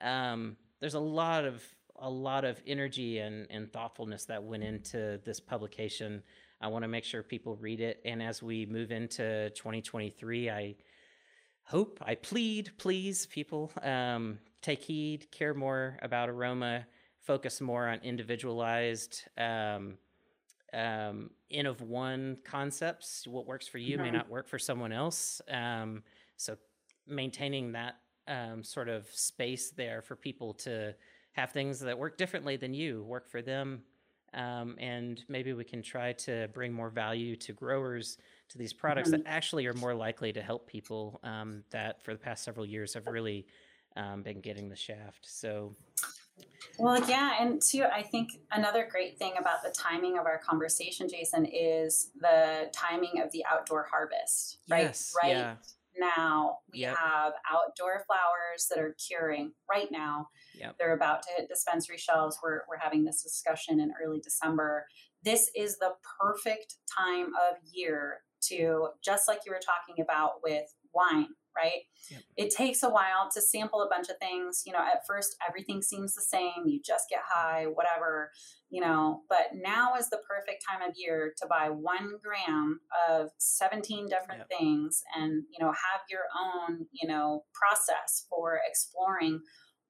Um, 0.00 0.56
there's 0.78 0.94
a 0.94 1.00
lot 1.00 1.44
of 1.44 1.60
a 1.96 2.08
lot 2.08 2.44
of 2.44 2.62
energy 2.68 3.18
and, 3.18 3.48
and 3.50 3.72
thoughtfulness 3.72 4.26
that 4.26 4.44
went 4.44 4.62
into 4.62 5.20
this 5.24 5.40
publication. 5.40 6.22
I 6.60 6.68
want 6.68 6.84
to 6.84 6.88
make 6.88 7.02
sure 7.02 7.24
people 7.24 7.56
read 7.56 7.80
it. 7.80 8.00
And 8.04 8.22
as 8.22 8.40
we 8.40 8.64
move 8.64 8.92
into 8.92 9.50
2023, 9.50 10.50
I 10.50 10.76
hope, 11.64 11.98
I 12.00 12.14
plead, 12.14 12.70
please, 12.78 13.26
people, 13.26 13.72
um, 13.82 14.38
take 14.62 14.82
heed, 14.82 15.26
care 15.32 15.54
more 15.54 15.98
about 16.00 16.28
aroma, 16.28 16.86
focus 17.28 17.60
more 17.60 17.86
on 17.86 18.00
individualized 18.02 19.22
um, 19.36 19.98
um, 20.72 21.30
N 21.50 21.66
of 21.66 21.80
one 21.80 22.38
concepts. 22.42 23.26
What 23.26 23.46
works 23.46 23.68
for 23.68 23.78
you 23.78 23.96
mm-hmm. 23.96 24.06
may 24.06 24.10
not 24.10 24.28
work 24.28 24.48
for 24.48 24.58
someone 24.58 24.90
else. 24.90 25.40
Um, 25.48 26.02
so 26.36 26.56
maintaining 27.06 27.72
that 27.72 27.98
um, 28.26 28.64
sort 28.64 28.88
of 28.88 29.06
space 29.12 29.70
there 29.70 30.02
for 30.02 30.16
people 30.16 30.54
to 30.54 30.94
have 31.32 31.52
things 31.52 31.78
that 31.80 31.96
work 31.96 32.18
differently 32.18 32.56
than 32.56 32.74
you 32.74 33.04
work 33.04 33.28
for 33.28 33.42
them 33.42 33.82
um, 34.34 34.76
and 34.78 35.24
maybe 35.28 35.52
we 35.52 35.64
can 35.64 35.82
try 35.82 36.12
to 36.12 36.48
bring 36.52 36.72
more 36.72 36.90
value 36.90 37.34
to 37.36 37.52
growers 37.52 38.18
to 38.50 38.58
these 38.58 38.72
products 38.72 39.10
mm-hmm. 39.10 39.22
that 39.22 39.28
actually 39.28 39.66
are 39.66 39.74
more 39.74 39.94
likely 39.94 40.32
to 40.32 40.42
help 40.42 40.66
people 40.66 41.18
um, 41.22 41.64
that 41.70 42.02
for 42.02 42.12
the 42.12 42.18
past 42.18 42.44
several 42.44 42.66
years 42.66 42.92
have 42.94 43.06
really 43.06 43.46
um, 43.96 44.22
been 44.22 44.40
getting 44.40 44.68
the 44.68 44.76
shaft. 44.76 45.20
So, 45.22 45.74
well, 46.78 47.02
yeah, 47.08 47.32
and 47.40 47.60
too, 47.60 47.84
I 47.92 48.02
think 48.02 48.30
another 48.52 48.86
great 48.90 49.18
thing 49.18 49.32
about 49.38 49.62
the 49.62 49.70
timing 49.70 50.18
of 50.18 50.26
our 50.26 50.38
conversation, 50.38 51.08
Jason, 51.08 51.44
is 51.44 52.10
the 52.20 52.70
timing 52.72 53.20
of 53.20 53.32
the 53.32 53.44
outdoor 53.44 53.86
harvest. 53.90 54.58
Right, 54.68 54.82
yes, 54.82 55.14
right. 55.20 55.30
Yeah 55.30 55.54
now 55.98 56.58
we 56.72 56.80
yep. 56.80 56.96
have 56.96 57.32
outdoor 57.50 58.04
flowers 58.06 58.66
that 58.70 58.78
are 58.78 58.94
curing 59.06 59.52
right 59.70 59.88
now. 59.90 60.28
Yep. 60.58 60.76
They're 60.78 60.94
about 60.94 61.22
to 61.22 61.28
hit 61.36 61.48
dispensary 61.48 61.98
shelves. 61.98 62.38
We're, 62.42 62.62
we're 62.68 62.78
having 62.78 63.04
this 63.04 63.22
discussion 63.22 63.80
in 63.80 63.92
early 64.02 64.20
December. 64.20 64.86
This 65.24 65.50
is 65.56 65.78
the 65.78 65.92
perfect 66.20 66.76
time 66.96 67.26
of 67.34 67.56
year 67.72 68.18
to, 68.42 68.88
just 69.04 69.28
like 69.28 69.40
you 69.44 69.52
were 69.52 69.60
talking 69.64 70.02
about 70.02 70.34
with 70.42 70.72
wine, 70.94 71.28
right? 71.58 71.82
Yep. 72.10 72.22
It 72.36 72.54
takes 72.54 72.82
a 72.82 72.88
while 72.88 73.28
to 73.34 73.40
sample 73.40 73.82
a 73.82 73.88
bunch 73.88 74.08
of 74.08 74.18
things. 74.18 74.62
You 74.66 74.72
know, 74.72 74.78
at 74.78 75.06
first 75.06 75.36
everything 75.46 75.82
seems 75.82 76.14
the 76.14 76.22
same. 76.22 76.66
You 76.66 76.80
just 76.84 77.08
get 77.10 77.20
high, 77.28 77.64
whatever, 77.64 78.30
you 78.70 78.80
know, 78.80 79.22
but 79.28 79.48
now 79.54 79.94
is 79.94 80.08
the 80.10 80.20
perfect 80.28 80.64
time 80.68 80.88
of 80.88 80.94
year 80.96 81.32
to 81.38 81.46
buy 81.46 81.70
one 81.70 82.12
gram 82.22 82.80
of 83.08 83.30
17 83.38 84.08
different 84.08 84.42
yep. 84.48 84.58
things 84.58 85.02
and, 85.16 85.44
you 85.50 85.64
know, 85.64 85.72
have 85.72 86.02
your 86.10 86.24
own, 86.38 86.86
you 86.92 87.08
know, 87.08 87.44
process 87.52 88.26
for 88.30 88.60
exploring 88.68 89.40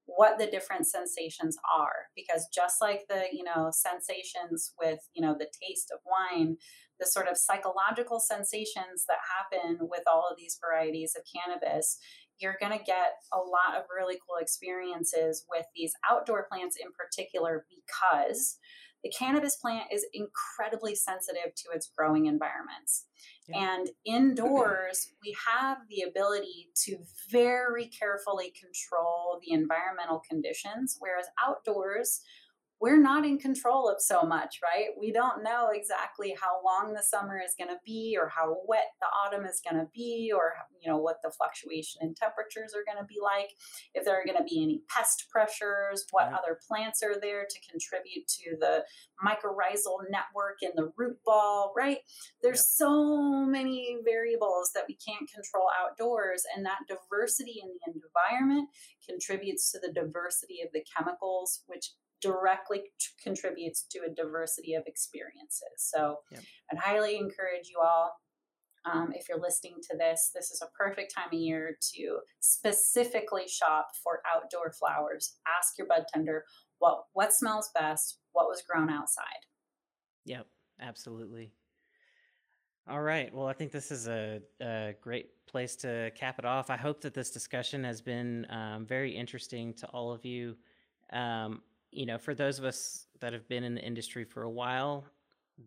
what 0.08 0.38
the 0.38 0.46
different 0.46 0.86
sensations 0.86 1.58
are 1.78 2.08
because 2.16 2.48
just 2.52 2.80
like 2.80 3.02
the 3.10 3.24
you 3.30 3.44
know 3.44 3.70
sensations 3.70 4.72
with 4.80 5.00
you 5.14 5.20
know 5.20 5.36
the 5.38 5.46
taste 5.62 5.92
of 5.92 6.00
wine 6.06 6.56
the 6.98 7.06
sort 7.06 7.28
of 7.28 7.38
psychological 7.38 8.20
sensations 8.20 9.04
that 9.08 9.18
happen 9.36 9.78
with 9.90 10.02
all 10.06 10.26
of 10.30 10.36
these 10.36 10.58
varieties 10.60 11.14
of 11.16 11.22
cannabis 11.24 11.98
you're 12.40 12.56
going 12.60 12.76
to 12.76 12.84
get 12.84 13.18
a 13.32 13.36
lot 13.36 13.76
of 13.76 13.84
really 13.94 14.16
cool 14.26 14.36
experiences 14.40 15.44
with 15.50 15.66
these 15.74 15.92
outdoor 16.08 16.46
plants 16.50 16.76
in 16.80 16.88
particular 16.92 17.66
because 17.68 18.58
the 19.04 19.10
cannabis 19.10 19.56
plant 19.56 19.84
is 19.92 20.04
incredibly 20.12 20.94
sensitive 20.94 21.54
to 21.54 21.68
its 21.72 21.90
growing 21.96 22.26
environments. 22.26 23.06
Yeah. 23.48 23.74
And 23.74 23.88
indoors, 24.04 25.12
we 25.22 25.36
have 25.48 25.78
the 25.88 26.02
ability 26.02 26.70
to 26.86 26.98
very 27.30 27.86
carefully 27.86 28.52
control 28.58 29.40
the 29.40 29.52
environmental 29.52 30.20
conditions, 30.28 30.96
whereas 30.98 31.26
outdoors, 31.44 32.22
we're 32.80 33.00
not 33.00 33.24
in 33.24 33.38
control 33.38 33.88
of 33.88 33.96
so 34.00 34.22
much, 34.22 34.60
right? 34.62 34.90
We 34.98 35.10
don't 35.12 35.42
know 35.42 35.70
exactly 35.72 36.36
how 36.40 36.60
long 36.64 36.94
the 36.94 37.02
summer 37.02 37.40
is 37.44 37.54
going 37.58 37.70
to 37.70 37.80
be 37.84 38.16
or 38.18 38.28
how 38.28 38.58
wet 38.68 38.92
the 39.00 39.06
autumn 39.06 39.46
is 39.46 39.60
going 39.60 39.82
to 39.82 39.90
be 39.92 40.32
or 40.34 40.52
you 40.80 40.90
know 40.90 40.98
what 40.98 41.16
the 41.24 41.30
fluctuation 41.30 42.02
in 42.02 42.14
temperatures 42.14 42.74
are 42.76 42.86
going 42.86 43.02
to 43.02 43.06
be 43.06 43.18
like, 43.20 43.50
if 43.94 44.04
there 44.04 44.14
are 44.14 44.24
going 44.24 44.38
to 44.38 44.44
be 44.44 44.62
any 44.62 44.82
pest 44.88 45.26
pressures, 45.30 46.06
what 46.12 46.28
other 46.28 46.58
plants 46.68 47.02
are 47.02 47.18
there 47.20 47.46
to 47.48 47.70
contribute 47.70 48.28
to 48.28 48.56
the 48.60 48.84
mycorrhizal 49.24 49.98
network 50.08 50.58
in 50.62 50.70
the 50.76 50.92
root 50.96 51.18
ball, 51.24 51.72
right? 51.76 51.98
There's 52.42 52.64
so 52.64 53.44
many 53.44 53.96
variables 54.04 54.70
that 54.74 54.84
we 54.86 54.94
can't 54.94 55.28
control 55.28 55.66
outdoors 55.82 56.44
and 56.54 56.64
that 56.64 56.86
diversity 56.86 57.60
in 57.60 57.70
the 57.70 57.92
environment 57.92 58.68
contributes 59.08 59.72
to 59.72 59.80
the 59.80 59.92
diversity 59.92 60.62
of 60.64 60.70
the 60.72 60.84
chemicals 60.96 61.62
which 61.66 61.90
directly 62.20 62.82
contributes 63.22 63.84
to 63.90 64.00
a 64.00 64.14
diversity 64.14 64.74
of 64.74 64.84
experiences. 64.86 65.62
So 65.78 66.16
yep. 66.30 66.42
I'd 66.72 66.78
highly 66.78 67.16
encourage 67.16 67.68
you 67.70 67.80
all. 67.84 68.12
Um, 68.84 69.12
if 69.14 69.28
you're 69.28 69.40
listening 69.40 69.76
to 69.90 69.96
this, 69.96 70.30
this 70.34 70.50
is 70.50 70.62
a 70.62 70.70
perfect 70.76 71.12
time 71.14 71.28
of 71.32 71.38
year 71.38 71.76
to 71.94 72.18
specifically 72.40 73.46
shop 73.48 73.88
for 74.02 74.20
outdoor 74.32 74.72
flowers. 74.72 75.36
Ask 75.58 75.76
your 75.76 75.86
bud 75.86 76.06
tender 76.12 76.44
what 76.78 77.04
what 77.12 77.32
smells 77.32 77.70
best, 77.74 78.18
what 78.32 78.48
was 78.48 78.62
grown 78.62 78.88
outside. 78.88 79.44
Yep, 80.24 80.46
absolutely. 80.80 81.52
All 82.88 83.02
right. 83.02 83.34
Well, 83.34 83.46
I 83.46 83.52
think 83.52 83.70
this 83.70 83.90
is 83.90 84.08
a, 84.08 84.40
a, 84.62 84.94
great 85.02 85.46
place 85.46 85.76
to 85.76 86.10
cap 86.14 86.38
it 86.38 86.46
off. 86.46 86.70
I 86.70 86.76
hope 86.78 87.02
that 87.02 87.12
this 87.12 87.30
discussion 87.30 87.84
has 87.84 88.00
been 88.00 88.46
um, 88.48 88.86
very 88.86 89.14
interesting 89.14 89.74
to 89.74 89.86
all 89.88 90.10
of 90.10 90.24
you. 90.24 90.56
Um, 91.12 91.60
you 91.90 92.06
know, 92.06 92.18
for 92.18 92.34
those 92.34 92.58
of 92.58 92.64
us 92.64 93.06
that 93.20 93.32
have 93.32 93.48
been 93.48 93.64
in 93.64 93.74
the 93.74 93.82
industry 93.82 94.24
for 94.24 94.42
a 94.42 94.50
while, 94.50 95.04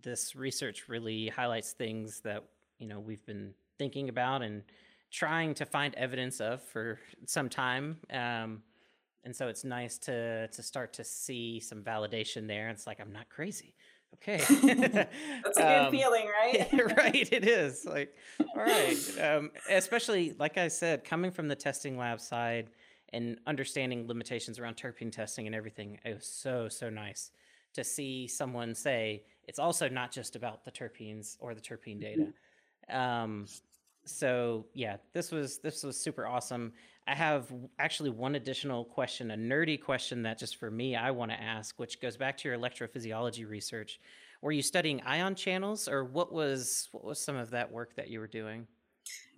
this 0.03 0.35
research 0.35 0.87
really 0.87 1.27
highlights 1.27 1.73
things 1.73 2.21
that, 2.21 2.43
you 2.79 2.87
know, 2.87 2.99
we've 2.99 3.25
been 3.25 3.53
thinking 3.77 4.09
about 4.09 4.41
and 4.41 4.63
trying 5.11 5.53
to 5.55 5.65
find 5.65 5.93
evidence 5.95 6.39
of 6.39 6.61
for 6.63 6.99
some 7.25 7.49
time. 7.49 7.97
Um, 8.11 8.63
and 9.23 9.35
so 9.35 9.47
it's 9.47 9.63
nice 9.63 9.97
to 9.99 10.47
to 10.47 10.63
start 10.63 10.93
to 10.93 11.03
see 11.03 11.59
some 11.59 11.83
validation 11.83 12.47
there. 12.47 12.69
It's 12.69 12.87
like 12.87 12.99
I'm 12.99 13.11
not 13.11 13.29
crazy. 13.29 13.75
Okay, 14.15 14.37
that's 15.43 15.57
a 15.57 15.61
good 15.61 15.85
um, 15.85 15.91
feeling, 15.91 16.27
right? 16.27 16.67
right, 16.97 17.31
it 17.31 17.47
is. 17.47 17.85
Like, 17.85 18.13
all 18.39 18.63
right. 18.63 18.97
Um, 19.21 19.51
especially, 19.69 20.35
like 20.37 20.57
I 20.57 20.67
said, 20.67 21.03
coming 21.03 21.31
from 21.31 21.47
the 21.47 21.55
testing 21.55 21.97
lab 21.97 22.19
side, 22.19 22.69
and 23.13 23.39
understanding 23.47 24.07
limitations 24.07 24.59
around 24.59 24.77
terpene 24.77 25.11
testing 25.11 25.45
and 25.47 25.55
everything. 25.55 25.99
It 26.05 26.15
was 26.15 26.25
so, 26.25 26.69
so 26.69 26.89
nice 26.89 27.31
to 27.73 27.83
see 27.83 28.27
someone 28.27 28.75
say 28.75 29.23
it's 29.47 29.59
also 29.59 29.87
not 29.89 30.11
just 30.11 30.35
about 30.35 30.65
the 30.65 30.71
terpenes 30.71 31.37
or 31.39 31.53
the 31.53 31.61
terpene 31.61 31.99
data. 31.99 32.27
Mm-hmm. 32.89 32.95
Um, 32.95 33.47
so 34.05 34.65
yeah, 34.73 34.97
this 35.13 35.31
was 35.31 35.59
this 35.59 35.83
was 35.83 35.97
super 35.97 36.25
awesome. 36.25 36.73
I 37.07 37.15
have 37.15 37.51
actually 37.79 38.09
one 38.09 38.35
additional 38.35 38.85
question, 38.85 39.31
a 39.31 39.35
nerdy 39.35 39.81
question 39.81 40.23
that 40.23 40.37
just 40.37 40.57
for 40.57 40.71
me 40.71 40.95
I 40.95 41.11
want 41.11 41.31
to 41.31 41.41
ask, 41.41 41.79
which 41.79 42.01
goes 42.01 42.17
back 42.17 42.37
to 42.37 42.49
your 42.49 42.57
electrophysiology 42.57 43.47
research. 43.47 43.99
Were 44.41 44.51
you 44.51 44.61
studying 44.63 45.01
ion 45.01 45.35
channels, 45.35 45.87
or 45.87 46.03
what 46.03 46.33
was 46.33 46.89
what 46.91 47.03
was 47.03 47.19
some 47.19 47.35
of 47.35 47.51
that 47.51 47.71
work 47.71 47.95
that 47.95 48.09
you 48.09 48.19
were 48.19 48.27
doing? 48.27 48.67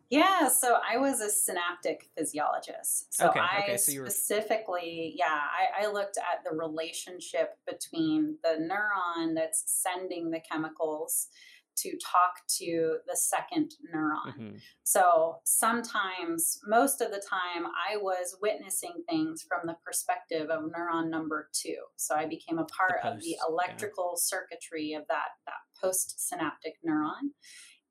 Yeah, 0.09 0.47
so 0.47 0.77
I 0.87 0.97
was 0.97 1.21
a 1.21 1.29
synaptic 1.29 2.09
physiologist. 2.15 3.13
So 3.13 3.29
okay, 3.29 3.39
I 3.39 3.63
okay, 3.63 3.77
so 3.77 3.91
specifically, 3.93 5.13
were... 5.13 5.17
yeah, 5.17 5.39
I, 5.39 5.85
I, 5.85 5.91
looked 5.91 6.17
at 6.17 6.43
the 6.47 6.55
relationship 6.55 7.57
between 7.65 8.37
the 8.43 8.59
neuron 8.59 9.33
that's 9.33 9.63
sending 9.65 10.29
the 10.29 10.39
chemicals 10.39 11.29
to 11.75 11.97
talk 11.97 12.35
to 12.59 12.97
the 13.07 13.15
second 13.15 13.73
neuron. 13.93 14.37
Mhm. 14.37 14.61
So 14.83 15.39
sometimes, 15.43 16.59
most 16.67 17.01
of 17.01 17.11
the 17.11 17.21
time, 17.27 17.65
I 17.65 17.97
was 17.97 18.37
witnessing 18.41 19.03
things 19.09 19.43
from 19.43 19.65
the 19.65 19.75
perspective 19.85 20.49
of 20.49 20.71
neuron 20.71 21.09
number 21.09 21.49
two. 21.53 21.77
So 21.95 22.15
I 22.15 22.25
became 22.27 22.59
a 22.59 22.65
part 22.65 22.99
of 23.03 23.15
the 23.15 23.19
post, 23.19 23.27
yeah. 23.27 23.37
electrical 23.47 24.17
circuitry 24.17 24.93
of 24.93 25.07
that, 25.07 25.29
that 25.47 25.61
postsynaptic 25.83 26.75
neuron. 26.87 27.31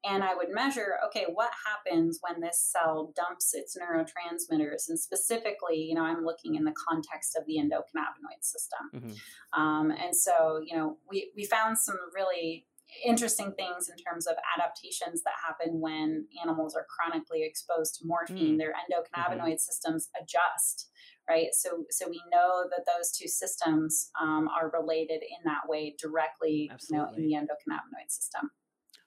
And 0.04 0.24
I 0.24 0.34
would 0.34 0.48
measure, 0.50 0.98
okay, 1.06 1.26
what 1.32 1.50
happens 1.64 2.18
when 2.22 2.40
this 2.40 2.60
cell 2.60 3.12
dumps 3.14 3.54
its 3.54 3.76
neurotransmitters? 3.76 4.88
And 4.88 4.98
specifically, 4.98 5.76
you 5.76 5.94
know, 5.94 6.02
I'm 6.02 6.24
looking 6.24 6.56
in 6.56 6.64
the 6.64 6.74
context 6.88 7.36
of 7.36 7.46
the 7.46 7.58
endocannabinoid 7.58 8.42
system. 8.42 8.90
Mhm. 8.92 9.18
Um, 9.52 9.90
and 9.92 10.14
so, 10.14 10.60
you 10.64 10.76
know, 10.76 10.98
we, 11.08 11.30
we 11.36 11.44
found 11.44 11.78
some 11.78 11.98
really 12.14 12.66
interesting 13.04 13.52
things 13.52 13.88
in 13.88 13.96
terms 13.96 14.26
of 14.26 14.36
adaptations 14.58 15.22
that 15.22 15.34
happen 15.46 15.80
when 15.80 16.26
animals 16.42 16.74
are 16.74 16.86
chronically 16.88 17.42
exposed 17.42 17.94
to 17.96 18.06
morphine. 18.06 18.56
Mm. 18.56 18.58
Their 18.58 18.74
endocannabinoid 18.74 19.60
systems 19.60 20.10
adjust, 20.20 20.90
right? 21.28 21.48
So, 21.52 21.84
so 21.90 22.08
we 22.08 22.20
know 22.30 22.64
that 22.70 22.84
those 22.86 23.10
two 23.12 23.28
systems 23.28 24.10
um, 24.20 24.48
are 24.48 24.70
related 24.70 25.22
in 25.22 25.44
that 25.44 25.68
way 25.68 25.94
directly, 25.98 26.70
you 26.90 26.96
know, 26.96 27.08
in 27.16 27.22
the 27.22 27.34
endocannabinoid 27.34 28.10
system. 28.10 28.50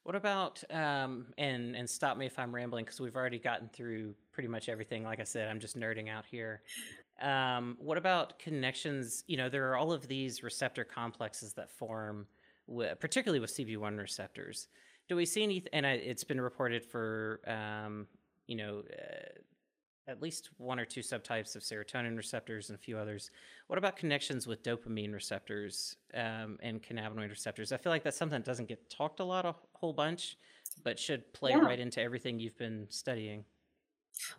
What 0.05 0.15
about 0.15 0.63
um, 0.69 1.25
and 1.35 1.75
and 1.75 1.89
stop 1.89 2.15
me 2.15 2.27
if 2.27 2.37
I'm 2.37 2.53
rambling 2.53 2.85
because 2.85 3.01
we've 3.01 3.15
already 3.15 3.39
gotten 3.39 3.69
through 3.69 4.13
pretty 4.33 4.47
much 4.47 4.69
everything. 4.69 5.03
Like 5.03 5.19
I 5.19 5.23
said, 5.23 5.49
I'm 5.49 5.59
just 5.59 5.75
nerding 5.75 6.09
out 6.09 6.25
here. 6.29 6.61
Um, 7.19 7.75
what 7.79 7.97
about 7.97 8.37
connections? 8.37 9.23
You 9.25 9.37
know, 9.37 9.49
there 9.49 9.67
are 9.71 9.75
all 9.75 9.91
of 9.91 10.07
these 10.07 10.43
receptor 10.43 10.83
complexes 10.83 11.53
that 11.53 11.71
form, 11.71 12.27
wi- 12.67 12.93
particularly 12.93 13.39
with 13.39 13.49
CB1 13.49 13.97
receptors. 13.97 14.67
Do 15.09 15.15
we 15.15 15.25
see 15.25 15.41
any? 15.41 15.63
And 15.73 15.87
I, 15.87 15.93
it's 15.93 16.23
been 16.23 16.39
reported 16.39 16.85
for, 16.85 17.39
um, 17.47 18.05
you 18.45 18.57
know, 18.57 18.83
uh, 18.87 19.39
at 20.07 20.21
least 20.21 20.49
one 20.57 20.79
or 20.79 20.85
two 20.85 21.01
subtypes 21.01 21.55
of 21.55 21.63
serotonin 21.63 22.15
receptors 22.15 22.69
and 22.69 22.77
a 22.77 22.81
few 22.81 22.97
others. 22.97 23.31
What 23.67 23.79
about 23.79 23.95
connections 23.97 24.45
with 24.45 24.61
dopamine 24.63 25.13
receptors 25.13 25.95
um, 26.13 26.57
and 26.61 26.81
cannabinoid 26.81 27.29
receptors? 27.29 27.71
I 27.71 27.77
feel 27.77 27.91
like 27.91 28.03
that's 28.03 28.17
something 28.17 28.39
that 28.39 28.45
doesn't 28.45 28.67
get 28.67 28.89
talked 28.89 29.19
a 29.19 29.23
lot, 29.23 29.45
a 29.45 29.55
whole 29.73 29.93
bunch, 29.93 30.37
but 30.83 30.99
should 30.99 31.31
play 31.33 31.51
Yeah. 31.51 31.59
right 31.59 31.79
into 31.79 32.01
everything 32.01 32.39
you've 32.39 32.57
been 32.57 32.87
studying. 32.89 33.45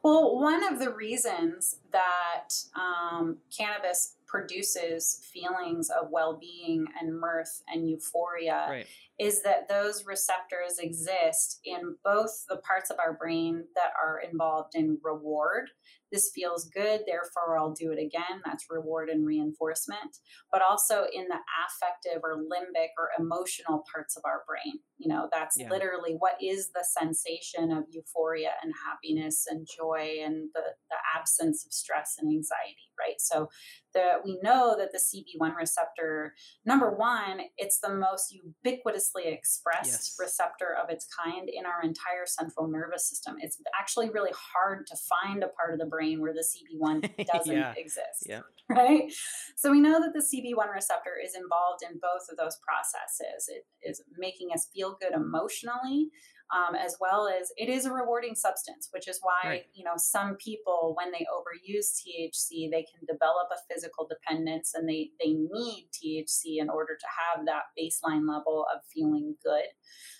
Well, 0.02 0.36
one 0.40 0.64
of 0.72 0.78
the 0.78 0.90
reasons 0.90 1.76
that 1.93 2.48
um, 2.74 3.38
cannabis 3.56 4.15
produces 4.27 5.20
feelings 5.32 5.90
of 5.90 6.09
well 6.11 6.36
being 6.39 6.86
and 7.01 7.19
mirth 7.19 7.62
and 7.69 7.89
euphoria 7.89 8.66
Right. 8.69 8.86
is 9.19 9.43
that 9.43 9.69
those 9.69 10.05
receptors 10.05 10.78
exist 10.78 11.61
in 11.65 11.97
both 12.05 12.44
the 12.48 12.59
parts 12.59 12.90
of 12.90 12.98
our 12.98 13.15
brain 13.15 13.65
that 13.74 13.93
are 14.03 14.20
involved 14.20 14.74
in 14.74 14.98
reward. 15.03 15.70
This 16.12 16.31
feels 16.35 16.69
good, 16.69 17.03
therefore 17.07 17.59
I'll 17.59 17.73
do 17.73 17.90
it 17.93 17.98
again. 17.98 18.43
That's 18.44 18.66
reward 18.70 19.09
and 19.09 19.27
reinforcement. 19.27 20.19
But 20.53 20.62
also 20.62 21.07
in 21.12 21.27
the 21.28 21.39
affective 21.66 22.23
or 22.23 22.36
limbic 22.36 22.90
or 22.98 23.11
emotional 23.19 23.85
parts 23.93 24.16
of 24.16 24.23
our 24.24 24.44
brain. 24.47 24.81
You 24.98 25.09
know, 25.09 25.28
that's 25.32 25.59
Yeah. 25.59 25.70
literally 25.70 26.15
what 26.15 26.36
is 26.40 26.70
the 26.70 26.85
sensation 26.85 27.73
of 27.73 27.85
euphoria 27.90 28.53
and 28.62 28.73
happiness 28.86 29.47
and 29.48 29.66
joy 29.66 30.19
and 30.23 30.48
the, 30.55 30.62
the 30.90 30.97
absence 31.15 31.65
of 31.66 31.73
stress 31.73 32.16
and 32.19 32.28
anxiety, 32.28 32.93
right? 32.98 33.20
So 33.20 33.48
the, 33.97 34.20
we 34.24 34.39
know 34.43 34.77
that 34.78 34.93
the 34.93 34.98
CB1 34.98 35.56
receptor 35.56 36.35
number 36.66 36.90
one, 36.94 37.40
it's 37.56 37.81
the 37.81 37.89
most 37.94 38.32
ubiquitously 38.64 39.24
expressed 39.32 39.86
Yes. 39.90 40.16
receptor 40.20 40.77
of 40.82 40.90
its 40.90 41.06
kind 41.06 41.48
in 41.48 41.64
our 41.64 41.81
entire 41.82 42.27
central 42.27 42.68
nervous 42.68 43.09
system. 43.09 43.36
It's 43.40 43.59
actually 43.81 44.10
really 44.10 44.32
hard 44.55 44.86
to 44.89 44.97
find 44.97 45.43
a 45.43 45.48
part 45.48 45.73
of 45.73 45.78
the 45.81 45.86
brain 45.86 46.20
where 46.20 46.35
the 46.35 46.44
CB1 46.44 47.27
doesn't 47.32 47.56
Yeah. 47.56 47.73
exist, 47.77 48.27
Yeah. 48.27 48.43
right? 48.68 49.10
So 49.56 49.70
we 49.70 49.81
know 49.81 50.01
that 50.01 50.12
the 50.12 50.20
CB1 50.20 50.73
receptor 50.74 51.12
is 51.24 51.35
involved 51.35 51.82
in 51.89 51.98
both 51.98 52.28
of 52.31 52.36
those 52.36 52.59
processes. 52.66 53.48
It 53.48 53.64
is 53.82 54.02
making 54.18 54.51
us 54.52 54.68
feel 54.74 54.97
good 55.01 55.12
emotionally. 55.14 56.10
Um, 56.55 56.77
as 56.77 56.97
well 57.01 57.27
as 57.27 57.51
it 57.56 57.68
is 57.68 57.86
a 57.86 57.93
rewarding 57.93 58.36
substance, 58.36 58.89
which 58.93 59.09
is 59.09 59.18
why 59.20 59.40
Right. 59.44 59.66
you 59.74 59.82
know 59.85 59.94
some 59.97 60.36
people 60.36 60.94
when 60.97 61.10
they 61.10 61.27
overuse 61.27 61.89
THC, 61.98 62.70
they 62.70 62.85
can 62.85 63.05
develop 63.06 63.48
a 63.51 63.59
physical 63.73 64.06
dependence, 64.06 64.73
and 64.74 64.89
they 64.89 65.10
they 65.20 65.32
need 65.32 65.89
THC 65.93 66.59
in 66.60 66.70
order 66.70 66.97
to 66.97 67.06
have 67.06 67.47
that 67.47 67.64
baseline 67.77 68.28
level 68.28 68.64
of 68.73 68.82
feeling 68.94 69.36
good. 69.43 69.64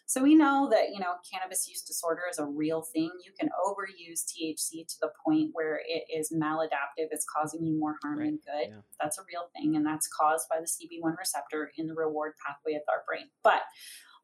So 0.09 0.23
we 0.23 0.35
know 0.36 0.69
that 0.70 0.90
you 0.93 0.98
know 0.98 1.15
cannabis 1.32 1.69
use 1.69 1.82
disorder 1.82 2.23
is 2.31 2.39
a 2.40 2.44
real 2.47 2.82
thing. 2.82 3.11
You 3.24 3.32
can 3.39 3.48
overuse 3.65 4.24
THC 4.27 4.85
to 4.86 4.94
the 5.01 5.11
point 5.24 5.51
where 5.53 5.81
it 5.86 6.05
is 6.12 6.32
maladaptive; 6.32 7.09
it's 7.12 7.24
causing 7.36 7.65
you 7.65 7.78
more 7.78 7.97
harm 8.03 8.19
Right. 8.19 8.24
than 8.27 8.39
good. 8.39 8.69
Yeah. 8.70 8.81
That's 9.01 9.19
a 9.19 9.23
real 9.28 9.48
thing, 9.55 9.77
and 9.77 9.86
that's 9.86 10.09
caused 10.09 10.48
by 10.48 10.61
the 10.61 10.66
CB1 10.66 11.16
receptor 11.16 11.70
in 11.77 11.86
the 11.86 11.94
reward 11.94 12.35
pathway 12.44 12.74
of 12.74 12.82
our 12.89 13.05
brain. 13.07 13.31
But 13.44 13.62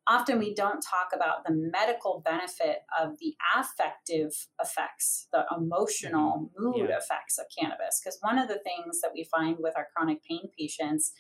often 0.09 0.39
we 0.39 0.55
don't 0.55 0.81
talk 0.81 1.11
about 1.15 1.45
the 1.45 1.53
medical 1.53 2.23
benefit 2.25 2.79
of 3.01 3.19
the 3.21 3.35
affective 3.57 4.49
effects, 4.61 5.29
the 5.33 5.45
emotional 5.57 6.51
mood 6.59 6.75
Mm-hmm. 6.77 6.91
Yeah. 6.91 6.99
effects 6.99 7.39
of 7.39 7.47
cannabis. 7.57 8.01
Because 8.03 8.19
one 8.21 8.39
of 8.39 8.49
the 8.49 8.59
things 8.65 9.01
that 9.01 9.13
we 9.15 9.25
find 9.25 9.57
with 9.61 9.75
our 9.77 9.89
chronic 9.95 10.23
pain 10.25 10.49
patients, 10.59 11.13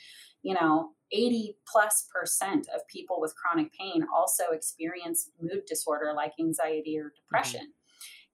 you 0.42 0.54
know, 0.54 0.90
80 1.12 1.56
plus 1.70 2.08
percent 2.12 2.68
of 2.74 2.86
people 2.88 3.20
with 3.20 3.34
chronic 3.36 3.72
pain 3.72 4.04
also 4.14 4.44
experience 4.52 5.30
mood 5.40 5.62
disorder 5.66 6.12
like 6.16 6.32
anxiety 6.40 6.98
or 6.98 7.12
depression. 7.14 7.72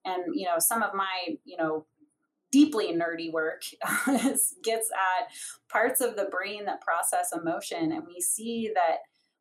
And, 0.05 0.23
you 0.35 0.47
know, 0.47 0.59
some 0.59 0.83
of 0.83 0.95
my, 0.95 1.37
you 1.45 1.57
know, 1.57 1.87
deeply 2.51 2.95
nerdy 2.95 3.31
work 3.31 3.62
gets 4.65 4.91
at 4.93 5.29
parts 5.70 6.01
of 6.01 6.16
the 6.16 6.29
brain 6.31 6.65
that 6.65 6.81
process 6.81 7.33
emotion. 7.33 7.93
And 7.93 8.05
we 8.07 8.20
see 8.20 8.70
that 8.75 8.99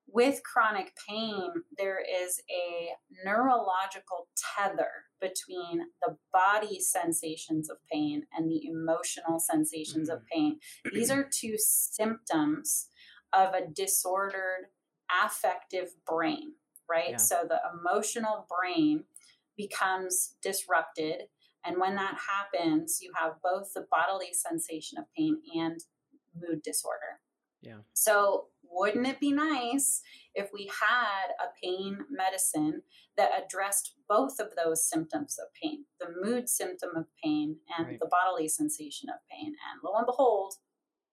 with 0.08 0.42
chronic 0.44 0.94
pain, 1.08 1.52
there 1.78 2.00
is 2.00 2.42
a 2.50 2.90
neurological 3.26 4.30
tether 4.56 4.90
between 5.20 5.82
the 6.02 6.16
body 6.32 6.80
sensations 6.80 7.70
of 7.70 7.78
pain 7.92 8.24
and 8.36 8.50
the 8.50 8.68
emotional 8.68 9.40
sensations 9.40 10.10
of 10.10 10.20
mm-hmm. 10.20 10.40
pain. 10.40 10.60
These 10.94 11.12
are 11.12 11.28
two 11.32 11.56
symptoms 11.58 12.90
of 13.34 13.54
a 13.54 13.68
disordered 13.74 14.68
affective 15.24 15.90
brain, 16.06 16.54
right? 16.90 17.12
Yeah. 17.12 17.18
So 17.18 17.48
the 17.48 17.60
emotional 17.78 18.48
brain 18.50 19.04
becomes 19.58 20.36
disrupted. 20.42 21.24
And 21.66 21.80
when 21.80 21.96
that 21.96 22.18
happens, 22.30 23.00
you 23.02 23.12
have 23.16 23.34
both 23.44 23.74
the 23.74 23.86
bodily 23.92 24.32
sensation 24.32 24.98
of 24.98 25.06
pain 25.18 25.42
and 25.56 25.82
mood 26.40 26.62
disorder. 26.64 27.20
Yeah. 27.62 27.80
So, 27.94 28.46
wouldn't 28.72 29.08
it 29.08 29.20
be 29.20 29.32
nice 29.32 30.02
if 30.36 30.50
we 30.54 30.70
had 30.80 31.28
a 31.40 31.50
pain 31.64 32.00
medicine 32.10 32.82
that 33.18 33.32
addressed 33.44 33.96
both 34.08 34.40
of 34.40 34.50
those 34.56 34.88
symptoms 34.90 35.38
of 35.40 35.48
pain 35.62 35.86
the 36.00 36.08
mood 36.22 36.48
symptom 36.48 36.92
of 36.96 37.06
pain 37.24 37.58
and 37.78 37.88
Right. 37.88 38.00
the 38.00 38.08
bodily 38.08 38.48
sensation 38.48 39.10
of 39.10 39.16
pain? 39.30 39.48
And 39.48 39.82
lo 39.84 39.94
and 39.96 40.06
behold, 40.06 40.54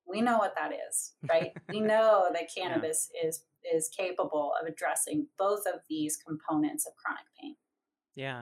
we 0.07 0.21
know 0.21 0.39
what 0.39 0.55
that 0.57 0.73
is, 0.91 1.15
right? 1.29 1.53
we 1.69 1.81
know 1.81 2.29
that 2.33 2.55
cannabis 2.55 3.11
is 3.25 3.45
is 3.75 3.89
capable 3.89 4.53
of 4.61 4.69
addressing 4.69 5.27
both 5.39 5.67
of 5.67 5.81
these 5.89 6.19
components 6.19 6.87
of 6.87 6.95
chronic 6.97 7.25
pain. 7.41 7.57
Yeah, 8.15 8.41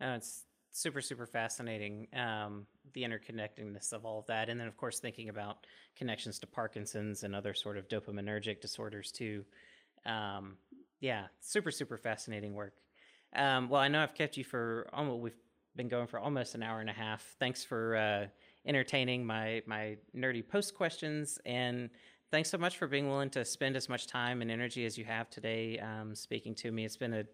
uh, 0.00 0.16
it's 0.16 0.44
super 0.72 1.00
super 1.00 1.26
fascinating. 1.26 2.08
Um, 2.14 2.66
the 2.94 3.02
interconnectedness 3.02 3.92
of 3.92 4.04
all 4.04 4.18
of 4.18 4.26
that, 4.26 4.48
and 4.48 4.58
then 4.58 4.66
of 4.66 4.76
course 4.76 4.98
thinking 4.98 5.28
about 5.28 5.66
connections 5.96 6.38
to 6.40 6.46
Parkinson's 6.46 7.22
and 7.22 7.34
other 7.34 7.54
sort 7.54 7.76
of 7.76 7.88
dopaminergic 7.88 8.60
disorders 8.60 9.12
too. 9.12 9.44
Um, 10.04 10.56
yeah, 11.00 11.26
super 11.40 11.70
super 11.70 11.96
fascinating 11.96 12.54
work. 12.54 12.74
Um, 13.34 13.68
well, 13.68 13.80
I 13.80 13.88
know 13.88 14.02
I've 14.02 14.14
kept 14.14 14.36
you 14.36 14.44
for 14.44 14.88
almost 14.92 15.20
we've 15.20 15.36
been 15.76 15.88
going 15.88 16.06
for 16.06 16.18
almost 16.18 16.54
an 16.54 16.62
hour 16.62 16.80
and 16.80 16.90
a 16.90 16.94
half. 16.94 17.36
Thanks 17.38 17.64
for 17.64 17.96
uh, 17.96 18.26
entertaining 18.66 19.24
my 19.24 19.62
my 19.66 19.96
nerdy 20.16 20.46
post 20.46 20.74
questions 20.74 21.38
and. 21.44 21.90
Thanks 22.30 22.48
so 22.48 22.56
much 22.56 22.78
for 22.78 22.86
being 22.86 23.08
willing 23.10 23.28
to 23.28 23.44
spend 23.44 23.76
as 23.76 23.90
much 23.90 24.06
time 24.06 24.40
and 24.40 24.50
energy 24.50 24.86
as 24.86 24.96
you 24.96 25.04
have 25.04 25.28
today 25.28 25.78
um, 25.80 26.14
speaking 26.14 26.54
to 26.54 26.72
me. 26.72 26.86
It's 26.86 26.96
been 26.96 27.12
a 27.12 27.24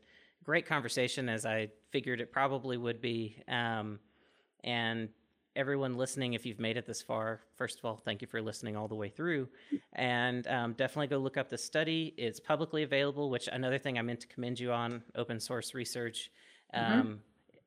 great 0.45 0.67
conversation 0.67 1.29
as 1.29 1.45
I 1.45 1.69
figured 1.91 2.21
it 2.21 2.33
probably 2.33 2.77
would 2.77 3.01
be. 3.01 3.43
Um, 3.49 3.99
and 4.65 5.09
everyone 5.57 5.97
listening, 5.97 6.35
if 6.35 6.47
you've 6.47 6.61
made 6.61 6.77
it 6.77 6.87
this 6.87 7.03
far, 7.03 7.41
first 7.57 7.79
of 7.79 7.85
all, 7.85 8.01
thank 8.05 8.23
you 8.23 8.29
for 8.29 8.41
listening 8.41 8.77
all 8.77 8.89
the 8.89 8.95
way 8.95 9.09
through. 9.09 9.49
And 9.95 10.47
um, 10.47 10.73
definitely 10.75 11.09
go 11.09 11.19
look 11.19 11.37
up 11.37 11.49
the 11.49 11.59
study. 11.59 12.15
It's 12.17 12.41
publicly 12.41 12.83
available, 12.83 13.31
which 13.31 13.49
another 13.51 13.79
thing 13.79 13.99
I 13.99 14.03
meant 14.03 14.21
to 14.21 14.27
commend 14.29 14.61
you 14.61 14.73
on 14.73 15.03
open 15.17 15.41
source 15.41 15.75
research. 15.75 16.31
Um, 16.73 17.21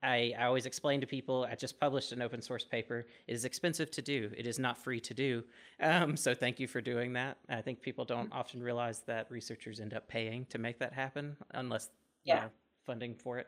I, 0.04 0.34
I 0.38 0.46
always 0.46 0.66
explain 0.66 1.00
to 1.02 1.08
people 1.08 1.48
I 1.50 1.56
just 1.56 1.80
published 1.80 2.12
an 2.12 2.22
open 2.22 2.42
source 2.42 2.64
paper. 2.64 3.06
It 3.28 3.34
is 3.34 3.46
expensive 3.46 3.92
to 3.92 4.02
do, 4.02 4.32
it 4.36 4.48
is 4.48 4.58
not 4.58 4.78
free 4.78 5.00
to 5.02 5.14
do. 5.14 5.44
Um, 5.80 6.18
so 6.18 6.34
thank 6.34 6.60
you 6.60 6.68
for 6.68 6.82
doing 6.82 7.14
that. 7.14 7.38
I 7.50 7.62
think 7.62 7.82
people 7.82 8.06
don't 8.06 8.30
mm-hmm. 8.30 8.40
often 8.40 8.64
realize 8.64 9.02
that 9.08 9.30
researchers 9.30 9.80
end 9.80 9.94
up 9.94 10.08
paying 10.08 10.46
to 10.48 10.58
make 10.58 10.80
that 10.80 10.94
happen 10.94 11.38
unless 11.52 11.90
yeah. 12.24 12.36
you 12.36 12.42
know, 12.42 12.50
funding 12.86 13.16
for 13.16 13.40
it. 13.40 13.48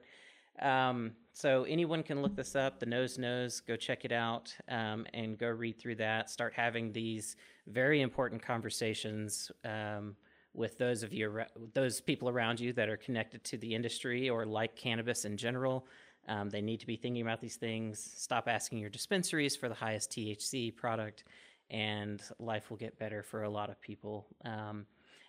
Um, 0.62 1.14
so 1.34 1.64
anyone 1.64 2.04
can 2.04 2.22
look 2.22 2.36
this 2.36 2.56
up. 2.56 2.80
The 2.80 2.86
nose 2.86 3.18
knows. 3.18 3.60
Go 3.60 3.76
check 3.76 4.06
it 4.06 4.12
out 4.12 4.56
um, 4.70 5.06
and 5.14 5.38
go 5.38 5.48
read 5.48 5.80
through 5.80 5.96
that. 5.96 6.30
Start 6.30 6.54
having 6.56 6.92
these 6.92 7.36
very 7.68 8.02
important 8.02 8.42
conversations 8.42 9.52
um, 9.66 10.16
with 10.54 10.78
those 10.78 11.02
of 11.02 11.12
you, 11.12 11.42
those 11.74 12.02
people 12.02 12.30
around 12.30 12.60
you 12.60 12.72
that 12.74 12.88
are 12.88 12.98
connected 12.98 13.44
to 13.46 13.58
the 13.58 13.74
industry 13.74 14.30
or 14.30 14.46
like 14.46 14.76
cannabis 14.76 15.26
in 15.26 15.38
general. 15.38 15.88
Um, 16.28 16.50
they 16.50 16.62
need 16.62 16.80
to 16.80 16.88
be 16.88 16.96
thinking 16.96 17.22
about 17.22 17.42
these 17.42 17.58
things. 17.58 18.14
Stop 18.16 18.48
asking 18.48 18.78
your 18.78 18.90
dispensaries 18.90 19.56
for 19.56 19.68
the 19.68 19.76
highest 19.76 20.12
THC 20.12 20.74
product, 20.74 21.26
and 21.70 22.22
life 22.40 22.70
will 22.70 22.78
get 22.78 22.98
better 22.98 23.24
for 23.24 23.44
a 23.44 23.50
lot 23.50 23.70
of 23.70 23.82
people. 23.82 24.28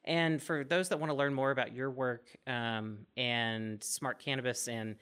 And 0.05 0.43
for 0.43 0.64
those 0.64 0.90
that 0.90 1.01
want 1.01 1.10
to 1.10 1.16
learn 1.16 1.32
more 1.32 1.51
about 1.51 1.72
your 1.72 1.90
work 1.90 2.26
um, 2.47 2.98
and 3.16 3.82
smart 3.82 4.18
cannabis 4.18 4.68
and 4.68 4.97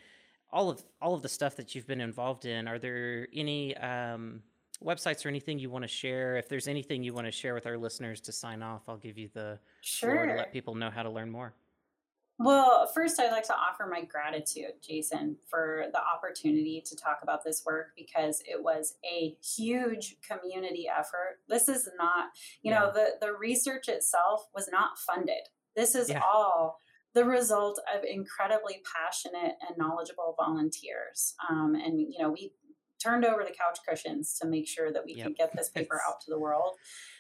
all 0.53 0.71
of 0.71 0.83
all 1.01 1.15
of 1.15 1.23
the 1.23 1.29
stuff 1.29 1.57
that 1.57 1.75
you've 1.75 1.87
been 1.87 2.01
involved 2.01 2.45
in, 2.45 2.69
are 2.69 2.79
there 2.79 3.27
any 3.35 3.77
um, 3.79 4.43
websites 4.83 5.25
or 5.25 5.29
anything 5.29 5.59
you 5.59 5.71
want 5.71 5.83
to 5.83 5.89
share? 5.89 6.37
If 6.37 6.49
there's 6.49 6.69
anything 6.69 7.03
you 7.03 7.15
want 7.15 7.27
to 7.27 7.33
share 7.33 7.55
with 7.55 7.67
our 7.67 7.79
listeners 7.79 8.21
to 8.23 8.33
sign 8.33 8.63
off, 8.63 8.83
I'll 8.89 8.97
give 8.97 9.19
you 9.19 9.29
the 9.33 9.59
sure. 9.81 10.13
floor 10.13 10.27
to 10.27 10.35
let 10.35 10.53
people 10.53 10.75
know 10.75 10.91
how 10.91 11.03
to 11.03 11.11
learn 11.11 11.31
more. 11.31 11.55
Well, 12.45 12.91
first, 12.93 13.21
I'd 13.21 13.31
like 13.31 13.47
to 13.47 13.55
offer 13.55 13.87
my 13.89 14.03
gratitude, 14.03 14.75
Jason, 14.87 15.37
for 15.49 15.85
the 15.93 16.01
opportunity 16.01 16.83
to 16.85 16.97
talk 16.97 17.21
about 17.23 17.45
this 17.45 17.63
work 17.65 17.93
because 17.97 18.43
it 18.47 18.63
was 18.63 18.95
a 19.05 19.37
huge 19.57 20.17
community 20.29 20.87
effort. 20.89 21.39
This 21.49 21.69
is 21.69 21.89
not, 21.99 22.31
you 22.63 22.73
yeah. 22.73 22.81
know, 22.81 22.93
the, 22.93 23.11
the 23.21 23.33
research 23.33 23.89
itself 23.89 24.49
was 24.55 24.69
not 24.73 24.99
funded. 24.99 25.49
This 25.77 25.95
is 25.95 26.11
yeah. 26.11 26.21
all 26.21 26.79
the 27.15 27.25
result 27.25 27.79
of 27.95 28.05
incredibly 28.05 28.83
passionate 28.97 29.57
and 29.69 29.77
knowledgeable 29.77 30.35
volunteers. 30.39 31.35
Um, 31.49 31.75
and, 31.75 32.01
you 32.01 32.19
know, 32.19 32.31
we 32.31 32.53
turned 33.03 33.25
over 33.25 33.45
the 33.45 33.51
couch 33.51 33.79
cushions 33.89 34.39
to 34.41 34.47
make 34.47 34.69
sure 34.69 34.93
that 34.93 35.05
we 35.05 35.15
yep. 35.15 35.27
could 35.27 35.37
get 35.37 35.51
this 35.57 35.71
paper 35.71 36.01
out 36.09 36.21
to 36.23 36.31
the 36.31 36.39
world. 36.39 36.75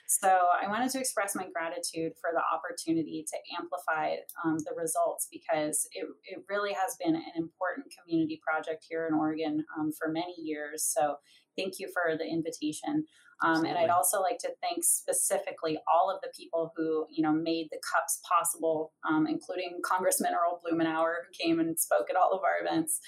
So 0.07 0.29
I 0.29 0.69
wanted 0.69 0.91
to 0.91 0.99
express 0.99 1.35
my 1.35 1.47
gratitude 1.55 2.13
for 2.21 2.31
the 2.35 2.43
opportunity 2.53 3.25
to 3.33 3.57
amplify 3.59 4.17
um, 4.45 4.59
the 4.59 4.75
results 4.77 5.27
because 5.33 5.89
it, 5.93 6.07
it 6.25 6.45
really 6.51 6.75
has 6.75 6.97
been 7.03 7.15
an 7.15 7.33
important 7.35 7.87
community 7.97 8.39
project 8.47 8.85
here 8.89 9.07
in 9.07 9.15
Oregon 9.15 9.65
um, 9.79 9.91
for 9.99 10.13
many 10.13 10.35
years. 10.37 10.85
So 10.85 11.17
thank 11.57 11.79
you 11.79 11.89
for 11.95 12.17
the 12.19 12.27
invitation. 12.27 13.07
Um, 13.43 13.65
and 13.65 13.77
I'd 13.77 13.91
also 13.91 14.21
like 14.21 14.39
to 14.41 14.51
thank 14.63 14.85
specifically 14.85 15.79
all 15.93 16.11
of 16.11 16.21
the 16.23 16.31
people 16.37 16.73
who, 16.77 17.07
you 17.11 17.23
know, 17.23 17.33
made 17.33 17.69
the 17.73 17.81
cups 17.93 18.21
possible, 18.29 18.93
um, 19.09 19.27
including 19.27 19.81
Congressman 19.85 20.33
Earl 20.33 20.61
Blumenauer, 20.63 21.15
who 21.27 21.45
came 21.45 21.59
and 21.59 21.79
spoke 21.79 22.07
at 22.09 22.17
all 22.17 22.33
of 22.33 22.43
our 22.45 22.65
events. 22.65 23.01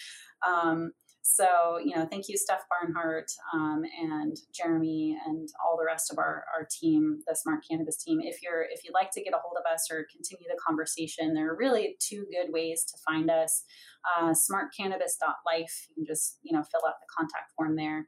Um, 0.47 0.93
so, 1.27 1.79
you 1.83 1.97
know, 1.97 2.05
thank 2.05 2.29
you, 2.29 2.37
Steph 2.37 2.65
Barnhart 2.69 3.33
um, 3.55 3.83
and 3.99 4.37
Jeremy 4.53 5.17
and 5.27 5.49
all 5.65 5.79
the 5.79 5.87
rest 5.87 6.13
of 6.13 6.19
our, 6.19 6.45
our 6.55 6.69
team, 6.71 7.21
the 7.27 7.35
Smart 7.35 7.65
Cannabis 7.69 7.97
team. 7.97 8.21
If 8.23 8.43
you're 8.43 8.67
if 8.71 8.85
you'd 8.85 8.93
like 8.93 9.11
to 9.13 9.23
get 9.23 9.33
a 9.33 9.39
hold 9.43 9.57
of 9.59 9.65
us 9.65 9.89
or 9.91 10.07
continue 10.13 10.45
the 10.47 10.61
conversation, 10.65 11.33
there 11.33 11.51
are 11.51 11.57
really 11.57 11.97
two 11.99 12.27
good 12.31 12.53
ways 12.53 12.85
to 12.85 12.99
find 13.07 13.31
us. 13.31 13.65
Uh, 14.05 14.33
smartcannabis.life. 14.33 15.87
You 15.89 15.95
can 15.95 16.05
just 16.07 16.41
you 16.43 16.55
know 16.55 16.63
fill 16.63 16.87
out 16.87 16.97
the 17.01 17.07
contact 17.17 17.53
form 17.57 17.75
there. 17.75 18.07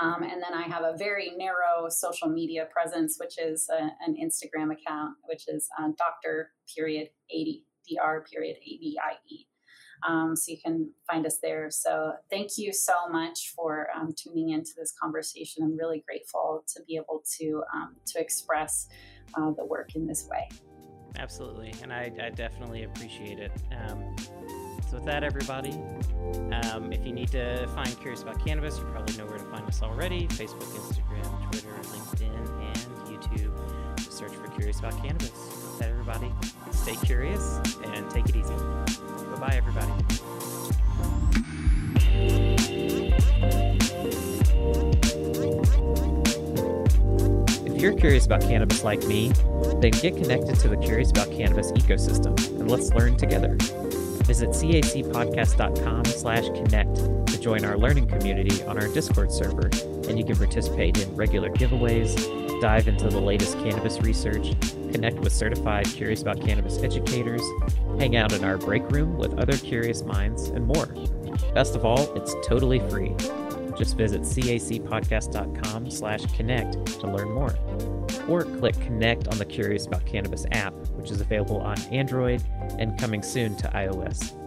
Um, 0.00 0.22
and 0.22 0.42
then 0.42 0.54
I 0.54 0.62
have 0.62 0.84
a 0.84 0.96
very 0.96 1.32
narrow 1.36 1.90
social 1.90 2.30
media 2.30 2.66
presence, 2.72 3.18
which 3.20 3.38
is 3.38 3.68
a, 3.70 3.90
an 4.06 4.16
Instagram 4.16 4.72
account, 4.72 5.16
which 5.24 5.44
is 5.48 5.68
uh, 5.78 5.88
Doctor 5.98 6.52
period 6.74 7.08
Adie 7.30 7.66
Dr 7.94 8.24
period 8.32 8.56
A 8.56 8.78
D 8.78 8.96
I 9.04 9.16
E. 9.30 9.44
Um, 10.06 10.34
so 10.36 10.52
you 10.52 10.58
can 10.64 10.90
find 11.10 11.26
us 11.26 11.38
there. 11.42 11.70
So 11.70 12.12
thank 12.30 12.58
you 12.58 12.72
so 12.72 13.08
much 13.10 13.52
for 13.54 13.88
um, 13.94 14.14
tuning 14.16 14.50
into 14.50 14.72
this 14.76 14.92
conversation. 15.00 15.62
I'm 15.62 15.76
really 15.76 16.04
grateful 16.06 16.64
to 16.74 16.82
be 16.86 16.96
able 16.96 17.22
to 17.38 17.62
um, 17.74 17.96
to 18.06 18.20
express 18.20 18.88
uh, 19.34 19.50
the 19.52 19.64
work 19.64 19.94
in 19.94 20.06
this 20.06 20.26
way. 20.28 20.48
Absolutely, 21.18 21.74
and 21.82 21.92
I, 21.92 22.10
I 22.22 22.30
definitely 22.30 22.84
appreciate 22.84 23.38
it. 23.38 23.52
Um, 23.86 24.16
so 24.88 24.96
with 24.96 25.04
that, 25.04 25.24
everybody, 25.24 25.72
um, 26.64 26.92
if 26.92 27.04
you 27.06 27.12
need 27.12 27.28
to 27.32 27.66
find 27.68 27.88
Curious 28.00 28.22
About 28.22 28.44
Cannabis, 28.44 28.78
you 28.78 28.84
probably 28.84 29.16
know 29.16 29.26
where 29.26 29.38
to 29.38 29.44
find 29.44 29.66
us 29.66 29.82
already: 29.82 30.26
Facebook, 30.28 30.62
Instagram, 30.62 31.50
Twitter, 31.50 31.68
LinkedIn, 31.68 32.34
and 32.60 32.76
YouTube. 33.06 33.96
Just 33.96 34.12
search 34.12 34.32
for 34.32 34.48
Curious 34.48 34.78
About 34.78 34.96
Cannabis. 35.02 35.41
Everybody, 36.14 36.34
stay 36.72 36.96
curious 37.06 37.58
and 37.84 38.10
take 38.10 38.28
it 38.28 38.36
easy. 38.36 38.52
Bye 38.52 39.38
bye, 39.40 39.54
everybody. 39.54 39.92
If 47.64 47.80
you're 47.80 47.94
curious 47.94 48.26
about 48.26 48.42
cannabis 48.42 48.84
like 48.84 49.02
me, 49.06 49.32
then 49.80 49.92
get 49.92 50.16
connected 50.16 50.58
to 50.60 50.68
the 50.68 50.76
Curious 50.76 51.10
About 51.10 51.30
Cannabis 51.30 51.72
ecosystem 51.72 52.38
and 52.60 52.70
let's 52.70 52.92
learn 52.92 53.16
together. 53.16 53.56
Visit 54.24 54.50
cacpodcast.com 54.50 56.04
slash 56.04 56.44
connect 56.48 56.94
to 57.28 57.40
join 57.40 57.64
our 57.64 57.78
learning 57.78 58.06
community 58.06 58.62
on 58.64 58.76
our 58.76 58.88
Discord 58.88 59.32
server, 59.32 59.70
and 60.08 60.18
you 60.18 60.24
can 60.24 60.36
participate 60.36 60.98
in 60.98 61.16
regular 61.16 61.48
giveaways, 61.50 62.60
dive 62.60 62.86
into 62.86 63.08
the 63.08 63.20
latest 63.20 63.58
cannabis 63.60 63.98
research, 64.00 64.54
connect 64.92 65.18
with 65.18 65.32
certified 65.32 65.86
Curious 65.86 66.22
About 66.22 66.40
Cannabis 66.40 66.78
educators, 66.82 67.42
hang 67.98 68.16
out 68.16 68.32
in 68.32 68.44
our 68.44 68.58
break 68.58 68.88
room 68.90 69.16
with 69.16 69.38
other 69.38 69.56
curious 69.56 70.02
minds, 70.02 70.48
and 70.48 70.66
more. 70.66 70.86
Best 71.54 71.74
of 71.74 71.84
all, 71.84 72.14
it's 72.14 72.34
totally 72.46 72.78
free. 72.90 73.14
Just 73.76 73.96
visit 73.96 74.22
cacpodcast.com 74.22 75.90
slash 75.90 76.24
connect 76.36 76.86
to 77.00 77.06
learn 77.06 77.32
more. 77.32 77.56
Or 78.28 78.42
click 78.44 78.78
connect 78.80 79.28
on 79.28 79.38
the 79.38 79.44
Curious 79.44 79.86
About 79.86 80.04
Cannabis 80.04 80.46
app, 80.52 80.74
which 80.92 81.10
is 81.10 81.20
available 81.20 81.60
on 81.60 81.80
Android 81.90 82.42
and 82.78 82.98
coming 82.98 83.22
soon 83.22 83.56
to 83.56 83.68
iOS. 83.68 84.38